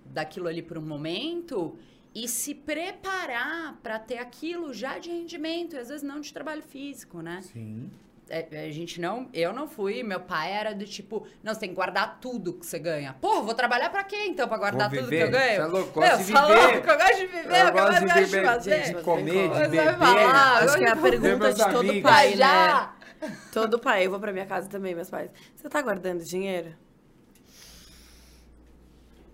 daquilo 0.05 0.47
ali 0.47 0.61
por 0.61 0.77
um 0.77 0.81
momento 0.81 1.77
e 2.13 2.27
se 2.27 2.53
preparar 2.53 3.77
para 3.81 3.97
ter 3.99 4.17
aquilo 4.17 4.73
já 4.73 4.97
de 4.99 5.09
rendimento, 5.09 5.75
e 5.75 5.79
às 5.79 5.87
vezes 5.89 6.03
não 6.03 6.19
de 6.19 6.33
trabalho 6.33 6.61
físico, 6.61 7.21
né? 7.21 7.41
Sim. 7.41 7.89
É, 8.29 8.65
a 8.65 8.71
gente 8.71 9.01
não, 9.01 9.27
eu 9.33 9.51
não 9.51 9.67
fui, 9.67 10.03
meu 10.03 10.21
pai 10.21 10.53
era 10.53 10.73
do 10.73 10.85
tipo, 10.85 11.27
não, 11.43 11.53
você 11.53 11.59
tem 11.61 11.69
que 11.69 11.75
guardar 11.75 12.17
tudo 12.21 12.53
que 12.53 12.65
você 12.65 12.79
ganha. 12.79 13.13
Porra, 13.19 13.41
vou 13.41 13.53
trabalhar 13.53 13.89
pra 13.89 14.05
quê 14.05 14.25
então, 14.27 14.47
pra 14.47 14.57
guardar 14.57 14.89
tudo 14.89 15.01
viver? 15.03 15.17
que 15.17 15.23
eu 15.23 15.31
ganho? 15.31 15.55
Você 15.55 15.61
é 15.61 15.65
louco, 15.65 15.91
gosto 15.91 16.17
de 16.17 16.23
você 16.23 16.31
é 16.31 16.41
viver. 16.41 16.71
louco, 16.73 16.89
eu 16.89 16.97
gosto 16.97 17.15
de 17.17 17.27
viver, 17.27 17.59
Eu 17.59 17.67
o 17.67 17.71
que 17.71 17.71
gosto 17.71 17.91
mais 17.91 17.99
de 17.99 18.05
gosto 18.05 18.19
de 18.19 18.25
viver, 18.25 18.45
fazer? 18.45 18.83
de 18.95 19.03
comer, 19.03 19.49
de 19.49 19.53
Você 19.53 19.59
vai 19.59 19.67
beber. 19.69 19.97
falar, 19.97 20.63
Acho 20.63 20.77
que 20.77 20.83
é 20.85 20.87
a 20.87 20.95
eu- 20.95 21.01
pergunta 21.01 21.53
de 21.53 21.59
todo 21.65 21.89
amigos. 21.89 22.01
pai, 22.09 22.27
Vai 22.29 22.37
já! 22.37 22.93
né? 23.21 23.37
Todo 23.51 23.79
pai. 23.79 24.05
Eu 24.05 24.11
vou 24.11 24.19
pra 24.19 24.31
minha 24.31 24.45
casa 24.45 24.69
também, 24.69 24.95
meus 24.95 25.09
pais. 25.09 25.29
Você 25.55 25.67
tá 25.67 25.81
guardando 25.81 26.23
dinheiro? 26.23 26.73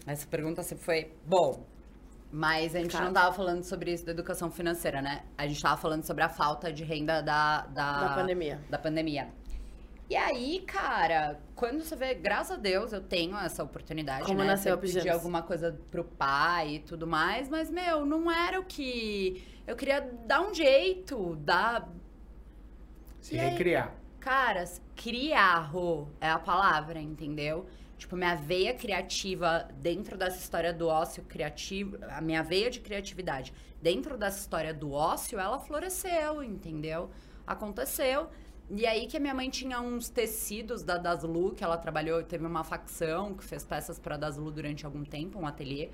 Essa 0.06 0.26
pergunta 0.26 0.64
sempre 0.64 0.84
foi, 0.84 1.12
bom, 1.26 1.66
mas 2.32 2.76
a 2.76 2.80
gente 2.80 2.92
Cara. 2.92 3.06
não 3.06 3.14
tava 3.14 3.34
falando 3.34 3.64
sobre 3.64 3.92
isso 3.92 4.06
da 4.06 4.12
educação 4.12 4.52
financeira, 4.52 5.02
né? 5.02 5.24
A 5.38 5.48
gente 5.48 5.62
tava 5.62 5.78
falando 5.80 6.04
sobre 6.04 6.24
a 6.24 6.30
falta 6.30 6.72
de 6.72 6.84
renda 6.84 7.22
da... 7.22 7.62
Da, 7.68 8.08
Da 8.08 8.16
pandemia. 8.16 8.62
Da 8.70 8.78
pandemia. 8.78 9.30
E 10.10 10.16
aí, 10.16 10.64
cara, 10.66 11.40
quando 11.56 11.84
você 11.84 11.96
vê, 11.96 12.14
graças 12.14 12.58
a 12.58 12.60
Deus, 12.60 12.94
eu 12.94 13.02
tenho 13.02 13.38
essa 13.38 13.62
oportunidade, 13.64 14.24
Como 14.26 14.40
né? 14.40 14.46
nasceu 14.46 14.78
Você 14.78 15.00
pedir 15.00 15.10
alguma 15.10 15.42
coisa 15.42 15.78
pro 15.92 16.04
pai 16.04 16.76
e 16.76 16.80
tudo 16.80 17.06
mais, 17.06 17.50
mas, 17.50 17.70
meu, 17.70 18.06
não 18.06 18.32
era 18.32 18.60
o 18.60 18.64
que... 18.64 19.44
Eu 19.66 19.76
queria 19.76 20.00
dar 20.26 20.42
um 20.42 20.54
jeito, 20.54 21.36
dar... 21.38 21.90
Se 23.20 23.36
E 23.36 23.40
aí? 23.40 23.50
recriar. 23.50 23.94
Cara, 24.20 24.64
criar, 24.96 25.60
Rô, 25.60 26.08
é 26.22 26.30
a 26.30 26.40
palavra, 26.40 27.00
entendeu? 27.00 27.66
Tipo, 27.98 28.16
minha 28.16 28.36
veia 28.36 28.74
criativa 28.74 29.68
dentro 29.82 30.18
dessa 30.18 30.38
história 30.38 30.72
do 30.72 30.88
ócio 30.88 31.24
criativo, 31.24 31.98
a 32.10 32.22
minha 32.22 32.44
veia 32.44 32.70
de 32.70 32.80
criatividade 32.80 33.54
dentro 33.82 34.18
dessa 34.18 34.40
história 34.40 34.74
do 34.74 34.92
ócio, 34.92 35.40
ela 35.40 35.58
floresceu, 35.60 36.44
entendeu? 36.44 37.10
Aconteceu. 37.46 38.30
E 38.70 38.86
aí 38.86 39.08
que 39.08 39.16
a 39.16 39.20
minha 39.20 39.34
mãe 39.34 39.50
tinha 39.50 39.80
uns 39.80 40.10
tecidos 40.10 40.84
da 40.84 40.98
Daslu, 40.98 41.54
que 41.56 41.64
ela 41.64 41.78
trabalhou, 41.78 42.22
teve 42.22 42.46
uma 42.46 42.64
facção 42.64 43.34
que 43.34 43.44
fez 43.44 43.64
peças 43.64 43.98
para 43.98 44.18
Daslu 44.18 44.52
durante 44.52 44.86
algum 44.86 45.04
tempo, 45.04 45.40
um 45.40 45.48
ateliê, 45.48 45.90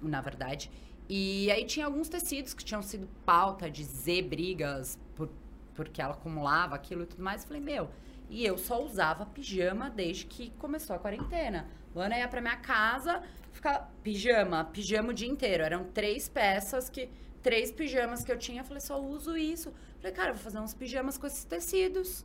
na 0.00 0.20
verdade. 0.20 0.70
E 1.08 1.50
aí 1.50 1.64
tinha 1.64 1.84
alguns 1.84 2.08
tecidos 2.08 2.54
que 2.54 2.64
tinham 2.64 2.80
sido 2.80 3.08
pauta 3.26 3.68
de 3.68 3.82
Z 3.84 4.22
brigas, 4.22 4.98
por, 5.16 5.28
porque 5.74 6.00
ela 6.00 6.14
acumulava 6.14 6.76
aquilo 6.76 7.02
e 7.02 7.06
tudo 7.06 7.22
mais. 7.22 7.42
Eu 7.42 7.48
falei, 7.48 7.62
meu, 7.62 7.90
e 8.32 8.46
eu 8.46 8.56
só 8.56 8.82
usava 8.82 9.26
pijama 9.26 9.90
desde 9.90 10.24
que 10.24 10.50
começou 10.52 10.96
a 10.96 10.98
quarentena. 10.98 11.68
Luana 11.94 12.18
ia 12.18 12.26
pra 12.26 12.40
minha 12.40 12.56
casa, 12.56 13.22
ficava 13.52 13.90
pijama, 14.02 14.64
pijama 14.64 15.10
o 15.10 15.12
dia 15.12 15.28
inteiro. 15.28 15.62
Eram 15.62 15.84
três 15.84 16.28
peças 16.28 16.88
que. 16.88 17.10
Três 17.42 17.72
pijamas 17.72 18.24
que 18.24 18.30
eu 18.30 18.38
tinha. 18.38 18.62
Eu 18.62 18.64
falei, 18.64 18.80
só 18.80 18.98
uso 19.00 19.36
isso. 19.36 19.74
Falei, 19.98 20.12
cara, 20.12 20.32
vou 20.32 20.40
fazer 20.40 20.60
uns 20.60 20.72
pijamas 20.72 21.18
com 21.18 21.26
esses 21.26 21.44
tecidos. 21.44 22.24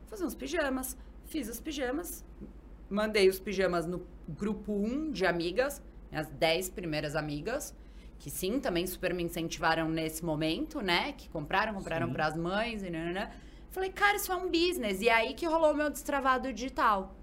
Vou 0.00 0.08
fazer 0.08 0.24
uns 0.24 0.34
pijamas. 0.34 0.96
Fiz 1.26 1.48
os 1.48 1.60
pijamas. 1.60 2.24
Mandei 2.90 3.28
os 3.28 3.38
pijamas 3.38 3.86
no 3.86 4.04
grupo 4.26 4.72
1 4.72 5.12
de 5.12 5.26
amigas, 5.26 5.82
minhas 6.10 6.26
10 6.28 6.70
primeiras 6.70 7.14
amigas, 7.14 7.76
que 8.18 8.30
sim, 8.30 8.58
também 8.58 8.86
super 8.86 9.12
me 9.12 9.22
incentivaram 9.22 9.88
nesse 9.88 10.24
momento, 10.24 10.80
né? 10.80 11.12
Que 11.12 11.28
compraram, 11.28 11.74
compraram 11.74 12.10
para 12.10 12.26
as 12.26 12.36
mães 12.36 12.82
e 12.82 12.88
nananã. 12.88 13.30
Falei, 13.78 13.92
cara, 13.92 14.16
isso 14.16 14.32
é 14.32 14.34
um 14.34 14.50
business. 14.50 15.00
E 15.00 15.08
aí 15.08 15.34
que 15.34 15.46
rolou 15.46 15.70
o 15.70 15.76
meu 15.76 15.88
destravado 15.88 16.52
digital. 16.52 17.14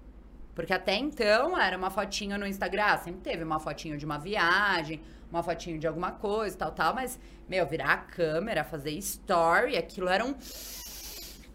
Porque 0.54 0.72
até 0.72 0.94
então 0.94 1.54
era 1.60 1.76
uma 1.76 1.90
fotinha 1.90 2.38
no 2.38 2.46
Instagram, 2.46 2.96
sempre 2.96 3.20
teve 3.20 3.44
uma 3.44 3.60
fotinho 3.60 3.98
de 3.98 4.06
uma 4.06 4.16
viagem, 4.16 5.02
uma 5.30 5.42
fotinho 5.42 5.78
de 5.78 5.86
alguma 5.86 6.12
coisa, 6.12 6.56
tal, 6.56 6.72
tal, 6.72 6.94
mas, 6.94 7.20
meu, 7.46 7.66
virar 7.66 7.92
a 7.92 7.96
câmera, 7.98 8.64
fazer 8.64 8.92
story, 8.92 9.76
aquilo 9.76 10.08
era 10.08 10.24
um. 10.24 10.34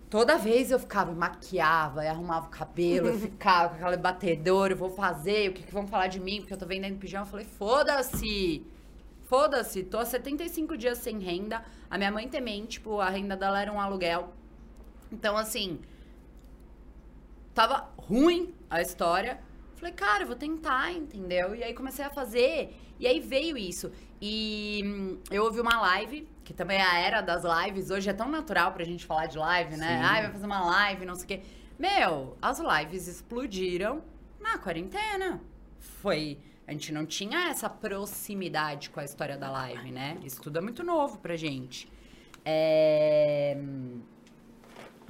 Toda 0.08 0.38
vez 0.38 0.70
eu 0.70 0.78
ficava, 0.78 1.12
maquiava, 1.12 2.06
e 2.06 2.08
arrumava 2.08 2.46
o 2.46 2.52
cabelo, 2.52 3.08
eu 3.08 3.18
ficava 3.26 3.70
com 3.70 3.84
aquele 3.84 3.98
batedor, 3.98 4.70
eu 4.70 4.78
vou 4.78 4.92
fazer, 4.92 5.50
o 5.50 5.54
que, 5.54 5.64
que 5.64 5.74
vão 5.74 5.88
falar 5.88 6.06
de 6.06 6.20
mim, 6.20 6.42
porque 6.42 6.54
eu 6.54 6.60
tô 6.60 6.68
vendendo 6.68 7.00
pijama. 7.00 7.26
Eu 7.26 7.30
falei, 7.32 7.46
foda-se! 7.48 8.64
Foda-se, 9.24 9.82
tô 9.82 9.98
há 9.98 10.06
75 10.06 10.78
dias 10.78 11.00
sem 11.00 11.18
renda. 11.18 11.64
A 11.90 11.98
minha 11.98 12.12
mãe 12.12 12.30
também, 12.30 12.68
tipo, 12.68 13.00
a 13.00 13.10
renda 13.10 13.36
dela 13.36 13.60
era 13.60 13.74
um 13.74 13.82
aluguel. 13.82 14.32
Então, 15.12 15.36
assim, 15.36 15.80
tava 17.54 17.90
ruim 17.98 18.54
a 18.70 18.82
história. 18.82 19.40
Falei, 19.76 19.94
cara, 19.94 20.24
eu 20.24 20.28
vou 20.28 20.36
tentar, 20.36 20.92
entendeu? 20.94 21.56
E 21.56 21.64
aí 21.64 21.74
comecei 21.74 22.06
a 22.06 22.10
fazer, 22.10 22.76
e 23.00 23.08
aí 23.08 23.20
veio 23.20 23.58
isso. 23.58 23.92
E 24.22 24.82
hum, 24.86 25.20
eu 25.32 25.44
ouvi 25.44 25.60
uma 25.60 25.82
live, 25.82 26.30
que 26.44 26.54
também 26.54 26.78
é 26.78 26.84
a 26.84 27.00
era 27.00 27.22
das 27.22 27.44
lives, 27.44 27.90
hoje 27.90 28.10
é 28.10 28.14
tão 28.14 28.30
natural 28.30 28.72
pra 28.74 28.84
gente 28.84 29.06
falar 29.06 29.26
de 29.26 29.38
live, 29.38 29.76
né? 29.78 29.98
Sim. 29.98 30.04
Ai, 30.04 30.22
vai 30.24 30.32
fazer 30.32 30.46
uma 30.46 30.62
live, 30.62 31.06
não 31.06 31.16
sei 31.16 31.24
o 31.24 31.28
quê. 31.28 31.42
Meu, 31.80 32.38
as 32.40 32.60
lives 32.60 33.08
explodiram 33.08 34.04
na 34.40 34.60
quarentena. 34.60 35.42
Foi. 35.80 36.38
A 36.68 36.72
gente 36.74 36.94
não 36.94 37.06
tinha 37.06 37.50
essa 37.50 37.68
proximidade 37.68 38.92
com 38.92 39.00
a 39.00 39.04
história 39.04 39.36
da 39.36 39.50
live, 39.50 39.92
né? 39.92 40.18
Isso 40.24 40.40
tudo 40.42 40.60
é 40.60 40.62
muito 40.62 40.84
novo 40.84 41.18
pra 41.18 41.36
gente. 41.36 41.92
É. 42.46 43.58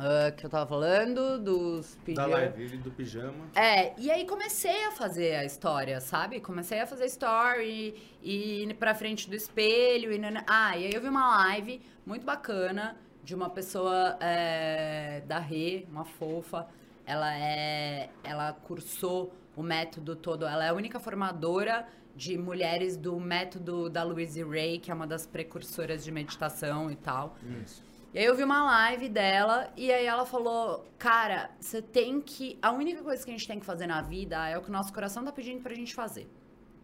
ah, 0.04 0.32
que 0.32 0.44
eu 0.46 0.50
tava 0.50 0.66
falando 0.68 1.38
dos 1.40 1.94
Da 1.96 2.02
pijamas. 2.04 2.32
live 2.32 2.78
do 2.78 2.92
pijama. 2.92 3.46
É, 3.56 3.94
e 4.00 4.10
aí 4.10 4.26
comecei 4.26 4.86
a 4.86 4.92
fazer 4.92 5.36
a 5.36 5.46
história, 5.46 6.02
sabe? 6.02 6.40
Comecei 6.40 6.80
a 6.80 6.88
fazer 6.88 7.06
story 7.06 7.94
e 8.24 8.64
ir 8.64 8.74
pra 8.76 8.96
frente 8.96 9.30
do 9.30 9.36
espelho 9.36 10.12
e 10.12 10.20
Ah, 10.48 10.76
e 10.78 10.88
aí 10.88 10.94
eu 10.94 11.02
vi 11.02 11.08
uma 11.08 11.38
live 11.46 11.82
muito 12.06 12.26
bacana 12.26 12.98
de 13.24 13.36
uma 13.36 13.50
pessoa 13.50 14.18
é, 14.20 15.22
da 15.28 15.38
Rê, 15.38 15.86
uma 15.90 16.04
fofa. 16.04 16.68
Ela 17.06 17.36
é, 17.38 18.10
ela 18.24 18.54
cursou 18.54 19.32
o 19.56 19.62
método 19.62 20.16
todo. 20.16 20.46
Ela 20.46 20.66
é 20.66 20.70
a 20.70 20.74
única 20.74 21.00
formadora 21.00 21.86
de 22.16 22.38
mulheres 22.38 22.98
do 22.98 23.20
método 23.20 23.90
da 23.90 24.04
Louise 24.04 24.44
Ray, 24.44 24.80
que 24.80 24.90
é 24.92 24.94
uma 24.94 25.08
das 25.08 25.26
precursoras 25.26 26.04
de 26.04 26.12
meditação 26.12 26.90
e 26.90 26.96
tal. 26.96 27.38
Isso. 27.64 27.91
E 28.14 28.20
aí 28.20 28.26
eu 28.26 28.36
vi 28.36 28.44
uma 28.44 28.66
live 28.66 29.08
dela 29.08 29.72
e 29.78 29.90
aí 29.90 30.06
ela 30.06 30.26
falou: 30.26 30.86
Cara, 30.98 31.50
você 31.60 31.82
tem 31.82 32.20
que. 32.20 32.60
A 32.62 32.72
única 32.72 33.02
coisa 33.02 33.24
que 33.24 33.32
a 33.32 33.34
gente 33.34 33.48
tem 33.48 33.58
que 33.58 33.66
fazer 33.66 33.88
na 33.88 34.02
vida 34.02 34.48
é 34.50 34.58
o 34.58 34.62
que 34.62 34.70
o 34.70 34.72
nosso 34.72 34.92
coração 34.92 35.24
tá 35.24 35.32
pedindo 35.32 35.62
pra 35.62 35.74
gente 35.74 35.96
fazer. 35.96 36.30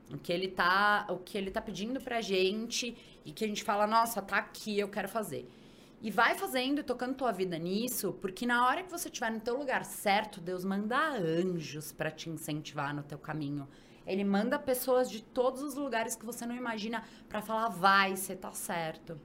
O 0.09 0.17
que 0.17 0.31
ele 0.31 0.47
tá, 0.47 1.05
o 1.09 1.17
que 1.17 1.37
ele 1.37 1.51
tá 1.51 1.61
pedindo 1.61 1.99
pra 1.99 2.21
gente 2.21 2.95
e 3.25 3.33
que 3.33 3.43
a 3.43 3.47
gente 3.47 3.61
fala, 3.61 3.85
nossa, 3.85 4.21
tá 4.21 4.37
aqui, 4.37 4.79
eu 4.79 4.87
quero 4.87 5.09
fazer. 5.09 5.49
E 6.01 6.09
vai 6.09 6.33
fazendo 6.35 6.79
e 6.79 6.83
tocando 6.83 7.15
tua 7.15 7.33
vida 7.33 7.57
nisso, 7.57 8.13
porque 8.21 8.45
na 8.45 8.65
hora 8.65 8.83
que 8.83 8.89
você 8.89 9.09
estiver 9.09 9.29
no 9.29 9.41
teu 9.41 9.57
lugar 9.57 9.83
certo, 9.83 10.39
Deus 10.39 10.63
manda 10.63 10.97
anjos 11.09 11.91
pra 11.91 12.09
te 12.09 12.29
incentivar 12.29 12.95
no 12.95 13.03
teu 13.03 13.17
caminho. 13.17 13.67
Ele 14.05 14.23
manda 14.23 14.57
pessoas 14.57 15.09
de 15.09 15.21
todos 15.21 15.61
os 15.61 15.75
lugares 15.75 16.15
que 16.15 16.25
você 16.25 16.45
não 16.45 16.55
imagina 16.55 17.03
pra 17.27 17.41
falar, 17.41 17.67
vai, 17.67 18.15
você 18.15 18.33
tá 18.33 18.53
certo. 18.53 19.19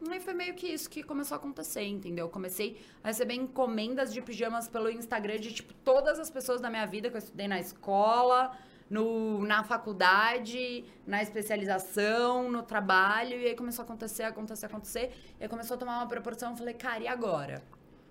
E 0.00 0.20
foi 0.20 0.32
meio 0.32 0.54
que 0.54 0.66
isso 0.66 0.88
que 0.88 1.02
começou 1.02 1.34
a 1.34 1.38
acontecer, 1.38 1.82
entendeu? 1.82 2.26
Eu 2.26 2.30
comecei 2.30 2.80
a 3.02 3.08
receber 3.08 3.34
encomendas 3.34 4.12
de 4.12 4.22
pijamas 4.22 4.68
pelo 4.68 4.88
Instagram 4.88 5.38
de, 5.38 5.52
tipo, 5.52 5.74
todas 5.74 6.18
as 6.20 6.30
pessoas 6.30 6.60
da 6.60 6.70
minha 6.70 6.86
vida 6.86 7.10
que 7.10 7.16
eu 7.16 7.18
estudei 7.18 7.48
na 7.48 7.58
escola, 7.58 8.56
no, 8.88 9.44
na 9.44 9.64
faculdade, 9.64 10.84
na 11.06 11.20
especialização, 11.20 12.50
no 12.50 12.62
trabalho. 12.62 13.38
E 13.40 13.46
aí 13.46 13.56
começou 13.56 13.82
a 13.82 13.84
acontecer, 13.84 14.22
acontecer, 14.22 14.66
acontecer. 14.66 15.12
E 15.38 15.44
aí 15.44 15.48
começou 15.48 15.74
a 15.74 15.78
tomar 15.78 15.98
uma 15.98 16.06
proporção. 16.06 16.52
Eu 16.52 16.56
falei, 16.56 16.74
cara, 16.74 17.02
e 17.02 17.08
agora? 17.08 17.62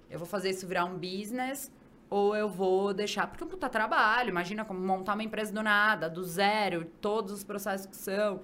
Eu 0.09 0.19
vou 0.19 0.27
fazer 0.27 0.49
isso 0.49 0.67
virar 0.67 0.85
um 0.85 0.97
business 0.97 1.71
ou 2.09 2.35
eu 2.35 2.49
vou 2.49 2.93
deixar? 2.93 3.27
Porque 3.27 3.43
é 3.43 3.47
um 3.47 3.49
puta 3.49 3.69
trabalho. 3.69 4.29
Imagina 4.29 4.63
como 4.65 4.79
montar 4.79 5.13
uma 5.13 5.23
empresa 5.23 5.53
do 5.53 5.63
nada, 5.63 6.09
do 6.09 6.23
zero, 6.23 6.85
todos 7.01 7.31
os 7.31 7.43
processos 7.43 7.85
que 7.85 7.95
são. 7.95 8.41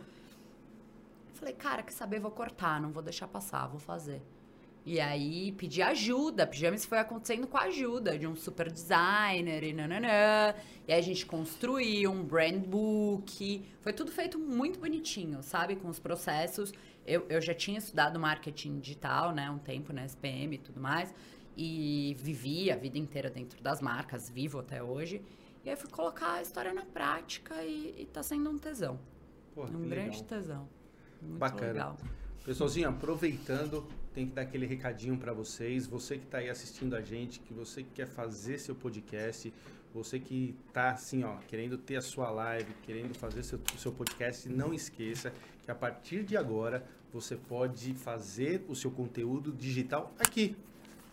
Falei, 1.44 1.56
cara, 1.56 1.84
quer 1.84 1.92
saber? 1.92 2.22
Vou 2.22 2.32
cortar, 2.32 2.80
não 2.80 2.94
vou 2.94 3.04
deixar 3.04 3.28
passar, 3.28 3.68
vou 3.68 3.78
fazer. 3.78 4.22
E 4.86 4.98
aí 4.98 5.52
pedi 5.52 5.82
ajuda. 5.82 6.48
Pijamas 6.48 6.86
foi 6.86 7.00
acontecendo 7.00 7.46
com 7.48 7.58
a 7.58 7.64
ajuda 7.64 8.18
de 8.18 8.26
um 8.26 8.34
super 8.34 8.72
designer 8.72 9.62
e 9.62 9.74
nananã. 9.74 10.56
E 10.88 10.94
aí 10.94 10.98
a 10.98 11.02
gente 11.02 11.26
construiu 11.26 12.12
um 12.12 12.24
brand 12.24 12.62
book. 12.66 13.62
Foi 13.82 13.92
tudo 13.92 14.10
feito 14.10 14.40
muito 14.40 14.80
bonitinho, 14.80 15.44
sabe? 15.44 15.76
Com 15.76 15.90
os 15.90 16.00
processos. 16.00 16.72
Eu, 17.06 17.26
eu 17.28 17.42
já 17.42 17.54
tinha 17.54 17.78
estudado 17.78 18.18
marketing 18.18 18.80
digital, 18.80 19.34
né? 19.34 19.52
Um 19.52 19.60
tempo 19.60 19.92
na 19.92 20.06
SPM 20.06 20.56
e 20.56 20.60
tudo 20.60 20.80
mais. 20.80 21.14
E 21.58 22.16
vivi 22.22 22.72
a 22.72 22.78
vida 22.78 22.98
inteira 22.98 23.30
dentro 23.30 23.62
das 23.62 23.82
marcas, 23.82 24.30
vivo 24.30 24.60
até 24.60 24.82
hoje. 24.82 25.22
E 25.66 25.70
aí 25.70 25.76
fui 25.76 25.90
colocar 25.90 26.36
a 26.36 26.42
história 26.42 26.74
na 26.74 26.86
prática 26.86 27.62
e, 27.66 27.96
e 27.98 28.06
tá 28.06 28.24
sendo 28.24 28.50
um 28.50 28.58
tesão. 28.58 28.98
Pô, 29.54 29.66
um 29.66 29.90
grande 29.90 30.22
legal. 30.22 30.24
tesão. 30.24 30.70
Muito 31.24 31.40
Bacana. 31.40 31.72
legal. 31.72 31.98
Pessoalzinho, 32.46 32.90
aproveitando, 32.90 33.88
tem 34.14 34.28
que 34.28 34.34
dar 34.34 34.42
aquele 34.42 34.66
recadinho 34.66 35.18
para 35.18 35.32
vocês. 35.32 35.88
Você 35.88 36.18
que 36.18 36.26
está 36.26 36.40
aí 36.40 36.50
assistindo 36.50 36.96
a 36.96 37.02
gente, 37.02 37.40
que 37.40 37.54
você 37.54 37.84
que 37.84 37.90
quer 37.92 38.08
fazer 38.08 38.58
seu 38.58 38.76
podcast, 38.76 39.54
você 39.94 40.20
que 40.20 40.56
está 40.68 40.92
assim, 40.92 41.24
ó, 41.24 41.38
querendo 41.48 41.78
ter 41.78 41.96
a 41.96 42.02
sua 42.02 42.30
live, 42.30 42.74
querendo 42.84 43.14
fazer 43.16 43.44
seu, 43.44 43.60
o 43.74 43.78
seu 43.78 43.92
podcast, 43.92 44.50
não 44.50 44.74
esqueça 44.74 45.32
que 45.64 45.72
a 45.72 45.76
partir 45.76 46.24
de 46.24 46.36
agora 46.36 46.86
você 47.14 47.36
pode 47.36 47.94
fazer 47.94 48.66
o 48.68 48.76
seu 48.76 48.92
conteúdo 48.92 49.52
digital 49.52 50.14
aqui 50.20 50.56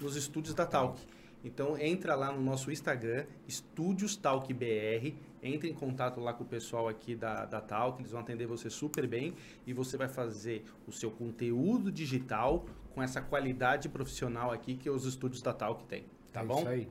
nos 0.01 0.17
estúdios 0.17 0.55
da 0.55 0.67
Talk. 0.67 1.01
Então 1.45 1.79
entra 1.79 2.15
lá 2.15 2.33
no 2.33 2.41
nosso 2.41 2.71
Instagram, 2.71 3.25
Estúdios 3.47 4.17
Talk 4.17 4.53
BR, 4.53 5.15
entre 5.43 5.69
em 5.69 5.75
contato 5.75 6.21
lá 6.21 6.33
com 6.33 6.45
o 6.45 6.47
pessoal 6.47 6.89
aqui 6.89 7.15
da, 7.15 7.45
da 7.45 7.61
Talk, 7.61 8.01
eles 8.01 8.13
vão 8.13 8.21
atender 8.21 8.47
você 8.47 8.69
super 8.69 9.07
bem 9.07 9.35
e 9.67 9.73
você 9.73 9.97
vai 9.97 10.09
fazer 10.09 10.65
o 10.87 10.93
seu 10.93 11.11
conteúdo 11.11 11.91
digital 11.91 12.67
com 12.95 13.03
essa 13.03 13.21
qualidade 13.21 13.89
profissional 13.89 14.53
aqui 14.53 14.77
que 14.77 14.91
os 14.91 15.05
estúdios 15.05 15.43
da 15.43 15.53
Talk 15.53 15.85
têm, 15.85 16.05
tá 16.33 16.43
É 16.43 16.45
bom? 16.45 16.59
Isso 16.59 16.69
aí. 16.69 16.89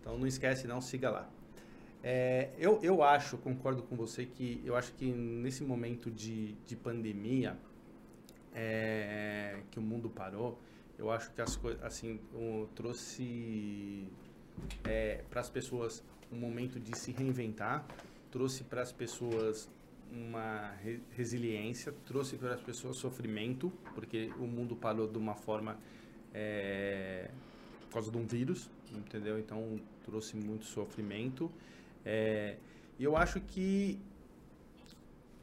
Então 0.00 0.18
não 0.18 0.26
esquece 0.26 0.66
não, 0.66 0.80
siga 0.80 1.10
lá. 1.10 1.30
É, 2.02 2.50
eu, 2.58 2.80
eu 2.82 3.02
acho, 3.02 3.38
concordo 3.38 3.82
com 3.82 3.94
você, 3.94 4.26
que 4.26 4.60
eu 4.64 4.74
acho 4.74 4.92
que 4.94 5.12
nesse 5.12 5.62
momento 5.62 6.10
de, 6.10 6.54
de 6.66 6.74
pandemia 6.74 7.56
é, 8.52 9.60
que 9.70 9.78
o 9.78 9.82
mundo 9.82 10.10
parou, 10.10 10.58
eu 10.98 11.10
acho 11.10 11.30
que 11.32 11.40
as 11.40 11.56
coisas, 11.56 11.82
assim, 11.82 12.20
trouxe 12.74 14.08
para 15.30 15.40
as 15.40 15.48
pessoas 15.48 16.02
um 16.32 16.36
momento 16.36 16.80
de 16.80 16.96
se 16.96 17.12
reinventar, 17.12 17.86
trouxe 18.30 18.64
para 18.64 18.82
as 18.82 18.90
pessoas 18.90 19.68
uma 20.10 20.72
re- 20.82 21.00
resiliência, 21.12 21.92
trouxe 22.06 22.36
para 22.36 22.54
as 22.54 22.60
pessoas 22.60 22.96
sofrimento, 22.96 23.72
porque 23.94 24.30
o 24.38 24.46
mundo 24.46 24.74
parou 24.76 25.06
de 25.08 25.18
uma 25.18 25.34
forma 25.34 25.78
é, 26.34 27.30
por 27.82 27.94
causa 27.94 28.10
de 28.10 28.16
um 28.16 28.26
vírus, 28.26 28.70
entendeu? 28.92 29.38
Então 29.38 29.80
trouxe 30.04 30.36
muito 30.36 30.64
sofrimento. 30.64 31.50
É, 32.04 32.56
e 32.98 33.04
eu 33.04 33.16
acho 33.16 33.40
que 33.40 33.98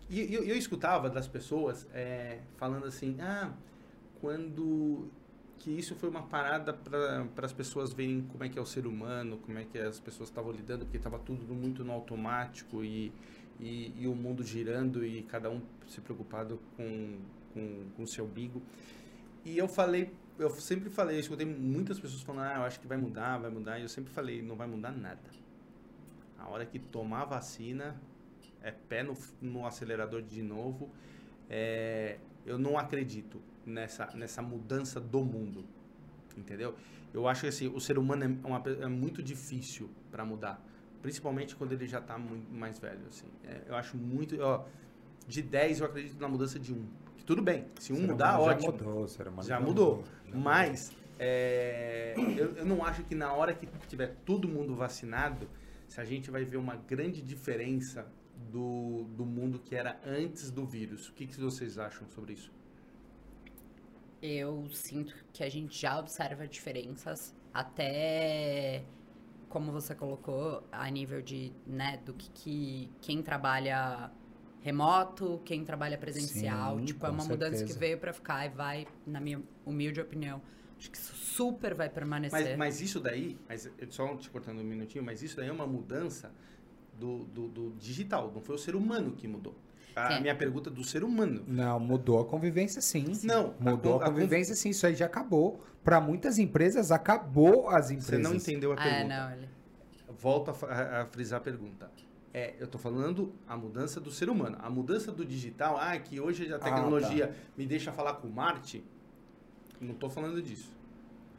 e 0.09 0.33
eu, 0.33 0.43
eu 0.43 0.55
escutava 0.55 1.07
das 1.07 1.27
pessoas 1.27 1.87
é, 1.93 2.39
falando 2.57 2.85
assim, 2.87 3.15
ah, 3.21 3.53
quando 4.19 5.07
que 5.59 5.69
isso 5.69 5.93
foi 5.95 6.09
uma 6.09 6.23
parada 6.23 6.73
para 6.73 7.45
as 7.45 7.51
pessoas 7.53 7.91
verem 7.91 8.21
como 8.21 8.43
é 8.43 8.49
que 8.49 8.57
é 8.57 8.61
o 8.61 8.65
ser 8.65 8.87
humano, 8.87 9.37
como 9.37 9.59
é 9.59 9.65
que 9.65 9.77
as 9.77 9.99
pessoas 9.99 10.29
estavam 10.29 10.51
lidando, 10.51 10.85
porque 10.85 10.97
estava 10.97 11.19
tudo 11.19 11.53
muito 11.53 11.83
no 11.83 11.91
automático 11.91 12.83
e, 12.83 13.11
e, 13.59 13.93
e 13.97 14.07
o 14.07 14.15
mundo 14.15 14.43
girando 14.43 15.05
e 15.05 15.21
cada 15.23 15.49
um 15.49 15.61
se 15.87 15.99
preocupado 15.99 16.59
com 16.77 18.01
o 18.01 18.07
seu 18.07 18.25
bigo. 18.25 18.61
E 19.43 19.57
eu 19.57 19.67
falei, 19.67 20.11
eu 20.37 20.49
sempre 20.49 20.89
falei, 20.89 21.17
eu 21.17 21.19
escutei 21.19 21.45
muitas 21.45 21.99
pessoas 21.99 22.21
falando, 22.21 22.45
ah, 22.45 22.55
eu 22.59 22.63
acho 22.63 22.79
que 22.79 22.87
vai 22.87 22.97
mudar, 22.97 23.37
vai 23.37 23.51
mudar, 23.51 23.79
e 23.79 23.81
eu 23.81 23.89
sempre 23.89 24.11
falei, 24.13 24.41
não 24.41 24.55
vai 24.55 24.67
mudar 24.67 24.91
nada. 24.91 25.19
A 26.37 26.47
hora 26.47 26.65
que 26.65 26.79
tomar 26.79 27.25
vacina, 27.25 27.99
é 28.61 28.71
pé 28.71 29.03
no, 29.03 29.17
no 29.41 29.65
acelerador 29.65 30.21
de 30.21 30.41
novo. 30.41 30.89
É, 31.49 32.17
eu 32.45 32.57
não 32.57 32.77
acredito 32.77 33.41
nessa, 33.69 34.09
nessa 34.15 34.41
mudança 34.41 34.99
do 34.99 35.23
mundo, 35.23 35.65
entendeu? 36.37 36.75
Eu 37.13 37.27
acho 37.27 37.41
que 37.41 37.47
assim, 37.47 37.67
o 37.67 37.79
ser 37.79 37.97
humano 37.97 38.23
é, 38.23 38.47
uma, 38.47 38.63
é 38.81 38.87
muito 38.87 39.21
difícil 39.23 39.89
para 40.11 40.25
mudar, 40.25 40.63
principalmente 41.01 41.55
quando 41.55 41.71
ele 41.71 41.87
já 41.87 41.99
está 41.99 42.17
muito 42.17 42.51
mais 42.51 42.79
velho. 42.79 43.01
Assim. 43.07 43.27
É, 43.43 43.63
eu 43.67 43.75
acho 43.75 43.97
muito. 43.97 44.39
Ó, 44.41 44.65
de 45.27 45.41
10 45.41 45.79
eu 45.79 45.85
acredito 45.85 46.19
na 46.19 46.27
mudança 46.27 46.59
de 46.59 46.73
um. 46.73 46.85
Que 47.15 47.23
tudo 47.23 47.41
bem, 47.41 47.65
se 47.79 47.93
um 47.93 48.07
mudar, 48.07 48.39
humano 48.39 48.51
ótimo. 48.51 48.71
Já 48.71 48.71
mudou, 48.71 48.87
humano 48.89 49.07
Já 49.43 49.59
mudou. 49.59 50.03
já 50.03 50.29
mudou. 50.29 50.41
Mas 50.41 50.91
é, 51.17 52.13
eu, 52.37 52.55
eu 52.55 52.65
não 52.65 52.83
acho 52.83 53.03
que 53.03 53.15
na 53.15 53.33
hora 53.33 53.53
que 53.53 53.67
tiver 53.87 54.15
todo 54.25 54.47
mundo 54.47 54.75
vacinado, 54.75 55.47
se 55.87 55.99
a 55.99 56.05
gente 56.05 56.31
vai 56.31 56.45
ver 56.45 56.57
uma 56.57 56.75
grande 56.75 57.21
diferença 57.21 58.07
do, 58.51 59.03
do 59.15 59.25
mundo 59.25 59.59
que 59.59 59.75
era 59.75 59.99
antes 60.05 60.49
do 60.49 60.65
vírus. 60.65 61.09
O 61.09 61.13
que, 61.13 61.27
que 61.27 61.39
vocês 61.39 61.77
acham 61.77 62.07
sobre 62.09 62.33
isso? 62.33 62.51
Eu 64.21 64.67
sinto 64.71 65.15
que 65.31 65.43
a 65.43 65.49
gente 65.49 65.79
já 65.79 65.97
observa 65.97 66.47
diferenças, 66.47 67.33
até 67.53 68.83
como 69.47 69.71
você 69.71 69.95
colocou, 69.95 70.63
a 70.71 70.89
nível 70.89 71.21
de, 71.21 71.51
né, 71.65 71.97
do 72.05 72.13
que, 72.13 72.29
que 72.29 72.91
quem 73.01 73.21
trabalha 73.21 74.11
remoto, 74.61 75.41
quem 75.43 75.63
trabalha 75.63 75.97
presencial. 75.97 76.77
Sim, 76.79 76.85
tipo, 76.85 77.05
é 77.05 77.09
uma 77.09 77.23
mudança 77.23 77.51
que 77.51 77.57
certeza. 77.59 77.79
veio 77.79 77.97
pra 77.97 78.13
ficar 78.13 78.45
e 78.45 78.49
vai, 78.49 78.87
na 79.05 79.19
minha 79.19 79.41
humilde 79.65 79.99
opinião, 79.99 80.41
acho 80.77 80.91
que 80.91 80.97
isso 80.97 81.15
super 81.15 81.73
vai 81.73 81.89
permanecer. 81.89 82.49
Mas, 82.49 82.57
mas 82.57 82.81
isso 82.81 82.99
daí, 82.99 83.37
mas 83.47 83.65
eu 83.77 83.91
só 83.91 84.15
te 84.15 84.29
cortando 84.29 84.59
um 84.59 84.63
minutinho, 84.63 85.03
mas 85.03 85.23
isso 85.23 85.35
daí 85.35 85.47
é 85.47 85.51
uma 85.51 85.67
mudança 85.67 86.31
do, 86.97 87.23
do, 87.25 87.47
do 87.47 87.75
digital, 87.77 88.31
não 88.33 88.41
foi 88.41 88.55
o 88.55 88.59
ser 88.59 88.75
humano 88.75 89.13
que 89.13 89.27
mudou. 89.27 89.55
A 89.95 90.13
Sim. 90.15 90.21
minha 90.21 90.35
pergunta 90.35 90.69
é 90.69 90.73
do 90.73 90.83
ser 90.83 91.03
humano. 91.03 91.43
Não, 91.47 91.79
mudou 91.79 92.19
a 92.19 92.25
convivência 92.25 92.81
sim. 92.81 93.05
Não, 93.23 93.53
Mudou 93.59 93.93
a 93.93 93.97
a, 93.97 93.99
con- 93.99 94.05
a 94.05 94.09
convivência 94.13 94.55
sim, 94.55 94.69
isso 94.69 94.85
aí 94.87 94.95
já 94.95 95.05
acabou. 95.07 95.63
Para 95.83 95.99
muitas 95.99 96.37
empresas, 96.37 96.91
acabou 96.91 97.69
as 97.69 97.87
Você 97.87 97.93
empresas. 97.95 98.23
não 98.23 98.35
entendeu 98.35 98.71
a 98.71 98.75
Ah, 98.75 98.83
pergunta. 98.83 99.07
não, 99.07 99.31
ele... 99.33 99.49
Volto 100.19 100.51
a, 100.65 101.01
a- 101.01 101.05
frisar 101.07 101.39
a 101.39 101.43
pergunta. 101.43 101.91
É, 102.33 102.53
eu 102.59 102.67
tô 102.67 102.77
falando 102.77 103.33
a 103.47 103.57
mudança 103.57 103.99
do 103.99 104.11
ser 104.11 104.29
humano. 104.29 104.57
A 104.61 104.69
mudança 104.69 105.11
do 105.11 105.25
digital, 105.25 105.77
ah, 105.79 105.97
que 105.97 106.19
hoje 106.19 106.53
a 106.53 106.59
tecnologia 106.59 107.33
me 107.57 107.65
deixa 107.65 107.91
falar 107.91 108.13
com 108.15 108.27
Marte. 108.27 108.83
Não 109.81 109.95
tô 109.95 110.09
falando 110.09 110.41
disso. 110.41 110.71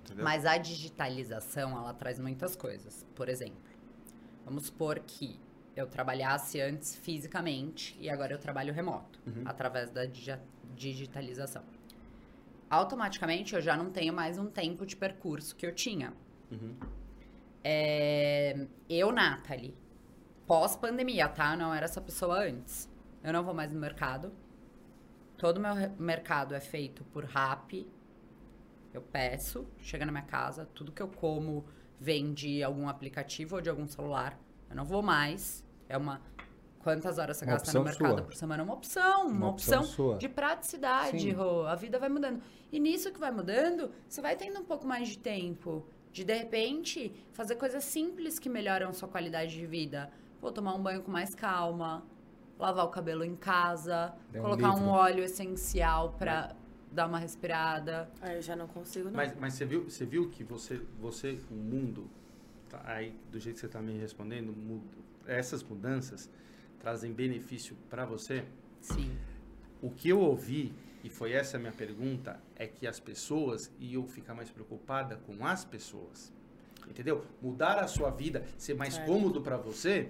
Entendeu? 0.04 0.24
Mas 0.24 0.44
a 0.44 0.58
digitalização, 0.58 1.76
ela 1.78 1.94
traz 1.94 2.18
muitas 2.18 2.56
coisas. 2.56 3.06
Por 3.14 3.28
exemplo, 3.28 3.60
vamos 4.44 4.66
supor 4.66 4.98
que 4.98 5.38
eu 5.76 5.86
trabalhasse 5.86 6.60
antes 6.60 6.96
fisicamente 6.96 7.96
e 8.00 8.10
agora 8.10 8.32
eu 8.34 8.38
trabalho 8.38 8.72
remoto, 8.72 9.20
Uhum. 9.26 9.42
através 9.46 9.90
da 9.90 10.04
digi- 10.04 10.38
digitalização. 10.74 11.62
automaticamente 12.68 13.54
eu 13.54 13.60
já 13.60 13.76
não 13.76 13.90
tenho 13.90 14.12
mais 14.14 14.38
um 14.38 14.46
tempo 14.48 14.86
de 14.86 14.94
percurso 14.96 15.56
que 15.56 15.66
eu 15.66 15.74
tinha. 15.74 16.12
Uhum. 16.52 16.76
É, 17.64 18.66
eu, 18.88 19.10
Nathalie, 19.12 19.74
pós-pandemia, 20.46 21.28
tá? 21.28 21.56
Não 21.56 21.74
era 21.74 21.84
essa 21.86 22.00
pessoa 22.00 22.44
antes. 22.46 22.88
Eu 23.24 23.32
não 23.32 23.42
vou 23.42 23.52
mais 23.52 23.72
no 23.72 23.78
mercado. 23.80 24.32
Todo 25.36 25.58
o 25.58 25.60
meu 25.60 25.74
mercado 25.98 26.54
é 26.54 26.60
feito 26.60 27.02
por 27.04 27.24
rap. 27.24 27.86
Eu 28.94 29.02
peço, 29.02 29.66
chega 29.78 30.06
na 30.06 30.12
minha 30.12 30.24
casa, 30.24 30.64
tudo 30.74 30.92
que 30.92 31.02
eu 31.02 31.08
como 31.08 31.64
vem 31.98 32.32
de 32.32 32.62
algum 32.62 32.88
aplicativo 32.88 33.56
ou 33.56 33.60
de 33.62 33.68
algum 33.68 33.86
celular. 33.86 34.38
Eu 34.70 34.76
não 34.76 34.84
vou 34.84 35.02
mais. 35.02 35.64
É 35.88 35.96
uma. 35.98 36.20
Quantas 36.82 37.18
horas 37.18 37.36
você 37.36 37.44
Uma 37.44 37.52
gasta 37.52 37.78
no 37.78 37.84
mercado 37.84 38.14
sua. 38.18 38.22
por 38.22 38.34
semana? 38.34 38.62
É 38.62 38.64
uma 38.64 38.72
opção, 38.74 39.26
uma, 39.26 39.30
Uma 39.36 39.48
opção, 39.50 39.80
opção 39.80 39.94
sua. 39.94 40.16
de 40.16 40.28
praticidade. 40.30 41.30
Rô. 41.30 41.66
A 41.66 41.74
vida 41.74 41.98
vai 41.98 42.08
mudando. 42.08 42.40
E 42.72 42.80
nisso 42.80 43.12
que 43.12 43.20
vai 43.20 43.30
mudando, 43.30 43.90
você 44.08 44.22
vai 44.22 44.34
tendo 44.36 44.60
um 44.60 44.64
pouco 44.64 44.86
mais 44.86 45.08
de 45.08 45.18
tempo. 45.18 45.84
De, 46.10 46.24
de 46.24 46.32
repente, 46.34 47.12
fazer 47.32 47.56
coisas 47.56 47.84
simples 47.84 48.38
que 48.38 48.48
melhoram 48.48 48.92
sua 48.94 49.08
qualidade 49.08 49.52
de 49.52 49.66
vida. 49.66 50.10
Vou 50.40 50.50
tomar 50.52 50.74
um 50.74 50.82
banho 50.82 51.02
com 51.02 51.10
mais 51.10 51.34
calma, 51.34 52.02
lavar 52.58 52.86
o 52.86 52.88
cabelo 52.88 53.24
em 53.24 53.36
casa, 53.36 54.14
um 54.34 54.40
colocar 54.40 54.70
um 54.72 54.76
livro. 54.78 54.90
óleo 54.90 55.22
essencial 55.24 56.14
pra 56.18 56.54
dar 56.90 57.06
uma 57.06 57.18
respirada. 57.18 58.10
Aí 58.22 58.36
eu 58.36 58.42
já 58.42 58.56
não 58.56 58.66
consigo, 58.66 59.06
não. 59.10 59.16
Mas, 59.16 59.34
mas 59.38 59.52
você, 59.54 59.64
viu, 59.66 59.84
você 59.84 60.06
viu 60.06 60.30
que 60.30 60.42
você, 60.42 60.80
você, 60.98 61.38
o 61.50 61.54
mundo, 61.54 62.08
tá 62.70 62.82
aí, 62.84 63.14
do 63.30 63.38
jeito 63.40 63.54
que 63.56 63.60
você 63.60 63.66
está 63.66 63.80
me 63.80 63.98
respondendo, 63.98 64.54
essas 65.26 65.62
mudanças 65.62 66.30
trazem 66.78 67.12
benefício 67.12 67.76
para 67.88 68.04
você? 68.06 68.44
Sim. 68.80 69.10
O 69.82 69.90
que 69.90 70.08
eu 70.08 70.20
ouvi, 70.20 70.72
e 71.02 71.10
foi 71.10 71.32
essa 71.32 71.56
a 71.56 71.60
minha 71.60 71.72
pergunta, 71.72 72.38
é 72.56 72.66
que 72.66 72.86
as 72.86 73.00
pessoas 73.00 73.70
iam 73.78 74.06
ficar 74.06 74.34
mais 74.34 74.50
preocupadas 74.50 75.18
com 75.26 75.44
as 75.44 75.64
pessoas. 75.64 76.32
Entendeu? 76.88 77.24
Mudar 77.42 77.78
a 77.78 77.86
sua 77.86 78.10
vida, 78.10 78.44
ser 78.56 78.74
mais 78.74 78.96
É. 78.98 79.04
cômodo 79.06 79.40
para 79.42 79.56
você, 79.56 80.08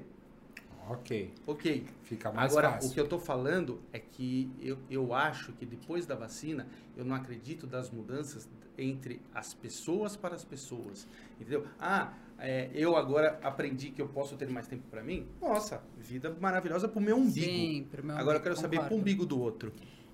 Ok. 0.88 1.32
ok. 1.46 1.86
Fica 2.02 2.32
mais 2.32 2.50
Agora, 2.50 2.72
fácil. 2.72 2.90
o 2.90 2.92
que 2.94 2.98
eu 2.98 3.06
tô 3.06 3.18
falando 3.18 3.80
é 3.92 3.98
que 4.00 4.50
eu, 4.60 4.76
eu 4.90 5.14
acho 5.14 5.52
que 5.52 5.64
depois 5.64 6.04
da 6.04 6.16
vacina, 6.16 6.66
eu 6.96 7.04
não 7.04 7.14
acredito 7.14 7.64
das 7.64 7.90
mudanças 7.90 8.48
entre 8.76 9.20
as 9.32 9.54
pessoas 9.54 10.16
para 10.16 10.34
as 10.34 10.44
pessoas. 10.44 11.06
Entendeu? 11.38 11.64
Ah, 11.78 12.12
é, 12.40 12.70
eu 12.72 12.96
agora 12.96 13.38
aprendi 13.42 13.90
que 13.90 14.00
eu 14.00 14.08
posso 14.08 14.36
ter 14.36 14.48
mais 14.48 14.66
tempo 14.66 14.84
para 14.90 15.02
mim? 15.02 15.28
Nossa, 15.40 15.82
vida 15.96 16.34
maravilhosa 16.40 16.88
pro 16.88 17.00
meu 17.00 17.16
umbigo. 17.16 17.46
Sim, 17.46 17.86
pro 17.90 18.04
meu 18.04 18.16
agora 18.16 18.38
eu 18.38 18.42
quero 18.42 18.56
saber 18.56 18.80
pro 18.80 18.96
umbigo 18.96 19.26
do 19.26 19.40
outro. 19.40 19.72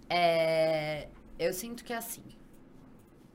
É, 0.09 1.09
eu 1.39 1.53
sinto 1.53 1.85
que 1.85 1.93
é 1.93 1.97
assim. 1.97 2.23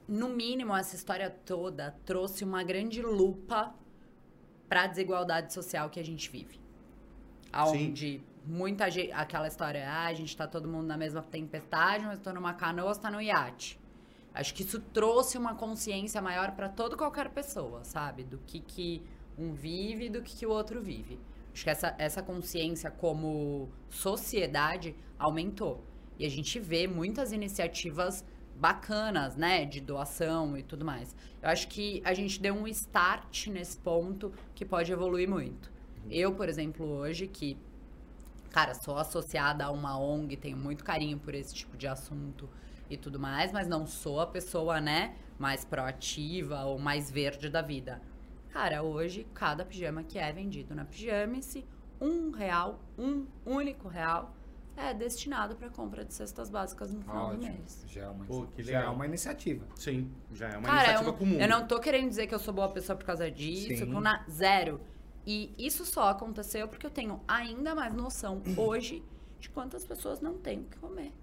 No 0.08 0.30
mínimo, 0.30 0.76
essa 0.76 0.96
história 0.96 1.30
toda 1.30 1.96
trouxe 2.06 2.44
uma 2.44 2.64
grande 2.64 3.02
lupa 3.02 3.74
para 4.68 4.84
a 4.84 4.88
desigualdade 4.88 5.54
social 5.54 5.90
que 5.90 6.00
a 6.00 6.04
gente 6.04 6.30
vive. 6.30 6.60
Aonde 7.52 8.24
muita 8.46 8.90
gente. 8.90 9.12
Aquela 9.12 9.48
história, 9.48 9.88
ah, 9.88 10.06
a 10.06 10.14
gente 10.14 10.36
tá 10.36 10.48
todo 10.48 10.68
mundo 10.68 10.88
na 10.88 10.98
mesma 10.98 11.22
tempestade, 11.22 12.06
mas 12.06 12.20
tô 12.20 12.34
numa 12.34 12.54
canoa, 12.54 12.94
você 12.94 13.02
tá 13.02 13.12
no 13.12 13.22
iate. 13.22 13.80
Acho 14.34 14.54
que 14.54 14.64
isso 14.64 14.80
trouxe 14.80 15.38
uma 15.38 15.56
consciência 15.56 16.22
maior 16.22 16.52
para 16.52 16.70
toda 16.70 16.96
qualquer 16.96 17.30
pessoa, 17.30 17.84
sabe? 17.84 18.24
Do 18.24 18.38
que, 18.40 18.60
que 18.60 19.02
um 19.38 19.54
vive 19.54 20.06
e 20.06 20.10
do 20.10 20.22
que, 20.22 20.36
que 20.36 20.46
o 20.46 20.50
outro 20.50 20.82
vive. 20.82 21.20
Acho 21.54 21.64
que 21.64 21.70
essa, 21.70 21.96
essa 21.98 22.22
consciência 22.22 22.90
como 22.90 23.70
sociedade 23.90 24.96
aumentou. 25.20 25.84
E 26.18 26.26
a 26.26 26.30
gente 26.30 26.60
vê 26.60 26.88
muitas 26.88 27.34
iniciativas 27.34 28.24
bacanas, 28.56 29.36
né? 29.36 29.66
De 29.66 29.82
doação 29.82 30.58
e 30.58 30.64
tudo 30.64 30.86
mais. 30.86 31.14
Eu 31.42 31.50
acho 31.50 31.68
que 31.68 32.02
a 32.06 32.14
gente 32.14 32.40
deu 32.40 32.54
um 32.54 32.68
start 32.68 33.48
nesse 33.48 33.78
ponto 33.78 34.32
que 34.56 34.64
pode 34.64 34.92
evoluir 34.92 35.30
muito. 35.30 35.72
Eu, 36.10 36.34
por 36.34 36.48
exemplo, 36.48 36.86
hoje, 36.86 37.28
que, 37.28 37.58
cara, 38.50 38.74
sou 38.76 38.98
associada 38.98 39.66
a 39.66 39.72
uma 39.72 40.00
ONG, 40.00 40.38
tenho 40.38 40.58
muito 40.58 40.84
carinho 40.84 41.20
por 41.20 41.36
esse 41.36 41.54
tipo 41.54 41.76
de 41.76 41.88
assunto 41.88 42.48
e 42.92 42.98
tudo 42.98 43.20
mais, 43.20 43.52
mas 43.52 43.68
não 43.68 43.88
sou 43.88 44.20
a 44.20 44.28
pessoa, 44.28 44.82
né, 44.82 45.16
mais 45.40 45.64
proativa 45.66 46.64
ou 46.66 46.78
mais 46.78 47.10
verde 47.10 47.50
da 47.50 47.62
vida. 47.62 48.02
Cara, 48.50 48.84
hoje, 48.84 49.26
cada 49.34 49.64
pijama 49.64 50.04
que 50.04 50.20
é 50.20 50.32
vendido 50.32 50.76
na 50.76 50.84
Pijamice, 50.84 51.66
um 52.02 52.32
real, 52.32 52.80
um 52.98 53.26
único 53.46 53.88
real, 53.88 54.36
é 54.76 54.94
destinado 54.94 55.56
para 55.56 55.70
compra 55.70 56.04
de 56.04 56.14
cestas 56.14 56.50
básicas 56.50 56.92
no 56.92 57.02
final 57.02 57.30
do 57.30 57.36
Ótimo. 57.36 57.54
mês. 57.54 57.86
Já 57.88 58.02
é 58.02 58.08
uma, 58.10 58.26
Pô, 58.26 58.48
que 58.48 58.64
já 58.64 58.80
é 58.82 58.88
uma 58.88 59.06
iniciativa. 59.06 59.66
Sim, 59.76 60.12
já 60.34 60.50
é 60.50 60.58
uma 60.58 60.68
Cara, 60.68 60.80
iniciativa 60.80 61.10
eu, 61.10 61.14
comum. 61.14 61.40
eu 61.40 61.48
não 61.48 61.66
tô 61.68 61.80
querendo 61.80 62.10
dizer 62.10 62.28
que 62.28 62.36
eu 62.36 62.40
sou 62.40 62.54
boa 62.54 62.70
pessoa 62.70 62.98
por 62.98 63.06
causa 63.06 63.30
disso, 63.32 63.86
com 63.88 64.00
na, 64.02 64.26
zero. 64.30 64.82
E 65.26 65.54
isso 65.58 65.86
só 65.86 66.10
aconteceu 66.10 66.68
porque 66.68 66.86
eu 66.86 66.90
tenho 66.90 67.22
ainda 67.28 67.76
mais 67.76 67.94
noção 67.94 68.42
hoje 68.58 69.04
de 69.40 69.50
quantas 69.50 69.86
pessoas 69.86 70.20
não 70.20 70.38
têm 70.38 70.62
o 70.62 70.64
que 70.64 70.78
comer. 70.78 71.14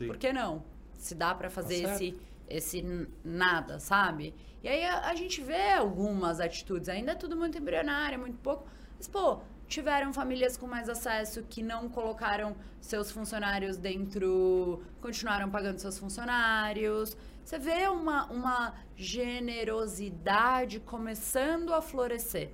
Sim. 0.00 0.06
Por 0.06 0.16
que 0.16 0.32
não? 0.32 0.64
Se 0.94 1.14
dá 1.14 1.34
pra 1.34 1.50
fazer 1.50 1.82
Tá 1.82 1.94
esse, 1.94 2.18
esse 2.48 3.08
nada, 3.22 3.78
sabe? 3.78 4.34
E 4.62 4.68
aí 4.68 4.82
a, 4.84 5.08
a 5.08 5.14
gente 5.14 5.42
vê 5.42 5.72
algumas 5.72 6.40
atitudes, 6.40 6.88
ainda 6.88 7.12
é 7.12 7.14
tudo 7.14 7.36
muito 7.36 7.58
embrionário, 7.58 8.18
muito 8.18 8.38
pouco. 8.38 8.66
Mas, 8.96 9.06
pô, 9.06 9.40
tiveram 9.68 10.12
famílias 10.12 10.56
com 10.56 10.66
mais 10.66 10.88
acesso 10.88 11.42
que 11.44 11.62
não 11.62 11.88
colocaram 11.88 12.56
seus 12.80 13.10
funcionários 13.10 13.76
dentro. 13.76 14.82
continuaram 15.00 15.50
pagando 15.50 15.78
seus 15.78 15.98
funcionários. 15.98 17.16
Você 17.44 17.58
vê 17.58 17.88
uma, 17.88 18.26
uma 18.26 18.74
generosidade 18.96 20.80
começando 20.80 21.74
a 21.74 21.82
florescer. 21.82 22.50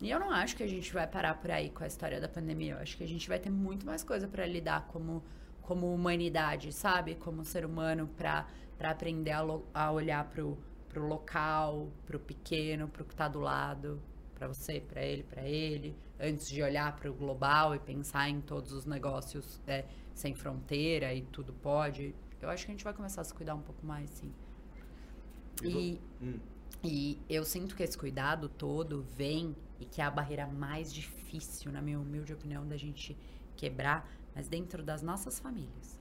E 0.00 0.10
eu 0.10 0.18
não 0.18 0.30
acho 0.30 0.56
que 0.56 0.64
a 0.64 0.66
gente 0.66 0.92
vai 0.92 1.06
parar 1.06 1.34
por 1.34 1.50
aí 1.50 1.70
com 1.70 1.84
a 1.84 1.86
história 1.86 2.20
da 2.20 2.28
pandemia. 2.28 2.74
Eu 2.74 2.78
acho 2.78 2.96
que 2.96 3.04
a 3.04 3.08
gente 3.08 3.28
vai 3.28 3.38
ter 3.38 3.50
muito 3.50 3.86
mais 3.86 4.02
coisa 4.02 4.26
para 4.26 4.44
lidar 4.44 4.88
como, 4.88 5.22
como 5.62 5.92
humanidade, 5.94 6.72
sabe? 6.72 7.14
Como 7.14 7.44
ser 7.44 7.64
humano, 7.64 8.08
para 8.16 8.46
aprender 8.80 9.30
a, 9.32 9.42
a 9.72 9.90
olhar 9.92 10.24
pro, 10.28 10.58
pro 10.88 11.06
local, 11.06 11.90
pro 12.06 12.18
pequeno, 12.18 12.88
pro 12.88 13.04
que 13.04 13.14
tá 13.14 13.28
do 13.28 13.40
lado, 13.40 14.00
para 14.34 14.48
você, 14.48 14.80
para 14.80 15.02
ele, 15.02 15.22
para 15.22 15.42
ele, 15.42 15.96
antes 16.20 16.48
de 16.48 16.62
olhar 16.62 16.94
para 16.96 17.10
o 17.10 17.14
global 17.14 17.74
e 17.74 17.78
pensar 17.78 18.28
em 18.28 18.40
todos 18.40 18.72
os 18.72 18.84
negócios 18.86 19.60
é, 19.66 19.84
sem 20.14 20.34
fronteira 20.34 21.14
e 21.14 21.22
tudo 21.22 21.52
pode. 21.52 22.14
Eu 22.40 22.48
acho 22.50 22.64
que 22.66 22.72
a 22.72 22.74
gente 22.74 22.84
vai 22.84 22.92
começar 22.92 23.20
a 23.20 23.24
se 23.24 23.32
cuidar 23.32 23.54
um 23.54 23.62
pouco 23.62 23.86
mais, 23.86 24.10
sim. 24.10 24.32
E, 25.62 26.00
Hum. 26.20 26.38
e 26.82 27.18
eu 27.28 27.44
sinto 27.44 27.76
que 27.76 27.82
esse 27.82 27.96
cuidado 27.96 28.48
todo 28.48 29.02
vem 29.16 29.54
e 29.78 29.84
que 29.84 30.00
é 30.00 30.04
a 30.04 30.10
barreira 30.10 30.46
mais 30.46 30.92
difícil, 30.92 31.70
na 31.72 31.80
minha 31.80 31.98
humilde 31.98 32.32
opinião, 32.32 32.66
da 32.66 32.76
gente 32.76 33.16
quebrar, 33.56 34.08
mas 34.34 34.48
dentro 34.48 34.82
das 34.82 35.02
nossas 35.02 35.38
famílias. 35.38 36.00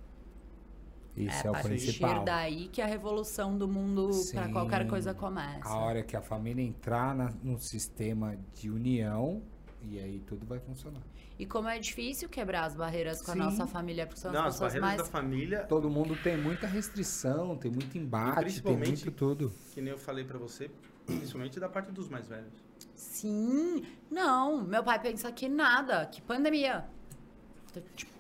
Isso 1.16 1.46
é, 1.46 1.48
a 1.48 1.50
o 1.50 1.54
partir 1.54 1.68
principal. 1.70 2.24
daí 2.24 2.70
que 2.70 2.82
a 2.82 2.86
revolução 2.86 3.58
do 3.58 3.68
mundo 3.68 4.10
para 4.34 4.50
qualquer 4.50 4.88
coisa 4.88 5.14
começa. 5.14 5.68
A 5.68 5.76
hora 5.78 6.02
que 6.04 6.16
a 6.16 6.22
família 6.22 6.64
entrar 6.64 7.14
na, 7.14 7.30
num 7.44 7.58
sistema 7.58 8.38
de 8.56 8.70
união, 8.70 9.42
e 9.82 10.00
aí 10.00 10.22
tudo 10.22 10.46
vai 10.46 10.60
funcionar. 10.60 11.02
E 11.38 11.46
como 11.46 11.68
é 11.68 11.78
difícil 11.80 12.30
quebrar 12.30 12.64
as 12.66 12.76
barreiras 12.76 13.20
com 13.22 13.34
Sim. 13.34 13.42
a 13.42 13.44
nossa 13.46 13.68
família, 13.68 14.06
porque 14.06 14.22
são 14.22 14.32
Não, 14.32 14.42
as 14.42 14.48
as 14.48 14.54
pessoas 14.54 14.74
barreiras 14.76 14.98
mais 15.00 15.10
da 15.12 15.12
família, 15.20 15.64
Todo 15.66 15.90
mundo 15.90 16.16
tem 16.24 16.38
muita 16.38 16.66
restrição, 16.68 17.58
tem 17.58 17.70
muito 17.72 17.98
embate, 17.98 18.36
tem 18.36 18.44
principalmente- 18.44 19.04
muito 19.06 19.12
tudo. 19.12 19.52
que 19.74 19.82
nem 19.82 19.92
eu 19.92 19.98
falei 19.98 20.24
pra 20.24 20.38
você, 20.38 20.72
principalmente 21.06 21.60
da 21.60 21.68
parte 21.68 21.92
dos 21.92 22.08
mais 22.08 22.28
velhos. 22.28 22.54
Sim, 22.96 23.84
não. 24.10 24.64
Meu 24.64 24.84
pai 24.84 25.02
pensa 25.02 25.30
que 25.32 25.50
nada, 25.50 26.06
que 26.06 26.22
pandemia. 26.22 26.86
Tipo, 27.96 28.12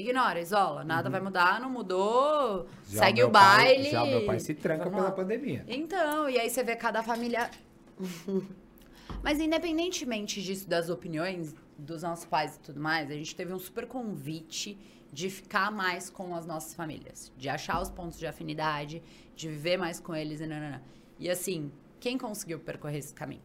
ignora, 0.00 0.40
isola, 0.40 0.84
nada 0.84 1.08
vai 1.10 1.20
mudar, 1.20 1.60
não 1.60 1.70
mudou, 1.70 2.60
Uhum. 2.60 2.66
Já 2.88 2.98
segue 3.06 3.22
o 3.22 3.30
pai- 3.30 3.64
baile. 3.66 3.90
já 3.90 4.04
meu 4.04 4.24
pai 4.26 4.40
se 4.40 4.54
tranca 4.54 4.84
vamos 4.84 4.96
pela 4.98 5.08
lá. 5.10 5.14
pandemia. 5.14 5.64
Então, 5.68 6.28
e 6.28 6.38
aí 6.38 6.48
você 6.50 6.62
vê 6.62 6.74
cada 6.76 7.02
família. 7.02 7.50
Mas 9.22 9.38
independentemente 9.40 10.42
disso, 10.42 10.68
das 10.68 10.88
opiniões 10.88 11.54
dos 11.76 12.02
nossos 12.02 12.24
pais 12.24 12.56
e 12.56 12.60
tudo 12.60 12.80
mais, 12.80 13.10
a 13.10 13.14
gente 13.14 13.34
teve 13.34 13.52
um 13.52 13.58
super 13.58 13.86
convite 13.86 14.78
de 15.12 15.28
ficar 15.28 15.70
mais 15.70 16.08
com 16.08 16.34
as 16.34 16.46
nossas 16.46 16.72
famílias, 16.74 17.32
de 17.36 17.48
achar 17.48 17.80
os 17.82 17.90
pontos 17.90 18.18
de 18.18 18.26
afinidade, 18.26 19.02
de 19.34 19.48
viver 19.48 19.76
mais 19.76 19.98
com 19.98 20.14
eles 20.14 20.40
e 20.40 20.46
nanana. 20.46 20.82
E 21.18 21.28
assim, 21.28 21.70
quem 21.98 22.16
conseguiu 22.16 22.58
percorrer 22.60 22.98
esse 22.98 23.12
caminho? 23.12 23.42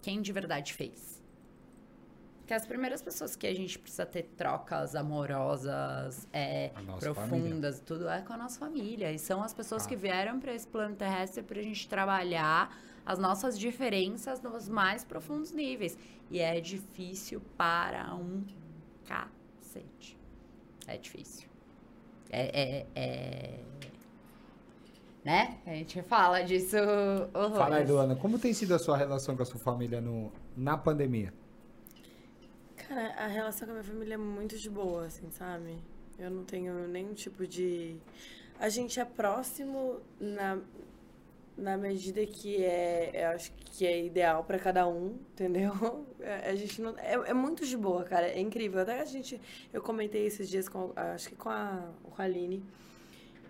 Quem 0.00 0.22
de 0.22 0.32
verdade 0.32 0.72
fez? 0.72 1.17
Que 2.48 2.54
as 2.54 2.66
primeiras 2.66 3.02
pessoas 3.02 3.36
que 3.36 3.46
a 3.46 3.54
gente 3.54 3.78
precisa 3.78 4.06
ter 4.06 4.22
trocas 4.34 4.94
amorosas, 4.94 6.26
é, 6.32 6.70
profundas, 6.98 7.78
tudo 7.78 8.08
é 8.08 8.22
com 8.22 8.32
a 8.32 8.38
nossa 8.38 8.58
família. 8.58 9.12
E 9.12 9.18
são 9.18 9.42
as 9.42 9.52
pessoas 9.52 9.84
Ah. 9.84 9.88
que 9.90 9.94
vieram 9.94 10.40
para 10.40 10.54
esse 10.54 10.66
plano 10.66 10.96
terrestre 10.96 11.42
para 11.42 11.60
a 11.60 11.62
gente 11.62 11.86
trabalhar 11.86 12.74
as 13.04 13.18
nossas 13.18 13.58
diferenças 13.58 14.40
nos 14.40 14.66
mais 14.66 15.04
profundos 15.04 15.52
níveis. 15.52 15.98
E 16.30 16.40
é 16.40 16.58
difícil 16.58 17.42
para 17.54 18.14
um 18.14 18.42
cacete. 19.06 20.18
É 20.86 20.96
difícil. 20.96 21.46
É, 22.30 22.62
é, 22.62 22.86
é- 22.94 23.60
Né? 25.22 25.58
A 25.66 25.70
gente 25.70 26.00
fala 26.00 26.40
disso. 26.40 26.76
horrores. 27.34 27.58
Fala 27.58 27.76
aí, 27.76 27.86
Luana, 27.86 28.16
como 28.16 28.38
tem 28.38 28.54
sido 28.54 28.74
a 28.74 28.78
sua 28.78 28.96
relação 28.96 29.36
com 29.36 29.42
a 29.42 29.46
sua 29.46 29.60
família 29.60 30.00
no, 30.00 30.32
na 30.56 30.78
pandemia? 30.78 31.30
Cara, 32.88 33.12
a 33.18 33.26
relação 33.26 33.66
com 33.66 33.72
a 33.72 33.74
minha 33.74 33.84
família 33.84 34.14
é 34.14 34.16
muito 34.16 34.56
de 34.56 34.70
boa, 34.70 35.04
assim, 35.04 35.30
sabe? 35.30 35.76
Eu 36.18 36.30
não 36.30 36.42
tenho 36.42 36.88
nenhum 36.88 37.12
tipo 37.12 37.46
de. 37.46 37.98
A 38.58 38.70
gente 38.70 38.98
é 38.98 39.04
próximo 39.04 40.00
na, 40.18 40.58
na 41.54 41.76
medida 41.76 42.24
que 42.24 42.64
é, 42.64 43.10
eu 43.14 43.28
acho 43.36 43.52
que 43.52 43.86
é 43.86 44.06
ideal 44.06 44.42
pra 44.42 44.58
cada 44.58 44.88
um, 44.88 45.18
entendeu? 45.32 45.72
É, 46.20 46.50
A 46.50 46.54
gente 46.54 46.80
não, 46.80 46.98
é, 46.98 47.12
é 47.12 47.34
muito 47.34 47.64
de 47.66 47.76
boa, 47.76 48.04
cara, 48.04 48.26
é 48.26 48.40
incrível. 48.40 48.80
Até 48.80 49.00
a 49.00 49.04
gente, 49.04 49.40
eu 49.72 49.82
comentei 49.82 50.26
esses 50.26 50.48
dias 50.48 50.68
com, 50.68 50.92
acho 50.96 51.28
que 51.28 51.36
com 51.36 51.50
a, 51.50 51.90
com 52.02 52.20
a 52.20 52.24
Aline, 52.24 52.64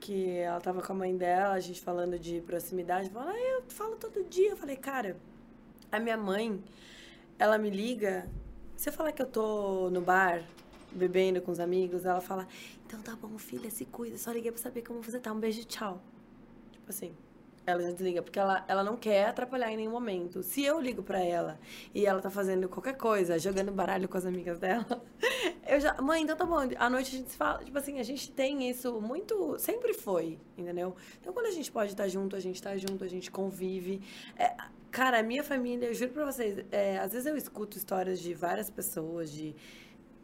que 0.01 0.31
ela 0.39 0.61
tava 0.61 0.83
com 0.83 0.93
a 0.93 0.97
mãe 0.97 1.17
dela, 1.17 1.55
a 1.55 1.61
gente 1.61 1.81
falando 1.81 2.19
de 2.19 2.41
proximidade, 2.43 3.09
falando, 3.09 3.31
ah, 3.31 3.39
eu 3.39 3.63
falo 3.69 3.97
todo 3.97 4.29
dia. 4.29 4.51
Eu 4.51 4.57
falei, 4.57 4.77
cara, 4.77 5.17
a 5.93 6.01
minha 6.01 6.17
mãe, 6.17 6.63
ela 7.39 7.57
me 7.57 7.71
liga, 7.71 8.29
você 8.79 8.93
falar 8.93 9.11
que 9.11 9.21
eu 9.21 9.27
tô 9.27 9.91
no 9.91 10.01
bar, 10.01 10.45
bebendo 10.93 11.43
com 11.43 11.51
os 11.51 11.59
amigos, 11.59 12.05
ela 12.07 12.21
fala, 12.21 12.47
então 12.87 13.03
tá 13.03 13.17
bom, 13.17 13.37
filha, 13.37 13.69
se 13.71 13.85
cuida, 13.85 14.17
só 14.17 14.31
liguei 14.31 14.53
pra 14.53 14.61
saber 14.63 14.83
como 14.83 15.03
você 15.03 15.19
tá, 15.19 15.33
um 15.33 15.41
beijo, 15.41 15.65
tchau. 15.65 16.01
Tipo 16.71 16.89
assim, 16.89 17.13
ela 17.67 17.83
já 17.83 17.91
desliga, 17.91 18.23
porque 18.23 18.39
ela, 18.39 18.65
ela 18.69 18.85
não 18.85 18.97
quer 18.97 19.27
atrapalhar 19.27 19.73
em 19.73 19.77
nenhum 19.77 19.91
momento. 19.91 20.45
Se 20.45 20.65
eu 20.65 20.81
ligo 20.81 21.03
pra 21.03 21.19
ela 21.19 21.59
e 21.93 22.07
ela 22.07 22.23
tá 22.23 22.31
fazendo 22.31 22.69
qualquer 22.69 22.97
coisa, 22.97 23.37
jogando 23.37 23.73
baralho 23.73 24.09
com 24.09 24.17
as 24.17 24.25
amigas 24.25 24.61
dela, 24.61 24.87
eu 25.67 25.81
já, 25.81 26.01
mãe, 26.01 26.23
então 26.23 26.37
tá 26.37 26.47
bom, 26.47 26.59
à 26.79 26.89
noite 26.89 27.17
a 27.17 27.19
gente 27.19 27.31
se 27.33 27.37
fala, 27.37 27.65
tipo 27.65 27.77
assim, 27.77 27.99
a 27.99 28.05
gente 28.05 28.31
tem 28.31 28.71
isso 28.71 29.01
muito, 29.01 29.59
sempre 29.59 29.93
foi, 29.93 30.39
entendeu? 30.57 30.95
Então 31.21 31.33
quando 31.33 31.47
a 31.47 31.51
gente 31.51 31.71
pode 31.73 31.91
estar 31.91 32.07
junto, 32.07 32.37
a 32.37 32.41
gente 32.41 32.63
tá 32.63 32.77
junto, 32.77 33.03
a 33.03 33.09
gente 33.09 33.29
convive. 33.29 34.01
É, 34.39 34.55
cara, 34.91 35.21
a 35.21 35.23
minha 35.23 35.43
família, 35.43 35.87
eu 35.87 35.95
juro 35.95 36.13
pra 36.13 36.25
vocês, 36.25 36.65
é, 36.71 36.99
às 36.99 37.13
vezes 37.13 37.27
eu 37.27 37.37
escuto 37.37 37.77
histórias 37.77 38.21
de 38.21 38.35
várias 38.35 38.71
pessoas, 38.71 39.31
de 39.31 39.55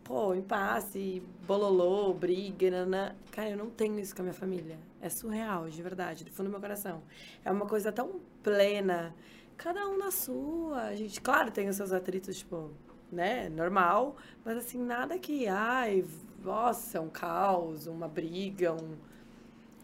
pô, 0.05 0.35
impasse, 0.35 1.23
bololô, 1.47 2.13
briga, 2.13 2.71
nanã. 2.71 3.15
Cara, 3.33 3.51
eu 3.51 3.57
não 3.57 3.71
tenho 3.71 3.99
isso 3.99 4.15
com 4.15 4.23
a 4.23 4.25
minha 4.25 4.35
família. 4.35 4.79
É 5.01 5.09
surreal, 5.09 5.69
de 5.69 5.83
verdade, 5.83 6.25
do 6.25 6.31
fundo 6.31 6.49
do 6.49 6.51
meu 6.51 6.61
coração. 6.61 7.03
É 7.45 7.51
uma 7.51 7.67
coisa 7.67 7.91
tão 7.91 8.21
plena. 8.43 9.15
Cada 9.57 9.89
um 9.89 9.97
na 9.97 10.11
sua. 10.11 10.83
A 10.83 10.95
gente, 10.95 11.21
claro, 11.21 11.51
tem 11.51 11.69
os 11.69 11.77
seus 11.77 11.93
atritos, 11.93 12.37
tipo, 12.39 12.71
né, 13.11 13.49
normal. 13.49 14.17
Mas 14.45 14.59
assim, 14.59 14.79
nada 14.79 15.19
que, 15.19 15.47
ai, 15.47 16.05
nossa, 16.43 17.01
um 17.01 17.09
caos, 17.09 17.87
uma 17.87 18.07
briga, 18.07 18.75
um. 18.75 18.97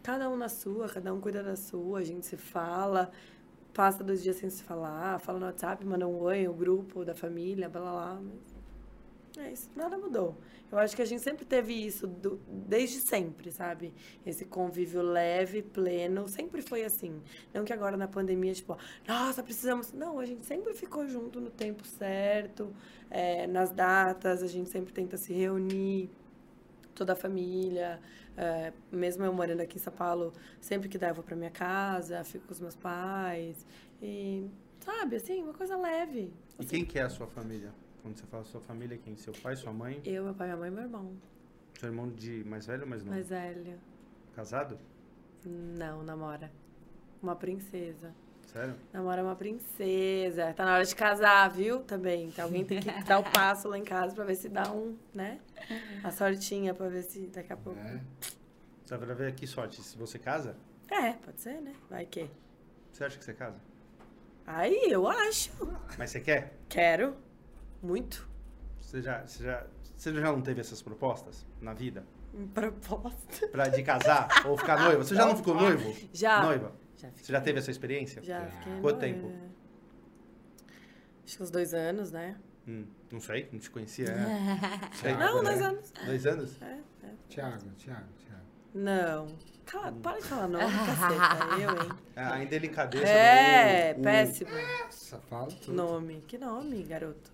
Cada 0.02 0.28
um 0.28 0.36
na 0.36 0.48
sua, 0.48 0.88
cada 0.88 1.12
um 1.12 1.20
cuida 1.20 1.42
da 1.42 1.56
sua, 1.56 2.00
a 2.00 2.04
gente 2.04 2.26
se 2.26 2.36
fala, 2.36 3.10
passa 3.70 4.02
dois 4.04 4.22
dias 4.22 4.36
sem 4.36 4.50
se 4.50 4.62
falar, 4.62 5.18
fala 5.20 5.38
no 5.38 5.46
WhatsApp, 5.46 5.84
manda 5.86 6.06
um 6.06 6.18
oi, 6.20 6.46
o 6.48 6.52
grupo 6.52 7.04
da 7.04 7.14
família, 7.14 7.68
blá 7.68 7.80
blá 7.80 7.92
blá. 7.92 8.22
É 9.38 9.52
isso, 9.52 9.70
nada 9.76 9.96
mudou. 9.96 10.36
Eu 10.72 10.78
acho 10.78 10.94
que 10.94 11.02
a 11.02 11.04
gente 11.04 11.22
sempre 11.22 11.44
teve 11.44 11.72
isso, 11.72 12.06
do- 12.06 12.40
desde 12.48 13.00
sempre, 13.00 13.50
sabe? 13.52 13.92
Esse 14.26 14.44
convívio 14.44 15.02
leve, 15.02 15.62
pleno, 15.62 16.28
sempre 16.28 16.60
foi 16.62 16.84
assim. 16.84 17.20
Não 17.54 17.64
que 17.64 17.72
agora 17.72 17.96
na 17.96 18.08
pandemia, 18.08 18.52
tipo, 18.52 18.76
nossa, 19.06 19.42
precisamos. 19.42 19.92
Não, 19.92 20.18
a 20.18 20.26
gente 20.26 20.44
sempre 20.44 20.74
ficou 20.74 21.06
junto 21.06 21.40
no 21.40 21.50
tempo 21.50 21.86
certo, 21.86 22.72
é, 23.08 23.46
nas 23.46 23.70
datas, 23.70 24.42
a 24.42 24.46
gente 24.48 24.68
sempre 24.68 24.92
tenta 24.92 25.16
se 25.16 25.32
reunir, 25.32 26.10
toda 27.00 27.14
a 27.14 27.16
família. 27.16 27.98
é, 28.36 28.72
mesmo 28.92 29.24
eu 29.24 29.32
morando 29.32 29.62
aqui 29.62 29.76
em 29.76 29.80
São 29.80 29.92
Paulo, 29.92 30.32
sempre 30.60 30.86
que 30.88 30.98
dá 30.98 31.08
eu 31.08 31.14
vou 31.14 31.24
pra 31.24 31.34
minha 31.34 31.50
casa, 31.50 32.22
fico 32.24 32.46
com 32.46 32.52
os 32.52 32.60
meus 32.60 32.76
pais. 32.76 33.66
E, 34.02 34.46
sabe, 34.80 35.16
assim, 35.16 35.42
uma 35.42 35.54
coisa 35.54 35.76
leve. 35.78 36.32
E 36.58 36.64
quem 36.66 36.84
que 36.84 36.98
é 36.98 37.02
a 37.02 37.08
sua 37.08 37.26
família? 37.26 37.72
Quando 38.02 38.16
você 38.16 38.26
fala 38.26 38.44
sua 38.44 38.60
família, 38.60 38.98
quem? 38.98 39.16
Seu 39.16 39.32
pai, 39.32 39.56
sua 39.56 39.72
mãe? 39.72 40.00
Eu, 40.04 40.24
meu 40.24 40.34
pai, 40.34 40.48
minha 40.48 40.58
mãe 40.58 40.68
e 40.68 40.72
meu 40.72 40.82
irmão. 40.82 41.16
Seu 41.78 41.88
irmão 41.88 42.08
de 42.10 42.44
mais 42.44 42.66
velho 42.66 42.82
ou 42.82 42.88
mais 42.88 43.02
novo? 43.02 43.14
Mais 43.14 43.28
velho. 43.28 43.78
Casado? 44.34 44.78
Não, 45.44 46.02
namora. 46.02 46.50
Uma 47.22 47.34
princesa. 47.34 48.14
Sério? 48.52 48.74
Namora 48.92 49.22
uma 49.22 49.36
princesa. 49.36 50.52
Tá 50.54 50.64
na 50.64 50.74
hora 50.74 50.84
de 50.84 50.94
casar, 50.94 51.48
viu? 51.50 51.80
Também. 51.84 52.26
Então, 52.26 52.44
alguém 52.46 52.64
tem 52.64 52.80
que 52.80 52.90
dar 53.04 53.18
o 53.20 53.22
passo 53.22 53.68
lá 53.68 53.78
em 53.78 53.84
casa 53.84 54.14
pra 54.14 54.24
ver 54.24 54.34
se 54.34 54.48
dá 54.48 54.70
um, 54.72 54.96
né? 55.14 55.38
A 56.02 56.10
sortinha 56.10 56.74
pra 56.74 56.88
ver 56.88 57.02
se 57.02 57.26
daqui 57.28 57.52
a 57.52 57.56
pouco. 57.56 57.78
É. 57.78 58.00
Você 58.84 58.96
vai 58.96 59.14
ver 59.14 59.28
aqui 59.28 59.46
sorte. 59.46 59.80
Se 59.82 59.96
você 59.96 60.18
casa, 60.18 60.56
É, 60.90 61.12
pode 61.12 61.40
ser, 61.40 61.60
né? 61.60 61.72
Vai 61.88 62.04
que. 62.06 62.28
você 62.90 63.04
acha 63.04 63.16
que 63.18 63.24
você 63.24 63.32
casa? 63.34 63.56
Aí, 64.46 64.86
eu 64.90 65.06
acho. 65.06 65.52
Mas 65.96 66.10
você 66.10 66.20
quer? 66.20 66.54
Quero. 66.68 67.14
Muito. 67.80 68.28
Você 68.80 69.00
já, 69.00 69.24
você 69.24 69.44
já, 69.44 69.64
você 69.96 70.12
já 70.12 70.20
não 70.32 70.42
teve 70.42 70.60
essas 70.60 70.82
propostas 70.82 71.46
na 71.60 71.72
vida? 71.72 72.04
Proposta. 72.52 73.46
Pra, 73.48 73.68
de 73.68 73.82
casar 73.84 74.28
ou 74.46 74.56
ficar 74.56 74.80
noiva? 74.80 75.04
Você 75.04 75.14
já 75.14 75.24
não 75.26 75.36
ficou 75.38 75.54
noivo? 75.54 75.94
Já. 76.12 76.42
Noiva? 76.42 76.72
Já 77.00 77.08
fiquei. 77.08 77.24
Você 77.24 77.32
já 77.32 77.40
teve 77.40 77.58
essa 77.58 77.70
experiência? 77.70 78.22
Já 78.22 78.46
fiquei. 78.46 78.80
Quanto 78.80 78.98
tempo? 79.00 79.30
Acho 81.24 81.36
que 81.36 81.42
uns 81.42 81.50
dois 81.50 81.72
anos, 81.74 82.10
né? 82.10 82.36
Hum, 82.68 82.84
não 83.10 83.20
sei, 83.20 83.48
não 83.52 83.58
te 83.58 83.70
conhecia. 83.70 84.06
É. 84.08 84.94
Sei. 84.96 85.14
Não, 85.14 85.42
né? 85.42 85.50
dois 85.50 85.62
anos. 85.62 85.92
Dois 86.04 86.26
anos? 86.26 86.62
É, 86.62 86.78
é. 87.04 87.08
Tiago, 87.28 87.70
Tiago, 87.76 88.06
Tiago. 88.18 88.40
Não. 88.74 89.28
Cala, 89.64 89.92
para 89.92 90.18
de 90.18 90.24
falar 90.24 90.48
nome, 90.48 90.64
caceta. 90.64 91.60
Eu, 91.60 91.70
hein? 91.70 91.90
A 92.16 92.34
a 92.34 92.42
indelicadeza. 92.42 93.04
É, 93.06 93.94
do- 93.94 94.00
o- 94.00 94.02
péssimo. 94.02 94.50
Nossa, 94.50 95.18
fala 95.20 95.46
tudo. 95.48 95.72
Nome. 95.72 96.20
Que 96.26 96.36
nome, 96.38 96.82
garoto? 96.82 97.30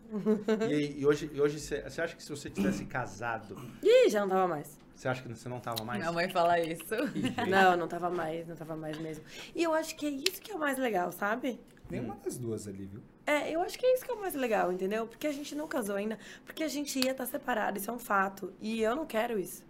E, 0.70 1.00
e 1.00 1.06
hoje, 1.06 1.30
e 1.32 1.40
hoje 1.40 1.58
você, 1.58 1.82
você 1.82 2.00
acha 2.02 2.14
que 2.14 2.22
se 2.22 2.28
você 2.30 2.50
tivesse 2.50 2.84
casado, 2.86 3.56
Ih, 3.82 4.08
já 4.10 4.20
não 4.20 4.28
tava 4.28 4.46
mais. 4.48 4.78
Você 4.97 5.09
acha 5.09 5.22
que 5.22 5.28
você 5.28 5.49
não 5.49 5.61
tava 5.61 5.84
mais? 5.84 6.01
Minha 6.01 6.11
mãe 6.11 6.28
fala 6.28 6.59
isso. 6.59 6.84
Não, 7.49 7.76
não 7.76 7.86
tava 7.86 8.09
mais, 8.09 8.49
não 8.49 8.57
tava 8.57 8.74
mais 8.74 8.99
mesmo. 8.99 9.22
E 9.55 9.62
eu 9.62 9.74
acho 9.74 9.94
que 9.94 10.07
é 10.07 10.11
isso 10.11 10.40
que 10.40 10.51
é 10.51 10.55
o 10.55 10.59
mais 10.59 10.78
legal, 10.78 11.12
sabe? 11.12 11.61
Nenhuma 11.90 12.16
das 12.16 12.36
duas 12.38 12.66
ali, 12.66 12.86
viu? 12.86 13.03
É, 13.26 13.51
eu 13.51 13.61
acho 13.61 13.78
que 13.78 13.84
é 13.84 13.94
isso 13.94 14.05
que 14.05 14.11
é 14.11 14.14
o 14.14 14.20
mais 14.20 14.34
legal, 14.34 14.72
entendeu? 14.72 15.07
Porque 15.07 15.26
a 15.26 15.32
gente 15.32 15.55
não 15.55 15.68
casou 15.68 15.97
ainda, 15.97 16.18
porque 16.44 16.62
a 16.64 16.68
gente 16.68 16.99
ia 16.99 17.11
estar 17.11 17.26
separado, 17.26 17.76
isso 17.78 17.90
é 17.90 17.92
um 17.92 17.99
fato. 17.99 18.53
E 18.61 18.80
eu 18.80 18.97
não 18.97 19.05
quero 19.05 19.38
isso. 19.38 19.65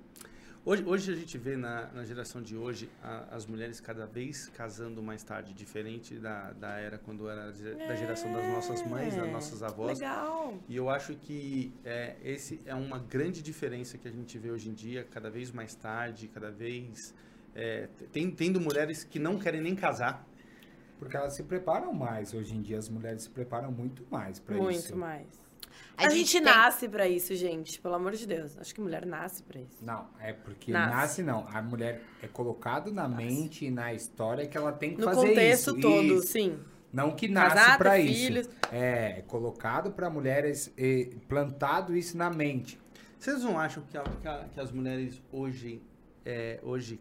Hoje, 0.69 0.83
hoje 0.85 1.13
a 1.13 1.15
gente 1.15 1.39
vê 1.39 1.57
na, 1.57 1.87
na 1.93 2.05
geração 2.05 2.43
de 2.43 2.57
hoje 2.57 2.91
a- 3.01 3.25
as 3.31 3.47
mulheres 3.47 3.81
cada 3.81 4.05
vez 4.05 4.49
casando 4.49 5.01
mais 5.01 5.23
tarde, 5.23 5.55
diferente 5.55 6.17
da, 6.19 6.51
da 6.55 6.71
era 6.81 6.99
quando 6.99 7.29
era 7.31 7.53
da 7.53 7.95
geração 7.95 8.33
das 8.33 8.49
nossas 8.49 8.83
mães, 8.85 9.15
das 9.15 9.29
É, 9.29 9.31
nossas 9.31 9.63
avós. 9.63 10.01
Legal. 10.01 10.59
E 10.69 10.75
eu 10.75 10.91
acho 10.91 11.15
que 11.15 11.73
é, 11.85 12.17
esse 12.25 12.61
é 12.67 12.75
uma 12.75 12.99
grande 12.99 13.43
diferença 13.43 13.97
que 13.97 14.09
a 14.09 14.11
gente 14.11 14.37
vê 14.39 14.51
hoje 14.51 14.69
em 14.69 14.75
dia, 14.75 15.05
cada 15.09 15.31
vez 15.31 15.53
mais 15.53 15.73
tarde, 15.77 16.27
cada 16.27 16.51
vez. 16.51 17.15
é, 17.55 17.89
tem, 18.13 18.31
tendo 18.31 18.61
mulheres 18.61 19.03
que 19.05 19.19
não 19.19 19.39
querem 19.39 19.63
nem 19.63 19.75
casar. 19.75 20.27
Porque 20.99 21.17
elas 21.17 21.35
se 21.37 21.43
preparam 21.45 21.91
mais. 21.95 22.35
Hoje 22.35 22.55
em 22.57 22.61
dia 22.61 22.77
as 22.79 22.89
mulheres 22.89 23.23
se 23.23 23.31
preparam 23.31 23.71
muito 23.73 24.05
mais 24.11 24.39
Muito 24.47 24.71
isso. 24.73 24.97
mais. 24.97 25.27
A 25.97 26.07
A, 26.07 26.09
gente 26.11 26.19
gente, 26.33 26.33
tem- 26.33 26.43
nasce 26.43 26.89
pra 26.89 27.09
isso, 27.09 27.35
gente. 27.35 27.81
Pelo 27.81 27.95
amor 27.95 28.13
de 28.13 28.27
Deus. 28.27 28.57
Acho 28.59 28.75
que 28.75 28.81
mulher 28.81 29.05
nasce 29.07 29.43
pra 29.43 29.61
isso. 29.61 29.85
Não, 29.85 30.07
é 30.21 30.33
porque 30.33 30.71
Nasce. 30.73 30.95
nasce. 30.95 31.23
não. 31.23 31.47
A 31.49 31.63
mulher 31.63 32.03
é 32.23 32.29
colocado 32.29 32.93
na 32.93 33.09
mente 33.09 33.65
e 33.67 33.71
na 33.71 33.93
história 33.95 34.47
que 34.47 34.57
ela 34.57 34.73
tem 34.73 34.95
que 34.95 35.01
No 35.01 35.07
fazer 35.07 35.29
contexto 35.29 35.71
isso. 35.73 35.81
todo, 35.81 36.03
Isso. 36.19 36.27
sim. 36.29 36.59
Não 36.93 37.13
que 37.15 37.29
nasce 37.29 37.79
ter 37.79 37.99
isso. 38.01 38.51
É, 38.73 39.19
é 39.19 39.23
colocado 39.27 39.91
pra 39.93 40.09
mulheres, 40.09 40.73
e 40.79 41.17
plantado 41.29 41.97
isso 41.97 42.17
na 42.17 42.31
mente. 42.31 42.81
Vocês 43.19 43.43
não 43.43 43.59
acham 43.59 43.83
que, 43.85 43.97
a- 43.99 44.03
que 44.03 44.29
a- 44.29 44.45
que 44.53 44.61
as 44.61 44.71
mulheres 44.71 45.21
hoje, 45.33 45.83
é, 46.25 46.61
hoje 46.63 47.01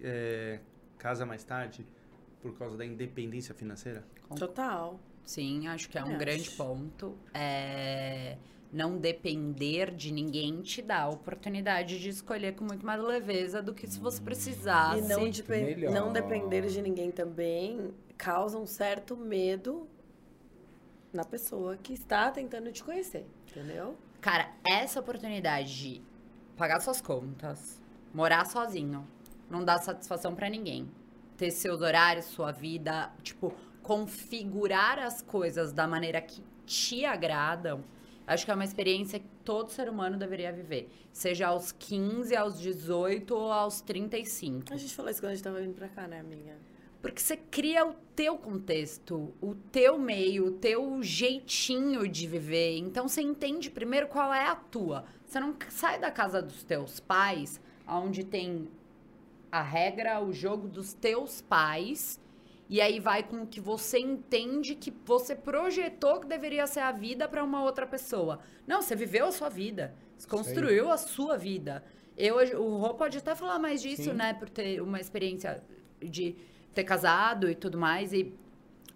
é, 0.00 0.58
casam 0.98 1.26
mais 1.26 1.42
tarde 1.44 1.86
por 2.40 2.56
causa 2.58 2.76
da 2.76 2.84
independência 2.84 3.54
financeira? 3.54 4.04
Total. 4.36 4.98
Sim, 5.24 5.66
acho 5.68 5.88
que 5.88 5.96
é 5.98 6.02
um 6.04 6.08
Acho. 6.08 6.18
grande 6.18 6.50
ponto. 6.50 7.16
É, 7.32 8.36
Não 8.72 8.96
depender 8.98 9.90
de 9.94 10.10
ninguém 10.12 10.60
te 10.62 10.80
dá 10.82 11.02
a 11.02 11.08
oportunidade 11.08 12.00
de 12.00 12.08
escolher 12.08 12.54
com 12.54 12.64
muito 12.64 12.84
mais 12.84 13.00
leveza 13.02 13.62
do 13.62 13.72
que 13.74 13.86
se 13.86 13.98
você 14.00 14.20
precisasse. 14.20 14.98
e 14.98 15.02
não, 15.08 15.20
melhor. 15.48 15.92
não 15.92 16.12
depender 16.12 16.66
de 16.66 16.80
ninguém 16.82 17.10
também 17.10 17.92
causa 18.16 18.58
um 18.58 18.66
certo 18.66 19.16
medo 19.16 19.86
na 21.12 21.24
pessoa 21.24 21.76
que 21.76 21.92
está 21.92 22.30
tentando 22.30 22.72
te 22.72 22.82
conhecer. 22.82 23.26
Entendeu? 23.50 23.96
Cara, 24.20 24.50
essa 24.66 25.00
oportunidade 25.00 25.76
de 25.78 26.02
pagar 26.56 26.80
suas 26.80 27.00
contas, 27.00 27.80
morar 28.14 28.46
sozinho, 28.46 29.06
não 29.50 29.62
dar 29.64 29.78
satisfação 29.78 30.34
pra 30.34 30.48
ninguém, 30.48 30.88
ter 31.36 31.50
seus 31.50 31.82
horários, 31.82 32.24
sua 32.26 32.52
vida, 32.52 33.12
tipo, 33.22 33.52
configurar 33.82 34.98
as 34.98 35.20
coisas 35.22 35.72
da 35.72 35.86
maneira 35.86 36.20
que 36.20 36.42
te 36.64 37.04
agradam, 37.04 37.84
Acho 38.26 38.44
que 38.44 38.50
é 38.50 38.54
uma 38.54 38.64
experiência 38.64 39.18
que 39.18 39.26
todo 39.44 39.70
ser 39.70 39.88
humano 39.88 40.16
deveria 40.16 40.52
viver. 40.52 40.88
Seja 41.12 41.48
aos 41.48 41.72
15, 41.72 42.34
aos 42.36 42.58
18 42.58 43.34
ou 43.34 43.50
aos 43.50 43.80
35. 43.80 44.72
A 44.72 44.76
gente 44.76 44.94
falou 44.94 45.10
isso 45.10 45.20
quando 45.20 45.32
a 45.32 45.34
gente 45.34 45.44
tava 45.44 45.60
vindo 45.60 45.74
pra 45.74 45.88
cá, 45.88 46.06
né, 46.06 46.20
amiga? 46.20 46.56
Porque 47.00 47.20
você 47.20 47.36
cria 47.36 47.84
o 47.84 47.94
teu 48.14 48.38
contexto, 48.38 49.34
o 49.40 49.56
teu 49.72 49.98
meio, 49.98 50.46
o 50.46 50.50
teu 50.52 51.02
jeitinho 51.02 52.06
de 52.06 52.28
viver. 52.28 52.78
Então 52.78 53.08
você 53.08 53.20
entende 53.20 53.70
primeiro 53.70 54.06
qual 54.06 54.32
é 54.32 54.46
a 54.46 54.54
tua. 54.54 55.04
Você 55.26 55.40
não 55.40 55.56
sai 55.68 55.98
da 55.98 56.10
casa 56.10 56.40
dos 56.40 56.62
teus 56.62 57.00
pais, 57.00 57.60
onde 57.88 58.22
tem 58.22 58.68
a 59.50 59.62
regra, 59.62 60.22
o 60.22 60.32
jogo 60.32 60.68
dos 60.68 60.92
teus 60.94 61.40
pais, 61.40 62.20
e 62.68 62.80
aí 62.80 62.98
vai 63.00 63.22
com 63.22 63.42
o 63.42 63.46
que 63.46 63.60
você 63.60 63.98
entende 63.98 64.74
que 64.74 64.90
você 65.04 65.34
projetou 65.34 66.20
que 66.20 66.26
deveria 66.26 66.66
ser 66.66 66.80
a 66.80 66.92
vida 66.92 67.28
para 67.28 67.44
uma 67.44 67.62
outra 67.62 67.86
pessoa. 67.86 68.40
Não, 68.66 68.80
você 68.80 68.96
viveu 68.96 69.26
a 69.26 69.32
sua 69.32 69.48
vida. 69.48 69.94
Você 70.16 70.26
construiu 70.28 70.90
a 70.90 70.96
sua 70.96 71.36
vida. 71.36 71.84
Eu, 72.16 72.36
o 72.60 72.78
Rô 72.78 72.94
pode 72.94 73.18
até 73.18 73.34
falar 73.34 73.58
mais 73.58 73.82
disso, 73.82 74.04
Sim. 74.04 74.12
né? 74.12 74.34
Por 74.34 74.48
ter 74.48 74.80
uma 74.80 75.00
experiência 75.00 75.62
de 76.00 76.36
ter 76.74 76.84
casado 76.84 77.50
e 77.50 77.54
tudo 77.54 77.78
mais 77.78 78.12
e 78.12 78.32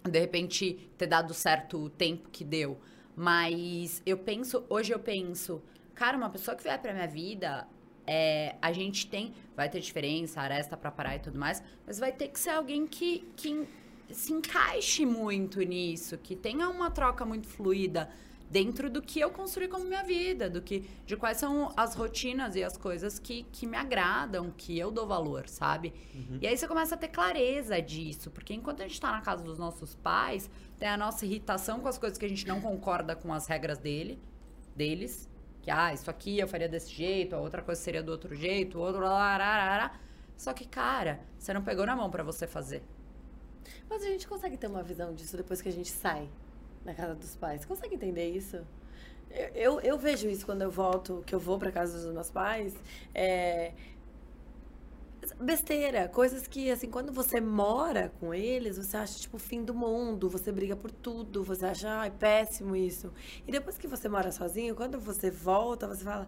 de 0.09 0.19
repente 0.19 0.91
ter 0.97 1.07
dado 1.07 1.35
certo 1.35 1.79
o 1.79 1.91
tempo 1.91 2.31
que 2.31 2.45
deu. 2.45 2.79
Mas 3.15 4.03
eu 4.05 4.19
penso, 4.19 4.65
hoje 4.69 4.93
eu 4.93 4.99
penso, 4.99 5.63
cara, 5.95 6.17
uma 6.17 6.31
pessoa 6.31 6.57
que 6.57 6.63
vier 6.63 6.81
pra 6.81 6.93
minha 6.93 7.07
vida, 7.07 7.67
é, 8.07 8.55
a 8.63 8.73
gente 8.73 9.07
tem, 9.07 9.35
vai 9.57 9.69
ter 9.69 9.81
diferença, 9.81 10.41
aresta 10.41 10.77
pra 10.77 10.91
parar 10.91 11.17
e 11.17 11.19
tudo 11.19 11.39
mais, 11.39 11.63
mas 11.87 11.99
vai 11.99 12.13
ter 12.13 12.29
que 12.29 12.39
ser 12.39 12.51
alguém 12.51 12.87
que, 12.87 13.29
que 13.37 13.67
se 14.11 14.33
encaixe 14.33 15.05
muito 15.05 15.61
nisso, 15.63 16.17
que 16.19 16.37
tenha 16.37 16.69
uma 16.69 16.91
troca 16.91 17.25
muito 17.25 17.49
fluida 17.49 18.09
dentro 18.51 18.89
do 18.89 19.03
que 19.03 19.19
eu 19.19 19.31
construí 19.31 19.67
como 19.67 19.85
minha 19.85 20.05
vida, 20.05 20.49
do 20.49 20.63
que 20.63 20.89
de 21.05 21.17
quais 21.17 21.37
são 21.39 21.73
as 21.77 21.95
rotinas 21.95 22.55
e 22.55 22.63
as 22.63 22.77
coisas 22.77 23.19
que, 23.19 23.43
que 23.53 23.67
me 23.67 23.77
agradam, 23.77 24.53
que 24.57 24.79
eu 24.79 24.91
dou 24.91 25.07
valor, 25.07 25.49
sabe? 25.49 25.93
E 26.41 26.47
aí 26.47 26.57
você 26.57 26.69
começa 26.69 26.95
a 26.95 26.99
ter 26.99 27.09
clareza 27.09 27.81
disso, 27.83 28.31
porque 28.31 28.55
enquanto 28.55 28.83
a 28.83 28.87
gente 28.87 29.01
tá 29.01 29.11
na 29.11 29.21
casa 29.21 29.43
dos 29.43 29.59
nossos 29.59 29.95
pais, 29.97 30.49
tem 30.79 30.89
a 30.89 30.97
nossa 30.97 31.27
irritação 31.27 31.81
com 31.81 31.89
as 31.89 31.99
coisas 31.99 32.17
que 32.17 32.25
a 32.25 32.29
gente 32.29 32.47
não 32.47 32.61
concorda 32.61 33.17
com 33.17 33.33
as 33.33 33.47
regras 33.47 33.79
dele, 33.79 34.19
deles, 34.77 35.29
que 35.67 35.71
ah, 35.73 35.93
isso 35.93 36.09
aqui 36.09 36.39
eu 36.39 36.47
faria 36.47 36.69
desse 36.69 36.93
jeito, 36.93 37.35
a 37.35 37.41
outra 37.41 37.61
coisa 37.61 37.81
seria 37.81 38.01
do 38.01 38.13
outro 38.13 38.37
jeito, 38.37 38.79
outro 38.79 39.01
lá. 39.01 39.99
Só 40.37 40.53
que, 40.53 40.65
cara, 40.65 41.19
você 41.37 41.53
não 41.53 41.61
pegou 41.61 41.85
na 41.85 41.97
mão 41.97 42.09
pra 42.09 42.23
você 42.23 42.47
fazer. 42.47 42.85
Mas 43.91 44.05
a 44.05 44.07
gente 44.07 44.29
consegue 44.29 44.57
ter 44.57 44.69
uma 44.69 44.85
visão 44.85 45.13
disso 45.13 45.37
depois 45.37 45.61
que 45.61 45.69
a 45.69 45.73
gente 45.73 45.91
sai 45.91 46.29
da 46.85 46.95
casa 46.95 47.17
dos 47.17 47.35
pais. 47.35 47.65
Consegue 47.65 47.97
entender 47.97 48.31
isso? 48.31 48.65
Eu, 49.29 49.49
eu, 49.57 49.81
eu 49.81 49.99
vejo 49.99 50.29
isso 50.29 50.47
quando 50.47 50.63
eu 50.63 50.71
volto, 50.71 51.25
que 51.27 51.35
eu 51.35 51.41
vou 51.41 51.59
pra 51.59 51.73
casa 51.73 52.01
dos 52.01 52.15
meus 52.15 52.31
pais. 52.31 52.73
É... 53.13 53.73
Besteira, 55.35 56.09
coisas 56.09 56.47
que, 56.47 56.71
assim, 56.71 56.89
quando 56.89 57.13
você 57.13 57.41
mora 57.41 58.13
com 58.21 58.33
eles, 58.35 58.77
você 58.79 58.97
acha, 58.97 59.19
tipo, 59.19 59.37
o 59.37 59.41
fim 59.41 59.65
do 59.65 59.75
mundo, 59.75 60.29
você 60.29 60.51
briga 60.53 60.77
por 60.77 60.91
tudo, 60.91 61.43
você 61.43 61.67
acha, 61.67 61.89
ai, 62.01 62.11
péssimo 62.11 62.75
isso. 62.77 63.13
E 63.47 63.53
depois 63.53 63.77
que 63.79 63.87
você 63.87 64.09
mora 64.09 64.31
sozinho, 64.33 64.75
quando 64.75 64.99
você 64.99 65.31
volta, 65.31 65.87
você 65.87 66.05
fala, 66.05 66.27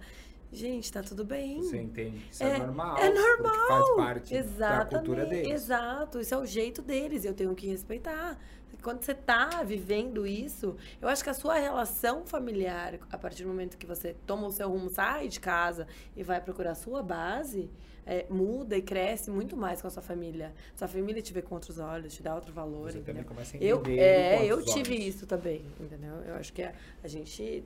gente, 0.52 0.92
tá 0.92 1.02
tudo 1.02 1.24
bem. 1.24 1.62
Você 1.62 1.76
entende 1.78 2.18
que 2.18 2.30
isso 2.32 2.42
é, 2.42 2.56
É- 2.56 2.58
normal. 2.58 2.96
é 2.98 3.10
normal. 3.12 3.66
Faz 3.68 3.96
parte 3.96 4.32
da 4.32 4.38
Exatamente. 4.38 4.88
cultura 4.94 5.26
deles. 5.26 5.52
Exato, 5.52 6.20
isso 6.20 6.34
é 6.34 6.38
o 6.38 6.46
jeito 6.46 6.82
deles, 6.82 7.24
eu 7.24 7.34
tenho 7.34 7.54
que 7.54 7.66
respeitar. 7.66 8.38
Quando 8.80 9.02
você 9.02 9.12
tá 9.12 9.62
vivendo 9.64 10.24
isso, 10.24 10.76
eu 11.02 11.08
acho 11.08 11.24
que 11.24 11.28
a 11.30 11.34
sua 11.34 11.54
relação 11.58 12.24
familiar, 12.24 12.94
a 13.10 13.18
partir 13.18 13.42
do 13.42 13.48
momento 13.48 13.76
que 13.76 13.84
você 13.86 14.14
toma 14.24 14.46
o 14.46 14.52
seu 14.52 14.68
rumo, 14.70 14.88
sai 14.88 15.26
de 15.26 15.40
casa 15.40 15.84
e 16.16 16.22
vai 16.22 16.40
procurar 16.40 16.70
a 16.70 16.74
sua 16.76 17.02
base, 17.02 17.68
é, 18.08 18.24
muda 18.30 18.74
e 18.76 18.80
cresce 18.82 19.30
muito 19.30 19.54
mais 19.56 19.82
com 19.82 19.86
a 19.88 19.90
sua 19.90 20.02
família. 20.02 20.52
Sua 20.74 20.88
família 20.88 21.20
te 21.20 21.32
vê 21.32 21.42
com 21.42 21.54
outros 21.54 21.78
olhos, 21.78 22.14
te 22.14 22.22
dá 22.22 22.34
outro 22.34 22.52
valor, 22.54 22.90
Você 22.90 22.98
também 23.00 23.20
entendeu? 23.20 23.24
começa 23.24 23.56
a 23.56 23.60
Eu, 23.60 23.76
entender 23.80 23.98
é, 24.00 24.44
eu 24.46 24.62
tive 24.64 24.94
olhos. 24.94 25.04
isso 25.06 25.26
também, 25.26 25.62
entendeu? 25.78 26.14
Eu 26.26 26.34
acho 26.36 26.52
que 26.52 26.62
a, 26.62 26.72
a 27.04 27.06
gente 27.08 27.62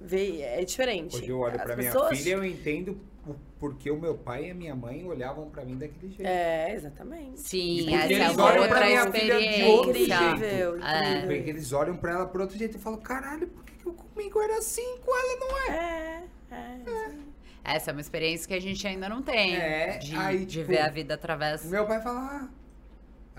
vê, 0.00 0.40
é 0.40 0.64
diferente. 0.64 1.16
Hoje 1.16 1.28
eu 1.28 1.38
olho 1.38 1.56
As 1.56 1.62
pra 1.62 1.76
minha 1.76 1.92
pessoas- 1.92 2.18
filha 2.18 2.32
eu 2.34 2.44
entendo 2.44 2.98
o 3.26 3.34
porquê 3.58 3.90
o 3.90 4.00
meu 4.00 4.14
pai 4.16 4.46
e 4.46 4.50
a 4.50 4.54
minha 4.54 4.74
mãe 4.74 5.04
olhavam 5.04 5.50
pra 5.50 5.64
mim 5.64 5.76
daquele 5.76 6.08
jeito. 6.12 6.26
É, 6.28 6.72
exatamente. 6.74 7.40
Sim, 7.40 7.78
porque 7.80 7.94
essa 7.94 8.12
é 8.12 8.16
eles 8.16 8.34
uma 8.36 8.44
olham 8.44 8.62
outra 8.62 8.76
pra 8.78 8.86
minha 8.86 9.12
filha 9.12 9.38
de 9.40 9.62
outro 9.64 9.90
experiência. 9.90 10.30
Incrível, 10.30 10.84
É. 10.84 11.08
incrível. 11.10 11.36
Porque 11.36 11.50
eles 11.50 11.72
olham 11.72 11.96
pra 11.96 12.12
ela 12.12 12.26
por 12.26 12.40
outro 12.40 12.56
jeito 12.56 12.76
e 12.76 12.80
falam, 12.80 13.00
caralho, 13.00 13.48
por 13.48 13.64
que, 13.64 13.72
que 13.74 13.86
eu 13.86 13.92
comigo 13.94 14.40
era 14.40 14.58
assim, 14.58 14.96
com 15.04 15.10
ela 15.18 15.36
não 15.40 15.58
é? 15.74 16.24
É, 16.50 16.54
é. 16.54 17.10
sim. 17.10 17.25
Essa 17.66 17.90
é 17.90 17.92
uma 17.92 18.00
experiência 18.00 18.46
que 18.46 18.54
a 18.54 18.60
gente 18.60 18.86
ainda 18.86 19.08
não 19.08 19.22
tem. 19.22 19.56
É, 19.56 19.98
de, 19.98 20.14
aí, 20.14 20.46
de 20.46 20.60
tipo, 20.60 20.68
ver 20.68 20.80
a 20.82 20.88
vida 20.88 21.14
através. 21.14 21.64
Meu 21.68 21.84
pai 21.84 22.00
fala, 22.00 22.20
ah, 22.20 22.48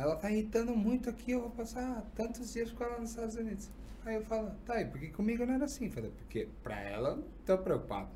ela 0.02 0.16
tá 0.18 0.30
irritando 0.30 0.76
muito 0.76 1.10
aqui, 1.10 1.32
eu 1.32 1.40
vou 1.42 1.50
passar 1.52 2.04
tantos 2.14 2.52
dias 2.52 2.70
com 2.72 2.84
ela 2.84 3.00
nos 3.00 3.12
Estados 3.12 3.36
Unidos. 3.36 3.70
Aí 4.06 4.16
eu 4.16 4.22
falo, 4.26 4.52
tá, 4.66 4.82
e 4.82 4.86
por 4.86 5.00
que 5.00 5.08
comigo 5.10 5.46
não 5.46 5.54
era 5.54 5.64
assim? 5.66 5.90
Falei, 5.90 6.12
porque 6.12 6.50
pra 6.62 6.78
ela, 6.80 7.10
eu 7.12 7.16
não 7.18 7.26
tô 7.46 7.58
preocupado. 7.58 8.10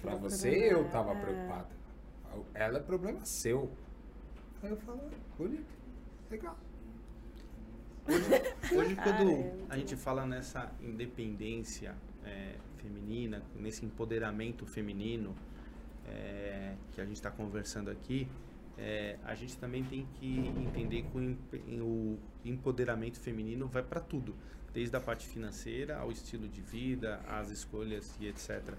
Pra 0.00 0.12
loucura, 0.12 0.30
você, 0.30 0.50
né? 0.50 0.72
eu 0.72 0.88
tava 0.88 1.12
É. 1.12 1.20
preocupado. 1.20 1.66
Ela 2.54 2.78
é 2.78 2.82
problema 2.82 3.24
seu. 3.24 3.72
Aí 4.62 4.70
eu 4.70 4.76
falo, 4.76 5.00
bonito, 5.36 5.66
legal. 6.30 6.56
Hoje, 8.08 8.94
quando 8.96 8.96
Caramba. 8.96 9.66
a 9.68 9.76
gente 9.76 9.96
fala 9.96 10.24
nessa 10.24 10.70
independência 10.80 11.94
é, 12.24 12.54
feminina, 12.88 13.42
nesse 13.54 13.84
empoderamento 13.84 14.64
feminino 14.64 15.36
é, 16.06 16.74
que 16.92 17.00
a 17.00 17.04
gente 17.04 17.16
está 17.16 17.30
conversando 17.30 17.90
aqui, 17.90 18.26
é, 18.78 19.18
a 19.24 19.34
gente 19.34 19.56
também 19.58 19.84
tem 19.84 20.06
que 20.14 20.38
entender 20.56 21.02
que 21.02 21.80
o 21.80 22.18
empoderamento 22.44 23.18
feminino 23.18 23.66
vai 23.66 23.82
para 23.82 24.00
tudo, 24.00 24.34
desde 24.72 24.96
a 24.96 25.00
parte 25.00 25.26
financeira 25.26 25.98
ao 25.98 26.10
estilo 26.10 26.48
de 26.48 26.62
vida, 26.62 27.20
às 27.28 27.50
escolhas 27.50 28.16
e 28.20 28.26
etc. 28.26 28.74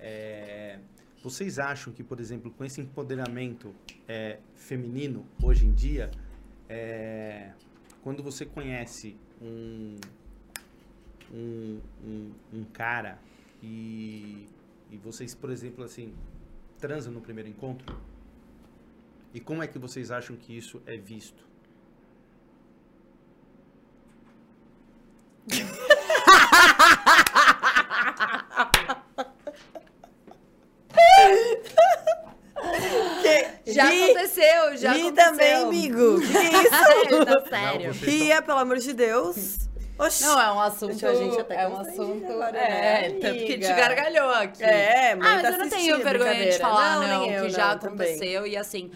É, 0.00 0.78
vocês 1.22 1.58
acham 1.58 1.92
que, 1.92 2.02
por 2.02 2.18
exemplo, 2.18 2.50
com 2.50 2.64
esse 2.64 2.80
empoderamento 2.80 3.74
é, 4.08 4.38
feminino 4.54 5.26
hoje 5.42 5.66
em 5.66 5.72
dia, 5.72 6.10
é, 6.68 7.52
quando 8.02 8.22
você 8.22 8.46
conhece 8.46 9.16
um, 9.40 9.96
um, 11.32 11.80
um, 12.04 12.32
um 12.52 12.64
cara 12.64 13.18
e, 13.66 14.48
e 14.90 14.96
vocês, 14.96 15.34
por 15.34 15.50
exemplo, 15.50 15.82
assim, 15.82 16.14
transam 16.78 17.12
no 17.12 17.20
primeiro 17.20 17.48
encontro, 17.48 17.96
e 19.34 19.40
como 19.40 19.62
é 19.62 19.66
que 19.66 19.78
vocês 19.78 20.10
acham 20.12 20.36
que 20.36 20.56
isso 20.56 20.80
é 20.86 20.96
visto? 20.96 21.44
Já 33.66 33.84
Ri- 33.90 34.04
aconteceu, 34.04 34.76
já 34.76 34.92
Ri 34.92 35.00
aconteceu. 35.02 35.14
também, 35.32 35.54
amigo. 35.54 36.20
Que 36.20 36.26
isso? 36.26 37.24
tá 37.26 37.48
sério. 37.48 37.86
Não, 37.88 38.00
Ria, 38.00 38.42
pelo 38.42 38.58
amor 38.58 38.78
de 38.78 38.92
Deus. 38.92 39.65
Oxi. 39.98 40.22
Não, 40.24 40.40
é 40.40 40.52
um 40.52 40.60
assunto. 40.60 41.06
A 41.06 41.14
gente 41.14 41.40
até 41.40 41.62
é 41.62 41.68
um 41.68 41.76
assunto. 41.78 42.30
agora, 42.30 42.58
é, 42.58 43.08
né, 43.08 43.18
tanto 43.20 43.38
que 43.44 43.58
te 43.58 43.72
gargalhou 43.72 44.30
aqui. 44.30 44.62
É, 44.62 45.14
mãe 45.14 45.28
Ah, 45.28 45.32
mas 45.34 45.42
tá 45.42 45.50
eu 45.50 45.58
não 45.58 45.68
tenho 45.68 46.02
vergonha 46.02 46.50
de 46.50 46.58
falar, 46.58 47.00
Não, 47.00 47.08
não, 47.08 47.20
nem 47.20 47.32
eu, 47.32 47.44
que 47.44 47.50
já 47.50 47.72
não, 47.74 47.78
também. 47.78 48.06
aconteceu. 48.06 48.46
E 48.46 48.56
assim, 48.56 48.90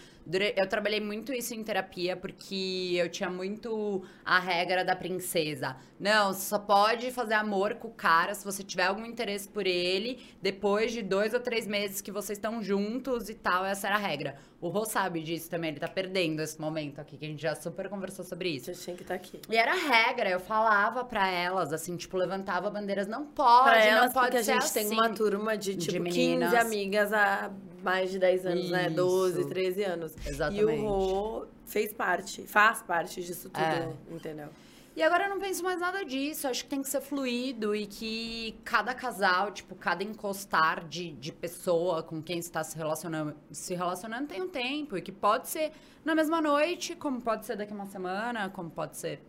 eu 0.55 0.69
trabalhei 0.69 0.99
muito 1.01 1.33
isso 1.33 1.55
em 1.55 1.63
terapia 1.63 2.15
porque 2.15 2.93
eu 2.95 3.09
tinha 3.09 3.29
muito 3.29 4.03
a 4.23 4.39
regra 4.39 4.85
da 4.85 4.95
princesa. 4.95 5.75
Não, 5.99 6.33
você 6.33 6.41
só 6.47 6.59
pode 6.59 7.09
fazer 7.11 7.33
amor 7.33 7.75
com 7.75 7.87
o 7.87 7.91
cara 7.91 8.35
se 8.35 8.45
você 8.45 8.63
tiver 8.63 8.85
algum 8.85 9.05
interesse 9.05 9.47
por 9.49 9.65
ele 9.65 10.23
depois 10.41 10.91
de 10.91 11.01
dois 11.01 11.33
ou 11.33 11.39
três 11.39 11.65
meses 11.65 11.99
que 11.99 12.11
vocês 12.11 12.37
estão 12.37 12.61
juntos 12.61 13.27
e 13.29 13.33
tal. 13.33 13.65
Essa 13.65 13.87
era 13.87 13.95
a 13.95 13.99
regra. 13.99 14.35
O 14.61 14.69
Rô 14.69 14.85
sabe 14.85 15.21
disso 15.23 15.49
também, 15.49 15.71
ele 15.71 15.79
tá 15.79 15.87
perdendo 15.87 16.39
esse 16.39 16.61
momento 16.61 17.01
aqui, 17.01 17.17
que 17.17 17.25
a 17.25 17.27
gente 17.27 17.41
já 17.41 17.55
super 17.55 17.89
conversou 17.89 18.23
sobre 18.23 18.49
isso. 18.49 18.65
Você 18.73 18.75
tinha 18.83 18.95
que 18.95 19.01
estar 19.01 19.15
aqui. 19.15 19.41
E 19.49 19.57
era 19.57 19.73
regra, 19.73 20.29
eu 20.29 20.39
falava 20.39 21.03
pra 21.03 21.27
elas, 21.27 21.73
assim, 21.73 21.97
tipo, 21.97 22.15
levantava 22.15 22.69
bandeiras, 22.69 23.07
não 23.07 23.25
pode, 23.25 23.63
Pra 23.71 23.79
não 23.79 23.85
elas, 23.97 24.13
pode 24.13 24.25
porque 24.27 24.37
a 24.37 24.43
ser 24.43 24.53
gente 24.53 24.63
assim. 24.65 24.89
tem 24.89 24.91
uma 24.99 25.09
turma 25.09 25.57
de, 25.57 25.73
de 25.73 25.87
tipo, 25.87 26.03
meninas. 26.03 26.51
15 26.51 26.61
amigas 26.61 27.11
há 27.11 27.51
mais 27.83 28.11
de 28.11 28.19
10 28.19 28.45
anos, 28.45 28.69
né? 28.69 28.85
Isso. 28.85 28.95
12, 28.95 29.49
13 29.49 29.83
anos. 29.83 30.13
Exatamente. 30.27 30.61
E 30.61 30.65
o 30.65 30.81
Rô 30.87 31.45
fez 31.65 31.91
parte, 31.91 32.45
faz 32.45 32.83
parte 32.83 33.23
disso 33.23 33.49
tudo, 33.49 33.63
É. 33.63 33.89
entendeu? 34.11 34.49
E 34.95 35.01
agora 35.01 35.25
eu 35.25 35.29
não 35.29 35.39
penso 35.39 35.63
mais 35.63 35.79
nada 35.79 36.03
disso, 36.03 36.47
acho 36.47 36.65
que 36.65 36.69
tem 36.69 36.81
que 36.81 36.89
ser 36.89 36.99
fluido 36.99 37.73
e 37.73 37.87
que 37.87 38.59
cada 38.65 38.93
casal, 38.93 39.51
tipo, 39.51 39.73
cada 39.73 40.03
encostar 40.03 40.85
de, 40.85 41.13
de 41.13 41.31
pessoa 41.31 42.03
com 42.03 42.21
quem 42.21 42.39
está 42.39 42.61
se 42.61 42.77
relacionando, 42.77 43.35
se 43.51 43.73
relacionando 43.73 44.27
tem 44.27 44.41
um 44.41 44.49
tempo 44.49 44.97
e 44.97 45.01
que 45.01 45.11
pode 45.11 45.47
ser 45.47 45.71
na 46.03 46.13
mesma 46.13 46.41
noite, 46.41 46.93
como 46.95 47.21
pode 47.21 47.45
ser 47.45 47.55
daqui 47.55 47.71
a 47.71 47.75
uma 47.75 47.85
semana, 47.85 48.49
como 48.49 48.69
pode 48.69 48.97
ser 48.97 49.21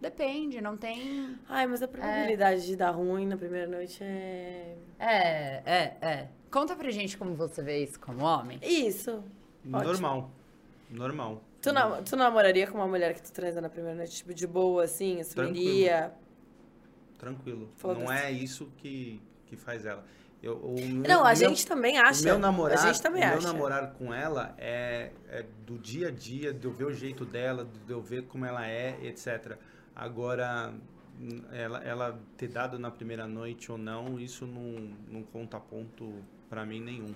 Depende, 0.00 0.62
não 0.62 0.78
tem. 0.78 1.38
Ai, 1.46 1.66
mas 1.66 1.82
a 1.82 1.88
probabilidade 1.88 2.66
de 2.66 2.74
dar 2.74 2.90
ruim 2.90 3.26
na 3.26 3.36
primeira 3.36 3.66
noite 3.66 4.02
é. 4.02 4.78
É, 4.98 5.62
é, 5.66 5.96
é. 6.00 6.28
Conta 6.50 6.74
pra 6.74 6.90
gente 6.90 7.18
como 7.18 7.34
você 7.34 7.62
vê 7.62 7.84
isso 7.84 8.00
como 8.00 8.24
homem. 8.24 8.58
Isso. 8.62 9.22
Ótimo. 9.70 9.90
Normal. 10.90 11.42
Tu, 11.62 11.72
nam- 11.72 12.02
tu 12.02 12.16
namoraria 12.16 12.66
com 12.66 12.78
uma 12.78 12.86
mulher 12.88 13.12
que 13.14 13.22
tu 13.22 13.32
transa 13.32 13.60
na 13.60 13.68
primeira 13.68 13.96
noite, 13.96 14.16
tipo, 14.16 14.32
de 14.32 14.46
boa, 14.46 14.84
assim, 14.84 15.20
assumiria? 15.20 16.12
Tranquilo. 17.18 17.70
Foda-se. 17.76 18.04
Não 18.04 18.10
é 18.12 18.30
isso 18.32 18.72
que, 18.78 19.20
que 19.46 19.56
faz 19.56 19.84
ela. 19.84 20.04
Eu, 20.42 20.58
meu- 20.58 21.02
Não, 21.06 21.20
a 21.22 21.26
meu- 21.28 21.36
gente 21.36 21.66
também 21.66 21.98
acha. 21.98 22.22
Meu 22.24 22.38
namorar, 22.38 22.78
A 22.78 22.86
gente 22.86 23.02
também 23.02 23.22
o 23.22 23.26
meu 23.28 23.36
acha. 23.38 23.46
namorar 23.52 23.92
com 23.92 24.12
ela 24.14 24.54
é, 24.56 25.10
é 25.28 25.44
do 25.66 25.76
dia 25.76 26.08
a 26.08 26.10
dia, 26.10 26.50
de 26.54 26.64
eu 26.66 26.72
ver 26.72 26.84
o 26.86 26.94
jeito 26.94 27.26
dela, 27.26 27.68
de 27.86 27.92
eu 27.92 28.00
ver 28.00 28.22
como 28.24 28.46
ela 28.46 28.66
é, 28.66 28.98
etc. 29.02 29.58
Agora, 29.94 30.72
ela, 31.52 31.84
ela 31.84 32.18
ter 32.38 32.48
dado 32.48 32.78
na 32.78 32.90
primeira 32.90 33.26
noite 33.26 33.70
ou 33.70 33.76
não, 33.76 34.18
isso 34.18 34.46
não, 34.46 34.96
não 35.08 35.22
conta 35.24 35.60
ponto 35.60 36.10
pra 36.48 36.64
mim 36.64 36.80
nenhum. 36.80 37.14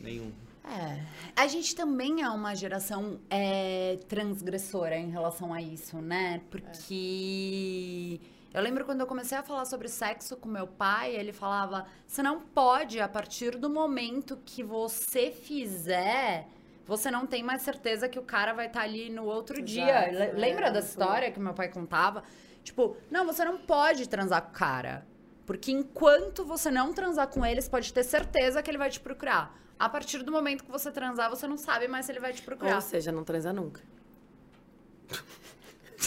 Nenhum. 0.00 0.32
É. 0.70 1.00
A 1.36 1.46
gente 1.46 1.74
também 1.74 2.22
é 2.22 2.28
uma 2.28 2.54
geração 2.54 3.20
é, 3.30 3.98
transgressora 4.08 4.96
em 4.96 5.10
relação 5.10 5.52
a 5.52 5.60
isso, 5.62 5.98
né? 6.00 6.40
Porque. 6.50 8.20
Eu 8.52 8.62
lembro 8.62 8.84
quando 8.84 9.00
eu 9.00 9.06
comecei 9.06 9.36
a 9.36 9.42
falar 9.42 9.66
sobre 9.66 9.88
sexo 9.88 10.36
com 10.36 10.48
meu 10.48 10.66
pai, 10.66 11.14
ele 11.14 11.32
falava: 11.32 11.86
você 12.06 12.22
não 12.22 12.40
pode, 12.40 13.00
a 13.00 13.08
partir 13.08 13.56
do 13.56 13.68
momento 13.70 14.38
que 14.44 14.62
você 14.62 15.30
fizer, 15.30 16.46
você 16.86 17.10
não 17.10 17.26
tem 17.26 17.42
mais 17.42 17.62
certeza 17.62 18.08
que 18.08 18.18
o 18.18 18.22
cara 18.22 18.52
vai 18.52 18.66
estar 18.66 18.82
ali 18.82 19.10
no 19.10 19.24
outro 19.24 19.56
Exato, 19.56 19.64
dia. 19.70 20.10
Le- 20.10 20.24
é, 20.24 20.32
Lembra 20.32 20.70
dessa 20.70 20.88
isso. 20.88 21.00
história 21.00 21.30
que 21.30 21.38
meu 21.38 21.54
pai 21.54 21.68
contava? 21.68 22.24
Tipo, 22.64 22.96
não, 23.10 23.24
você 23.26 23.44
não 23.44 23.58
pode 23.58 24.08
transar 24.08 24.42
com 24.42 24.50
o 24.50 24.52
cara. 24.54 25.06
Porque 25.46 25.70
enquanto 25.72 26.44
você 26.44 26.70
não 26.70 26.92
transar 26.92 27.28
com 27.28 27.44
ele, 27.44 27.60
você 27.62 27.70
pode 27.70 27.92
ter 27.92 28.02
certeza 28.04 28.62
que 28.62 28.70
ele 28.70 28.76
vai 28.76 28.90
te 28.90 29.00
procurar. 29.00 29.56
A 29.78 29.88
partir 29.88 30.22
do 30.22 30.32
momento 30.32 30.64
que 30.64 30.70
você 30.70 30.90
transar, 30.90 31.30
você 31.30 31.46
não 31.46 31.56
sabe 31.56 31.86
mais 31.86 32.06
se 32.06 32.12
ele 32.12 32.20
vai 32.20 32.32
te 32.32 32.42
procurar. 32.42 32.74
Ou 32.76 32.80
seja, 32.80 33.12
não 33.12 33.22
transa 33.22 33.52
nunca. 33.52 33.80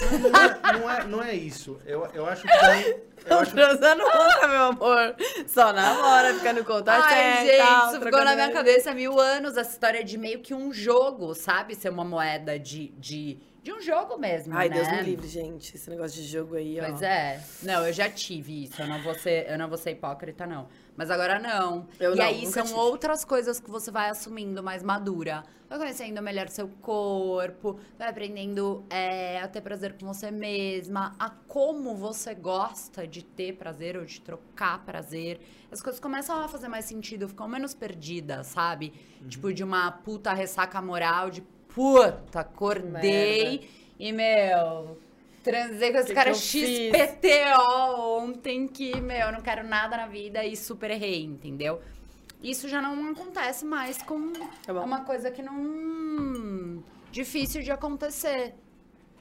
Não 0.02 0.40
é, 0.40 0.80
não 0.80 0.90
é, 0.90 1.04
não 1.06 1.24
é 1.24 1.34
isso. 1.36 1.80
Eu, 1.86 2.06
eu 2.14 2.26
acho 2.26 2.44
que 2.44 2.60
também. 2.60 2.86
Eu 2.88 3.30
Não 3.30 3.40
acho 3.40 3.52
transa 3.52 3.96
nunca, 3.96 4.48
meu 4.48 4.64
amor. 4.64 5.16
Só 5.48 5.72
namora, 5.72 6.34
fica 6.34 6.54
no 6.54 6.66
contato. 6.66 7.04
Ai, 7.04 7.46
gente, 7.46 7.88
isso 7.88 8.02
ficou 8.02 8.24
na 8.26 8.34
minha 8.34 8.52
cabeça 8.52 8.92
há 8.92 8.96
mil 8.96 9.20
anos, 9.20 9.58
essa 9.58 9.72
história 9.72 10.04
de 10.04 10.18
meio 10.18 10.40
que 10.40 10.54
um 10.54 10.74
jogo, 10.74 11.36
sabe? 11.36 11.76
Ser 11.76 11.90
uma 11.90 12.04
moeda 12.04 12.58
de, 12.58 12.88
de, 12.98 13.38
de 13.62 13.72
um 13.72 13.82
jogo 13.82 14.18
mesmo, 14.18 14.54
Ai, 14.56 14.70
né? 14.70 14.76
Deus 14.76 14.88
me 14.92 15.02
livre, 15.04 15.28
gente. 15.28 15.76
Esse 15.76 15.90
negócio 15.90 16.20
de 16.20 16.28
jogo 16.28 16.56
aí, 16.56 16.80
ó. 16.80 16.86
Pois 16.86 17.02
é. 17.02 17.40
Não, 17.62 17.86
eu 17.86 17.94
já 17.94 18.10
tive 18.10 18.64
isso. 18.64 18.82
Eu 18.82 18.88
não 18.88 19.02
vou 19.04 19.14
ser, 19.14 19.50
eu 19.50 19.58
não 19.58 19.68
vou 19.68 19.78
ser 19.78 19.92
hipócrita, 19.92 20.48
não. 20.48 20.68
Mas 20.96 21.10
agora 21.10 21.40
não. 21.40 21.88
Eu 22.00 22.14
e 22.14 22.18
não, 22.18 22.26
aí 22.26 22.46
são 22.48 22.66
tive. 22.66 22.78
outras 22.78 23.24
coisas 23.26 23.60
que 23.60 23.70
você 23.70 23.90
vai 23.90 24.10
assumindo 24.10 24.62
mais 24.62 24.84
madura. 24.84 25.44
Vai 25.70 25.80
conhecendo 25.80 26.22
melhor 26.22 26.50
seu 26.50 26.68
corpo, 26.82 27.80
vai 27.98 28.10
aprendendo 28.10 28.84
é, 28.90 29.40
a 29.40 29.48
ter 29.48 29.62
prazer 29.62 29.96
com 29.98 30.06
você 30.06 30.30
mesma, 30.30 31.16
a 31.18 31.30
como 31.30 31.96
você 31.96 32.36
gosta 32.36 33.08
de 33.08 33.24
ter 33.24 33.54
prazer 33.54 33.96
ou 33.96 34.04
de 34.04 34.20
trocar 34.20 34.84
prazer. 34.84 35.40
As 35.72 35.82
coisas 35.82 36.00
começam 36.00 36.38
a 36.38 36.50
fazer 36.50 36.68
mais 36.68 36.84
sentido, 36.84 37.30
ficam 37.30 37.48
menos 37.48 37.74
perdidas, 37.74 38.48
sabe? 38.48 38.92
Tipo, 39.30 39.54
de 39.54 39.64
uma 39.64 39.90
puta 39.92 40.34
ressaca 40.34 40.82
moral, 40.82 41.30
de 41.30 41.42
puta, 41.74 42.42
acordei 42.42 43.70
e, 43.98 44.12
meu, 44.12 44.98
transei 45.44 45.92
com 45.92 45.98
esse 45.98 46.08
Que 46.08 46.14
cara 46.14 46.32
que? 46.32 46.38
XPTO 46.38 48.18
ontem 48.20 48.68
que, 48.68 49.00
meu, 49.00 49.28
eu 49.28 49.32
não 49.32 49.42
quero 49.42 49.64
nada 49.64 49.98
na 49.98 50.08
vida 50.08 50.46
e 50.46 50.56
super 50.56 50.92
errei, 50.92 51.24
entendeu? 51.24 51.82
Isso 52.42 52.68
já 52.68 52.82
não 52.82 53.12
acontece 53.12 53.64
mais 53.66 54.02
com 54.02 54.34
Tá 54.66 54.74
uma 54.74 55.02
coisa 55.02 55.30
que 55.30 55.42
não. 55.44 56.84
difícil 57.12 57.62
de 57.62 57.72
acontecer. 57.72 58.54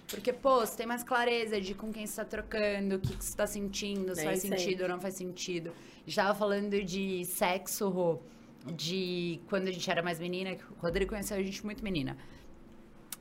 Porque, 0.08 0.32
pô, 0.32 0.60
você 0.60 0.76
tem 0.76 0.86
mais 0.86 1.04
clareza 1.04 1.60
de 1.60 1.72
com 1.74 1.92
quem 1.92 2.04
você 2.06 2.16
tá 2.16 2.24
trocando, 2.24 2.96
o 2.96 2.98
que, 2.98 3.14
que 3.14 3.24
você 3.24 3.36
tá 3.36 3.46
sentindo, 3.46 4.14
se 4.16 4.24
faz 4.24 4.40
sentido 4.40 4.82
ou 4.82 4.88
não 4.88 5.00
faz 5.00 5.14
sentido. 5.14 5.72
Já 6.06 6.34
falando 6.34 6.82
de 6.82 7.24
sexo, 7.26 7.88
Rô, 7.88 8.18
de 8.66 9.40
quando 9.48 9.68
a 9.68 9.70
gente 9.70 9.88
era 9.88 10.02
mais 10.02 10.18
menina, 10.18 10.56
que 10.56 10.64
o 10.64 10.74
Rodrigo 10.80 11.10
conheceu 11.10 11.36
a 11.36 11.42
gente 11.42 11.64
muito 11.64 11.84
menina. 11.84 12.16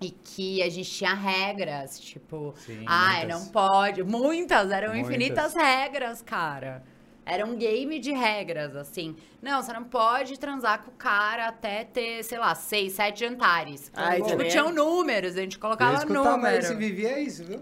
E 0.02 0.12
que 0.12 0.64
a 0.64 0.70
gente 0.70 0.90
tinha 0.90 1.14
regras, 1.14 2.00
tipo, 2.00 2.54
Sim, 2.58 2.84
ai, 2.88 3.26
muitas. 3.26 3.42
não 3.46 3.52
pode. 3.52 4.04
Muitas, 4.04 4.72
eram 4.72 4.94
Muitas. 4.94 5.10
infinitas 5.10 5.54
regras, 5.54 6.22
cara. 6.22 6.84
Era 7.26 7.46
um 7.46 7.56
game 7.56 8.00
de 8.00 8.12
regras, 8.12 8.76
assim. 8.76 9.16
Não, 9.42 9.62
você 9.62 9.72
não 9.74 9.84
pode 9.84 10.40
transar 10.40 10.84
com 10.84 10.90
o 10.92 10.94
cara 10.94 11.48
até 11.48 11.84
ter, 11.84 12.24
sei 12.24 12.40
lá, 12.40 12.56
seis, 12.56 12.94
sete 12.94 13.20
jantares. 13.20 13.92
Ai, 13.94 14.16
tipo, 14.18 14.30
também 14.30 14.48
é- 14.48 14.50
tinham 14.50 14.72
números, 14.74 15.36
a 15.38 15.42
gente 15.42 15.60
colocava 15.60 15.98
escutava 15.98 16.38
número. 16.38 16.58
esse 16.58 16.74
vivia 16.76 17.20
isso, 17.20 17.44
viu? 17.44 17.62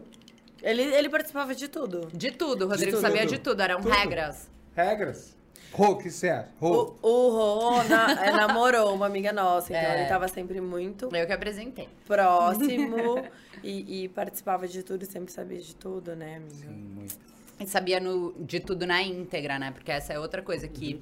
Ele, 0.62 0.82
ele 0.84 1.10
participava 1.10 1.54
de 1.54 1.68
tudo. 1.68 2.08
De 2.14 2.32
tudo, 2.32 2.66
o 2.66 2.70
Rodrigo 2.70 2.92
tudo, 2.94 3.02
sabia 3.02 3.22
tudo. 3.22 3.30
de 3.30 3.38
tudo, 3.40 3.62
eram 3.62 3.82
Tudo. 3.82 3.90
regras. 3.94 4.50
Regras. 4.76 5.37
Rô, 5.74 5.92
o 5.92 5.98
que 5.98 6.10
você 6.10 6.30
acha? 6.30 6.50
Rô. 6.60 6.96
O, 7.02 7.08
o 7.08 7.30
Rô 7.32 7.84
na- 7.84 8.26
é, 8.26 8.32
namorou 8.32 8.94
uma 8.96 9.06
amiga 9.06 9.32
nossa, 9.32 9.72
então 9.76 9.92
É. 9.92 10.00
ele 10.02 10.10
tava 10.10 10.28
sempre 10.28 10.60
muito 10.60 11.14
Eu 11.16 11.28
que 11.28 11.34
apresentei. 11.34 11.88
próximo 12.06 13.24
e, 13.64 14.04
e 14.04 14.10
participava 14.10 14.68
de 14.68 14.82
tudo 14.84 15.04
e 15.04 15.06
sempre 15.06 15.32
sabia 15.32 15.60
de 15.60 15.76
tudo, 15.76 16.16
né, 16.16 16.38
amiga? 16.38 16.56
Sim, 16.56 16.74
muito. 16.96 17.16
E 17.60 17.68
sabia 17.68 18.00
no- 18.00 18.34
de 18.40 18.60
tudo 18.60 18.86
na 18.88 19.02
íntegra, 19.02 19.60
né? 19.60 19.72
Porque 19.72 19.92
essa 19.92 20.14
é 20.14 20.20
outra 20.20 20.42
coisa 20.42 20.68
que 20.68 21.02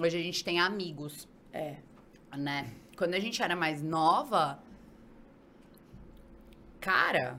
hoje 0.00 0.16
a 0.18 0.22
gente 0.22 0.44
tem 0.44 0.60
amigos, 0.60 1.26
É. 1.52 1.76
né? 2.36 2.68
Quando 2.96 3.14
a 3.14 3.20
gente 3.20 3.42
era 3.42 3.56
mais 3.56 3.82
nova, 3.82 4.58
cara, 6.80 7.38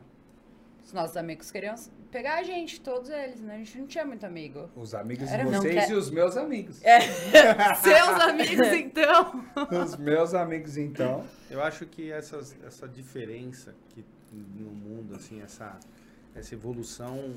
os 0.85 0.91
nossos 0.91 1.15
amigos 1.15 1.51
queriam 1.51 1.75
pegar 2.15 2.35
a 2.35 2.43
gente, 2.43 2.79
todos 2.79 3.09
eles, 3.09 3.41
né? 3.41 3.55
A 3.55 3.57
gente 3.57 3.77
não 3.77 3.87
tinha 3.87 4.05
muito 4.05 4.25
amigo. 4.25 4.69
Os 4.73 4.95
amigos 4.95 5.29
Era- 5.29 5.43
de 5.43 5.49
vocês 5.51 5.73
quer- 5.73 5.89
e 5.91 5.93
os 5.95 6.09
meus 6.09 6.37
amigos. 6.37 6.77
Seus 7.83 8.21
amigos, 8.21 8.67
então. 8.67 9.45
Os 9.83 9.97
meus 9.97 10.33
amigos, 10.33 10.77
então. 10.77 11.27
Eu 11.51 11.61
acho 11.61 11.85
que 11.85 12.09
essas, 12.09 12.55
essa 12.63 12.87
diferença 12.87 13.75
que 13.89 14.05
no 14.31 14.71
mundo, 14.71 15.13
assim, 15.13 15.41
essa, 15.41 15.77
essa 16.33 16.53
evolução 16.55 17.35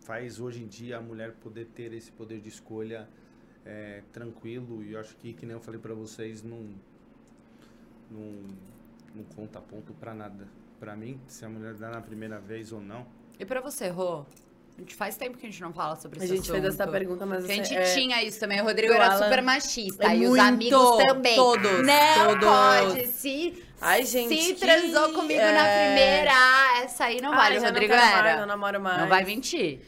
faz 0.00 0.40
hoje 0.40 0.62
em 0.62 0.66
dia 0.66 0.96
a 0.96 1.00
mulher 1.02 1.32
poder 1.32 1.66
ter 1.74 1.92
esse 1.92 2.10
poder 2.10 2.40
de 2.40 2.48
escolha 2.48 3.06
é, 3.66 4.02
tranquilo. 4.14 4.82
E 4.82 4.94
eu 4.94 5.00
acho 5.00 5.14
que, 5.16 5.34
que 5.34 5.44
nem 5.44 5.54
eu 5.54 5.60
falei 5.60 5.78
pra 5.78 5.92
vocês, 5.92 6.42
não, 6.42 6.70
não, 8.10 8.32
não 9.14 9.24
conta 9.34 9.60
ponto 9.60 9.92
pra 9.92 10.14
nada. 10.14 10.48
Pra 10.80 10.96
mim, 10.96 11.20
se 11.26 11.44
a 11.44 11.50
mulher 11.50 11.74
dá 11.74 11.90
na 11.90 12.00
primeira 12.00 12.40
vez 12.40 12.72
ou 12.72 12.80
não. 12.80 13.06
E 13.38 13.44
pra 13.44 13.60
você, 13.60 13.88
Rô? 13.88 14.24
A 14.76 14.80
gente 14.80 14.94
faz 14.94 15.16
tempo 15.16 15.38
que 15.38 15.46
a 15.46 15.50
gente 15.50 15.62
não 15.62 15.72
fala 15.72 15.96
sobre 15.96 16.20
A 16.20 16.24
esse 16.24 16.36
gente 16.36 16.50
fez 16.50 16.62
essa 16.62 16.82
assunto. 16.82 16.92
pergunta, 16.92 17.24
mas 17.24 17.38
Porque 17.40 17.52
a 17.52 17.56
gente 17.56 17.74
é, 17.74 17.94
tinha 17.94 18.22
isso 18.22 18.38
também. 18.38 18.60
O 18.60 18.64
Rodrigo 18.64 18.92
era 18.92 19.06
Alan- 19.12 19.22
super 19.24 19.42
machista. 19.42 20.04
É 20.04 20.16
e 20.16 20.24
os 20.24 20.28
muito, 20.28 20.42
amigos 20.42 21.04
também. 21.06 21.34
todos, 21.34 21.86
Não 21.86 22.26
todos. 22.38 22.44
pode. 22.46 23.06
Se, 23.06 23.64
Ai, 23.80 24.04
gente, 24.04 24.36
se 24.42 24.52
que- 24.54 24.60
transou 24.60 25.14
comigo 25.14 25.40
na 25.40 25.66
é. 25.66 25.86
primeira, 25.94 26.30
ah, 26.34 26.82
essa 26.84 27.04
aí 27.06 27.22
não 27.22 27.30
Ai, 27.32 27.36
vale. 27.38 27.56
o 27.56 27.60
já 27.62 27.66
Rodrigo 27.68 27.94
não 27.94 28.02
era. 28.02 28.22
mais, 28.22 28.38
não 28.40 28.46
namoro 28.46 28.80
mais. 28.80 29.00
Não 29.00 29.08
vai 29.08 29.24
mentir. 29.24 29.80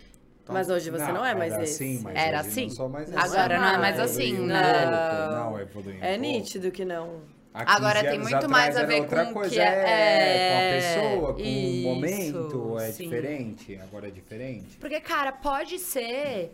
Mas 0.48 0.70
hoje 0.70 0.88
você 0.90 1.12
não, 1.12 1.22
é 1.22 1.34
mais 1.34 1.52
era 1.52 1.62
esse. 1.64 1.74
Assim, 1.84 2.00
mas 2.02 2.16
Era 2.16 2.40
assim? 2.40 2.62
Não 2.62 2.70
sou 2.70 2.88
mais 2.88 3.14
Agora 3.14 3.58
não 3.58 3.68
é 3.68 3.76
mais 3.76 4.00
assim, 4.00 4.32
né? 4.32 4.86
Não, 5.30 5.58
É 5.58 5.66
pouco. 5.66 5.90
nítido 6.18 6.70
que 6.70 6.86
não. 6.86 7.20
Há 7.54 7.64
15 7.64 7.76
Agora 7.76 8.04
tem 8.04 8.18
muito 8.18 8.48
mais 8.48 8.76
a 8.76 8.84
ver 8.84 9.00
outra 9.00 9.24
com 9.24 9.30
o 9.30 9.34
coisa, 9.34 9.50
que 9.54 9.58
é- 9.60 9.64
é, 9.64 10.50
com 10.52 10.56
a 10.58 11.08
pessoa, 11.10 11.34
com 11.34 11.40
Isso, 11.40 11.88
o 11.88 11.94
momento, 11.94 12.78
é 12.78 12.92
sim. 12.92 13.04
diferente. 13.04 13.76
Agora 13.82 14.08
é 14.08 14.10
diferente. 14.10 14.76
Porque, 14.78 15.00
cara, 15.00 15.32
pode 15.32 15.78
ser. 15.78 16.52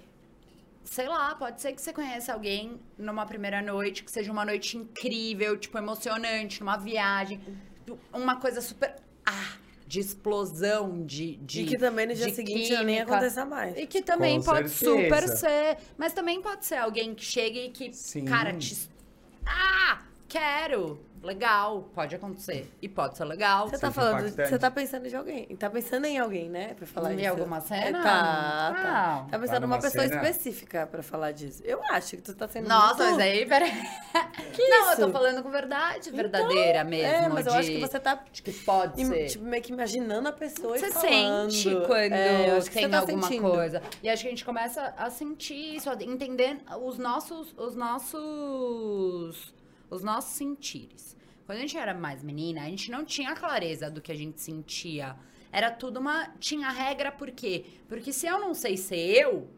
Sei 0.85 1.09
lá, 1.09 1.35
pode 1.35 1.61
ser 1.61 1.73
que 1.73 1.81
você 1.83 1.93
conheça 1.93 2.33
alguém 2.33 2.79
numa 2.97 3.27
primeira 3.27 3.61
noite, 3.63 4.05
que 4.05 4.11
seja 4.11 4.31
uma 4.31 4.45
noite 4.45 4.77
incrível, 4.77 5.57
tipo, 5.57 5.77
emocionante, 5.79 6.61
numa 6.61 6.77
viagem. 6.77 7.41
Uma 8.13 8.37
coisa 8.37 8.61
super. 8.61 8.95
Ah! 9.27 9.57
De 9.87 10.01
explosão, 10.01 11.05
de. 11.05 11.37
de 11.37 11.63
e 11.63 11.67
que 11.67 11.77
também 11.77 12.07
no 12.07 12.15
dia 12.15 12.33
seguinte 12.33 12.73
não 12.73 12.83
nem 12.85 12.97
química. 12.97 13.13
aconteça 13.15 13.45
mais. 13.45 13.77
E 13.77 13.87
que 13.87 14.01
também 14.01 14.39
Com 14.39 14.45
pode 14.47 14.71
certeza. 14.71 15.03
super 15.05 15.29
ser. 15.37 15.77
Mas 15.99 16.13
também 16.15 16.41
pode 16.41 16.65
ser 16.65 16.77
alguém 16.77 17.15
que 17.15 17.25
chegue 17.25 17.67
e 17.67 17.71
que, 17.71 17.93
Sim. 17.93 18.25
cara, 18.25 18.53
te. 18.55 18.89
Ah! 19.47 20.03
Quero! 20.39 20.99
legal, 21.25 21.89
pode 21.95 22.15
acontecer. 22.15 22.71
E 22.83 22.87
pode 22.87 23.17
ser 23.17 23.25
legal. 23.25 23.67
Você 23.67 23.79
tá 23.79 23.91
Seja 23.91 23.93
falando, 23.93 24.21
impactante. 24.25 24.47
você 24.51 24.59
tá 24.59 24.71
pensando 24.71 25.09
de 25.09 25.17
alguém. 25.17 25.47
Tá 25.57 25.71
pensando 25.71 26.05
em 26.05 26.19
alguém, 26.19 26.51
né? 26.51 26.75
Pra 26.75 26.87
falar 26.87 27.15
Em 27.15 27.21
isso. 27.21 27.31
alguma 27.31 27.63
cena? 27.63 27.83
É, 27.87 27.93
Tá, 27.93 28.03
tá. 28.03 29.17
Não. 29.23 29.27
Tá 29.31 29.39
pensando 29.39 29.55
Tá 29.55 29.61
numa 29.61 29.79
pessoa 29.79 30.07
cena? 30.07 30.17
específica 30.17 30.87
pra 30.87 31.03
falar 31.03 31.33
disso. 31.33 31.63
Eu 31.65 31.81
acho 31.85 32.17
que 32.19 32.23
tu 32.25 32.35
tá 32.35 32.47
sendo 32.47 32.69
Nossa, 32.69 33.05
muito... 33.05 33.17
mas 33.17 33.19
aí, 33.21 33.47
peraí. 33.47 33.73
não, 34.69 34.91
eu 34.91 34.97
tô 34.99 35.09
falando 35.11 35.43
com 35.43 35.51
verdade, 35.51 36.11
verdadeira 36.11 36.85
mesmo. 36.85 37.07
É, 37.25 37.27
mas 37.31 37.47
eu 37.47 37.55
acho 37.55 37.71
de- 37.71 37.77
que 37.77 37.81
você 37.81 37.99
tá 37.99 38.23
de 38.31 38.43
que 38.43 38.53
pode 38.53 39.01
im- 39.01 39.07
ser. 39.07 39.27
tipo, 39.29 39.45
meio 39.47 39.63
que 39.63 39.73
imaginando 39.73 40.29
a 40.29 40.33
pessoa 40.33 40.77
Você 40.79 40.89
e 40.89 40.93
falando. 40.93 41.51
sente 41.53 41.75
quando 41.87 42.13
É, 42.13 42.51
eu 42.51 42.57
acho 42.59 42.69
que 42.69 42.75
tem 42.75 42.85
você 42.85 42.91
tá 42.91 42.99
alguma 42.99 43.23
sentindo. 43.23 43.51
coisa. 43.51 43.83
E 44.03 44.11
acho 44.11 44.21
que 44.21 44.29
a 44.29 44.31
gente 44.31 44.45
começa 44.45 44.93
a 44.99 45.09
sentir 45.09 45.77
isso, 45.77 45.89
a 45.89 45.95
entender 45.95 46.59
os 46.83 46.99
nossos, 46.99 47.55
os 47.57 47.75
nossos, 47.75 49.55
os 49.95 50.03
nossos 50.03 50.35
sentires. 50.35 51.17
Quando 51.47 51.59
a 51.59 51.61
gente 51.61 51.77
era 51.77 51.95
mais 51.95 52.23
menina, 52.23 52.63
a 52.63 52.69
gente 52.69 52.91
não 52.91 53.05
tinha 53.05 53.35
clareza 53.35 53.91
do 53.91 54.01
que 54.01 54.11
a 54.11 54.17
gente 54.17 54.41
sentia. 54.41 55.17
Era 55.53 55.71
tudo 55.71 56.01
uma. 56.01 56.29
Tinha 56.41 56.71
regra, 56.71 57.13
por 57.13 57.31
quê? 57.31 57.65
Porque 57.89 58.13
se 58.13 58.27
eu 58.27 58.39
não 58.41 58.55
sei 58.55 58.77
ser 58.77 58.97
eu, 58.97 59.49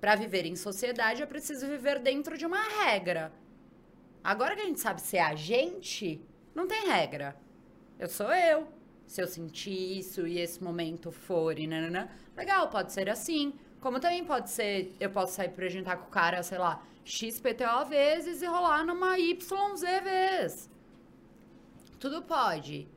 pra 0.00 0.16
viver 0.16 0.44
em 0.44 0.56
sociedade, 0.56 1.22
eu 1.22 1.26
preciso 1.26 1.66
viver 1.66 2.00
dentro 2.00 2.36
de 2.36 2.44
uma 2.44 2.62
regra. 2.84 3.32
Agora 4.22 4.54
que 4.54 4.62
a 4.62 4.66
gente 4.66 4.80
sabe 4.80 5.00
ser 5.00 5.18
a 5.18 5.34
gente, 5.34 6.20
não 6.54 6.66
tem 6.66 6.86
regra. 6.86 7.36
Eu 7.98 8.08
sou 8.08 8.32
eu. 8.32 8.68
Se 9.06 9.20
eu 9.20 9.26
sentir 9.26 9.98
isso 9.98 10.26
e 10.26 10.38
esse 10.38 10.62
momento 10.62 11.12
for 11.12 11.58
e 11.58 11.66
nananã, 11.66 12.08
legal, 12.36 12.68
pode 12.68 12.92
ser 12.92 13.08
assim. 13.08 13.52
Como 13.80 14.00
também 14.00 14.24
pode 14.24 14.50
ser, 14.50 14.94
eu 14.98 15.10
posso 15.10 15.34
sair 15.34 15.50
pra 15.50 15.68
jantar 15.68 15.96
com 15.98 16.06
o 16.06 16.10
cara, 16.10 16.42
sei 16.42 16.58
lá, 16.58 16.82
XPTO 17.04 17.84
vezes 17.88 18.42
e 18.42 18.46
rolar 18.46 18.84
numa 18.84 19.16
YZ 19.16 19.80
vezes. 20.02 20.70
Tudo 21.98 22.22
pode. 22.22 22.88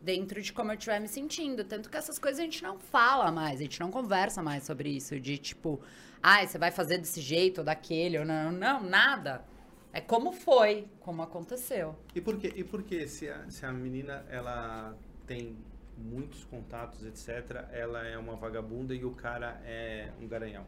Dentro 0.00 0.40
de 0.40 0.52
como 0.52 0.70
eu 0.70 0.76
estiver 0.76 1.00
me 1.00 1.08
sentindo. 1.08 1.64
Tanto 1.64 1.90
que 1.90 1.96
essas 1.96 2.18
coisas 2.18 2.40
a 2.40 2.44
gente 2.44 2.62
não 2.62 2.78
fala 2.78 3.30
mais, 3.32 3.60
a 3.60 3.62
gente 3.64 3.80
não 3.80 3.90
conversa 3.90 4.42
mais 4.42 4.64
sobre 4.64 4.90
isso. 4.90 5.18
De 5.18 5.36
tipo, 5.38 5.80
ai, 6.22 6.46
você 6.46 6.58
vai 6.58 6.70
fazer 6.70 6.98
desse 6.98 7.20
jeito 7.20 7.58
ou 7.58 7.64
daquele, 7.64 8.18
ou 8.18 8.24
não. 8.24 8.52
Não, 8.52 8.82
nada. 8.82 9.44
É 9.92 10.00
como 10.00 10.32
foi, 10.32 10.86
como 11.00 11.22
aconteceu. 11.22 11.96
E 12.14 12.20
por 12.20 12.38
quê? 12.38 12.52
E 12.54 12.62
por 12.62 12.82
que 12.82 13.08
se 13.08 13.28
a, 13.30 13.50
se 13.50 13.64
a 13.64 13.72
menina 13.72 14.26
ela 14.28 14.94
tem 15.26 15.56
muitos 15.96 16.44
contatos, 16.44 17.04
etc., 17.04 17.66
ela 17.72 18.06
é 18.06 18.18
uma 18.18 18.36
vagabunda 18.36 18.94
e 18.94 19.04
o 19.04 19.12
cara 19.12 19.60
é 19.64 20.12
um 20.20 20.28
garanhão? 20.28 20.66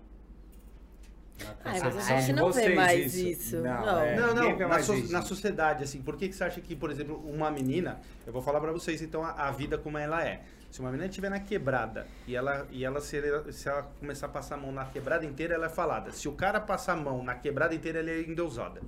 Na 1.64 1.70
Ai, 1.72 1.80
mas 1.80 2.10
a 2.10 2.20
gente 2.20 2.32
não 2.32 2.52
vê 2.52 2.74
mais 2.74 3.14
isso. 3.14 3.56
Não, 3.56 3.86
Não. 3.86 4.00
é, 4.00 4.16
não, 4.16 4.34
não, 4.34 4.68
na, 4.68 4.82
so- 4.82 4.94
isso. 4.94 5.12
na 5.12 5.22
sociedade, 5.22 5.84
assim, 5.84 6.02
por 6.02 6.16
que, 6.16 6.28
que 6.28 6.34
você 6.34 6.44
acha 6.44 6.60
que, 6.60 6.74
por 6.74 6.90
exemplo, 6.90 7.16
uma 7.28 7.50
menina, 7.50 8.00
eu 8.26 8.32
vou 8.32 8.42
falar 8.42 8.60
pra 8.60 8.72
vocês 8.72 9.00
então 9.02 9.22
a, 9.24 9.30
a 9.32 9.50
vida 9.50 9.78
como 9.78 9.96
ela 9.98 10.24
é. 10.26 10.42
Se 10.70 10.80
uma 10.80 10.90
menina 10.90 11.08
estiver 11.08 11.30
na 11.30 11.40
quebrada 11.40 12.06
e 12.26 12.34
ela, 12.36 12.66
e 12.70 12.84
ela 12.84 13.00
se, 13.00 13.18
se 13.52 13.68
ela 13.68 13.82
começar 13.98 14.26
a 14.26 14.28
passar 14.28 14.56
a 14.56 14.58
mão 14.58 14.70
na 14.72 14.84
quebrada 14.84 15.24
inteira, 15.24 15.54
ela 15.54 15.66
é 15.66 15.70
falada. 15.70 16.10
Se 16.12 16.28
o 16.28 16.32
cara 16.32 16.60
passar 16.60 16.92
a 16.92 16.96
mão 16.96 17.22
na 17.22 17.34
quebrada 17.34 17.74
inteira, 17.74 18.00
ele 18.00 18.10
é 18.10 18.20
endeusada. 18.30 18.82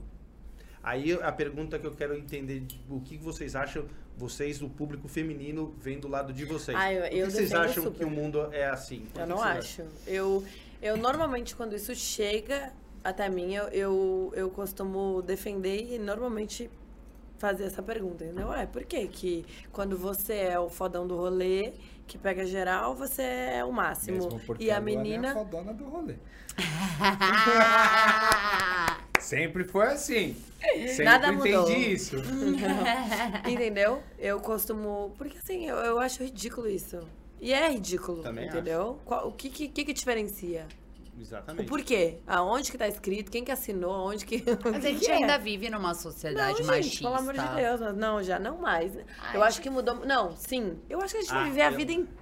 Aí 0.83 1.13
a 1.13 1.31
pergunta 1.33 1.79
que 1.79 1.87
eu 1.87 1.93
quero 1.93 2.15
entender, 2.17 2.65
o 2.89 3.01
que 3.01 3.17
vocês 3.17 3.55
acham, 3.55 3.85
vocês, 4.17 4.59
do 4.59 4.69
público 4.69 5.09
feminino, 5.09 5.75
vem 5.79 5.99
do 5.99 6.09
lado 6.09 6.33
de 6.33 6.45
vocês. 6.45 6.77
Ah, 6.79 6.93
eu- 6.93 7.03
Por 7.03 7.11
que 7.11 7.19
eu 7.19 7.31
vocês 7.31 7.53
acham 7.55 7.85
super. 7.85 7.99
que 7.99 8.05
o 8.05 8.11
mundo 8.11 8.49
é 8.53 8.67
assim? 8.67 9.07
Por 9.13 9.21
Eu 9.21 9.27
que 9.27 9.33
não 9.33 9.43
acho. 9.43 9.83
Eu, 10.07 10.45
eu 10.83 10.97
normalmente, 10.97 11.55
quando 11.55 11.75
isso 11.75 11.95
chega 11.95 12.73
até 13.03 13.29
mim, 13.29 13.55
eu, 13.55 13.65
eu, 13.69 14.33
eu 14.35 14.51
costumo 14.51 15.23
defender 15.23 15.95
e 15.95 15.99
normalmente 15.99 16.71
fazer 17.39 17.65
essa 17.65 17.83
pergunta, 17.83 18.25
entendeu? 18.25 18.53
É, 18.53 18.67
por 18.67 18.85
que 18.85 19.07
que 19.07 19.47
quando 19.73 19.97
você 19.97 20.35
é 20.35 20.61
o 20.61 20.69
fodão 20.69 21.07
do 21.07 21.17
rolê, 21.17 21.73
que 22.07 22.19
pega 22.19 22.45
geral, 22.45 22.95
você 22.95 23.23
é 23.23 23.65
o 23.65 23.73
máximo? 23.73 24.29
E 24.59 24.71
a 24.71 24.75
Luana 24.75 24.75
é 24.75 24.75
a 24.75 24.81
menina... 24.81 25.35
fodona 25.35 25.73
do 25.73 25.85
rolê. 25.85 26.17
Sempre 29.21 29.65
foi 29.65 29.87
assim. 29.87 30.37
Sempre 30.89 31.05
Nada 31.05 31.33
mudou. 31.33 31.71
entendi 31.71 31.93
isso. 31.93 32.17
Entendeu? 33.49 34.03
Eu 34.19 34.41
costumo. 34.41 35.15
Porque 35.17 35.39
assim, 35.39 35.67
eu, 35.67 35.77
eu 35.77 35.99
acho 35.99 36.23
ridículo 36.23 36.69
isso. 36.69 37.07
E 37.41 37.53
é 37.53 37.71
ridículo, 37.71 38.23
Também 38.23 38.47
entendeu? 38.49 38.99
Qual- 39.05 39.29
o 39.29 39.33
que, 39.33 39.49
que, 39.49 39.69
que 39.69 39.85
que 39.85 39.93
diferencia? 39.93 40.67
O 41.17 41.21
Exatamente. 41.23 41.69
porquê? 41.69 42.19
Aonde 42.27 42.71
que 42.71 42.79
tá 42.79 42.89
escrito? 42.89 43.31
Quem 43.31 43.45
que 43.45 43.51
assinou? 43.53 43.93
Aonde 43.93 44.25
que. 44.25 44.37
o 44.37 44.71
Mas 44.73 44.85
a 44.85 44.89
gente 44.89 45.05
que 45.05 45.11
é? 45.11 45.15
ainda 45.17 45.37
vive 45.39 45.69
numa 45.69 45.93
sociedade 45.95 46.61
não, 46.61 46.67
machista. 46.69 46.83
gente, 46.83 47.03
pelo 47.03 47.15
amor 47.15 47.35
de 47.35 47.49
Deus. 47.57 47.81
mas 47.81 47.97
Não, 47.97 48.23
já 48.23 48.39
não 48.39 48.59
mais. 48.59 48.93
Ai, 49.21 49.37
eu 49.37 49.43
acho 49.43 49.61
que 49.61 49.69
mudou. 49.69 49.97
Não, 50.07 50.35
sim. 50.37 50.79
Eu 50.89 51.01
acho 51.01 51.13
que 51.15 51.19
a 51.19 51.21
gente 51.23 51.31
vai 51.33 51.43
Ah, 51.43 51.45
viver 51.45 51.63
a 51.63 51.71
eu- 51.73 51.77
vida 51.77 51.93
inteira. 51.93 52.20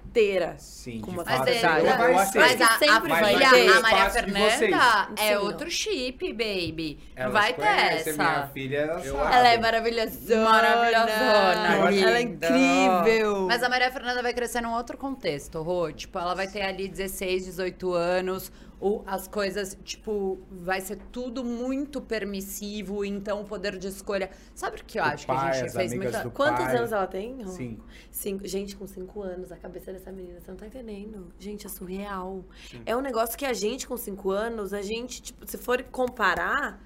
Sim, 0.57 1.01
Com 1.01 1.11
de 1.11 1.17
uma 1.17 1.23
Mas, 1.23 1.37
fato. 1.37 1.47
é, 1.49 1.53
sociedade. 1.53 1.81
sempre 1.81 1.97
vai 1.97 2.13
mas, 2.13 2.33
mas 2.35 2.61
a, 2.61 2.67
sempre 2.77 3.09
vai 3.09 3.25
filha, 3.25 3.49
ter 3.49 3.69
a 3.69 3.81
Maria. 3.81 4.09
Fernanda, 4.09 5.07
é 5.17 5.27
Sim, 5.27 5.33
não. 5.35 5.43
outro 5.43 5.71
chip, 5.71 6.33
baby. 6.33 6.99
Não 7.15 7.23
Elas 7.23 7.33
vai 7.33 7.53
ter 7.53 7.63
essa. 7.65 8.13
Minha 8.13 8.49
filha, 8.53 8.77
ela 8.77 9.05
Eu. 9.05 9.19
Ela 9.19 9.47
é 9.49 9.57
maravilhosona. 9.57 10.43
Maravilhosona, 10.43 11.91
Ela 12.01 12.17
é 12.17 12.21
incrível. 12.21 13.47
Mas 13.47 13.63
a 13.63 13.69
Maria 13.69 13.91
Fernanda 13.91 14.21
vai 14.21 14.33
crescer 14.33 14.61
num 14.61 14.73
outro 14.73 14.97
contexto, 14.97 15.61
Rô. 15.61 15.91
Tipo, 15.91 16.19
ela 16.19 16.33
vai 16.33 16.47
ter 16.47 16.61
ali 16.61 16.87
16, 16.87 17.45
18 17.45 17.93
anos. 17.93 18.51
O, 18.81 19.03
as 19.05 19.27
coisas, 19.27 19.77
tipo, 19.83 20.39
vai 20.49 20.79
ser 20.79 20.97
tudo 21.11 21.43
muito 21.43 21.99
permissivo. 21.99 23.03
Então, 23.03 23.41
o 23.41 23.45
poder 23.45 23.77
de 23.77 23.87
escolha. 23.87 24.29
Sabe 24.55 24.77
o 24.79 24.85
que 24.85 24.97
eu 24.97 25.03
O 25.03 25.07
acho 25.07 25.25
que 25.25 25.31
a 25.31 25.35
pai, 25.35 25.53
gente 25.53 25.71
fez 25.73 25.91
do 26.23 26.31
Quantos 26.31 26.65
pai. 26.65 26.77
anos 26.77 26.91
ela 26.93 27.07
tem? 27.07 27.45
Cinco. 27.47 27.85
Cinco. 28.09 28.47
Gente, 28.47 28.77
com 28.77 28.87
cinco 28.87 29.21
anos, 29.21 29.51
a 29.51 29.57
cabeça 29.57 29.91
dessa 29.91 30.11
menina, 30.11 30.39
você 30.39 30.49
não 30.51 30.57
tá 30.57 30.65
entendendo. 30.65 31.27
Gente, 31.37 31.65
é 31.65 31.69
surreal. 31.69 32.45
É 32.85 32.95
um 32.95 33.01
negócio 33.01 33.37
que 33.37 33.45
a 33.45 33.53
gente, 33.53 33.85
com 33.85 33.97
cinco 33.97 34.31
anos, 34.31 34.73
a 34.73 34.81
gente, 34.81 35.21
tipo, 35.21 35.45
se 35.45 35.57
for 35.57 35.83
comparar, 35.83 36.81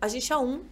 a 0.00 0.08
gente 0.08 0.32
é 0.32 0.36
um. 0.36 0.64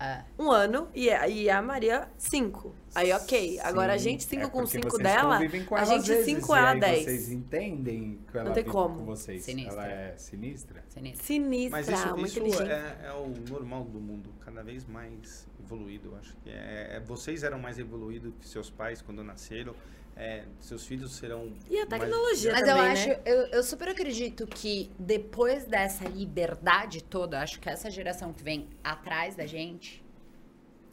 É. 0.00 0.22
Um 0.38 0.50
ano 0.50 0.88
e 0.94 1.10
a, 1.10 1.26
e 1.28 1.50
a 1.50 1.60
Maria, 1.60 2.08
cinco. 2.16 2.74
Aí, 2.94 3.12
ok. 3.12 3.58
Agora, 3.60 3.94
a 3.94 3.98
Sim, 3.98 4.04
gente, 4.10 4.24
cinco 4.24 4.44
é 4.44 4.48
com 4.48 4.64
cinco 4.64 4.90
vocês 4.90 5.02
dela, 5.02 5.40
com 5.66 5.74
a 5.74 5.84
gente, 5.84 6.22
cinco 6.24 6.52
a 6.52 6.74
dez. 6.74 7.04
Vocês 7.04 7.32
entendem 7.32 8.20
que 8.30 8.38
ela 8.38 8.52
tem 8.52 8.62
vive 8.62 8.72
como. 8.72 8.98
com 9.00 9.04
vocês. 9.04 9.42
Sinistra. 9.44 9.74
Ela 9.74 9.86
é 9.92 10.16
sinistra. 10.16 10.84
Sinistro. 10.88 11.26
Sinistra, 11.26 11.70
Mas 11.70 11.88
isso, 11.88 12.18
isso 12.18 12.38
inteligente. 12.38 12.70
é, 12.70 12.96
é 13.06 13.12
o 13.12 13.28
normal 13.50 13.84
do 13.84 14.00
mundo, 14.00 14.30
cada 14.44 14.62
vez 14.62 14.86
mais 14.86 15.46
evoluído. 15.60 16.10
eu 16.12 16.16
Acho 16.18 16.36
que 16.44 16.50
é, 16.50 16.96
é- 16.96 17.00
vocês 17.00 17.42
eram 17.42 17.58
mais 17.58 17.78
evoluídos 17.78 18.32
que 18.40 18.48
seus 18.48 18.70
pais 18.70 19.02
quando 19.02 19.22
nasceram. 19.24 19.74
É, 20.18 20.42
seus 20.58 20.84
filhos 20.84 21.12
serão. 21.12 21.52
E 21.70 21.76
a 21.78 21.86
mais- 21.86 21.88
tecnologia 22.02 22.50
Mas 22.52 22.60
também, 22.62 22.76
eu 22.76 22.82
né? 22.82 22.92
acho, 22.92 23.08
eu, 23.24 23.36
eu 23.46 23.62
super 23.62 23.88
acredito 23.88 24.46
que 24.48 24.90
depois 24.98 25.64
dessa 25.64 26.08
liberdade 26.08 27.02
toda, 27.04 27.40
acho 27.40 27.60
que 27.60 27.68
essa 27.70 27.88
geração 27.88 28.32
que 28.32 28.42
vem 28.42 28.68
atrás 28.82 29.36
da 29.36 29.46
gente, 29.46 30.04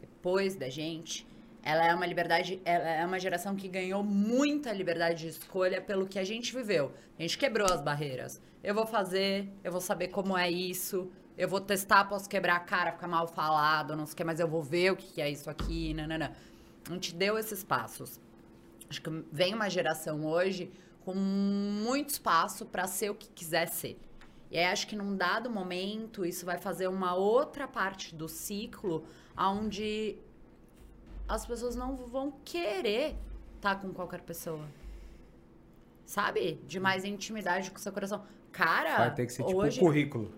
depois 0.00 0.54
da 0.54 0.68
gente, 0.68 1.26
ela 1.60 1.84
é 1.84 1.92
uma 1.92 2.06
liberdade, 2.06 2.62
ela 2.64 2.88
é 2.88 3.04
uma 3.04 3.18
geração 3.18 3.56
que 3.56 3.66
ganhou 3.66 4.02
muita 4.04 4.72
liberdade 4.72 5.22
de 5.22 5.28
escolha 5.28 5.80
pelo 5.80 6.06
que 6.06 6.20
a 6.20 6.24
gente 6.24 6.54
viveu. 6.54 6.92
A 7.18 7.22
gente 7.22 7.36
quebrou 7.36 7.66
as 7.68 7.80
barreiras. 7.80 8.40
Eu 8.62 8.74
vou 8.74 8.86
fazer, 8.86 9.48
eu 9.64 9.72
vou 9.72 9.80
saber 9.80 10.08
como 10.08 10.38
é 10.38 10.48
isso, 10.48 11.10
eu 11.36 11.48
vou 11.48 11.60
testar, 11.60 12.04
posso 12.04 12.28
quebrar 12.28 12.56
a 12.56 12.60
cara, 12.60 12.92
ficar 12.92 13.08
mal 13.08 13.26
falado, 13.26 13.96
não 13.96 14.06
sei 14.06 14.14
o 14.14 14.16
que, 14.16 14.24
mas 14.24 14.38
eu 14.38 14.46
vou 14.46 14.62
ver 14.62 14.92
o 14.92 14.96
que 14.96 15.14
que 15.14 15.20
é 15.20 15.28
isso 15.28 15.50
aqui, 15.50 15.92
nanana. 15.94 16.32
A 16.88 16.92
gente 16.92 17.12
deu 17.12 17.36
esses 17.36 17.64
passos. 17.64 18.20
Acho 18.88 19.02
que 19.02 19.10
vem 19.32 19.54
uma 19.54 19.68
geração 19.68 20.24
hoje 20.24 20.70
com 21.04 21.14
muito 21.14 22.10
espaço 22.10 22.66
para 22.66 22.86
ser 22.86 23.10
o 23.10 23.14
que 23.14 23.28
quiser 23.28 23.68
ser. 23.68 23.98
E 24.50 24.58
aí 24.58 24.64
acho 24.66 24.86
que 24.86 24.96
num 24.96 25.16
dado 25.16 25.50
momento 25.50 26.24
isso 26.24 26.46
vai 26.46 26.58
fazer 26.58 26.88
uma 26.88 27.14
outra 27.14 27.66
parte 27.66 28.14
do 28.14 28.28
ciclo 28.28 29.04
onde 29.36 30.16
as 31.28 31.44
pessoas 31.44 31.74
não 31.74 31.96
vão 31.96 32.32
querer 32.44 33.16
estar 33.56 33.76
com 33.76 33.92
qualquer 33.92 34.20
pessoa. 34.20 34.64
Sabe? 36.04 36.60
De 36.66 36.78
mais 36.78 37.04
intimidade 37.04 37.70
com 37.70 37.76
o 37.76 37.80
seu 37.80 37.92
coração. 37.92 38.24
Cara, 38.52 38.98
Vai 38.98 39.14
ter 39.14 39.26
que 39.26 39.32
ser 39.32 39.44
tipo 39.44 39.58
hoje... 39.58 39.80
um 39.80 39.82
currículo. 39.84 40.32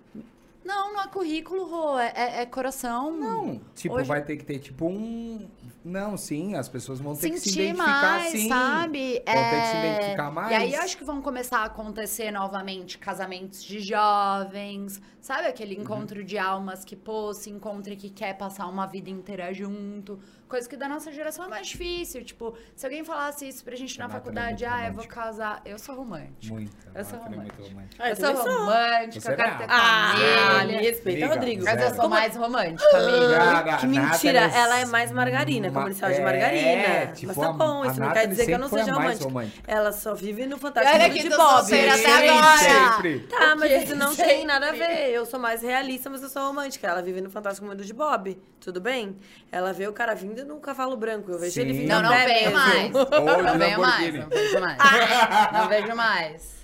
Não, 0.69 0.93
não 0.93 1.01
é 1.03 1.09
currículo, 1.09 1.65
Rô, 1.65 1.99
é, 1.99 2.13
é- 2.15 2.43
é 2.43 2.47
coração. 2.47 3.11
Não, 3.11 3.59
tipo, 3.75 3.95
Hoje- 3.95 4.07
vai 4.07 4.23
ter 4.23 4.37
que 4.37 4.45
ter 4.45 4.59
tipo 4.59 4.87
um. 4.87 5.49
Não, 5.83 6.17
sim, 6.19 6.55
as 6.57 6.69
pessoas 6.69 7.01
vão 7.01 7.17
ter 7.17 7.31
que 7.31 7.39
se 7.39 7.49
sentir 7.49 7.63
identificar 7.71 8.03
mais, 8.19 8.31
sim. 8.33 8.49
sabe? 8.49 8.99
Vão 9.15 9.25
ter 9.25 9.61
que 9.61 9.67
se 9.67 9.77
É, 9.77 9.95
identificar 9.97 10.31
mais. 10.31 10.51
E 10.51 10.55
aí 10.55 10.75
eu 10.75 10.83
acho 10.83 10.99
que 10.99 11.05
vão 11.05 11.23
começar 11.23 11.61
a 11.61 11.65
acontecer 11.65 12.31
novamente 12.31 12.99
casamentos 12.99 13.65
de 13.65 13.81
jovens, 13.81 15.01
sabe? 15.21 15.47
Aquele 15.47 15.77
Uhum. 15.77 15.83
encontro 15.83 16.23
de 16.23 16.37
almas 16.37 16.85
que, 16.85 16.95
pô, 16.97 17.33
se 17.33 17.49
encontra 17.49 17.95
e 17.95 17.97
que 17.97 18.11
quer 18.11 18.37
passar 18.37 18.67
uma 18.67 18.87
vida 18.87 19.09
inteira 19.09 19.55
junto. 19.55 20.21
Coisa 20.49 20.67
que 20.69 20.77
da 20.77 20.89
nossa 20.89 21.13
geração 21.13 21.45
é 21.45 21.49
mais 21.49 21.67
difícil. 21.67 22.25
Tipo, 22.25 22.55
se 22.75 22.87
alguém 22.87 23.05
falasse 23.05 23.47
isso 23.47 23.63
pra 23.63 23.77
gente 23.77 23.99
na 23.99 24.07
Renata, 24.07 24.21
faculdade, 24.21 24.65
é 24.65 24.69
ah, 24.69 24.87
eu 24.87 24.93
vou 24.95 25.07
casar. 25.07 25.61
Eu 25.65 25.79
sou 25.79 25.95
romântica. 25.95 26.55
Muito. 26.55 26.75
Eu 26.95 27.05
sou 27.05 27.19
Renata 27.19 27.35
é 27.35 27.37
muito 27.37 27.63
romântica. 27.63 28.03
Ah, 28.03 28.11
eu 28.11 28.17
sou 28.17 28.35
romântica, 28.35 29.21
Você 29.21 29.31
eu 29.33 29.37
quero 29.37 29.59
ter 29.59 29.67
Ah, 29.69 30.15
me 30.17 30.59
família. 30.59 30.81
respeita, 30.81 31.11
Liga, 31.21 31.35
Rodrigo. 31.35 31.65
Mas 31.65 31.83
eu 31.83 31.95
sou 31.95 32.09
mais 32.09 32.35
romântica, 32.37 32.97
amiga. 32.97 33.39
Cara, 33.39 33.77
Que 33.77 33.87
mentira, 33.87 34.41
Nathalie- 34.41 34.57
ela 34.57 34.79
é 34.81 34.85
mais 34.87 35.13
margarina, 35.13 35.71
Ma- 35.71 35.81
comercial 35.83 36.11
de 36.11 36.17
é, 36.17 36.25
margarina. 36.25 37.13
tipo, 37.13 37.27
Mas 37.29 37.37
tá 37.37 37.49
a- 37.49 37.53
bom, 37.53 37.85
isso 37.85 38.01
não 38.01 38.13
quer 38.13 38.27
dizer 38.27 38.47
que 38.47 38.53
eu 38.53 38.59
não 38.59 38.69
seja 38.71 38.93
romântica. 38.95 39.53
Ela 39.67 39.93
só 39.93 40.15
vive 40.15 40.47
no 40.47 40.57
fantástico 40.57 40.97
Olha 40.97 41.09
mundo 41.09 41.17
que 41.17 41.23
de 41.29 41.37
Bob. 41.37 41.91
até 41.91 42.31
agora. 42.31 42.59
Sempre. 42.59 43.21
Tá, 43.29 43.55
mas 43.57 43.83
isso 43.83 43.95
não 43.97 44.15
tem 44.17 44.47
nada 44.47 44.71
a 44.71 44.73
ver. 44.73 45.11
Eu 45.11 45.27
sou 45.27 45.39
mais 45.39 45.61
realista, 45.63 46.09
mas 46.09 46.23
eu 46.23 46.29
sou 46.31 46.47
romântica. 46.47 46.87
Ela 46.89 47.03
vive 47.03 47.21
no 47.21 47.29
Fantástico 47.29 47.67
Mundo 47.67 47.85
de 47.85 47.93
Bob. 47.93 48.41
Tudo 48.61 48.81
bem? 48.81 49.17
Ela 49.53 49.73
vê 49.73 49.87
o 49.87 49.93
cara 49.93 50.15
vindo 50.15 50.38
no 50.45 50.59
cavalo 50.61 50.97
branco. 50.97 51.31
Eu 51.31 51.39
vejo 51.39 51.53
Sim. 51.53 51.61
ele 51.61 51.73
vindo 51.73 51.89
Não, 51.89 52.03
não 52.03 52.11
vejo 52.11 52.53
mais. 52.53 52.95
Ou 52.95 53.43
Não 53.43 53.59
vejo 53.59 53.81
mais, 53.81 54.15
Lamborghini. 54.15 54.19
não 54.19 54.29
vejo 54.29 54.61
mais. 54.61 54.79
Não 55.53 55.69
vejo 55.69 55.97
mais. 55.97 56.59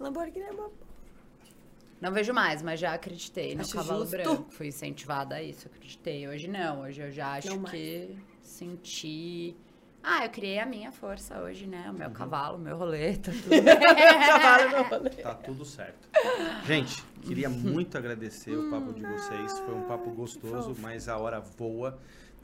Lamborghini 0.00 0.46
é 0.46 0.50
uma... 0.52 0.70
Não 2.00 2.12
vejo 2.12 2.32
mais, 2.32 2.62
mas 2.62 2.78
já 2.78 2.94
acreditei 2.94 3.54
no 3.56 3.62
Acho 3.62 3.74
cavalo 3.74 4.00
justo. 4.02 4.12
branco. 4.16 4.46
Fui 4.50 4.68
incentivada 4.68 5.34
a 5.34 5.42
isso, 5.42 5.66
acreditei. 5.66 6.28
Hoje 6.28 6.46
não, 6.46 6.82
hoje 6.82 7.00
eu 7.00 7.10
já 7.10 7.32
acho 7.32 7.48
Não 7.48 7.58
mais. 7.58 7.72
que 7.72 8.16
senti. 8.40 9.56
Ah, 10.00 10.24
eu 10.24 10.30
criei 10.30 10.60
a 10.60 10.64
minha 10.64 10.92
força 10.92 11.40
hoje, 11.40 11.66
né? 11.66 11.82
O 11.86 11.90
Uhum. 11.90 11.98
meu 11.98 12.10
cavalo, 12.12 12.56
o 12.56 12.60
meu 12.60 12.76
rolê, 12.76 13.16
tá 13.16 13.32
tudo. 13.32 13.48
cavalo 14.28 14.76
no 14.78 14.82
rolê. 14.84 15.10
Tá 15.10 15.34
tudo 15.34 15.64
certo. 15.64 16.08
Gente, 16.64 17.02
queria 17.22 17.48
muito 17.48 17.98
agradecer 17.98 18.54
o 18.56 18.70
papo 18.70 18.92
de 18.92 19.02
vocês. 19.04 19.58
Foi 19.58 19.74
um 19.74 19.82
papo 19.82 20.10
gostoso, 20.12 20.76
mas 20.78 21.08
a 21.08 21.18
hora 21.18 21.40
voa. 21.40 21.98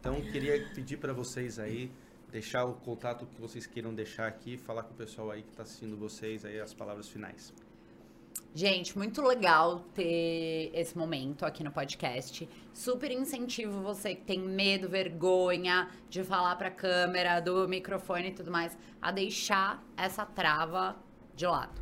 Então, 0.06 0.20
queria 0.20 0.62
pedir 0.74 0.98
para 0.98 1.14
vocês 1.14 1.58
aí 1.58 1.90
deixar 2.30 2.66
o 2.66 2.74
contato 2.74 3.24
que 3.24 3.40
vocês 3.40 3.66
queiram 3.66 3.94
deixar 3.94 4.26
aqui, 4.26 4.58
falar 4.58 4.82
com 4.82 4.92
o 4.92 4.94
pessoal 4.94 5.30
aí 5.30 5.42
que 5.42 5.50
tá 5.52 5.62
assistindo 5.62 5.96
vocês 5.96 6.44
aí 6.44 6.60
as 6.60 6.74
palavras 6.74 7.08
finais. 7.08 7.54
Gente, 8.54 8.98
muito 8.98 9.22
legal 9.22 9.80
ter 9.94 10.70
esse 10.74 10.94
momento 10.94 11.46
aqui 11.46 11.64
no 11.64 11.72
podcast. 11.72 12.46
Super 12.74 13.10
incentivo 13.12 13.80
você 13.80 14.14
que 14.14 14.24
tem 14.24 14.40
medo, 14.40 14.90
vergonha 14.90 15.88
de 16.10 16.22
falar 16.22 16.54
pra 16.56 16.70
câmera, 16.70 17.40
do 17.40 17.66
microfone 17.66 18.28
e 18.28 18.32
tudo 18.32 18.50
mais, 18.50 18.76
a 19.00 19.10
deixar 19.10 19.82
essa 19.96 20.26
trava 20.26 21.02
de 21.34 21.46
lado. 21.46 21.80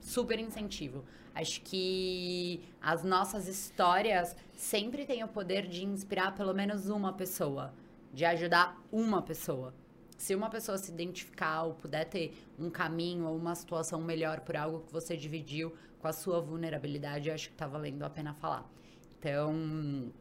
Super 0.00 0.38
incentivo. 0.38 1.04
Acho 1.34 1.60
que 1.62 2.60
as 2.80 3.02
nossas 3.02 3.48
histórias 3.48 4.36
sempre 4.56 5.04
têm 5.04 5.24
o 5.24 5.28
poder 5.28 5.66
de 5.66 5.84
inspirar 5.84 6.34
pelo 6.34 6.54
menos 6.54 6.88
uma 6.88 7.12
pessoa, 7.12 7.74
de 8.12 8.24
ajudar 8.24 8.80
uma 8.92 9.20
pessoa. 9.20 9.74
Se 10.16 10.34
uma 10.34 10.48
pessoa 10.48 10.78
se 10.78 10.92
identificar 10.92 11.64
ou 11.64 11.74
puder 11.74 12.04
ter 12.04 12.32
um 12.56 12.70
caminho 12.70 13.26
ou 13.26 13.36
uma 13.36 13.54
situação 13.56 14.00
melhor 14.00 14.40
por 14.40 14.56
algo 14.56 14.80
que 14.86 14.92
você 14.92 15.16
dividiu 15.16 15.74
com 16.00 16.06
a 16.06 16.12
sua 16.12 16.40
vulnerabilidade, 16.40 17.30
acho 17.30 17.48
que 17.48 17.56
tá 17.56 17.66
valendo 17.66 18.04
a 18.04 18.10
pena 18.10 18.32
falar. 18.32 18.70
Então, 19.18 20.12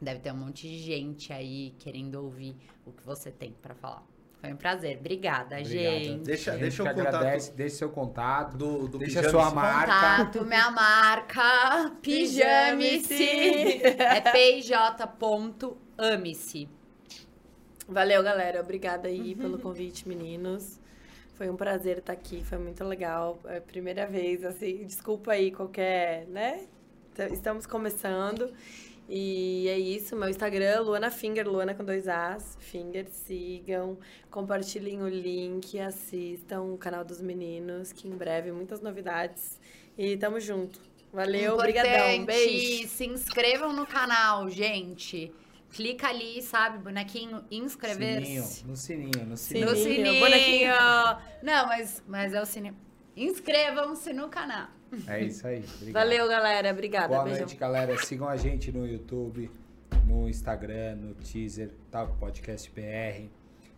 deve 0.00 0.20
ter 0.20 0.32
um 0.32 0.36
monte 0.36 0.68
de 0.68 0.78
gente 0.78 1.32
aí 1.32 1.74
querendo 1.78 2.16
ouvir 2.16 2.54
o 2.84 2.92
que 2.92 3.02
você 3.04 3.30
tem 3.30 3.52
pra 3.52 3.74
falar. 3.74 4.04
Foi 4.40 4.52
um 4.52 4.56
prazer. 4.56 4.98
Obrigada, 5.00 5.58
Obrigado. 5.60 5.68
gente. 5.98 6.22
Deixa- 6.24 6.52
gente 6.52 6.60
deixa 6.60 6.82
o 6.82 6.86
contato- 6.86 7.06
agradece, 7.16 7.52
deixa 7.52 7.76
seu 7.76 7.90
contato, 7.90 8.56
Do, 8.56 8.86
do 8.88 8.98
deixa 8.98 9.28
sua 9.30 9.50
marca. 9.50 9.92
Contato, 10.24 10.44
minha 10.44 10.70
marca, 10.70 11.90
Pijame-se. 12.00 13.08
Pijame-se. 13.16 14.02
É 14.02 14.20
pj.ame-se. 15.98 16.68
Valeu, 17.88 18.22
galera. 18.22 18.60
Obrigada 18.60 19.08
aí 19.08 19.34
pelo 19.34 19.58
convite, 19.58 20.06
meninos. 20.08 20.78
Foi 21.34 21.48
um 21.48 21.56
prazer 21.56 21.98
estar 21.98 22.12
aqui, 22.12 22.42
foi 22.44 22.58
muito 22.58 22.84
legal. 22.84 23.38
É 23.46 23.58
a 23.58 23.60
primeira 23.60 24.06
vez, 24.06 24.44
assim, 24.44 24.84
desculpa 24.84 25.32
aí 25.32 25.50
qualquer, 25.50 26.26
né? 26.26 26.66
Estamos 27.32 27.66
começando. 27.66 28.52
E 29.10 29.66
é 29.68 29.78
isso, 29.78 30.14
meu 30.14 30.28
Instagram, 30.28 30.80
Luana 30.82 31.10
Finger, 31.10 31.48
Luana 31.48 31.74
com 31.74 31.82
dois 31.82 32.06
As. 32.06 32.58
Finger, 32.60 33.06
sigam, 33.10 33.98
compartilhem 34.30 35.00
o 35.02 35.08
link, 35.08 35.78
assistam 35.80 36.60
o 36.62 36.76
canal 36.76 37.04
dos 37.04 37.20
meninos, 37.22 37.90
que 37.90 38.06
em 38.06 38.10
breve 38.16 38.52
muitas 38.52 38.80
novidades. 38.82 39.58
E 39.96 40.16
tamo 40.18 40.38
junto. 40.38 40.78
Valeu, 41.10 41.54
obrigadão. 41.54 41.90
Importante, 42.12 42.26
Beijo. 42.26 42.88
Se 42.88 43.06
inscrevam 43.06 43.72
no 43.72 43.86
canal, 43.86 44.48
gente. 44.50 45.32
Clica 45.72 46.08
ali, 46.08 46.42
sabe, 46.42 46.78
bonequinho, 46.78 47.42
Sininho, 47.48 47.64
inscrever-se. 47.64 48.66
no 48.66 48.76
sininho, 48.76 49.10
no 49.24 49.26
No 49.30 49.36
sininho. 49.36 49.68
Sininho, 49.68 49.76
sininho. 49.76 50.20
bonequinho. 50.20 50.70
Não, 51.42 51.66
mas, 51.66 52.02
mas 52.06 52.34
é 52.34 52.40
o 52.42 52.46
sininho. 52.46 52.76
Inscrevam-se 53.16 54.12
no 54.12 54.28
canal. 54.28 54.68
É 55.06 55.22
isso 55.22 55.46
aí. 55.46 55.64
Obrigado. 55.76 56.02
Valeu, 56.04 56.28
galera. 56.28 56.70
Obrigada. 56.70 57.08
Boa 57.08 57.24
Beijão. 57.24 57.40
noite, 57.40 57.56
galera. 57.56 57.96
Sigam 57.98 58.28
a 58.28 58.36
gente 58.36 58.72
no 58.72 58.86
YouTube, 58.86 59.50
no 60.06 60.28
Instagram, 60.28 60.96
no 60.96 61.14
teaser, 61.14 61.70
Talk 61.90 62.16
Podcast 62.18 62.70
BR. 62.70 63.28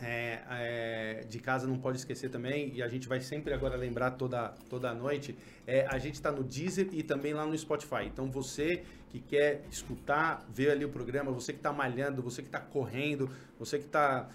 é, 0.00 0.40
é, 0.48 1.24
de 1.28 1.38
casa 1.38 1.66
não 1.66 1.78
pode 1.78 1.98
esquecer 1.98 2.28
também, 2.28 2.72
e 2.74 2.82
a 2.82 2.88
gente 2.88 3.08
vai 3.08 3.20
sempre 3.20 3.52
agora 3.52 3.76
lembrar 3.76 4.12
toda, 4.12 4.48
toda 4.68 4.92
noite, 4.94 5.36
é, 5.66 5.86
a 5.88 5.98
gente 5.98 6.14
está 6.14 6.30
no 6.30 6.42
Deezer 6.42 6.88
e 6.92 7.02
também 7.02 7.32
lá 7.32 7.46
no 7.46 7.56
Spotify. 7.56 8.04
Então 8.06 8.30
você 8.30 8.84
que 9.14 9.20
quer 9.20 9.64
escutar, 9.70 10.44
ver 10.48 10.72
ali 10.72 10.84
o 10.84 10.88
programa, 10.88 11.30
você 11.30 11.52
que 11.52 11.60
está 11.60 11.72
malhando, 11.72 12.20
você 12.20 12.42
que 12.42 12.48
está 12.48 12.58
correndo, 12.58 13.30
você 13.56 13.78
que 13.78 13.84
está 13.84 14.28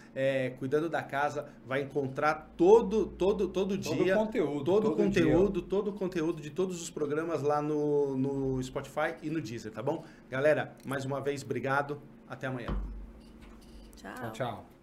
cuidando 0.57 0.87
da 0.89 1.03
casa, 1.03 1.49
vai 1.65 1.81
encontrar 1.81 2.53
todo, 2.55 3.05
todo, 3.05 3.49
todo 3.49 3.77
dia 3.77 4.15
todo 4.15 4.25
conteúdo. 4.25 4.63
todo 4.63 4.87
o 4.87 4.95
dia. 4.95 5.05
conteúdo, 5.05 5.61
todo 5.61 5.87
o 5.89 5.93
conteúdo 5.93 6.41
de 6.41 6.49
todos 6.49 6.81
os 6.81 6.89
programas 6.89 7.41
lá 7.41 7.61
no, 7.61 8.15
no 8.15 8.63
Spotify 8.63 9.15
e 9.21 9.29
no 9.29 9.41
Deezer, 9.41 9.73
tá 9.73 9.83
bom? 9.83 10.05
Galera, 10.29 10.73
mais 10.85 11.03
uma 11.03 11.19
vez, 11.19 11.43
obrigado. 11.43 12.01
Até 12.25 12.47
amanhã. 12.47 12.69
Tchau. 13.97 14.13
Tchau, 14.13 14.31
tchau. 14.31 14.78